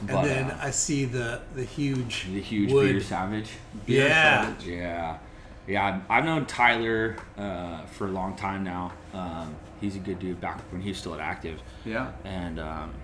and 0.00 0.08
then 0.08 0.50
uh, 0.50 0.58
I 0.62 0.70
see 0.70 1.04
the 1.04 1.40
the 1.54 1.64
huge 1.64 2.26
the 2.32 2.40
huge 2.40 2.72
wood. 2.72 2.86
Peter 2.86 3.00
Savage. 3.00 3.50
Yeah. 3.86 4.54
Yeah, 4.64 5.18
yeah. 5.66 6.00
I've- 6.08 6.26
known 6.26 6.46
Tyler 6.46 7.16
uh, 7.36 7.84
for 7.86 8.06
a 8.06 8.10
long 8.10 8.34
time 8.36 8.64
now. 8.64 8.92
Um, 9.14 9.54
he's 9.80 9.96
a 9.96 10.00
good 10.00 10.18
dude. 10.18 10.40
Back 10.40 10.60
when 10.72 10.80
he 10.80 10.88
was 10.90 10.98
still 10.98 11.14
at 11.14 11.20
Active, 11.20 11.60
Yeah. 11.84 12.12
and 12.24 12.58
um, 12.60 12.94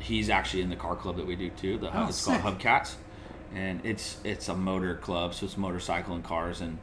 he's 0.00 0.30
actually 0.30 0.62
in 0.62 0.70
the 0.70 0.76
car 0.76 0.96
club 0.96 1.16
that 1.16 1.26
we 1.26 1.36
do 1.36 1.50
too. 1.50 1.78
The 1.78 1.96
Oh, 1.96 2.06
it's 2.08 2.16
sick. 2.18 2.40
called 2.40 2.58
Hubcats, 2.58 2.94
and 3.54 3.80
it's 3.84 4.18
it's 4.24 4.48
a 4.48 4.54
motor 4.56 4.94
club, 4.96 5.34
so 5.34 5.46
it's 5.46 5.56
motorcycle 5.56 6.14
and 6.14 6.24
cars, 6.24 6.60
and 6.60 6.78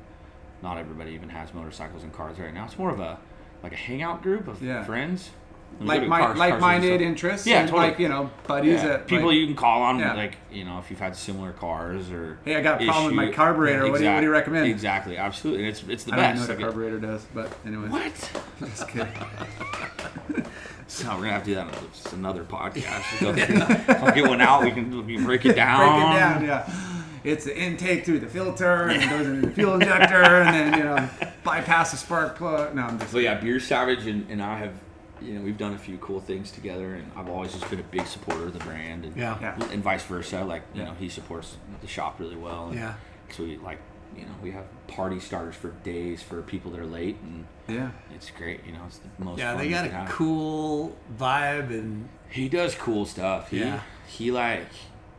not 0.62 0.78
everybody 0.78 1.12
even 1.12 1.30
has 1.30 1.54
motorcycles 1.54 2.04
and 2.04 2.12
cars 2.14 2.40
right 2.40 2.54
now. 2.54 2.66
It's 2.66 2.78
more 2.78 2.90
of 2.91 2.99
a 2.99 3.18
like 3.64 3.74
a 3.74 3.78
hangout 3.78 4.22
group 4.22 4.48
of 4.48 4.62
Yeah. 4.62 4.84
friends. 4.84 5.32
Like 5.80 6.02
to 6.02 6.07
my, 6.07 6.18
cars- 6.19 6.27
cars 6.38 6.39
like-minded 6.39 7.02
interests. 7.02 7.45
Yeah, 7.45 7.60
and 7.60 7.69
totally. 7.69 7.89
like 7.89 7.99
you 7.99 8.07
know, 8.10 8.31
buddies. 8.48 8.81
Yeah, 8.81 8.88
That, 8.88 9.07
people 9.07 9.27
like, 9.27 9.35
you 9.35 9.45
can 9.45 9.56
call 9.56 9.84
on, 9.84 9.99
Yeah. 9.99 10.14
like 10.15 10.38
you 10.52 10.65
know, 10.65 10.80
if 10.80 10.89
you've 10.89 10.99
had 10.99 11.15
similar 11.15 11.52
cars 11.52 12.10
or 12.10 12.39
Hey, 12.45 12.56
I 12.56 12.61
got 12.61 12.81
a 12.81 12.85
problem 12.85 13.06
with 13.06 13.14
my 13.14 13.26
issue- 13.26 13.34
carburetor. 13.34 13.91
What 13.91 13.99
do 13.99 14.03
you- 14.06 14.10
what 14.11 14.19
do 14.22 14.26
you 14.26 14.31
recommend? 14.31 14.68
Exactly, 14.68 15.18
absolutely, 15.18 15.64
and 15.65 15.69
it's 15.72 15.84
it's 15.88 16.03
the 16.06 16.14
I 16.14 16.15
don't 16.15 16.26
know 16.35 16.48
best. 16.48 16.49
what 16.49 16.57
a 16.57 16.61
carburetor 16.61 16.99
does, 16.99 17.26
but 17.34 17.52
anyway. 17.65 17.89
what? 17.89 18.31
Just 18.60 18.88
kidding. 18.88 19.07
So 20.89 21.06
we're 21.10 21.15
gonna 21.18 21.31
have 21.34 21.44
to 21.44 21.49
do 21.49 21.56
that 21.56 21.68
on 21.68 21.73
just 21.91 22.14
another 22.14 22.44
podcast. 22.45 23.19
Go 23.19 23.34
through- 23.34 23.95
I'll 24.07 24.14
get 24.15 24.26
one 24.27 24.39
out. 24.39 24.64
We 24.64 24.72
can, 24.72 25.06
we 25.06 25.15
can 25.15 25.26
break 25.26 25.45
it 25.45 25.53
down. 25.53 25.80
Break 25.80 26.15
it 26.15 26.18
down, 26.19 26.45
yeah. 26.45 26.73
It's 27.26 27.44
the 27.44 27.56
intake 27.60 28.06
through 28.06 28.19
the 28.19 28.27
filter, 28.27 28.88
and 28.88 29.03
it 29.03 29.10
goes 29.10 29.27
into 29.27 29.48
the 29.48 29.53
fuel 29.53 29.73
injector, 29.73 30.15
and 30.23 30.56
then 30.72 30.77
you 30.80 30.85
know 30.85 31.10
bypass 31.44 31.91
the 31.91 31.98
spark 31.98 32.38
plug. 32.38 32.73
No, 32.73 32.84
I'm 32.84 32.98
just. 32.99 33.11
So 33.11 33.19
yeah, 33.19 33.35
Beer 33.35 33.60
Savage 33.60 34.07
and, 34.07 34.30
and 34.31 34.41
I 34.41 34.57
have, 34.60 34.73
you 35.22 35.34
know, 35.34 35.41
we've 35.41 35.57
done 35.57 35.73
a 35.73 35.77
few 35.77 35.98
cool 35.98 36.19
things 36.19 36.52
together, 36.52 36.95
and 36.95 37.11
I've 37.15 37.30
always 37.30 37.53
just 37.53 37.69
been 37.69 37.80
a 37.80 37.84
big 37.84 38.06
supporter 38.07 38.45
of 38.45 38.53
the 38.53 38.60
brand, 38.60 39.06
and 39.06 39.15
Yeah. 39.15 39.38
Yeah. 39.41 39.69
and 39.72 39.84
vice 39.84 40.03
versa. 40.03 40.44
Like 40.44 40.64
you 40.73 40.81
Yeah. 40.81 40.88
know, 40.89 40.94
he 40.99 41.10
supports 41.10 41.57
the 41.81 41.88
shop 41.88 42.19
really 42.19 42.35
well. 42.35 42.68
And 42.69 42.76
Yeah. 42.80 42.94
So 43.30 43.44
we 43.44 43.57
like, 43.57 43.80
you 44.15 44.23
know, 44.23 44.31
we 44.41 44.52
have 44.52 44.65
party 44.88 45.19
starters 45.19 45.56
for 45.56 45.69
days 45.84 46.22
for 46.23 46.41
people 46.41 46.72
that 46.72 46.80
are 46.80 46.85
late, 46.85 47.18
and 47.23 47.45
Yeah. 47.68 47.89
it's 48.15 48.31
great. 48.31 48.65
You 48.65 48.73
know, 48.73 48.80
it's 48.88 48.99
the 48.99 49.23
most. 49.23 49.39
Yeah, 49.39 49.53
fun 49.56 49.64
they 49.64 49.69
got 49.69 49.85
a 49.85 49.89
have. 49.89 50.10
cool 50.10 50.95
vibe, 51.19 51.69
and 51.69 52.10
He 52.30 52.49
does 52.49 52.76
cool 52.76 53.06
stuff. 53.06 53.49
He, 53.52 53.60
Yeah. 53.60 53.80
He 54.07 54.31
like. 54.31 54.68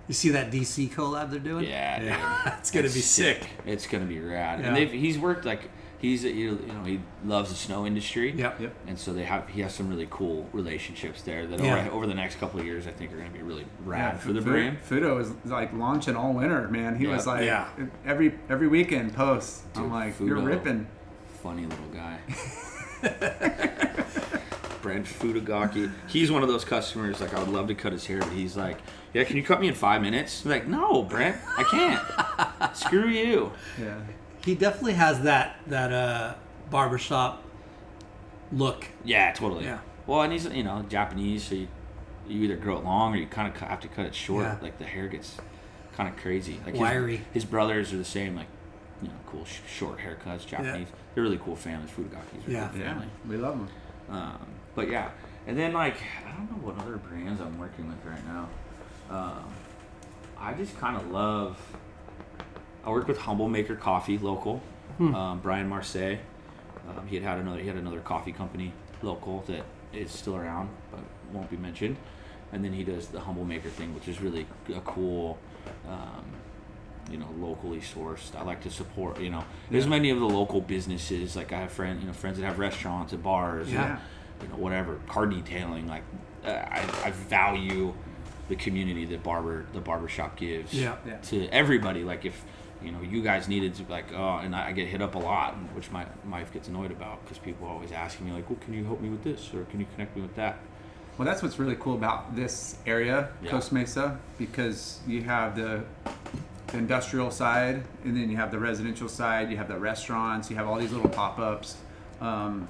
you 0.08 0.14
see 0.14 0.30
that 0.30 0.50
DC 0.50 0.88
collab 0.88 1.30
they're 1.30 1.38
doing? 1.38 1.66
Yeah, 1.66 1.98
dude. 1.98 2.52
it's 2.58 2.70
gonna 2.70 2.86
It's 2.86 2.94
be 2.94 3.00
sick. 3.02 3.46
It's 3.66 3.86
gonna 3.86 4.06
be 4.06 4.18
rad. 4.20 4.60
Yeah. 4.60 4.68
And 4.68 4.76
they've, 4.76 4.90
he's 4.90 5.18
worked 5.18 5.44
like 5.44 5.68
he's 5.98 6.24
you 6.24 6.52
know 6.68 6.84
he 6.84 7.00
loves 7.24 7.50
the 7.50 7.56
snow 7.56 7.84
industry. 7.86 8.32
Yep. 8.32 8.60
Yep. 8.60 8.74
And 8.86 8.98
so 8.98 9.12
they 9.12 9.24
have 9.24 9.48
he 9.48 9.60
has 9.62 9.74
some 9.74 9.88
really 9.88 10.06
cool 10.10 10.48
relationships 10.52 11.22
there 11.22 11.46
that 11.46 11.60
Yeah. 11.60 11.80
over, 11.86 11.90
over 11.96 12.06
the 12.06 12.14
next 12.14 12.38
couple 12.38 12.60
of 12.60 12.66
years 12.66 12.86
I 12.86 12.90
think 12.90 13.12
are 13.12 13.16
gonna 13.16 13.30
be 13.30 13.42
really 13.42 13.66
rad 13.84 14.14
Yeah, 14.14 14.18
for 14.18 14.32
the 14.32 14.40
Fu- 14.40 14.50
brand. 14.50 14.78
Fudo 14.88 15.20
is 15.20 15.32
like 15.44 15.72
launching 15.72 16.16
all 16.16 16.32
winter, 16.32 16.68
man. 16.68 16.96
He 16.96 17.04
Yeah. 17.06 17.14
was 17.16 17.26
like 17.26 17.44
Yeah. 17.44 17.68
every 18.06 18.34
every 18.48 18.68
weekend 18.68 19.14
posts. 19.14 19.62
I'm 19.74 19.82
Dude, 19.84 19.92
like, 19.92 20.20
you're 20.20 20.40
ripping. 20.40 20.86
Funny 21.42 21.66
little 21.66 21.88
guy. 21.92 22.18
Brent 24.82 25.06
Fudagaki. 25.06 25.90
He's 26.06 26.30
one 26.30 26.42
of 26.42 26.48
those 26.48 26.64
customers 26.64 27.20
like 27.20 27.34
I 27.34 27.38
would 27.40 27.48
love 27.48 27.66
to 27.68 27.74
cut 27.74 27.92
his 27.92 28.06
hair, 28.06 28.20
but 28.20 28.30
he's 28.32 28.56
like, 28.56 28.78
Yeah, 29.12 29.24
can 29.24 29.36
you 29.36 29.42
cut 29.42 29.60
me 29.60 29.68
in 29.68 29.74
five 29.74 30.00
minutes? 30.02 30.44
I'm 30.44 30.50
like, 30.50 30.66
no, 30.68 31.02
Brent, 31.02 31.36
I 31.56 31.62
can't. 31.64 32.76
Screw 32.76 33.08
you. 33.08 33.52
Yeah. 33.80 33.98
He 34.48 34.54
definitely 34.54 34.94
has 34.94 35.20
that 35.24 35.56
that 35.66 35.92
uh 35.92 36.32
barbershop 36.70 37.42
look. 38.50 38.86
Yeah, 39.04 39.30
totally. 39.32 39.64
Yeah. 39.64 39.80
Well, 40.06 40.22
and 40.22 40.32
he's 40.32 40.46
you 40.46 40.62
know 40.62 40.86
Japanese, 40.88 41.44
so 41.44 41.54
you, 41.54 41.68
you 42.26 42.44
either 42.44 42.56
grow 42.56 42.78
it 42.78 42.84
long 42.84 43.12
or 43.12 43.18
you 43.18 43.26
kind 43.26 43.46
of 43.54 43.60
have 43.60 43.80
to 43.80 43.88
cut 43.88 44.06
it 44.06 44.14
short. 44.14 44.44
Yeah. 44.44 44.56
Like 44.62 44.78
the 44.78 44.86
hair 44.86 45.06
gets 45.06 45.36
kind 45.94 46.08
of 46.08 46.16
crazy. 46.16 46.60
Like 46.64 46.76
Wiry. 46.76 47.18
His, 47.18 47.26
his 47.34 47.44
brothers 47.44 47.92
are 47.92 47.98
the 47.98 48.06
same. 48.06 48.36
Like 48.36 48.46
you 49.02 49.08
know, 49.08 49.14
cool 49.26 49.44
sh- 49.44 49.58
short 49.70 49.98
haircuts. 49.98 50.46
Japanese. 50.46 50.88
yeah. 50.88 50.96
They're 51.14 51.24
really 51.24 51.40
cool 51.44 51.54
families. 51.54 51.90
Fudagaki's 51.90 52.48
are 52.48 52.50
Yeah. 52.50 52.66
a 52.66 52.68
cool 52.70 52.80
Yeah. 52.80 52.88
family. 52.94 53.08
We 53.28 53.36
love 53.36 53.58
them. 53.58 53.68
Um, 54.16 54.46
but 54.74 54.88
yeah, 54.88 55.10
and 55.46 55.58
then 55.58 55.74
like 55.74 55.96
I 56.26 56.32
don't 56.34 56.50
know 56.50 56.66
what 56.66 56.78
other 56.78 56.96
brands 56.96 57.42
I'm 57.42 57.58
working 57.58 57.86
with 57.86 58.02
right 58.06 58.26
now. 58.26 58.48
Um, 59.10 59.44
I 60.38 60.54
just 60.54 60.78
kind 60.80 60.96
of 60.96 61.10
love. 61.10 61.58
I 62.89 62.90
work 62.90 63.06
with 63.06 63.19
Humble 63.19 63.48
Maker 63.48 63.77
Coffee, 63.77 64.16
local. 64.19 64.62
Um, 64.98 65.39
Brian 65.40 65.69
Marseille. 65.69 66.16
Um, 66.89 67.06
he 67.06 67.15
had 67.16 67.23
had 67.24 67.39
another. 67.39 67.60
He 67.60 67.69
had 67.69 67.77
another 67.77 68.01
coffee 68.01 68.32
company, 68.32 68.73
local, 69.02 69.44
that 69.47 69.62
is 69.93 70.10
still 70.10 70.35
around 70.35 70.70
but 70.90 71.01
won't 71.32 71.48
be 71.51 71.56
mentioned. 71.56 71.97
And 72.52 72.65
then 72.65 72.73
he 72.73 72.82
does 72.82 73.06
the 73.09 73.20
Humble 73.20 73.44
Maker 73.44 73.69
thing, 73.69 73.94
which 73.94 74.09
is 74.09 74.20
really 74.20 74.47
a 74.74 74.81
cool. 74.81 75.39
Um, 75.89 76.24
you 77.10 77.16
know, 77.16 77.28
locally 77.39 77.81
sourced. 77.81 78.35
I 78.36 78.43
like 78.43 78.62
to 78.62 78.70
support. 78.70 79.20
You 79.20 79.31
know, 79.31 79.44
there's 79.70 79.86
many 79.86 80.10
of 80.10 80.19
the 80.20 80.28
local 80.28 80.60
businesses. 80.60 81.36
Like 81.36 81.52
I 81.52 81.60
have 81.60 81.70
friends, 81.73 82.01
you 82.01 82.06
know, 82.06 82.12
friends 82.12 82.39
that 82.39 82.44
have 82.44 82.59
restaurants 82.59 83.12
and 83.12 83.23
bars. 83.23 83.70
Yeah. 83.73 83.93
And, 83.93 84.01
you 84.43 84.48
know, 84.48 84.56
whatever 84.62 84.98
car 85.09 85.27
detailing. 85.27 85.86
Like 85.86 86.02
uh, 86.44 86.51
I, 86.51 86.81
I 87.05 87.10
value 87.12 87.94
the 88.48 88.56
community 88.56 89.05
that 89.06 89.23
barber 89.23 89.65
the 89.74 89.81
barbershop 89.81 90.36
gives 90.36 90.73
Yeah. 90.74 90.97
Yeah. 91.06 91.16
to 91.19 91.48
everybody. 91.51 92.02
Like 92.02 92.24
if 92.24 92.44
you 92.82 92.92
know 92.92 93.00
you 93.00 93.22
guys 93.22 93.48
needed 93.48 93.74
to 93.76 93.84
like 93.88 94.06
oh, 94.14 94.38
and 94.38 94.55
I, 94.55 94.68
I 94.68 94.72
get 94.72 94.88
hit 94.88 95.02
up 95.02 95.14
a 95.14 95.18
lot, 95.18 95.55
which 95.74 95.90
my 95.90 96.06
wife 96.30 96.52
gets 96.52 96.68
annoyed 96.68 96.90
about 96.90 97.22
because 97.24 97.38
people 97.38 97.66
are 97.66 97.70
always 97.70 97.92
asking 97.92 98.26
me 98.26 98.32
like, 98.32 98.48
well, 98.48 98.59
can 98.60 98.74
you 98.74 98.84
help 98.84 99.00
me 99.00 99.09
with 99.09 99.24
this 99.24 99.52
or 99.55 99.64
can 99.64 99.80
you 99.80 99.86
connect 99.94 100.16
me 100.16 100.22
with 100.22 100.34
that? 100.36 100.59
Well, 101.16 101.26
that's 101.26 101.42
what's 101.42 101.59
really 101.59 101.74
cool 101.76 101.94
about 101.94 102.36
this 102.36 102.76
area, 102.86 103.30
Yeah. 103.42 103.50
Costa 103.50 103.74
Mesa, 103.74 104.20
because 104.38 105.00
you 105.05 105.22
have 105.22 105.56
the 105.56 105.82
industrial 106.72 107.32
side, 107.32 107.82
and 108.05 108.16
then 108.16 108.30
you 108.30 108.36
have 108.36 108.52
the 108.52 108.59
residential 108.59 109.09
side. 109.09 109.50
You 109.50 109.56
have 109.56 109.66
the 109.66 109.78
restaurants. 109.78 110.48
You 110.48 110.56
have 110.56 110.68
all 110.68 110.78
these 110.78 110.92
little 110.92 111.10
pop-ups 111.10 111.76
um, 112.20 112.68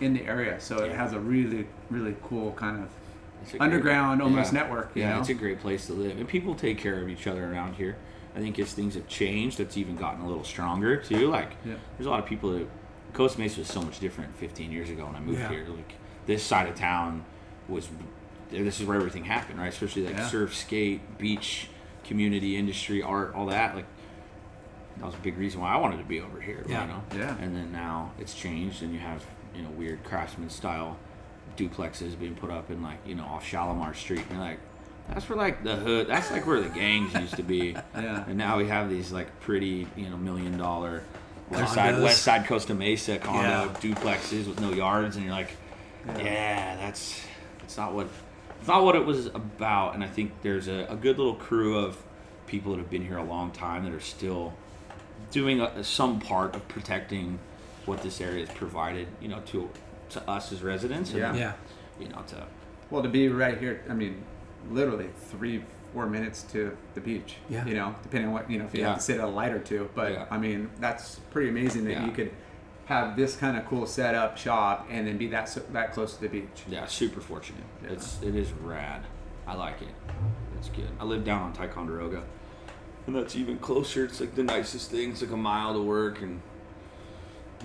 in 0.00 0.12
the 0.12 0.24
area, 0.24 0.60
so 0.60 0.82
it 0.82 0.92
has 0.92 1.12
a 1.12 1.20
really, 1.20 1.68
really 1.88 2.16
cool 2.24 2.52
kind 2.52 2.82
of 2.82 3.60
underground, 3.60 4.20
great- 4.20 4.28
almost 4.28 4.52
yeah. 4.52 4.60
network. 4.60 4.90
You 4.94 5.02
yeah, 5.02 5.14
know? 5.14 5.20
it's 5.20 5.28
a 5.28 5.34
great 5.34 5.60
place 5.60 5.86
to 5.86 5.92
live, 5.92 6.18
and 6.18 6.26
people 6.26 6.56
take 6.56 6.78
care 6.78 7.00
of 7.00 7.08
each 7.08 7.28
other 7.28 7.48
around 7.48 7.74
here. 7.74 7.96
I 8.36 8.40
think 8.40 8.58
as 8.58 8.72
things 8.72 8.94
have 8.94 9.06
changed, 9.06 9.58
that's 9.58 9.76
even 9.76 9.96
gotten 9.96 10.20
a 10.22 10.26
little 10.26 10.44
stronger 10.44 10.96
too. 10.96 11.28
Like, 11.30 11.52
Yeah. 11.64 11.74
there's 11.96 12.06
a 12.06 12.10
lot 12.10 12.18
of 12.20 12.26
people 12.26 12.50
that 12.52 12.66
Costa 13.12 13.38
Mesa 13.38 13.60
was 13.60 13.68
so 13.68 13.80
much 13.80 14.00
different 14.00 14.34
15 14.36 14.72
years 14.72 14.90
ago 14.90 15.06
when 15.06 15.14
I 15.14 15.20
moved 15.20 15.38
Yeah. 15.38 15.48
here. 15.50 15.66
Like, 15.68 15.94
this 16.26 16.42
side 16.42 16.68
of 16.68 16.74
town 16.74 17.24
was, 17.68 17.88
this 18.50 18.80
is 18.80 18.86
where 18.86 18.96
everything 18.96 19.24
happened, 19.24 19.58
right? 19.60 19.68
Especially 19.68 20.04
like 20.04 20.16
Yeah. 20.16 20.26
surf, 20.26 20.54
skate, 20.54 21.16
beach, 21.18 21.68
community, 22.02 22.56
industry, 22.56 23.02
art, 23.02 23.32
all 23.34 23.46
that. 23.46 23.76
Like, 23.76 23.86
that 24.96 25.06
was 25.06 25.14
a 25.14 25.18
big 25.18 25.38
reason 25.38 25.60
why 25.60 25.72
I 25.72 25.76
wanted 25.76 25.98
to 25.98 26.04
be 26.04 26.20
over 26.20 26.40
here. 26.40 26.64
Yeah. 26.68 26.82
You 26.82 26.88
know. 26.88 27.02
Yeah. 27.16 27.36
And 27.40 27.54
then 27.56 27.70
now 27.72 28.12
it's 28.18 28.34
changed, 28.34 28.82
and 28.82 28.92
you 28.92 28.98
have 29.00 29.24
you 29.54 29.62
know 29.62 29.70
weird 29.70 30.02
craftsman 30.02 30.50
style 30.50 30.96
duplexes 31.56 32.18
being 32.18 32.34
put 32.34 32.50
up 32.50 32.70
in 32.70 32.82
like 32.82 32.98
you 33.06 33.14
know 33.14 33.24
off 33.24 33.44
Shalimar 33.44 33.94
Street. 33.94 34.20
And 34.22 34.30
you're 34.32 34.40
like, 34.40 34.58
that's 35.10 35.28
where 35.28 35.36
like 35.38 35.62
the 35.64 35.76
hood. 35.76 36.06
That's 36.08 36.30
like 36.30 36.46
where 36.46 36.60
the 36.60 36.68
gangs 36.68 37.14
used 37.14 37.36
to 37.36 37.42
be. 37.42 37.76
Yeah. 37.94 38.24
And 38.26 38.36
now 38.36 38.58
we 38.58 38.66
have 38.68 38.88
these 38.90 39.12
like 39.12 39.40
pretty 39.40 39.86
you 39.96 40.08
know 40.08 40.16
million 40.16 40.56
dollar 40.58 41.02
west 41.50 41.74
side 41.74 42.02
west 42.02 42.22
side 42.22 42.46
Costa 42.46 42.74
Mesa 42.74 43.18
condo 43.18 43.48
Yeah. 43.48 43.68
duplexes 43.80 44.46
with 44.46 44.60
no 44.60 44.70
yards, 44.72 45.16
and 45.16 45.24
you're 45.24 45.34
like, 45.34 45.50
yeah, 46.18 46.76
that's 46.76 47.20
that's 47.60 47.76
not 47.76 47.92
what 47.94 48.08
it's 48.58 48.68
not 48.68 48.82
what 48.84 48.96
it 48.96 49.04
was 49.04 49.26
about. 49.26 49.94
And 49.94 50.02
I 50.02 50.06
think 50.08 50.32
there's 50.42 50.68
a, 50.68 50.86
a 50.88 50.96
good 50.96 51.18
little 51.18 51.34
crew 51.34 51.78
of 51.78 52.02
people 52.46 52.72
that 52.72 52.78
have 52.78 52.90
been 52.90 53.04
here 53.04 53.18
a 53.18 53.24
long 53.24 53.50
time 53.52 53.84
that 53.84 53.92
are 53.92 54.00
still 54.00 54.52
doing 55.30 55.60
a, 55.60 55.82
some 55.84 56.20
part 56.20 56.54
of 56.54 56.66
protecting 56.68 57.38
what 57.86 58.02
this 58.02 58.20
area 58.20 58.46
has 58.46 58.54
provided, 58.56 59.06
you 59.20 59.28
know, 59.28 59.40
to 59.46 59.68
to 60.10 60.30
us 60.30 60.52
as 60.52 60.62
residents. 60.62 61.10
And, 61.10 61.18
Yeah. 61.18 61.34
Yeah. 61.34 61.52
You 62.00 62.08
know, 62.08 62.22
to 62.28 62.46
Well, 62.90 63.02
to 63.02 63.08
be 63.08 63.28
right 63.28 63.58
here, 63.58 63.82
I 63.88 63.94
mean, 63.94 64.22
literally 64.70 65.08
three, 65.30 65.62
four 65.92 66.06
minutes 66.06 66.42
to 66.52 66.76
the 66.94 67.00
beach. 67.00 67.36
Yeah. 67.48 67.64
You 67.66 67.74
know, 67.74 67.94
depending 68.02 68.28
on 68.28 68.34
what 68.34 68.50
you 68.50 68.58
know, 68.58 68.64
if 68.66 68.74
you 68.74 68.80
Yeah. 68.80 68.88
have 68.90 68.96
to 68.98 69.02
sit 69.02 69.18
at 69.18 69.24
a 69.24 69.28
light 69.28 69.52
or 69.52 69.58
two. 69.60 69.88
But 69.94 70.12
Yeah. 70.12 70.26
I 70.30 70.38
mean, 70.38 70.70
that's 70.80 71.16
pretty 71.30 71.48
amazing 71.50 71.84
that 71.84 71.92
Yeah. 71.92 72.06
you 72.06 72.12
could 72.12 72.30
have 72.86 73.16
this 73.16 73.36
kind 73.36 73.56
of 73.56 73.64
cool 73.66 73.86
setup 73.86 74.36
shop 74.36 74.86
and 74.90 75.06
then 75.06 75.16
be 75.16 75.26
that 75.28 75.48
so- 75.48 75.62
that 75.72 75.92
close 75.92 76.14
to 76.16 76.20
the 76.22 76.28
beach. 76.28 76.64
yeah, 76.68 76.84
super 76.86 77.20
fortunate. 77.20 77.64
Yeah. 77.82 77.90
It's 77.92 78.20
it 78.22 78.34
is 78.34 78.52
rad. 78.52 79.02
I 79.46 79.54
like 79.54 79.80
it. 79.82 79.94
It's 80.58 80.68
good. 80.68 80.88
I 81.00 81.04
live 81.04 81.24
down 81.24 81.42
on 81.42 81.52
Ticonderoga, 81.52 82.22
and 83.06 83.14
that's 83.16 83.36
even 83.36 83.58
closer. 83.58 84.04
It's 84.04 84.20
like 84.20 84.34
the 84.34 84.42
nicest 84.42 84.90
thing. 84.90 85.10
It's 85.10 85.22
like 85.22 85.30
a 85.30 85.36
mile 85.36 85.74
to 85.74 85.82
work, 85.82 86.20
and 86.22 86.40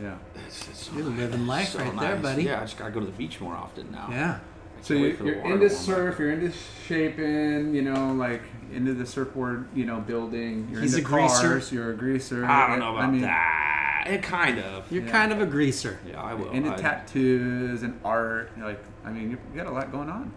Yeah. 0.02 0.16
it's, 0.46 0.68
it's 0.70 0.86
so 0.88 0.94
You're 0.96 1.10
nice. 1.10 1.20
living 1.20 1.48
life 1.48 1.70
So 1.70 1.80
right 1.80 2.00
there, 2.00 2.16
buddy. 2.18 2.44
Yeah, 2.44 2.58
I 2.60 2.62
just 2.62 2.78
gotta 2.78 2.92
go 2.92 3.00
to 3.02 3.06
the 3.06 3.12
beach 3.12 3.42
more 3.42 3.56
often 3.56 3.92
now. 3.92 4.08
Yeah. 4.12 4.40
I 4.80 4.84
So 4.84 4.94
you're, 4.94 5.04
wait 5.04 5.18
for 5.18 5.24
the 5.24 5.30
you're 5.30 5.46
into 5.46 5.70
to 5.70 5.76
surf, 5.76 6.14
up. 6.16 6.20
you're 6.20 6.32
into 6.32 6.52
shaping, 6.88 7.74
you 7.74 7.82
know, 7.82 8.14
like 8.14 8.42
into 8.74 8.94
the 8.94 9.06
surfboard, 9.06 9.68
you 9.74 9.86
know, 9.86 10.00
building. 10.00 10.68
You're 10.72 10.82
He's 10.82 10.94
into 10.96 11.06
a 11.08 11.10
greaser. 11.10 11.48
cars. 11.50 11.72
You're 11.72 11.92
a 11.92 11.96
greaser. 11.96 12.46
I 12.46 12.68
don't 12.68 12.80
know 12.80 12.92
about 12.96 13.06
I 13.06 13.12
mean, 13.12 13.22
that. 13.22 14.06
It 14.08 14.24
kind 14.24 14.60
of. 14.60 14.92
You're 14.92 15.04
Yeah. 15.04 15.12
kind 15.12 15.32
of 15.32 15.42
a 15.42 15.46
greaser. 15.46 16.00
Yeah, 16.08 16.22
I 16.22 16.34
will. 16.34 16.50
Into 16.52 16.72
I- 16.72 16.76
tattoos 16.78 17.84
and 17.84 18.00
art. 18.04 18.52
Like, 18.60 18.84
I 19.06 19.12
mean, 19.12 19.32
you 19.32 19.38
you 19.54 19.58
got 19.62 19.68
a 19.68 19.72
lot 19.72 19.92
going 19.92 20.10
on. 20.10 20.32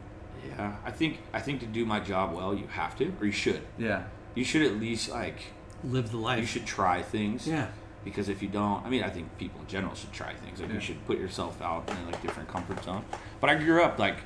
Yeah, 0.46 0.76
I 0.84 0.90
think 0.90 1.20
I 1.32 1.40
think 1.40 1.60
to 1.60 1.66
do 1.66 1.84
my 1.86 2.00
job 2.00 2.34
well, 2.34 2.54
you 2.54 2.66
have 2.68 2.96
to, 2.98 3.12
or 3.20 3.26
you 3.26 3.32
should. 3.32 3.62
Yeah. 3.78 4.04
You 4.34 4.44
should 4.44 4.62
at 4.62 4.78
least 4.80 5.10
like 5.10 5.38
Live 5.84 6.10
the 6.10 6.16
life. 6.16 6.40
you 6.40 6.46
should 6.46 6.66
try 6.66 7.02
things. 7.02 7.46
Yeah. 7.46 7.68
Because 8.04 8.28
if 8.28 8.42
you 8.42 8.48
don't, 8.48 8.84
I 8.84 8.90
mean, 8.90 9.04
I 9.04 9.10
think 9.10 9.38
people 9.38 9.60
in 9.60 9.68
general 9.68 9.94
should 9.94 10.12
try 10.12 10.32
things. 10.34 10.58
Like 10.60 10.68
Yeah. 10.70 10.74
you 10.76 10.80
should 10.80 11.06
put 11.06 11.18
yourself 11.18 11.62
out 11.62 11.88
in 11.88 11.96
like 12.06 12.20
different 12.20 12.48
comfort 12.48 12.82
zone. 12.82 13.04
But 13.40 13.50
I 13.50 13.54
grew 13.54 13.82
up 13.82 13.98
like, 13.98 14.16
like 14.16 14.22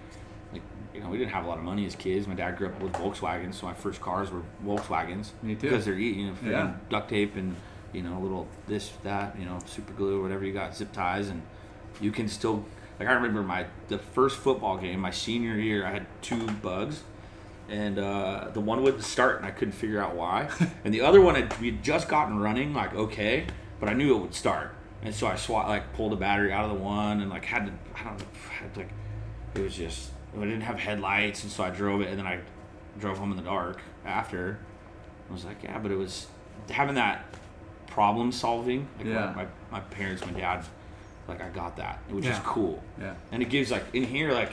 you 0.97 1.02
know, 1.02 1.09
we 1.10 1.18
didn't 1.18 1.32
have 1.32 1.44
a 1.44 1.48
lot 1.48 1.59
of 1.59 1.64
money 1.64 1.86
as 1.86 1.94
kids. 1.94 2.27
My 2.27 2.35
dad 2.35 2.56
grew 2.56 2.68
up 2.68 2.81
with 2.81 2.93
Volkswagens, 2.94 3.55
so 3.55 3.66
my 3.66 3.74
first 3.74 4.01
cars 4.01 4.31
were 4.31 4.43
Volkswagens. 4.64 5.31
Me 5.43 5.55
too. 5.55 5.68
Because 5.68 5.85
they're 5.85 5.94
eating 5.98 6.27
you 6.27 6.32
know, 6.32 6.51
Yeah. 6.51 6.73
duct 6.90 7.09
tape 7.10 7.36
and 7.36 7.55
you 7.93 8.02
know, 8.02 8.18
a 8.18 8.20
little 8.20 8.48
this 8.66 8.90
that 9.05 9.39
you 9.39 9.44
know, 9.44 9.59
super 9.66 9.93
glue, 9.93 10.18
or 10.18 10.23
whatever 10.23 10.44
you 10.44 10.52
got, 10.52 10.74
zip 10.77 10.93
ties, 10.93 11.28
and 11.28 11.43
you 12.01 12.10
can 12.10 12.28
still 12.28 12.64
Like 12.98 13.09
I 13.09 13.12
remember 13.12 13.43
my 13.43 13.66
the 13.89 13.98
first 13.98 14.36
football 14.39 14.78
game, 14.78 15.01
my 15.01 15.10
senior 15.10 15.55
year, 15.55 15.85
I 15.86 15.90
had 15.90 16.06
two 16.23 16.47
bugs, 16.62 17.02
and 17.68 17.98
uh, 17.98 18.48
the 18.55 18.60
one 18.60 18.82
wouldn't 18.82 19.02
start, 19.05 19.36
and 19.39 19.44
I 19.47 19.51
couldn't 19.51 19.73
figure 19.73 20.01
out 20.01 20.14
why. 20.14 20.48
and 20.85 20.94
the 20.94 21.02
other 21.02 21.20
one 21.20 21.35
had 21.35 21.59
we 21.60 21.70
had 21.73 21.82
just 21.82 22.09
gotten 22.09 22.39
running, 22.39 22.73
like 22.74 22.94
okay, 22.94 23.47
but 23.81 23.89
I 23.89 23.93
knew 23.93 24.16
it 24.16 24.20
would 24.20 24.35
start, 24.35 24.74
and 25.02 25.14
so 25.14 25.27
I 25.27 25.36
swat 25.36 25.68
like 25.68 25.93
pulled 25.94 26.12
a 26.14 26.16
battery 26.16 26.52
out 26.52 26.64
of 26.64 26.70
the 26.70 26.82
one, 26.82 27.20
and 27.20 27.28
like 27.31 27.44
had 27.44 27.66
to 27.66 27.73
I 28.01 28.05
don't 28.05 28.18
know, 28.18 28.27
had 28.60 28.77
like 28.77 28.90
it 29.55 29.60
was 29.62 29.77
just 29.77 30.10
I 30.35 30.40
didn't 30.40 30.61
have 30.62 30.78
headlights, 30.78 31.43
and 31.43 31.53
so 31.53 31.65
I 31.65 31.70
drove 31.70 32.01
it, 32.01 32.09
and 32.09 32.19
then 32.19 32.27
I 32.27 32.40
drove 32.98 33.19
home 33.19 33.31
in 33.31 33.36
the 33.36 33.43
dark 33.43 33.81
after. 34.05 34.59
I 35.28 35.32
was 35.32 35.44
like, 35.44 35.62
yeah, 35.62 35.78
but 35.78 35.90
it 35.90 35.97
was 35.97 36.27
having 36.70 36.94
that 36.97 37.24
problem 37.86 38.32
solving. 38.32 38.89
Like 38.98 39.07
Yeah. 39.07 39.32
my, 39.35 39.47
my, 39.70 39.81
parents, 39.81 40.24
my 40.24 40.32
dad, 40.32 40.65
like 41.28 41.40
I 41.43 41.48
got 41.48 41.77
that, 41.77 41.98
which 42.09 42.24
is 42.24 42.31
Yeah. 42.31 42.43
cool. 42.44 42.82
Yeah. 43.01 43.15
And 43.32 43.43
it 43.43 43.48
gives 43.48 43.70
like 43.70 43.85
in 43.94 44.05
here, 44.05 44.32
like 44.32 44.53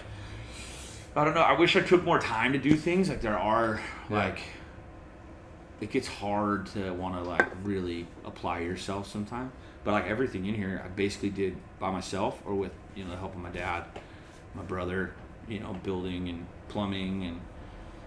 I 1.15 1.23
don't 1.25 1.35
know. 1.35 1.41
I 1.41 1.53
wish 1.53 1.75
I 1.75 1.81
took 1.81 2.03
more 2.03 2.19
time 2.19 2.53
to 2.53 2.59
do 2.59 2.75
things. 2.75 3.09
Like 3.09 3.21
there 3.21 3.37
are 3.37 3.79
Yeah. 4.09 4.17
like 4.17 4.39
it 5.81 5.91
gets 5.91 6.07
hard 6.07 6.65
to 6.67 6.91
want 6.93 7.15
to 7.15 7.21
like 7.21 7.45
really 7.63 8.07
apply 8.25 8.59
yourself 8.59 9.07
sometimes. 9.11 9.51
But 9.83 9.91
like 9.91 10.05
everything 10.05 10.45
in 10.45 10.55
here, 10.55 10.81
I 10.83 10.87
basically 10.87 11.29
did 11.29 11.57
by 11.79 11.91
myself 11.91 12.41
or 12.45 12.55
with 12.55 12.71
you 12.95 13.03
know 13.03 13.11
the 13.11 13.17
help 13.17 13.35
of 13.35 13.41
my 13.41 13.49
dad, 13.49 13.83
my 14.55 14.63
brother, 14.63 15.13
you 15.47 15.59
know, 15.59 15.73
building 15.83 16.29
and 16.29 16.45
plumbing 16.69 17.23
and 17.25 17.39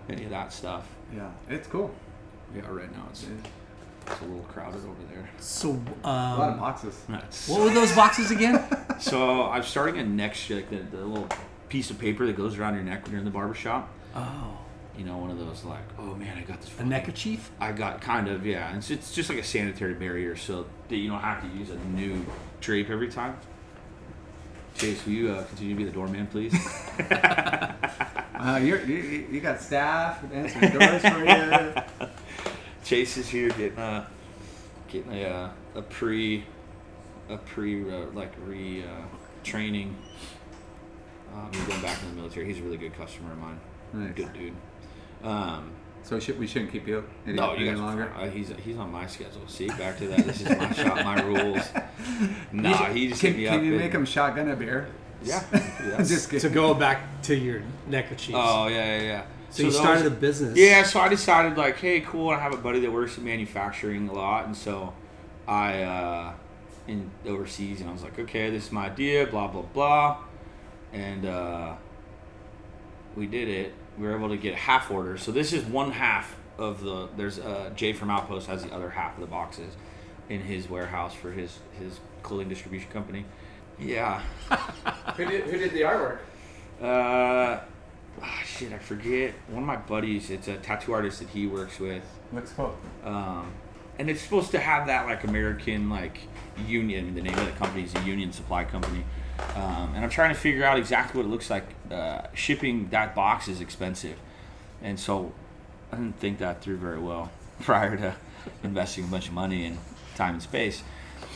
any 0.08 0.24
of 0.24 0.30
that 0.30 0.52
stuff. 0.52 0.86
Yeah, 1.14 1.30
it's 1.48 1.68
cool. 1.68 1.92
Yeah, 2.54 2.62
right 2.68 2.90
now 2.92 3.06
it's, 3.10 3.24
it's 3.24 4.20
a 4.20 4.24
little 4.24 4.42
crowded 4.44 4.84
over 4.84 4.94
there. 5.12 5.28
So, 5.38 5.70
A 6.04 6.06
lot 6.06 6.48
of 6.48 6.54
um, 6.54 6.60
boxes. 6.60 7.00
That's, 7.08 7.48
what 7.48 7.60
were 7.62 7.70
those 7.70 7.92
boxes 7.94 8.30
again? 8.30 8.64
so 9.00 9.44
I'm 9.44 9.62
starting 9.64 9.98
a 9.98 10.04
neck 10.04 10.34
sh- 10.34 10.50
like 10.50 10.70
the, 10.70 10.76
the 10.96 11.04
little 11.04 11.28
piece 11.68 11.90
of 11.90 11.98
paper 11.98 12.24
that 12.26 12.36
goes 12.36 12.56
around 12.58 12.74
your 12.74 12.84
neck 12.84 13.02
when 13.02 13.12
you're 13.12 13.18
in 13.18 13.24
the 13.24 13.30
barber 13.32 13.54
shop. 13.54 13.88
Oh, 14.14 14.56
You 14.96 15.04
know, 15.04 15.18
one 15.18 15.30
of 15.30 15.38
those 15.38 15.64
like, 15.64 15.82
oh 15.98 16.14
man, 16.14 16.38
I 16.38 16.42
got 16.42 16.60
this. 16.60 16.68
a 16.70 16.72
fucking- 16.72 16.88
neckerchief. 16.88 17.50
I 17.60 17.72
got 17.72 18.00
kind 18.00 18.28
of 18.28 18.46
yeah. 18.46 18.76
It's, 18.76 18.90
it's 18.90 19.12
just 19.12 19.28
like 19.28 19.38
a 19.38 19.44
sanitary 19.44 19.94
barrier, 19.94 20.36
so 20.36 20.66
that 20.88 20.96
you 20.96 21.08
don't 21.10 21.20
have 21.20 21.42
to 21.42 21.58
use 21.58 21.70
a 21.70 21.76
new 21.88 22.24
drape 22.60 22.88
every 22.90 23.08
time. 23.08 23.36
Chase, 24.77 25.05
will 25.07 25.12
you 25.12 25.31
uh, 25.31 25.44
continue 25.44 25.74
to 25.74 25.78
be 25.78 25.85
the 25.85 25.93
doorman, 25.93 26.27
please? 26.27 26.53
Uh, 28.39 28.59
you're, 28.59 28.85
you 28.85 28.97
you 28.97 29.27
you 29.32 29.40
got 29.40 29.61
staff 29.61 30.23
answering 30.31 30.70
doors 30.70 31.03
for 31.03 31.24
you. 31.24 32.09
Chase 32.85 33.16
is 33.16 33.28
here 33.28 33.48
getting 33.48 33.78
a 33.78 34.07
getting 34.89 35.12
a 35.15 35.24
uh, 35.24 35.51
a 35.74 35.82
pre 35.82 36.44
a 37.31 37.39
pre 37.39 37.90
uh, 37.90 38.07
like 38.12 38.32
re 38.44 38.85
uh, 38.85 39.07
training. 39.43 39.97
Um, 41.35 41.51
he's 41.51 41.65
going 41.65 41.81
back 41.81 42.01
in 42.03 42.11
the 42.11 42.15
military. 42.15 42.47
He's 42.47 42.59
a 42.59 42.62
really 42.62 42.77
good 42.77 42.94
customer 42.94 43.32
of 43.32 43.39
mine. 43.39 43.61
Nice. 43.94 44.15
Good 44.15 44.32
dude. 44.35 44.55
Um, 45.24 45.73
So 46.06 46.20
should, 46.20 46.38
we 46.38 46.46
shouldn't 46.46 46.70
keep 46.70 46.86
you 46.86 47.02
any, 47.26 47.34
no, 47.34 47.50
any 47.50 47.64
you 47.64 47.70
guys 47.72 47.80
longer. 47.80 48.12
Uh, 48.16 48.28
he's 48.28 48.52
he's 48.64 48.76
on 48.76 48.92
my 48.92 49.08
schedule. 49.08 49.42
See, 49.48 49.66
back 49.66 49.98
to 49.98 50.06
that. 50.06 50.24
This 50.24 50.40
is 50.40 50.48
my 50.56 50.72
shot, 50.72 51.04
my 51.04 51.20
rules. 51.22 51.62
Nah, 52.52 52.84
he 52.92 53.08
just 53.08 53.20
can, 53.20 53.32
hit 53.32 53.38
me 53.38 53.44
can 53.46 53.58
up 53.58 53.64
you 53.64 53.72
and- 53.72 53.80
make 53.80 53.92
him 53.92 54.04
shotgun 54.04 54.48
a 54.48 54.54
beer? 54.54 54.86
Yeah. 55.24 55.42
that's- 55.50 56.08
Just 56.08 56.30
To 56.30 56.48
go 56.48 56.72
back 56.74 57.20
to 57.22 57.34
your 57.34 57.62
neckerchiefs. 57.88 58.38
Oh 58.40 58.68
yeah, 58.68 58.98
yeah, 58.98 59.02
yeah. 59.02 59.22
so, 59.50 59.64
you 59.64 59.70
those- 59.72 59.80
started 59.80 60.06
a 60.06 60.10
business. 60.10 60.56
Yeah, 60.56 60.84
so 60.84 61.00
I 61.00 61.08
decided 61.08 61.58
like, 61.58 61.78
hey, 61.78 62.00
cool. 62.02 62.30
I 62.30 62.38
have 62.38 62.54
a 62.54 62.56
buddy 62.56 62.78
that 62.80 62.92
works 62.92 63.18
in 63.18 63.24
manufacturing 63.24 64.08
a 64.08 64.12
lot, 64.12 64.46
and 64.46 64.56
so 64.56 64.94
I 65.48 65.82
uh, 65.82 66.32
in 66.86 67.10
overseas, 67.26 67.80
and 67.80 67.90
I 67.90 67.92
was 67.92 68.04
like, 68.04 68.16
okay, 68.20 68.48
this 68.50 68.66
is 68.66 68.72
my 68.72 68.86
idea, 68.86 69.26
blah 69.26 69.48
blah 69.48 69.62
blah, 69.62 70.18
and 70.92 71.26
uh, 71.26 71.74
we 73.16 73.26
did 73.26 73.48
it. 73.48 73.74
We 73.98 74.06
were 74.06 74.16
able 74.16 74.28
to 74.28 74.36
get 74.36 74.55
half 74.55 74.90
orders. 74.90 75.23
So 75.23 75.32
this 75.32 75.52
is 75.52 75.64
one 75.64 75.93
half 75.93 76.36
of 76.59 76.82
the. 76.82 77.09
There's 77.16 77.39
uh, 77.39 77.70
Jay 77.74 77.93
from 77.93 78.10
Outpost 78.10 78.47
has 78.48 78.64
the 78.64 78.73
other 78.74 78.90
half 78.90 79.14
of 79.14 79.20
the 79.20 79.27
boxes 79.27 79.74
in 80.28 80.40
his 80.40 80.68
warehouse 80.68 81.14
for 81.14 81.31
his 81.31 81.59
his 81.78 82.01
clothing 82.23 82.48
distribution 82.48 82.90
company. 82.90 83.24
Yeah. 83.78 84.23
Who 85.16 85.24
did, 85.24 85.44
who 85.44 85.59
did 85.59 85.73
the 85.73 85.82
artwork? 85.82 86.18
Uh, 86.81 87.60
ah, 88.23 88.43
shit, 88.44 88.73
I 88.73 88.78
forget. 88.78 89.35
One 89.48 89.62
of 89.62 89.66
my 89.66 89.77
buddies, 89.77 90.31
it's 90.31 90.48
a 90.48 90.56
tattoo 90.56 90.93
artist 90.93 91.20
that 91.20 91.28
he 91.28 91.47
works 91.47 91.78
with. 91.78 92.02
Looks 92.32 92.52
cool. 92.52 92.77
Um, 93.05 93.52
and 93.98 94.10
it's 94.10 94.20
supposed 94.20 94.51
to 94.51 94.59
have 94.59 94.86
that 94.89 95.06
like 95.06 95.24
American 95.24 95.89
like 95.89 96.18
union. 96.66 97.14
The 97.14 97.23
name 97.23 97.39
of 97.39 97.47
the 97.47 97.52
company 97.52 97.85
is 97.85 97.94
a 97.94 98.02
Union 98.02 98.32
Supply 98.32 98.64
Company. 98.64 99.05
Um, 99.54 99.92
and 99.94 100.04
I'm 100.04 100.10
trying 100.10 100.34
to 100.34 100.38
figure 100.40 100.64
out 100.64 100.78
exactly 100.78 101.18
what 101.18 101.26
it 101.26 101.30
looks 101.30 101.50
like. 101.50 101.64
Uh, 101.90 102.22
shipping 102.34 102.88
that 102.90 103.14
box 103.14 103.48
is 103.48 103.60
expensive, 103.60 104.16
and 104.82 104.98
so 104.98 105.32
I 105.92 105.96
didn't 105.96 106.18
think 106.18 106.38
that 106.38 106.62
through 106.62 106.76
very 106.78 106.98
well 106.98 107.30
prior 107.62 107.96
to 107.96 108.14
investing 108.62 109.04
a 109.04 109.06
bunch 109.08 109.28
of 109.28 109.34
money 109.34 109.64
and 109.66 109.78
time 110.14 110.34
and 110.34 110.42
space. 110.42 110.82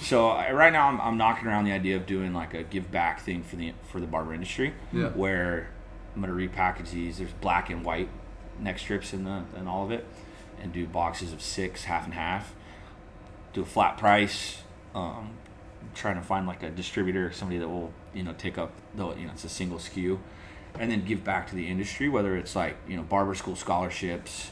So 0.03 0.29
I, 0.29 0.53
right 0.53 0.73
now 0.73 0.89
I'm, 0.89 1.01
I'm 1.01 1.17
knocking 1.17 1.47
around 1.47 1.65
the 1.65 1.73
idea 1.73 1.97
of 1.97 2.07
doing 2.07 2.33
like 2.35 2.55
a 2.55 2.63
give 2.63 2.91
back 2.91 3.21
thing 3.21 3.43
for 3.43 3.57
the 3.57 3.73
for 3.91 4.01
the 4.01 4.07
barber 4.07 4.33
industry, 4.35 4.75
Yeah. 4.93 5.09
where 5.09 5.69
I'm 6.15 6.21
gonna 6.21 6.33
repackage 6.35 6.91
these. 6.91 7.19
There's 7.19 7.33
black 7.33 7.71
and 7.71 7.85
white 7.85 8.09
neck 8.59 8.79
strips 8.79 9.13
in 9.13 9.25
the 9.25 9.43
in 9.59 9.67
all 9.69 9.85
of 9.85 9.91
it, 9.91 10.07
and 10.63 10.73
do 10.73 10.87
boxes 10.87 11.33
of 11.33 11.41
six, 11.43 11.85
half 11.85 12.05
and 12.05 12.15
half. 12.15 12.55
Do 13.53 13.63
a 13.63 13.67
flat 13.67 13.97
price. 13.99 14.63
Um, 14.95 15.31
trying 15.95 16.17
to 16.17 16.23
find 16.23 16.47
like 16.47 16.63
a 16.63 16.71
distributor, 16.71 17.33
somebody 17.33 17.59
that 17.59 17.69
will 17.69 17.93
you 18.15 18.23
know 18.23 18.33
take 18.39 18.59
up 18.59 18.73
the 18.95 19.07
you 19.17 19.27
know 19.27 19.33
it's 19.33 19.45
a 19.45 19.49
single 19.49 19.79
SKU, 19.79 20.19
and 20.79 20.91
then 20.91 21.05
give 21.05 21.25
back 21.25 21.49
to 21.51 21.55
the 21.57 21.67
industry, 21.69 22.09
whether 22.09 22.37
it's 22.37 22.55
like 22.57 22.77
you 22.89 22.97
know 22.97 23.03
barber 23.03 23.35
school 23.35 23.57
scholarships, 23.57 24.51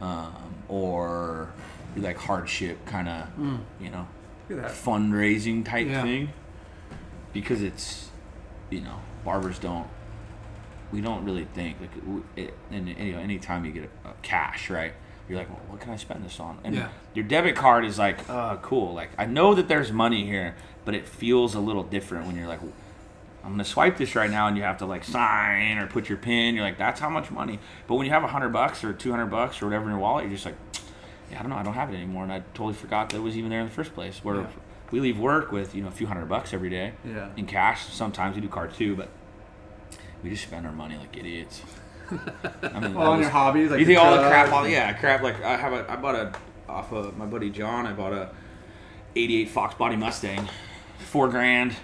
um, 0.00 0.54
or 0.68 1.52
like 1.96 2.16
hardship 2.16 2.84
kind 2.86 3.08
of 3.08 3.26
you 3.80 3.90
know 3.90 4.06
fundraising 4.70 5.64
type 5.64 5.86
Yeah. 5.86 6.02
thing. 6.02 6.30
Because 7.32 7.62
it's 7.62 8.08
you 8.70 8.80
know 8.80 8.96
barbers 9.24 9.58
don't 9.58 9.86
we 10.92 11.00
don't 11.00 11.24
really 11.24 11.44
think 11.54 11.76
like 11.80 11.90
it, 12.36 12.54
and 12.70 12.88
you 12.88 13.12
know 13.12 13.18
anytime 13.18 13.64
you 13.64 13.70
get 13.72 13.88
a, 14.04 14.08
a 14.08 14.14
cash 14.22 14.70
right 14.70 14.92
you're 15.30 15.38
like 15.38 15.48
well, 15.48 15.60
what 15.68 15.80
can 15.80 15.92
i 15.92 15.96
spend 15.96 16.24
this 16.24 16.40
on 16.40 16.58
and 16.64 16.74
Yeah. 16.74 16.88
your 17.14 17.24
debit 17.24 17.54
card 17.54 17.84
is 17.84 17.98
like 17.98 18.28
uh 18.28 18.56
cool 18.56 18.92
like 18.92 19.10
i 19.16 19.24
know 19.26 19.54
that 19.54 19.68
there's 19.68 19.92
money 19.92 20.26
here 20.26 20.56
but 20.84 20.94
it 20.94 21.06
feels 21.06 21.54
a 21.54 21.60
little 21.60 21.84
different 21.84 22.26
when 22.26 22.36
you're 22.36 22.48
like 22.48 22.60
i'm 23.44 23.52
gonna 23.52 23.64
swipe 23.64 23.96
this 23.96 24.16
right 24.16 24.30
now 24.30 24.48
and 24.48 24.56
you 24.56 24.64
have 24.64 24.78
to 24.78 24.86
like 24.86 25.04
sign 25.04 25.78
or 25.78 25.86
put 25.86 26.08
your 26.08 26.18
pin 26.18 26.54
you're 26.56 26.64
like 26.64 26.76
that's 26.78 26.98
how 27.00 27.08
much 27.08 27.30
money 27.30 27.60
but 27.86 27.94
when 27.94 28.06
you 28.06 28.12
have 28.12 28.24
a 28.24 28.28
hundred 28.28 28.48
bucks 28.48 28.82
or 28.82 28.92
200 28.92 29.26
bucks 29.26 29.62
or 29.62 29.66
whatever 29.66 29.84
in 29.84 29.90
your 29.90 29.98
wallet 30.00 30.24
you're 30.24 30.34
just 30.34 30.44
like 30.46 30.56
yeah, 31.30 31.38
I 31.38 31.42
don't 31.42 31.50
know. 31.50 31.58
I 31.58 31.62
don't 31.62 31.74
have 31.74 31.90
it 31.90 31.94
anymore, 31.94 32.24
and 32.24 32.32
I 32.32 32.40
totally 32.54 32.74
forgot 32.74 33.10
that 33.10 33.18
it 33.18 33.20
was 33.20 33.36
even 33.36 33.50
there 33.50 33.60
in 33.60 33.66
the 33.66 33.72
first 33.72 33.94
place. 33.94 34.18
Where 34.24 34.34
Yeah. 34.34 34.46
we 34.90 34.98
leave 34.98 35.16
work 35.16 35.52
with 35.52 35.76
you 35.76 35.82
know 35.82 35.86
a 35.86 35.92
few 35.92 36.08
hundred 36.08 36.28
bucks 36.28 36.52
every 36.52 36.70
day 36.70 36.94
Yeah. 37.04 37.28
in 37.36 37.46
cash. 37.46 37.84
Sometimes 37.84 38.34
we 38.34 38.40
do 38.42 38.48
card 38.48 38.74
too, 38.74 38.96
but 38.96 39.10
we 40.24 40.30
just 40.30 40.42
spend 40.42 40.66
our 40.66 40.72
money 40.72 40.96
like 40.96 41.16
idiots. 41.16 41.62
I 42.62 42.80
mean, 42.80 42.94
Well, 42.94 43.10
on 43.12 43.18
was- 43.18 43.24
your 43.24 43.30
hobbies, 43.30 43.70
like 43.70 43.80
you 43.80 43.86
think 43.86 43.98
all 43.98 44.12
the 44.16 44.28
crap? 44.28 44.52
All, 44.52 44.66
yeah, 44.68 44.92
crap. 44.94 45.22
Like 45.22 45.42
I 45.42 45.56
have 45.56 45.72
a, 45.72 45.90
I 45.90 45.96
bought 45.96 46.14
a 46.14 46.32
off 46.68 46.92
of 46.92 47.16
my 47.16 47.26
buddy 47.26 47.50
John. 47.50 47.86
I 47.86 47.92
bought 47.92 48.12
a 48.12 48.30
'88 49.16 49.48
Fox 49.48 49.74
Body 49.74 49.96
Mustang, 49.96 50.48
four 50.98 51.28
grand. 51.28 51.74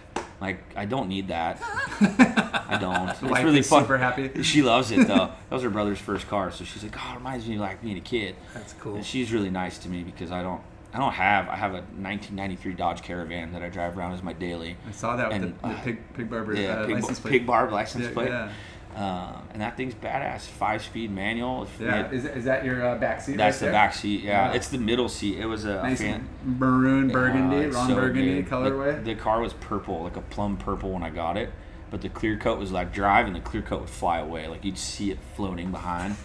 Like 0.40 0.58
I 0.76 0.84
don't 0.84 1.08
need 1.08 1.28
that. 1.28 1.60
I 2.00 2.76
don't. 2.80 3.08
It's 3.08 3.22
Wife 3.22 3.44
really 3.44 3.62
fun. 3.62 3.82
super 3.82 3.96
happy. 3.98 4.42
She 4.42 4.62
loves 4.62 4.90
it 4.90 5.06
though. 5.08 5.30
That 5.48 5.54
was 5.54 5.62
her 5.62 5.70
brother's 5.70 5.98
first 5.98 6.28
car, 6.28 6.50
so 6.50 6.64
she's 6.64 6.82
like, 6.82 6.94
"Oh, 6.98 7.12
it 7.12 7.16
reminds 7.16 7.46
me 7.48 7.54
of 7.54 7.60
like 7.62 7.80
being 7.82 7.96
a 7.96 8.00
kid." 8.00 8.34
That's 8.52 8.72
cool. 8.74 8.96
And 8.96 9.04
she's 9.06 9.32
really 9.32 9.48
nice 9.50 9.78
to 9.78 9.88
me 9.88 10.02
because 10.02 10.30
I 10.32 10.42
don't, 10.42 10.60
I 10.92 10.98
don't 10.98 11.12
have. 11.12 11.48
I 11.48 11.56
have 11.56 11.70
a 11.70 11.78
1993 11.96 12.74
Dodge 12.74 13.02
Caravan 13.02 13.52
that 13.52 13.62
I 13.62 13.68
drive 13.70 13.96
around 13.96 14.12
as 14.12 14.22
my 14.22 14.32
daily. 14.34 14.76
I 14.86 14.90
saw 14.90 15.16
that 15.16 15.28
with 15.28 15.36
And, 15.42 15.44
the, 15.62 15.68
the 15.68 15.74
uh, 15.74 15.80
pig 15.82 16.14
pig 16.14 16.28
barber 16.30 16.54
Yeah, 16.54 16.68
uh, 16.80 16.86
pig, 16.86 16.94
license 16.96 17.20
plate. 17.20 17.30
pig 17.30 17.46
barb 17.46 17.72
license 17.72 18.04
Yeah, 18.04 18.12
plate. 18.12 18.28
yeah. 18.28 18.52
Um, 18.96 19.42
and 19.52 19.60
that 19.60 19.76
thing's 19.76 19.94
badass. 19.94 20.40
Five 20.46 20.82
speed 20.82 21.10
manual. 21.10 21.68
Yeah, 21.78 22.04
had- 22.04 22.14
is, 22.14 22.24
is 22.24 22.44
that 22.44 22.64
your 22.64 22.82
uh, 22.82 22.96
back 22.96 23.20
seat? 23.20 23.36
that's 23.36 23.60
right 23.60 23.66
the 23.68 23.72
back 23.72 23.92
seat. 23.94 24.22
Yeah, 24.24 24.48
Yeah. 24.48 24.54
it's 24.56 24.68
the 24.68 24.78
middle 24.78 25.10
seat. 25.10 25.38
It 25.38 25.44
was 25.44 25.66
a, 25.66 25.74
Nice 25.82 26.00
fan. 26.00 26.26
maroon 26.44 27.08
burgundy, 27.08 27.66
Ron 27.66 27.88
so 27.88 27.94
burgundy 27.94 28.40
good. 28.42 28.50
colorway. 28.50 29.04
The, 29.04 29.14
the 29.14 29.20
car 29.20 29.40
was 29.42 29.52
purple, 29.52 30.02
like 30.02 30.16
a 30.16 30.22
plum 30.22 30.56
purple 30.56 30.92
when 30.92 31.02
I 31.02 31.10
got 31.10 31.36
it, 31.36 31.52
but 31.90 32.00
the 32.00 32.08
clear 32.08 32.38
coat 32.38 32.58
was 32.58 32.72
like 32.72 32.90
drive, 32.94 33.26
and 33.26 33.36
the 33.36 33.40
clear 33.40 33.62
coat 33.62 33.80
would 33.80 33.90
fly 33.90 34.18
away, 34.20 34.48
like 34.48 34.64
you'd 34.64 34.78
see 34.78 35.10
it 35.10 35.18
floating 35.36 35.70
behind. 35.70 36.16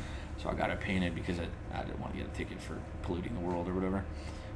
So 0.42 0.50
I 0.50 0.54
got 0.54 0.70
it 0.70 0.80
painted 0.80 1.14
because 1.14 1.40
I, 1.40 1.48
I 1.78 1.84
didn't 1.84 2.00
want 2.00 2.14
to 2.14 2.20
get 2.20 2.28
a 2.30 2.32
ticket 2.38 2.62
for 2.62 2.78
polluting 3.04 3.34
the 3.34 3.42
world 3.42 3.68
or 3.68 3.74
whatever. 3.74 4.06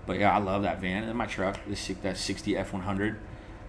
But 0.08 0.20
yeah, 0.20 0.34
I 0.34 0.38
love 0.40 0.64
that 0.64 0.80
van 0.80 1.00
and 1.00 1.10
then 1.10 1.18
my 1.18 1.26
truck, 1.26 1.58
this 1.68 1.86
that 2.02 2.16
60 2.18 2.54
F100, 2.54 3.18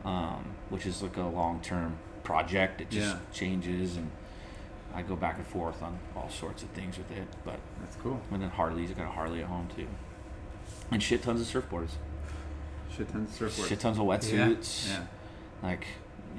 um, 0.05 0.45
which 0.71 0.87
is 0.87 1.03
like 1.03 1.17
a 1.17 1.23
long 1.23 1.61
term 1.63 1.97
project. 2.23 2.81
It 2.81 2.91
just 2.91 3.09
Yeah. 3.15 3.19
changes 3.33 3.97
and 3.97 4.09
I 4.97 5.03
go 5.03 5.15
back 5.15 5.37
and 5.37 5.47
forth 5.47 5.83
on 5.83 5.99
all 6.17 6.29
sorts 6.31 6.63
of 6.63 6.71
things 6.71 6.97
with 6.99 7.11
it. 7.13 7.27
But 7.45 7.59
That's 7.81 7.97
cool. 7.97 8.21
and 8.33 8.43
then 8.43 8.51
Harleys, 8.51 8.91
I 8.91 8.95
got 8.95 9.05
a 9.07 9.11
Harley 9.11 9.41
at 9.43 9.47
home 9.47 9.69
too, 9.77 9.87
and 10.91 11.03
shit 11.03 11.23
tons 11.23 11.41
of 11.41 11.47
surfboards. 11.65 11.91
Shit 12.97 13.09
tons 13.11 13.41
of 13.41 13.49
surfboards. 13.49 13.69
Shit 13.69 13.81
tons 13.81 13.99
of 13.99 14.05
wetsuits. 14.05 14.89
Yeah. 14.89 15.03
Like 15.63 15.87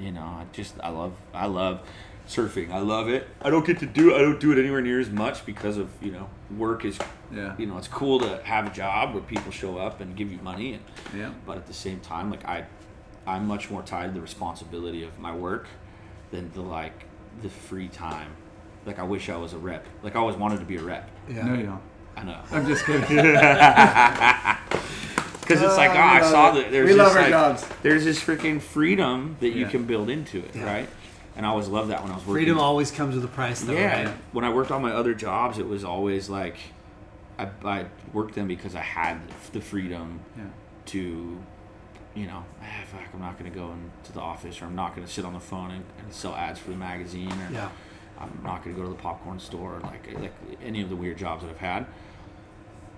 you 0.00 0.12
know, 0.12 0.22
I 0.22 0.44
just 0.52 0.74
I 0.82 0.88
love 0.90 1.14
I 1.32 1.46
love 1.46 1.80
surfing. 2.28 2.70
I 2.72 2.80
love 2.80 3.08
it. 3.08 3.26
I 3.40 3.48
don't 3.50 3.64
get 3.66 3.78
to 3.78 3.86
do 3.86 4.10
it. 4.14 4.16
I 4.18 4.22
don't 4.22 4.38
do 4.40 4.52
it 4.52 4.58
anywhere 4.58 4.80
near 4.82 5.00
as 5.00 5.08
much 5.10 5.46
because 5.46 5.76
of 5.78 5.88
you 6.02 6.10
know 6.10 6.28
work 6.56 6.84
is 6.84 6.98
Yeah. 7.32 7.54
you 7.58 7.66
know 7.66 7.78
it's 7.78 7.88
cool 7.88 8.18
to 8.20 8.42
have 8.44 8.66
a 8.66 8.70
job 8.70 9.14
where 9.14 9.22
people 9.22 9.52
show 9.52 9.78
up 9.78 10.00
and 10.00 10.16
give 10.16 10.32
you 10.32 10.38
money 10.42 10.74
and 10.74 10.82
Yeah. 11.16 11.30
but 11.46 11.56
at 11.58 11.66
the 11.66 11.74
same 11.74 12.00
time 12.00 12.30
like 12.30 12.44
I 12.44 12.64
I'm 13.26 13.46
much 13.46 13.70
more 13.70 13.82
tied 13.82 14.08
to 14.08 14.12
the 14.14 14.20
responsibility 14.22 15.04
of 15.04 15.18
my 15.18 15.34
work 15.34 15.66
than 16.30 16.50
the 16.54 16.62
like 16.62 17.04
the 17.42 17.48
free 17.50 17.88
time. 17.88 18.32
Like 18.88 18.98
I 18.98 19.02
wish 19.02 19.28
I 19.28 19.36
was 19.36 19.52
a 19.52 19.58
rep. 19.58 19.86
Like 20.02 20.16
I 20.16 20.18
always 20.18 20.36
wanted 20.36 20.60
to 20.60 20.64
be 20.64 20.76
a 20.76 20.82
rep. 20.82 21.10
Yeah. 21.28 21.42
No, 21.46 21.54
you 21.54 21.66
don't. 21.66 21.82
I 22.16 22.24
know. 22.24 22.40
I'm 22.50 22.66
just 22.66 22.84
kidding. 22.86 23.04
Because 25.40 25.62
it's 25.62 25.76
like, 25.78 25.92
Oh, 25.92 25.94
oh, 25.94 25.98
I 25.98 26.20
saw 26.20 26.50
it. 26.50 26.54
that 26.62 26.70
there's 26.70 26.90
We 26.90 26.94
this, 26.96 27.14
like, 27.14 27.30
jobs. 27.30 27.66
there's 27.82 28.04
this 28.04 28.22
freaking 28.22 28.60
freedom 28.60 29.36
that 29.40 29.48
you 29.48 29.62
Yeah. 29.62 29.70
can 29.70 29.84
build 29.84 30.10
into 30.10 30.40
it, 30.40 30.54
right? 30.56 30.86
And 31.36 31.46
I 31.46 31.48
always 31.48 31.68
loved 31.68 31.90
that 31.90 32.02
when 32.02 32.12
I 32.12 32.16
was 32.16 32.26
working. 32.26 32.34
Freedom 32.44 32.58
always 32.60 32.90
comes 32.90 33.14
with 33.14 33.24
a 33.24 33.28
price, 33.28 33.62
though. 33.62 33.72
yeah. 33.72 34.04
Right? 34.08 34.14
When 34.32 34.44
I 34.44 34.50
worked 34.52 34.70
on 34.70 34.82
my 34.82 34.92
other 34.92 35.14
jobs, 35.14 35.58
it 35.58 35.66
was 35.66 35.84
always 35.84 36.28
like, 36.28 36.56
I, 37.38 37.48
I 37.64 37.86
worked 38.12 38.34
them 38.34 38.46
because 38.46 38.74
I 38.74 38.80
had 38.82 39.20
the 39.54 39.62
freedom 39.62 40.20
Yeah. 40.36 40.44
to, 40.86 41.38
you 42.14 42.26
know, 42.26 42.44
ah, 42.62 42.66
fuck, 42.92 43.00
I'm 43.14 43.20
not 43.20 43.38
going 43.38 43.50
to 43.50 43.58
go 43.58 43.72
into 43.72 44.12
the 44.12 44.20
office 44.20 44.60
or 44.60 44.66
I'm 44.66 44.74
not 44.76 44.94
going 44.94 45.06
to 45.06 45.12
sit 45.12 45.24
on 45.24 45.32
the 45.32 45.40
phone 45.40 45.70
and, 45.70 45.84
and 46.04 46.12
sell 46.12 46.34
ads 46.34 46.58
for 46.58 46.68
the 46.72 46.76
magazine 46.76 47.32
or 47.32 47.48
Yeah. 47.54 47.68
I'm 48.18 48.40
not 48.42 48.64
going 48.64 48.74
to 48.74 48.80
go 48.82 48.88
to 48.88 48.94
the 48.94 49.00
popcorn 49.00 49.38
store 49.38 49.80
like 49.82 50.12
like 50.20 50.32
any 50.64 50.82
of 50.82 50.88
the 50.88 50.96
weird 50.96 51.18
jobs 51.18 51.42
that 51.42 51.50
I've 51.50 51.58
had. 51.58 51.86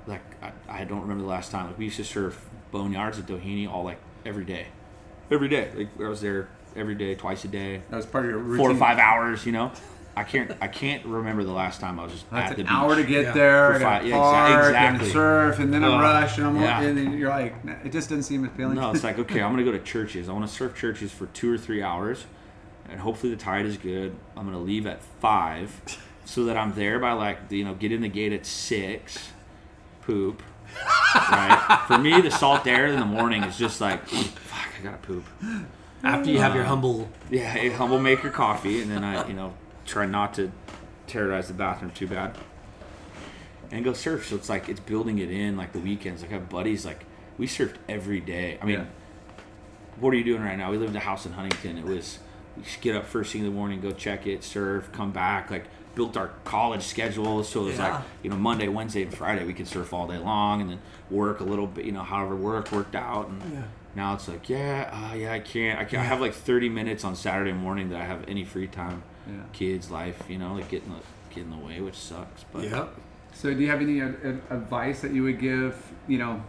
Like 0.06 0.22
I, 0.42 0.52
I 0.68 0.84
don't 0.84 1.02
remember 1.02 1.22
the 1.22 1.28
last 1.28 1.50
time. 1.50 1.66
Like 1.66 1.78
we 1.78 1.84
used 1.86 1.96
to 1.98 2.04
surf 2.04 2.48
boneyards 2.72 3.18
at 3.18 3.26
Doheny 3.26 3.68
all 3.70 3.84
like 3.84 3.98
every 4.24 4.44
day, 4.44 4.66
every 5.30 5.48
day. 5.48 5.70
Like 5.76 5.88
I 6.00 6.08
was 6.08 6.20
there 6.20 6.48
every 6.76 6.94
day, 6.94 7.14
twice 7.14 7.44
a 7.44 7.48
day, 7.48 7.82
That 7.90 7.96
was 7.96 8.06
part 8.06 8.24
of 8.24 8.30
your 8.30 8.40
routine. 8.40 8.58
four 8.58 8.70
or 8.70 8.76
five 8.76 8.98
hours. 8.98 9.44
You 9.44 9.52
know, 9.52 9.72
I 10.16 10.24
can't 10.24 10.52
I 10.60 10.68
can't 10.68 11.04
remember 11.04 11.44
the 11.44 11.52
last 11.52 11.80
time 11.80 12.00
I 12.00 12.04
was 12.04 12.12
just 12.12 12.30
That's 12.30 12.52
at 12.52 12.56
the 12.56 12.62
an 12.62 12.66
beach. 12.68 12.72
hour 12.74 12.94
to 12.96 13.02
get 13.04 13.24
Yeah. 13.24 13.32
there, 13.32 13.74
For 13.74 13.80
five- 13.80 14.06
yeah, 14.06 14.16
park, 14.16 14.66
exactly. 14.68 15.04
and 15.06 15.12
surf, 15.12 15.58
and 15.58 15.72
then 15.74 15.84
a 15.84 15.90
Ugh, 15.90 16.00
rush, 16.00 16.38
and, 16.38 16.46
I'm, 16.46 16.56
yeah. 16.60 16.80
and 16.80 16.96
then 16.96 17.12
you're 17.18 17.28
like, 17.28 17.54
it 17.84 17.92
just 17.92 18.08
doesn't 18.08 18.22
seem 18.24 18.44
appealing. 18.44 18.76
No, 18.76 18.90
it's 18.92 19.04
like 19.04 19.18
okay, 19.18 19.42
I'm 19.42 19.50
gonna 19.52 19.64
go 19.64 19.72
to 19.72 19.78
churches. 19.80 20.28
I 20.30 20.32
want 20.32 20.46
to 20.48 20.52
surf 20.52 20.74
churches 20.74 21.12
for 21.12 21.26
two 21.26 21.52
or 21.52 21.58
three 21.58 21.82
hours, 21.82 22.24
and 22.90 23.00
hopefully 23.00 23.34
the 23.34 23.40
tide 23.40 23.66
is 23.66 23.76
good. 23.76 24.14
I'm 24.36 24.44
gonna 24.44 24.58
leave 24.58 24.86
at 24.86 25.02
five, 25.20 25.80
so 26.24 26.44
that 26.44 26.56
I'm 26.56 26.74
there 26.74 26.98
by 26.98 27.12
like 27.12 27.38
you 27.50 27.64
know 27.64 27.74
get 27.74 27.92
in 27.92 28.00
the 28.02 28.08
gate 28.08 28.32
at 28.32 28.46
six, 28.46 29.30
poop. 30.02 30.42
Right. 31.14 31.84
For 31.88 31.98
me, 31.98 32.20
the 32.20 32.30
salt 32.30 32.66
air 32.66 32.86
in 32.86 33.00
the 33.00 33.06
morning 33.06 33.42
is 33.42 33.58
just 33.58 33.80
like, 33.80 34.06
fuck, 34.06 34.68
I 34.78 34.82
gotta 34.84 34.98
poop. 34.98 35.24
After 36.04 36.30
you 36.30 36.38
have 36.38 36.54
your 36.54 36.64
uh, 36.64 36.68
humble. 36.68 37.08
Yeah, 37.30 37.56
a 37.56 37.70
humble 37.70 37.98
maker 37.98 38.30
coffee, 38.30 38.80
and 38.82 38.90
then 38.90 39.02
I 39.04 39.26
you 39.26 39.34
know 39.34 39.54
try 39.86 40.06
not 40.06 40.34
to 40.34 40.50
terrorize 41.06 41.48
the 41.48 41.54
bathroom 41.54 41.90
too 41.90 42.06
bad, 42.06 42.36
and 43.70 43.84
go 43.84 43.92
surf. 43.92 44.28
So 44.28 44.36
it's 44.36 44.48
like 44.48 44.68
it's 44.68 44.80
building 44.80 45.18
it 45.18 45.30
in 45.30 45.56
like 45.56 45.72
the 45.72 45.80
weekends. 45.80 46.22
Like 46.22 46.30
I 46.30 46.34
have 46.34 46.48
buddies 46.48 46.84
like 46.86 47.04
we 47.38 47.46
surfed 47.46 47.76
every 47.88 48.20
day. 48.20 48.58
I 48.62 48.64
mean 48.66 48.78
Yeah. 48.80 48.84
what 49.98 50.14
are 50.14 50.16
you 50.16 50.24
doing 50.24 50.42
right 50.42 50.56
now? 50.56 50.70
We 50.70 50.78
lived 50.78 50.90
in 50.90 50.96
a 50.96 51.00
house 51.00 51.26
in 51.26 51.32
Huntington. 51.32 51.76
It 51.78 51.84
was 51.84 52.18
just 52.62 52.80
get 52.80 52.94
up 52.96 53.06
first 53.06 53.32
thing 53.32 53.42
in 53.42 53.46
the 53.46 53.52
morning, 53.54 53.80
go 53.80 53.90
check 53.92 54.26
it, 54.26 54.44
surf, 54.44 54.90
come 54.92 55.10
back. 55.12 55.50
Like 55.50 55.64
built 55.94 56.16
our 56.16 56.28
college 56.44 56.82
schedule, 56.82 57.42
so 57.42 57.62
it 57.62 57.64
was 57.64 57.78
Yeah. 57.78 57.94
like 57.96 58.04
you 58.22 58.30
know 58.30 58.36
Monday, 58.36 58.68
Wednesday, 58.68 59.02
and 59.02 59.12
Friday 59.14 59.44
we 59.44 59.52
could 59.52 59.66
surf 59.68 59.92
all 59.92 60.06
day 60.06 60.18
long, 60.18 60.60
and 60.60 60.70
then 60.70 60.80
work 61.10 61.40
a 61.40 61.44
little 61.44 61.66
bit. 61.66 61.84
You 61.84 61.92
know, 61.92 62.02
however 62.02 62.36
work 62.36 62.70
worked 62.72 62.94
out, 62.94 63.28
and 63.28 63.42
Yeah. 63.52 63.62
now 63.96 64.14
it's 64.14 64.28
like 64.28 64.48
yeah, 64.48 64.90
uh, 65.10 65.14
yeah, 65.14 65.32
I 65.32 65.40
can't. 65.40 65.78
I 65.80 65.84
can't. 65.84 66.02
I 66.02 66.06
have 66.06 66.20
like 66.20 66.34
thirty 66.34 66.68
minutes 66.68 67.04
on 67.04 67.16
Saturday 67.16 67.52
morning 67.52 67.88
that 67.90 68.00
I 68.00 68.04
have 68.04 68.24
any 68.28 68.44
free 68.44 68.68
time. 68.68 69.02
Yeah. 69.26 69.34
Kids, 69.52 69.90
life, 69.90 70.22
you 70.28 70.38
know, 70.38 70.54
like 70.54 70.68
getting 70.68 70.90
the 70.90 71.34
get 71.34 71.44
in 71.44 71.50
the 71.50 71.56
way, 71.56 71.80
which 71.80 71.96
sucks. 71.96 72.44
But 72.52 72.64
Yeah. 72.64 72.86
So, 73.32 73.54
do 73.54 73.60
you 73.60 73.68
have 73.70 73.80
any 73.80 74.00
uh, 74.02 74.08
advice 74.50 75.02
that 75.02 75.12
you 75.12 75.22
would 75.22 75.38
give, 75.38 75.76
you 76.08 76.18
know, 76.18 76.42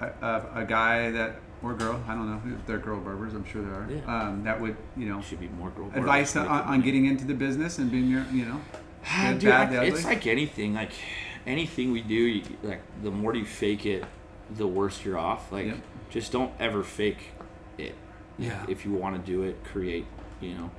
a, 0.00 0.06
a, 0.24 0.50
a 0.60 0.64
guy 0.64 1.10
that 1.10 1.36
or 1.62 1.74
girl, 1.74 2.00
I 2.08 2.14
don't 2.14 2.30
know, 2.30 2.56
if 2.58 2.66
they're 2.66 2.78
girl 2.78 2.98
barbers, 3.00 3.34
I'm 3.34 3.44
sure 3.44 3.62
there 3.62 3.74
are, 3.74 3.86
Yeah. 3.90 4.28
um, 4.28 4.44
that 4.44 4.60
would, 4.60 4.76
you 4.96 5.06
know, 5.06 5.20
should 5.20 5.40
be 5.40 5.48
more 5.48 5.70
girl 5.70 5.90
advice 5.94 6.34
on, 6.36 6.46
on 6.46 6.80
getting 6.80 7.04
into 7.06 7.24
the 7.26 7.34
business 7.34 7.78
and 7.78 7.90
being 7.90 8.08
your, 8.08 8.24
you 8.32 8.46
know, 8.46 8.60
Ah, 9.06 9.28
Good, 9.32 9.38
dude, 9.40 9.50
bad, 9.50 9.74
I- 9.76 9.84
it's 9.84 10.04
like 10.04 10.26
anything. 10.26 10.74
Like 10.74 10.92
anything 11.46 11.90
we 11.92 12.02
do, 12.02 12.14
you, 12.14 12.42
like 12.62 12.80
the 13.02 13.10
more 13.10 13.34
you 13.34 13.44
fake 13.46 13.86
it, 13.86 14.04
the 14.54 14.66
worse 14.66 15.04
you're 15.04 15.16
off. 15.18 15.50
Like 15.50 15.66
Yep. 15.66 15.76
just 16.10 16.32
don't 16.32 16.52
ever 16.60 16.82
fake 16.82 17.30
it. 17.78 17.94
Yeah. 18.38 18.62
If 18.68 18.84
you 18.84 18.92
want 18.92 19.16
to 19.16 19.30
do 19.32 19.42
it, 19.44 19.62
create. 19.64 20.04
You 20.42 20.54
know, 20.54 20.70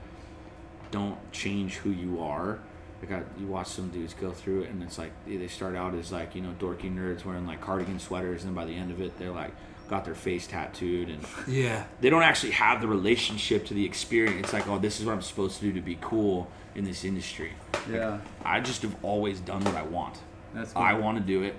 don't 0.92 1.18
change 1.32 1.76
who 1.78 1.90
you 1.92 2.22
are. 2.22 2.60
Like 3.02 3.12
I, 3.12 3.24
you 3.40 3.48
watch 3.48 3.68
some 3.68 3.90
dudes 3.90 4.14
go 4.14 4.32
through 4.32 4.64
it, 4.64 4.70
and 4.70 4.84
it's 4.84 4.98
like 5.00 5.12
they 5.26 5.48
start 5.48 5.76
out 5.76 5.96
as 5.96 6.12
like 6.12 6.36
you 6.36 6.42
know 6.42 6.54
dorky 6.60 6.94
nerds 6.96 7.26
wearing 7.26 7.48
like 7.48 7.60
cardigan 7.62 7.98
sweaters, 8.00 8.44
and 8.44 8.54
by 8.54 8.66
the 8.66 8.76
end 8.76 8.92
of 8.92 9.02
it, 9.02 9.18
they're 9.18 9.32
like 9.32 9.52
got 9.92 10.06
their 10.06 10.16
face 10.16 10.48
tattooed 10.48 11.10
and 11.10 11.24
Yeah. 11.48 11.84
they 12.00 12.10
don't 12.10 12.24
actually 12.24 12.54
have 12.54 12.80
the 12.82 12.88
relationship 12.88 13.66
to 13.68 13.74
the 13.74 13.86
experience. 13.86 14.46
it's 14.46 14.54
Like, 14.54 14.68
oh, 14.70 14.80
this 14.80 15.00
is 15.02 15.06
what 15.06 15.12
I'm 15.12 15.22
supposed 15.22 15.58
to 15.60 15.64
do 15.66 15.74
to 15.74 15.82
be 15.82 15.98
cool 16.02 16.50
in 16.76 16.86
this 16.86 17.04
industry. 17.04 17.52
yeah, 17.92 18.20
I 18.46 18.62
just 18.62 18.82
have 18.84 18.96
always 19.04 19.42
done 19.42 19.64
what 19.66 19.76
I 19.76 19.82
want. 19.84 20.16
that's 20.54 20.72
cool. 20.74 20.82
I 20.82 20.94
want 20.94 21.18
to 21.18 21.24
do 21.24 21.44
it. 21.44 21.56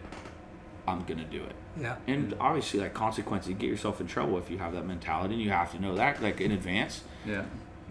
I'm 0.88 1.04
gonna 1.04 1.24
do 1.24 1.42
it. 1.44 1.54
Yeah. 1.80 1.96
And 2.08 2.34
obviously, 2.40 2.80
like 2.80 2.92
consequences, 2.94 3.48
you 3.50 3.54
get 3.54 3.68
yourself 3.70 4.00
in 4.00 4.06
trouble 4.06 4.36
if 4.38 4.50
you 4.50 4.58
have 4.58 4.72
that 4.72 4.84
mentality, 4.86 5.34
and 5.34 5.42
you 5.42 5.50
have 5.50 5.70
to 5.72 5.80
know 5.80 5.94
that, 5.96 6.22
like 6.22 6.40
in 6.40 6.50
advance. 6.52 7.02
yeah, 7.26 7.44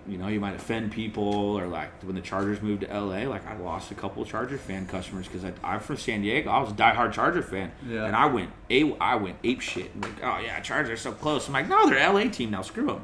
You 0.07 0.17
know, 0.17 0.27
you 0.27 0.39
might 0.39 0.55
offend 0.55 0.91
people, 0.91 1.23
or 1.23 1.67
like 1.67 1.89
when 2.03 2.15
the 2.15 2.21
Chargers 2.21 2.61
moved 2.61 2.81
to 2.81 2.87
LA, 2.87 3.27
like 3.29 3.45
I 3.47 3.55
lost 3.57 3.91
a 3.91 3.95
couple 3.95 4.23
of 4.23 4.27
Charger 4.29 4.57
fan 4.57 4.87
customers 4.87 5.27
because 5.27 5.49
I'm 5.63 5.79
from 5.79 5.97
San 5.97 6.21
Diego. 6.21 6.49
I 6.49 6.59
was 6.59 6.71
a 6.71 6.73
diehard 6.73 7.13
Charger 7.13 7.43
fan, 7.43 7.71
Yeah. 7.87 8.05
and 8.05 8.15
I 8.15 8.25
went 8.25 8.49
a 8.69 8.93
I 8.99 9.15
went 9.15 9.37
ape 9.43 9.61
shit. 9.61 9.91
Like, 10.01 10.23
oh 10.23 10.39
yeah, 10.39 10.59
Chargers 10.61 10.91
are 10.91 10.97
so 10.97 11.11
close. 11.11 11.47
I'm 11.47 11.53
like, 11.53 11.67
no, 11.69 11.87
they're 11.89 12.11
LA 12.11 12.29
team 12.29 12.51
now. 12.51 12.61
Screw 12.63 12.87
them. 12.87 13.03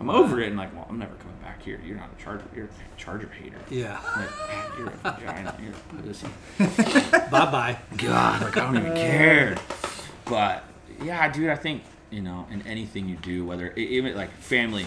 I'm 0.00 0.10
over 0.10 0.40
it. 0.40 0.48
And 0.48 0.56
like, 0.56 0.74
well, 0.74 0.86
I'm 0.90 0.98
never 0.98 1.14
coming 1.14 1.36
back 1.40 1.62
here. 1.62 1.80
You're 1.86 1.96
not 1.96 2.10
a 2.18 2.22
Charger. 2.22 2.44
You're 2.54 2.66
a 2.66 2.98
Charger 2.98 3.28
hater. 3.40 3.56
Yeah. 3.70 3.98
Like, 4.16 4.48
man, 4.48 4.66
you're 4.78 4.88
a 4.88 4.90
vagina. 4.90 5.56
You're 5.62 5.72
a 5.72 6.02
pussy. 6.02 6.26
bye 7.30 7.50
bye. 7.50 7.78
God, 7.96 8.42
like 8.42 8.56
I 8.56 8.60
don't 8.72 8.76
even 8.76 8.94
care. 8.94 9.56
But 10.26 10.64
yeah, 11.02 11.26
dude, 11.32 11.48
I 11.48 11.56
think 11.56 11.82
you 12.10 12.20
know, 12.22 12.46
in 12.50 12.66
anything 12.66 13.08
you 13.08 13.16
do, 13.16 13.44
whether 13.46 13.72
even 13.74 14.14
like 14.14 14.30
family, 14.32 14.86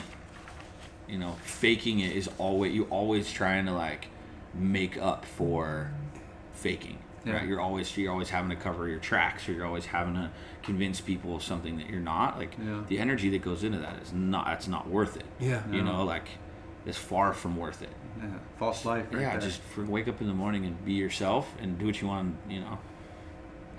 you 1.08 1.18
know, 1.18 1.36
faking 1.44 2.00
it 2.00 2.16
is 2.16 2.30
always 2.38 2.74
you 2.74 2.84
always 2.86 3.32
trying 3.32 3.66
to 3.66 3.74
like 3.74 4.08
make 4.54 4.98
up 4.98 5.26
for 5.26 5.92
faking. 6.54 7.00
Yeah. 7.26 7.34
Right? 7.34 7.48
You're 7.48 7.60
always 7.62 7.96
you're 7.98 8.12
always 8.12 8.30
having 8.30 8.50
to 8.52 8.56
cover 8.56 8.88
your 8.88 9.00
tracks, 9.00 9.48
or 9.50 9.54
you're 9.54 9.66
always 9.66 9.86
having 9.86 10.14
to 10.16 10.32
convince 10.64 11.02
people 11.02 11.36
of 11.36 11.44
something 11.44 11.78
that 11.78 11.90
you're 11.90 12.00
not. 12.00 12.38
Like 12.38 12.56
Yeah. 12.64 12.84
the 12.88 13.00
energy 13.00 13.30
that 13.32 13.42
goes 13.42 13.64
into 13.64 13.80
that 13.80 14.02
is 14.02 14.14
not 14.14 14.46
that's 14.46 14.68
not 14.68 14.88
worth 14.90 15.18
it. 15.18 15.26
Yeah. 15.40 15.62
You 15.72 15.82
No. 15.84 15.98
know, 15.98 16.04
like 16.06 16.28
it's 16.86 16.98
far 16.98 17.34
from 17.34 17.58
worth 17.58 17.82
it. 17.82 17.90
yeah. 18.22 18.30
false 18.58 18.86
life. 18.86 19.08
Right 19.12 19.22
yeah, 19.22 19.32
there. 19.32 19.42
just 19.42 19.60
for, 19.62 19.84
wake 19.86 20.08
up 20.08 20.22
in 20.22 20.28
the 20.28 20.34
morning 20.34 20.66
and 20.66 20.84
be 20.86 20.94
yourself 20.94 21.54
and 21.62 21.78
do 21.78 21.86
what 21.88 22.02
you 22.02 22.08
want. 22.08 22.36
You 22.50 22.62
know, 22.62 22.78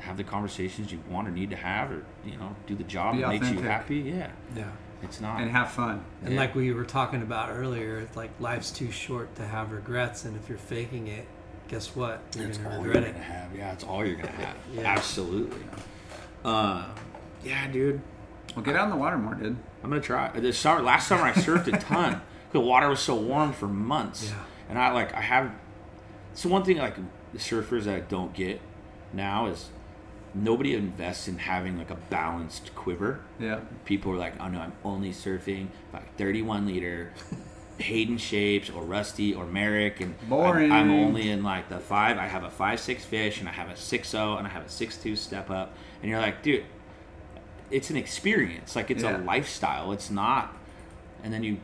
have 0.01 0.17
the 0.17 0.25
conversations 0.25 0.93
you 0.93 1.01
want 1.11 1.27
or 1.27 1.31
need 1.31 1.51
to 1.51 1.57
have, 1.57 1.91
or 1.91 2.05
you 2.25 2.37
know, 2.37 2.55
do 2.67 2.75
the 2.77 2.85
job 2.85 3.15
Be 3.17 3.23
that 3.23 3.29
makes 3.31 3.51
you 3.51 3.61
happy. 3.61 3.97
Yeah, 3.97 4.31
Yeah. 4.55 4.71
It's 5.03 5.21
not. 5.21 5.41
and 5.41 5.51
have 5.51 5.71
fun. 5.71 6.05
And 6.25 6.35
Yeah. 6.35 6.41
like 6.41 6.55
we 6.55 6.73
were 6.73 6.85
talking 6.85 7.23
about 7.23 7.51
earlier, 7.51 7.99
it's 7.99 8.17
like 8.17 8.31
life's 8.41 8.71
too 8.71 8.91
short 8.91 9.35
to 9.37 9.47
have 9.47 9.73
regrets, 9.73 10.25
and 10.25 10.37
if 10.37 10.49
you're 10.49 10.59
faking 10.59 11.09
it, 11.09 11.27
guess 11.69 11.95
what? 11.95 12.21
You're 12.37 12.49
it's 12.49 12.59
gonna 12.59 12.77
all 12.77 12.83
regret 12.83 13.03
you're 13.03 13.11
it. 13.11 13.13
gonna 13.13 13.25
have. 13.25 13.57
Yeah, 13.57 13.73
it's 13.73 13.85
all 13.85 14.05
you're 14.05 14.17
gonna 14.17 14.29
have. 14.33 14.57
Yeah. 14.75 14.83
Absolutely. 14.83 15.61
Uh, 16.45 16.85
yeah, 17.45 17.67
dude. 17.71 18.01
Well, 18.57 18.65
get 18.65 18.77
out 18.77 18.85
in 18.85 18.91
the 18.91 18.97
water 18.97 19.19
more, 19.19 19.35
dude. 19.35 19.57
I'm 19.83 19.91
gonna 19.91 20.01
try. 20.03 20.31
This 20.39 20.59
summer, 20.59 20.83
last 20.83 21.07
summer, 21.09 21.23
I 21.25 21.33
surfed 21.33 21.73
a 21.73 21.79
ton. 21.81 22.21
The 22.53 22.61
water 22.61 22.89
was 22.89 23.01
so 23.01 23.15
warm 23.15 23.53
for 23.53 23.69
months, 23.69 24.29
Yeah. 24.31 24.37
and 24.71 24.79
I 24.79 24.93
like 24.93 25.15
I 25.15 25.21
have. 25.21 25.53
So 26.35 26.49
one 26.49 26.65
thing 26.65 26.79
like 26.79 26.97
the 27.33 27.39
surfers 27.39 27.85
that 27.85 27.95
I 27.95 28.01
don't 28.01 28.33
get 28.33 28.61
now 29.13 29.47
is 29.47 29.69
nobody 30.35 30.75
invests 30.75 31.29
in 31.29 31.39
having 31.39 31.79
like 31.79 31.91
a 31.91 31.95
balanced 32.11 32.75
quiver. 32.75 33.21
Yeah, 33.39 33.61
People 33.85 34.13
are 34.13 34.17
like, 34.17 34.35
oh 34.41 34.49
no, 34.49 34.61
I'm 34.61 34.73
only 34.85 35.11
surfing 35.13 35.69
like 35.93 36.17
31 36.17 36.67
liter 36.67 37.13
Hayden 37.79 38.19
shapes 38.19 38.71
or 38.71 38.83
Rusty 38.83 39.35
or 39.35 39.47
Merrick, 39.47 40.01
and 40.01 40.15
I'm- 40.21 40.29
Boring. 40.29 40.73
I'm, 40.73 40.91
only 40.91 41.31
in 41.31 41.43
like 41.45 41.69
the 41.69 41.79
five. 41.79 42.19
I 42.19 42.27
have 42.27 42.43
a 42.45 42.51
five 42.51 42.81
six 42.81 43.05
fish, 43.05 43.39
and 43.41 43.49
I 43.49 43.53
have 43.53 43.69
a 43.71 43.77
six 43.77 44.11
zero, 44.11 44.37
and 44.37 44.47
I 44.47 44.51
have 44.51 44.65
a 44.65 44.69
six 44.69 44.97
two 44.97 45.15
step 45.15 45.49
up, 45.51 45.73
and 46.03 46.11
you're 46.11 46.21
like, 46.21 46.43
dude, 46.43 46.65
it's 47.71 47.91
an 47.91 47.97
experience. 47.97 48.75
Like 48.75 48.91
it's 48.91 49.03
Yeah. 49.05 49.17
a 49.17 49.23
lifestyle. 49.23 49.93
It's 49.93 50.11
not. 50.11 50.57
And 51.23 51.33
then 51.33 51.45
you 51.45 51.59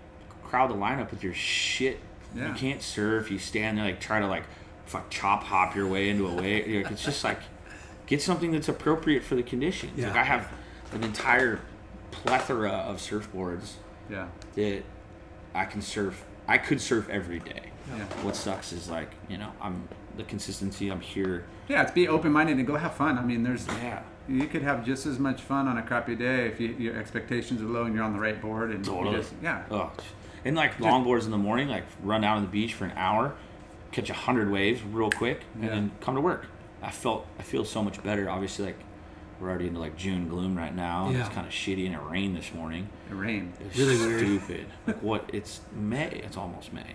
crowd 0.45 0.71
the 0.71 0.75
lineup 0.75 1.11
with 1.11 1.23
your 1.25 1.35
shit. 1.35 1.99
Yeah. 2.35 2.49
You 2.49 2.55
can't 2.55 2.83
surf. 2.83 3.31
You 3.31 3.39
stand 3.39 3.79
there 3.79 3.85
like 3.85 4.01
try 4.01 4.21
to 4.21 4.27
like 4.29 4.45
fuck 4.87 5.09
chop 5.11 5.43
hop 5.45 5.75
your 5.75 5.87
way 5.89 6.11
into 6.11 6.29
a 6.29 6.35
wave. 6.35 6.85
Like, 6.85 6.93
it's 6.93 7.05
just 7.05 7.25
like 7.25 7.41
get 8.07 8.21
something 8.23 8.53
that's 8.53 8.69
appropriate 8.69 9.23
for 9.25 9.35
the 9.35 9.43
conditions. 9.43 9.99
Like 9.99 10.17
I 10.17 10.25
have 10.25 10.49
an 10.93 11.03
entire 11.05 11.61
plethora 12.11 12.71
of 12.71 12.97
surfboards 12.99 13.73
yeah, 14.11 14.29
that 14.55 14.83
I 15.55 15.65
can 15.65 15.83
surf. 15.83 16.25
I 16.47 16.59
could 16.59 16.81
surf 16.81 17.09
every 17.09 17.39
day. 17.41 17.71
Yeah. 17.89 18.05
What 18.23 18.37
sucks 18.37 18.73
is 18.73 18.89
like 18.89 19.11
you 19.29 19.39
know 19.39 19.53
I'm 19.61 19.89
the 20.17 20.25
consistency. 20.25 20.91
I'm 20.91 21.01
here. 21.01 21.45
Yeah, 21.69 21.83
it's 21.83 21.93
be 21.93 22.07
open 22.09 22.33
minded 22.33 22.57
and 22.59 22.67
go 22.67 22.77
have 22.77 22.95
fun. 22.95 23.19
I 23.19 23.23
mean, 23.23 23.43
there's 23.43 23.67
Yeah. 23.67 24.03
you 24.29 24.47
could 24.47 24.63
have 24.63 24.85
just 24.85 25.07
as 25.07 25.19
much 25.19 25.41
fun 25.43 25.67
on 25.69 25.77
a 25.79 25.83
crappy 25.83 26.15
day 26.15 26.47
if 26.47 26.61
you, 26.61 26.69
your 26.79 26.97
expectations 26.97 27.61
are 27.63 27.67
low 27.67 27.85
and 27.85 27.95
you're 27.95 28.05
on 28.05 28.13
the 28.13 28.21
right 28.21 28.41
board 28.41 28.71
and 28.71 28.87
you 28.87 28.93
Totally. 28.93 29.17
just 29.17 29.33
yeah. 29.43 29.65
Oh, 29.71 29.91
and 30.45 30.55
like 30.55 30.77
longboards 30.79 31.25
in 31.25 31.31
the 31.31 31.39
morning, 31.39 31.69
like 31.69 31.85
run 32.03 32.21
down 32.21 32.37
on 32.37 32.43
the 32.43 32.49
beach 32.51 32.75
for 32.75 32.85
an 32.85 32.93
hour, 32.97 33.35
catch 33.93 34.11
a 34.11 34.15
hundred 34.15 34.51
waves 34.51 34.83
real 34.83 35.11
quick, 35.11 35.41
and 35.55 35.65
Yeah. 35.65 35.71
then 35.71 35.91
come 36.01 36.15
to 36.15 36.21
work. 36.21 36.47
I 36.85 36.91
felt 36.91 37.27
I 37.39 37.43
feel 37.43 37.65
so 37.65 37.83
much 37.83 38.03
better. 38.03 38.29
Obviously, 38.29 38.67
like 38.67 38.79
we're 39.41 39.49
already 39.49 39.67
into 39.69 39.81
like 39.81 39.97
June 39.97 40.29
gloom 40.29 40.57
right 40.57 40.75
now. 40.75 41.09
and 41.09 41.17
It's 41.17 41.29
kind 41.31 41.47
of 41.47 41.53
shitty 41.53 41.87
and 41.87 41.95
it 41.95 42.01
rained 42.09 42.37
this 42.37 42.53
morning. 42.55 42.89
It 43.11 43.15
rained. 43.15 43.55
It's 43.61 43.77
Really 43.79 43.97
weird. 43.99 44.21
stupid. 44.21 44.67
like 44.87 45.03
what? 45.03 45.29
It's 45.33 45.61
May. 45.75 46.09
It's 46.25 46.37
almost 46.37 46.73
May. 46.73 46.95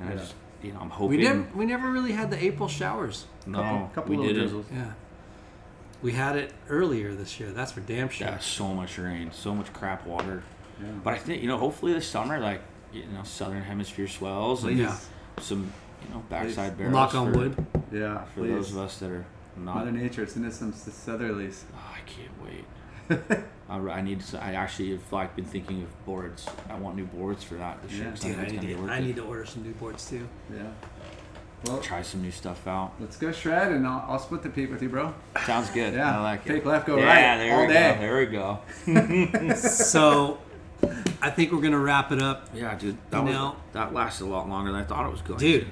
And 0.00 0.08
I 0.10 0.16
just 0.16 0.34
you 0.62 0.72
know 0.72 0.80
I'm 0.80 0.90
hoping. 0.90 1.18
We 1.18 1.24
never 1.24 1.46
we 1.54 1.64
never 1.66 1.90
really 1.90 2.12
had 2.12 2.30
the 2.30 2.42
April 2.42 2.68
showers. 2.68 3.26
no, 3.46 3.58
couple, 3.58 3.90
couple 3.94 4.10
we 4.10 4.16
little 4.16 4.32
didn't. 4.32 4.42
drizzles. 4.48 4.66
Yeah. 4.72 4.92
We 6.02 6.12
had 6.12 6.34
it 6.36 6.52
earlier 6.68 7.14
this 7.14 7.38
year. 7.38 7.50
That's 7.52 7.70
for 7.72 7.80
damn 7.80 8.08
sure. 8.08 8.26
Yeah, 8.26 8.38
so 8.40 8.74
much 8.74 8.98
rain, 8.98 9.30
so 9.32 9.54
much 9.54 9.72
crap 9.72 10.04
water. 10.04 10.42
Yeah. 10.80 10.88
But 11.04 11.14
I 11.14 11.18
think 11.18 11.42
you 11.42 11.48
know, 11.48 11.58
hopefully 11.58 11.92
this 11.92 12.06
summer, 12.08 12.40
like 12.40 12.60
you 12.92 13.04
know, 13.06 13.22
southern 13.22 13.62
hemisphere 13.62 14.08
swells 14.08 14.64
and 14.64 14.78
Yeah. 14.78 14.96
some 15.38 15.72
you 16.08 16.14
know 16.14 16.22
backside 16.28 16.72
Please. 16.72 16.78
barrels. 16.78 16.92
Knock 16.94 17.14
on 17.14 17.32
for, 17.32 17.38
wood. 17.38 17.66
Yeah, 17.92 18.24
for 18.24 18.40
please. 18.40 18.48
those 18.54 18.70
of 18.72 18.78
us 18.78 18.98
that 18.98 19.10
are 19.10 19.24
not. 19.56 19.76
Mother 19.76 19.92
Nature, 19.92 20.26
send 20.26 20.46
us 20.46 20.58
some 20.58 20.72
southerlies. 20.72 21.62
Oh, 21.74 21.94
I 21.94 22.00
can't 22.08 22.44
wait. 22.44 22.64
I, 23.68 23.76
I 23.76 24.00
need 24.00 24.20
to. 24.20 24.42
I 24.42 24.52
actually 24.52 24.92
have 24.92 25.12
like 25.12 25.34
been 25.36 25.44
thinking 25.44 25.82
of 25.82 26.06
boards. 26.06 26.46
I 26.70 26.74
want 26.76 26.96
new 26.96 27.04
boards 27.06 27.42
for 27.44 27.54
that 27.54 27.82
this 27.82 27.92
year. 27.92 28.04
Yeah. 28.04 28.10
'cause 28.10 28.24
I 28.24 28.28
Dude, 28.28 28.38
I 28.38 28.42
need, 28.42 28.48
gonna 28.56 28.66
be 28.68 28.74
to, 28.74 28.80
worth 28.80 28.90
I 28.90 29.00
need 29.00 29.16
to 29.16 29.24
order 29.24 29.44
some 29.46 29.62
new 29.62 29.72
boards 29.72 30.08
too. 30.08 30.28
Yeah. 30.52 30.62
Well, 31.66 31.78
Try 31.78 32.02
some 32.02 32.22
new 32.22 32.32
stuff 32.32 32.66
out. 32.66 32.92
let's 32.98 33.16
go 33.16 33.30
shred 33.30 33.70
and 33.70 33.86
I'll, 33.86 34.04
I'll 34.08 34.18
split 34.18 34.42
the 34.42 34.48
peak 34.50 34.68
with 34.72 34.82
you, 34.82 34.88
bro. 34.88 35.14
Sounds 35.46 35.70
good. 35.70 35.94
Yeah. 35.94 36.18
I 36.18 36.20
like 36.20 36.44
Take 36.44 36.62
it. 36.62 36.66
left, 36.66 36.88
go 36.88 36.96
yeah, 36.98 37.04
right 37.06 37.38
there 37.38 37.54
all 37.54 37.66
we 37.68 37.72
day. 37.72 37.92
go. 37.94 38.00
There 38.00 38.18
we 38.18 39.46
go. 39.46 39.54
so 39.68 40.38
I 41.22 41.30
think 41.30 41.52
we're 41.52 41.60
gonna 41.60 41.78
wrap 41.78 42.10
it 42.10 42.20
up. 42.20 42.48
Yeah, 42.52 42.74
dude. 42.76 42.96
That 43.10 43.18
You 43.18 43.24
was 43.26 43.32
know- 43.34 43.56
that 43.74 43.94
lasted 43.94 44.24
a 44.24 44.26
lot 44.26 44.48
longer 44.48 44.72
than 44.72 44.80
I 44.80 44.84
thought 44.84 45.06
it 45.06 45.12
was 45.12 45.22
going. 45.22 45.38
Dude. 45.38 45.66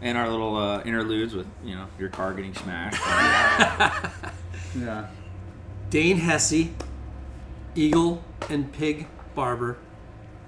To. 0.00 0.06
And 0.06 0.18
our 0.18 0.28
little 0.28 0.56
uh, 0.56 0.82
interludes 0.84 1.34
with 1.34 1.46
you 1.64 1.74
know 1.74 1.86
your 1.98 2.08
car 2.08 2.32
getting 2.34 2.54
smashed. 2.54 3.00
Yeah. 4.78 5.06
Dane 5.88 6.18
Hesse, 6.18 6.68
Eagle 7.74 8.22
and 8.50 8.70
Pig 8.72 9.06
Barber. 9.34 9.78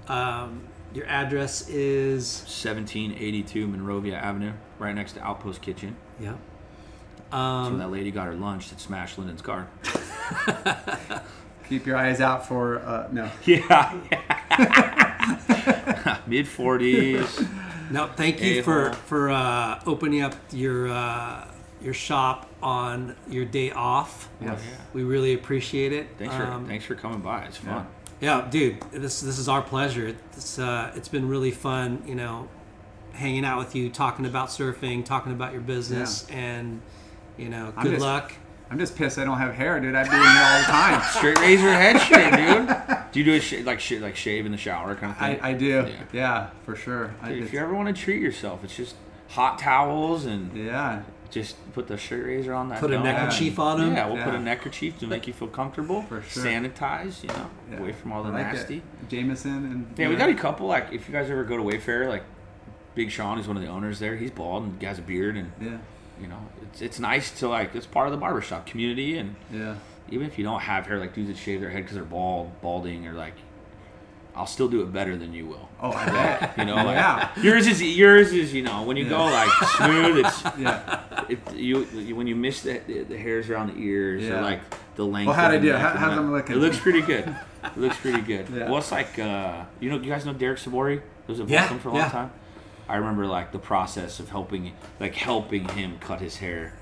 Um, 0.07 0.61
your 0.93 1.07
address 1.07 1.67
is 1.67 2.41
1782 2.41 3.67
Monrovia 3.67 4.17
Avenue, 4.17 4.53
right 4.77 4.93
next 4.93 5.13
to 5.13 5.21
Outpost 5.23 5.61
Kitchen. 5.63 5.95
yeah. 6.19 6.35
So 7.31 7.37
Um, 7.37 7.77
that 7.79 7.89
lady 7.89 8.11
got 8.11 8.27
her 8.27 8.35
lunch 8.35 8.69
that 8.69 8.79
smashed 8.79 9.17
Lyndon's 9.17 9.41
car. 9.41 9.67
Keep 11.69 11.87
your 11.87 11.97
eyes 11.97 12.21
out 12.21 12.45
for 12.47 12.79
uh, 12.79 13.07
no. 13.11 13.31
Yeah. 13.45 13.93
Mid 16.27 16.45
40s. 16.45 17.47
No, 17.89 18.07
thank 18.15 18.41
you 18.41 18.63
for 18.63 18.87
A-hole. 18.87 18.93
for 18.93 19.29
uh, 19.29 19.81
opening 19.85 20.21
up 20.21 20.35
your 20.51 20.87
uh, 20.89 21.47
your 21.81 21.93
shop 21.93 22.49
on 22.61 23.15
your 23.29 23.45
day 23.45 23.71
off. 23.71 24.29
Yes. 24.41 24.61
We 24.93 25.03
really 25.03 25.33
appreciate 25.33 25.93
it. 25.93 26.07
Thanks 26.17 26.35
for 26.35 26.43
Um, 26.43 26.67
thanks 26.67 26.85
for 26.85 26.95
coming 26.95 27.19
by. 27.21 27.43
It's 27.45 27.57
fun. 27.57 27.87
Yeah, 28.21 28.47
dude, 28.49 28.81
this 28.91 29.21
this 29.21 29.39
is 29.39 29.47
our 29.47 29.61
pleasure. 29.61 30.07
It's 30.33 30.59
uh, 30.59 30.91
it's 30.95 31.07
been 31.07 31.27
really 31.29 31.51
fun, 31.51 32.03
you 32.05 32.15
know, 32.15 32.47
hanging 33.13 33.45
out 33.45 33.59
with 33.59 33.75
you, 33.75 33.89
talking 33.89 34.25
about 34.25 34.49
surfing, 34.49 35.05
talking 35.05 35.31
about 35.31 35.53
your 35.53 35.61
business, 35.61 36.27
and 36.29 36.81
you 37.37 37.49
know, 37.49 37.73
good 37.81 37.91
just- 37.91 38.01
luck. 38.01 38.33
I'm 38.71 38.77
just 38.77 38.95
pissed 38.95 39.17
I 39.17 39.23
don't 39.25 39.39
have 39.39 39.55
hair, 39.55 39.79
dude. 39.79 39.95
I'd 39.95 40.07
be 40.07 40.15
in 40.15 40.21
here 40.21 40.43
all 40.43 40.59
the 40.59 40.65
time. 40.67 41.01
Straight 41.17 41.39
razor 41.39 41.73
head 41.73 41.99
shave, 42.01 42.35
dude. 42.35 42.97
Do 43.11 43.19
you 43.19 43.25
do 43.25 43.33
a 43.33 43.39
sh- 43.39 43.63
like 43.63 43.79
sh- 43.79 43.93
like 43.93 44.15
shave 44.15 44.45
in 44.45 44.51
the 44.51 44.57
shower 44.57 44.95
kind 44.95 45.11
of 45.11 45.17
thing? 45.17 45.39
I, 45.41 45.49
I 45.49 45.53
do. 45.53 45.67
Yeah. 45.67 46.03
Yeah, 46.13 46.49
for 46.65 46.75
sure. 46.75 47.15
I, 47.21 47.31
if 47.31 47.53
you 47.53 47.59
ever 47.59 47.73
want 47.73 47.95
to 47.95 48.01
treat 48.01 48.21
yourself, 48.21 48.63
it's 48.63 48.75
just 48.75 48.95
hot 49.29 49.59
towels 49.59 50.25
and 50.25 50.55
yeah. 50.55 51.03
just 51.29 51.55
put 51.73 51.87
the 51.87 51.97
shirt 51.97 52.25
razor 52.25 52.53
on 52.53 52.69
that. 52.69 52.79
Put 52.79 52.91
a 52.91 52.95
dome. 52.95 53.03
neckerchief 53.03 53.59
on 53.59 53.81
him. 53.81 53.93
Yeah, 53.93 54.07
we'll 54.07 54.23
put 54.23 54.35
a 54.35 54.39
neckerchief 54.39 54.99
to 54.99 55.07
make 55.07 55.27
you 55.27 55.33
feel 55.33 55.47
comfortable. 55.47 56.03
For 56.03 56.21
sure. 56.21 56.43
Sanitize, 56.43 57.23
you 57.23 57.29
know, 57.29 57.49
yeah. 57.71 57.79
away 57.79 57.91
from 57.93 58.11
all 58.11 58.23
the 58.23 58.31
like 58.31 58.53
nasty. 58.53 58.77
It. 58.77 59.09
Jameson 59.09 59.51
and 59.51 59.93
Yeah, 59.97 60.09
we 60.09 60.15
got 60.15 60.29
a 60.29 60.35
couple. 60.35 60.67
Like, 60.67 60.91
if 60.91 61.07
you 61.07 61.13
guys 61.13 61.29
ever 61.29 61.43
go 61.43 61.57
to 61.57 61.63
Wayfarer, 61.63 62.09
like 62.09 62.23
Big 62.95 63.11
Sean, 63.11 63.37
who's 63.37 63.47
one 63.47 63.57
of 63.57 63.63
the 63.63 63.69
owners 63.69 63.99
there, 63.99 64.15
he's 64.17 64.31
bald 64.31 64.63
and 64.63 64.81
has 64.83 64.99
a 64.99 65.01
beard, 65.01 65.37
and 65.37 65.51
Yeah, 65.61 65.77
you 66.21 66.27
know, 66.27 66.39
it's 66.63 66.81
it's 66.81 66.99
nice 66.99 67.31
to 67.39 67.47
like 67.47 67.75
it's 67.75 67.85
part 67.85 68.07
of 68.07 68.11
the 68.11 68.17
barbershop 68.17 68.65
community, 68.65 69.17
and 69.17 69.35
yeah. 69.51 69.75
Even 70.11 70.27
if 70.27 70.37
you 70.37 70.43
don't 70.43 70.59
have 70.61 70.85
hair, 70.87 70.99
like 70.99 71.13
dudes 71.13 71.29
that 71.29 71.37
shave 71.37 71.61
their 71.61 71.69
head 71.69 71.83
because 71.83 71.95
they're 71.95 72.03
bald, 72.03 72.61
balding, 72.61 73.07
or 73.07 73.13
like, 73.13 73.33
I'll 74.35 74.45
still 74.47 74.67
do 74.69 74.81
it 74.81 74.93
better 74.93 75.17
than 75.17 75.33
you 75.33 75.47
will. 75.47 75.67
Oh, 75.81 75.91
I 75.91 76.05
bet. 76.05 76.53
You 76.57 76.65
know, 76.65 76.75
like 76.75 76.95
Yeah. 76.95 77.29
yours 77.41 77.67
is 77.67 77.81
yours 77.81 78.31
is 78.31 78.53
you 78.53 78.63
know 78.63 78.83
when 78.83 78.95
you 78.97 79.07
go 79.09 79.25
like 79.25 79.49
smooth, 79.77 80.25
it's 80.25 80.43
yeah. 80.57 81.01
it, 81.27 81.39
you, 81.55 81.85
you 81.93 82.15
when 82.15 82.27
you 82.27 82.35
miss 82.35 82.61
the, 82.61 82.79
the, 82.87 83.03
the 83.03 83.17
hairs 83.17 83.49
around 83.49 83.73
the 83.75 83.81
ears 83.81 84.23
Yeah. 84.23 84.39
or 84.39 84.41
like 84.41 84.61
the 84.95 85.05
length. 85.05 85.27
Well, 85.27 85.35
how'd 85.35 85.53
of 85.55 85.61
I 85.61 85.65
do? 85.65 85.73
How- 85.73 85.89
how's 85.89 86.09
that. 86.11 86.15
them 86.15 86.31
looking? 86.31 86.55
It 86.55 86.59
looks 86.59 86.79
pretty 86.79 87.01
good. 87.01 87.35
It 87.61 87.75
looks 87.77 87.97
pretty 87.97 88.21
good. 88.21 88.47
Yeah. 88.49 88.69
Well, 88.69 88.77
it's 88.77 88.89
like 88.91 89.19
uh, 89.19 89.65
you 89.81 89.89
know, 89.89 89.97
you 89.97 90.09
guys 90.09 90.25
know 90.25 90.31
Derek 90.33 90.59
Sabori. 90.59 91.01
Those 91.27 91.39
have 91.39 91.49
Yeah, 91.49 91.63
worked 91.63 91.73
with 91.73 91.81
for 91.83 91.89
a 91.89 91.91
long 91.91 92.01
yeah. 92.03 92.09
time. 92.09 92.31
I 92.87 92.95
remember 92.95 93.27
like 93.27 93.51
the 93.51 93.59
process 93.59 94.21
of 94.21 94.29
helping, 94.29 94.71
like 94.97 95.13
helping 95.13 95.67
him 95.67 95.97
cut 95.99 96.21
his 96.21 96.37
hair 96.37 96.73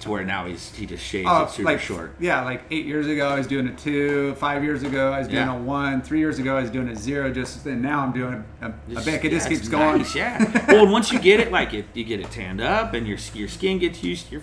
to 0.00 0.10
where 0.10 0.24
now 0.24 0.46
he's 0.46 0.74
he 0.74 0.86
just 0.86 1.02
shaves 1.04 1.28
Oh, 1.30 1.44
it 1.44 1.50
super 1.50 1.70
like 1.70 1.80
short. 1.80 2.14
Yeah, 2.20 2.42
like 2.44 2.62
eight 2.70 2.84
years 2.86 3.06
ago 3.06 3.28
I 3.28 3.36
was 3.38 3.46
doing 3.46 3.68
a 3.68 3.74
two. 3.74 4.34
Five 4.36 4.62
years 4.64 4.82
ago 4.82 5.12
I 5.12 5.18
was 5.20 5.28
doing 5.28 5.46
Yeah. 5.46 5.56
a 5.56 5.58
one. 5.58 6.02
Three 6.02 6.18
years 6.18 6.38
ago 6.38 6.56
I 6.56 6.62
was 6.62 6.70
doing 6.70 6.88
a 6.88 6.96
zero. 6.96 7.32
Just 7.32 7.64
and 7.66 7.80
now 7.82 8.00
I'm 8.00 8.12
doing 8.12 8.44
a, 8.60 8.66
a 8.68 8.74
Just- 8.90 9.06
bank. 9.06 9.24
It 9.24 9.30
just 9.30 9.48
keeps 9.48 9.68
going. 9.68 9.98
nice, 9.98 10.14
yeah. 10.14 10.64
well, 10.68 10.82
and 10.84 10.92
once 10.92 11.12
you 11.12 11.18
get 11.18 11.40
it, 11.40 11.50
like 11.52 11.72
if 11.74 11.86
you 11.94 12.04
get 12.04 12.20
it 12.20 12.30
tanned 12.30 12.60
up 12.60 12.92
and 12.94 13.06
your 13.06 13.18
your 13.34 13.48
skin 13.48 13.78
gets 13.78 14.02
used, 14.02 14.30
you're. 14.32 14.42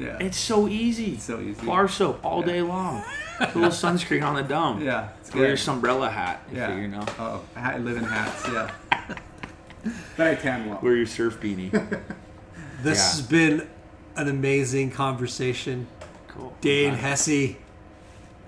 Yeah. 0.00 0.16
It's 0.20 0.38
so 0.38 0.68
easy. 0.68 1.14
It's 1.14 1.24
so 1.24 1.40
easy. 1.40 1.66
Bar 1.66 1.88
soap 1.88 2.24
all 2.24 2.40
Yeah. 2.40 2.46
day 2.46 2.62
long. 2.62 3.02
A 3.40 3.46
little 3.46 3.70
sunscreen 3.70 4.24
on 4.24 4.36
the 4.36 4.42
dome. 4.44 4.80
Yeah, 4.80 5.08
it's 5.20 5.34
Wear 5.34 5.46
your 5.48 5.56
good. 5.56 5.68
umbrella 5.68 6.08
hat. 6.08 6.40
If 6.52 6.56
Yeah. 6.56 6.74
you, 6.76 6.82
you 6.82 6.88
know. 6.88 7.04
Oh, 7.18 7.40
I 7.56 7.78
live 7.78 7.96
in 7.96 8.04
hats. 8.04 8.46
Yeah. 8.48 8.70
but 10.16 10.26
I 10.28 10.34
tan 10.36 10.68
well. 10.68 10.78
Wear 10.82 10.96
your 10.96 11.06
surf 11.06 11.40
beanie. 11.40 11.70
This 12.80 12.98
Yeah. 12.98 13.04
has 13.10 13.22
been 13.22 13.68
an 14.18 14.28
amazing 14.28 14.90
conversation. 14.90 15.86
Cool. 16.28 16.52
Dane 16.60 16.92
Okay. 16.94 17.00
Hesse, 17.00 17.56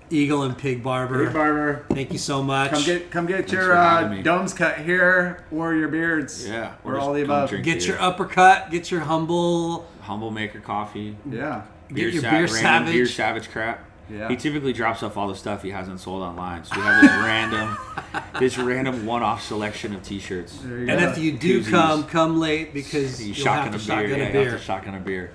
Eagle 0.09 0.43
and 0.43 0.57
Pig 0.57 0.83
Barber. 0.83 1.25
Big 1.25 1.33
barber. 1.33 1.85
Thank 1.89 2.11
you 2.11 2.17
so 2.17 2.43
much. 2.43 2.71
Come 2.71 2.83
get 2.83 3.11
come 3.11 3.25
get 3.25 3.37
Thanks 3.37 3.51
your 3.53 3.75
uh, 3.77 4.21
domes 4.21 4.53
cut 4.53 4.79
here 4.79 5.45
or 5.51 5.73
your 5.73 5.87
beards. 5.87 6.47
Yeah, 6.47 6.73
or 6.83 6.95
Or 6.95 6.99
all 6.99 7.13
the 7.13 7.23
above. 7.23 7.49
Get 7.51 7.63
beer. 7.63 7.77
your 7.87 8.01
uppercut. 8.01 8.69
Get 8.71 8.91
your 8.91 9.01
humble. 9.01 9.87
Humble 10.01 10.31
maker 10.31 10.59
coffee. 10.59 11.15
Yeah. 11.29 11.63
Get 11.93 12.13
your 12.13 12.23
Sa- 12.23 12.31
beer 12.31 12.47
savage. 12.47 12.93
Beer 12.93 13.05
savage 13.05 13.49
crap. 13.49 13.85
Yeah. 14.09 14.27
He 14.27 14.35
typically 14.35 14.73
drops 14.73 15.03
off 15.03 15.15
all 15.15 15.29
the 15.29 15.35
stuff 15.35 15.63
he 15.63 15.69
hasn't 15.69 16.01
sold 16.01 16.21
online. 16.21 16.65
So 16.65 16.75
we 16.75 16.81
have 16.81 17.01
this 17.01 17.11
random, 17.11 17.77
this 18.39 18.57
random 18.57 19.05
one-off 19.05 19.41
selection 19.41 19.95
of 19.95 20.03
T-shirts. 20.03 20.61
And 20.63 20.87
go. 20.87 20.95
if 20.97 21.17
you 21.17 21.31
do 21.37 21.61
Koozies. 21.61 21.69
come, 21.69 22.03
come 22.05 22.37
late 22.37 22.73
because 22.73 23.21
You 23.25 23.33
you'll 23.33 23.45
have 23.53 23.71
shotgun 23.71 23.71
to 23.71 23.77
a 23.77 23.79
beer. 23.79 24.09
shotgun 24.09 24.19
Yeah, 24.19 24.25
a 24.25 24.43
you 24.43 24.49
have 24.49 24.59
to 24.59 24.65
shotgun 24.65 24.95
a 24.95 24.99
beer. 24.99 25.31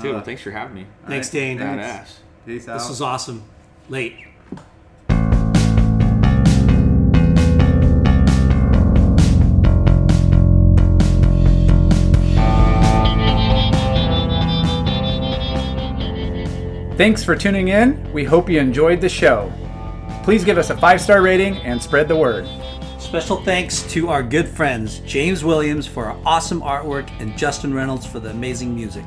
Dude, 0.00 0.14
Uh, 0.14 0.20
thanks 0.22 0.42
for 0.42 0.50
having 0.50 0.74
me. 0.74 0.86
Thanks, 1.06 1.34
All 1.34 1.40
right. 1.40 1.46
Dane. 1.46 1.58
Thanks. 1.58 1.84
Badass. 1.86 2.46
Peace 2.46 2.68
out. 2.68 2.78
This 2.78 2.88
was 2.88 3.00
awesome. 3.02 3.42
Late. 3.88 4.16
Thanks 16.96 17.24
for 17.24 17.34
tuning 17.34 17.68
in. 17.68 18.12
We 18.12 18.22
hope 18.22 18.48
you 18.48 18.60
enjoyed 18.60 19.00
the 19.00 19.08
show. 19.08 19.52
Please 20.24 20.44
give 20.44 20.58
us 20.58 20.70
a 20.70 20.76
five 20.76 21.00
star 21.00 21.22
rating 21.22 21.56
and 21.58 21.82
spread 21.82 22.06
the 22.06 22.14
word. 22.16 22.46
Special 23.00 23.42
thanks 23.42 23.82
to 23.92 24.08
our 24.08 24.22
good 24.22 24.46
friends 24.48 25.00
James 25.00 25.42
Williams 25.42 25.86
for 25.86 26.06
our 26.06 26.18
awesome 26.24 26.60
artwork 26.60 27.08
and 27.20 27.36
Justin 27.36 27.74
Reynolds 27.74 28.06
for 28.06 28.20
the 28.20 28.30
amazing 28.30 28.74
music. 28.74 29.04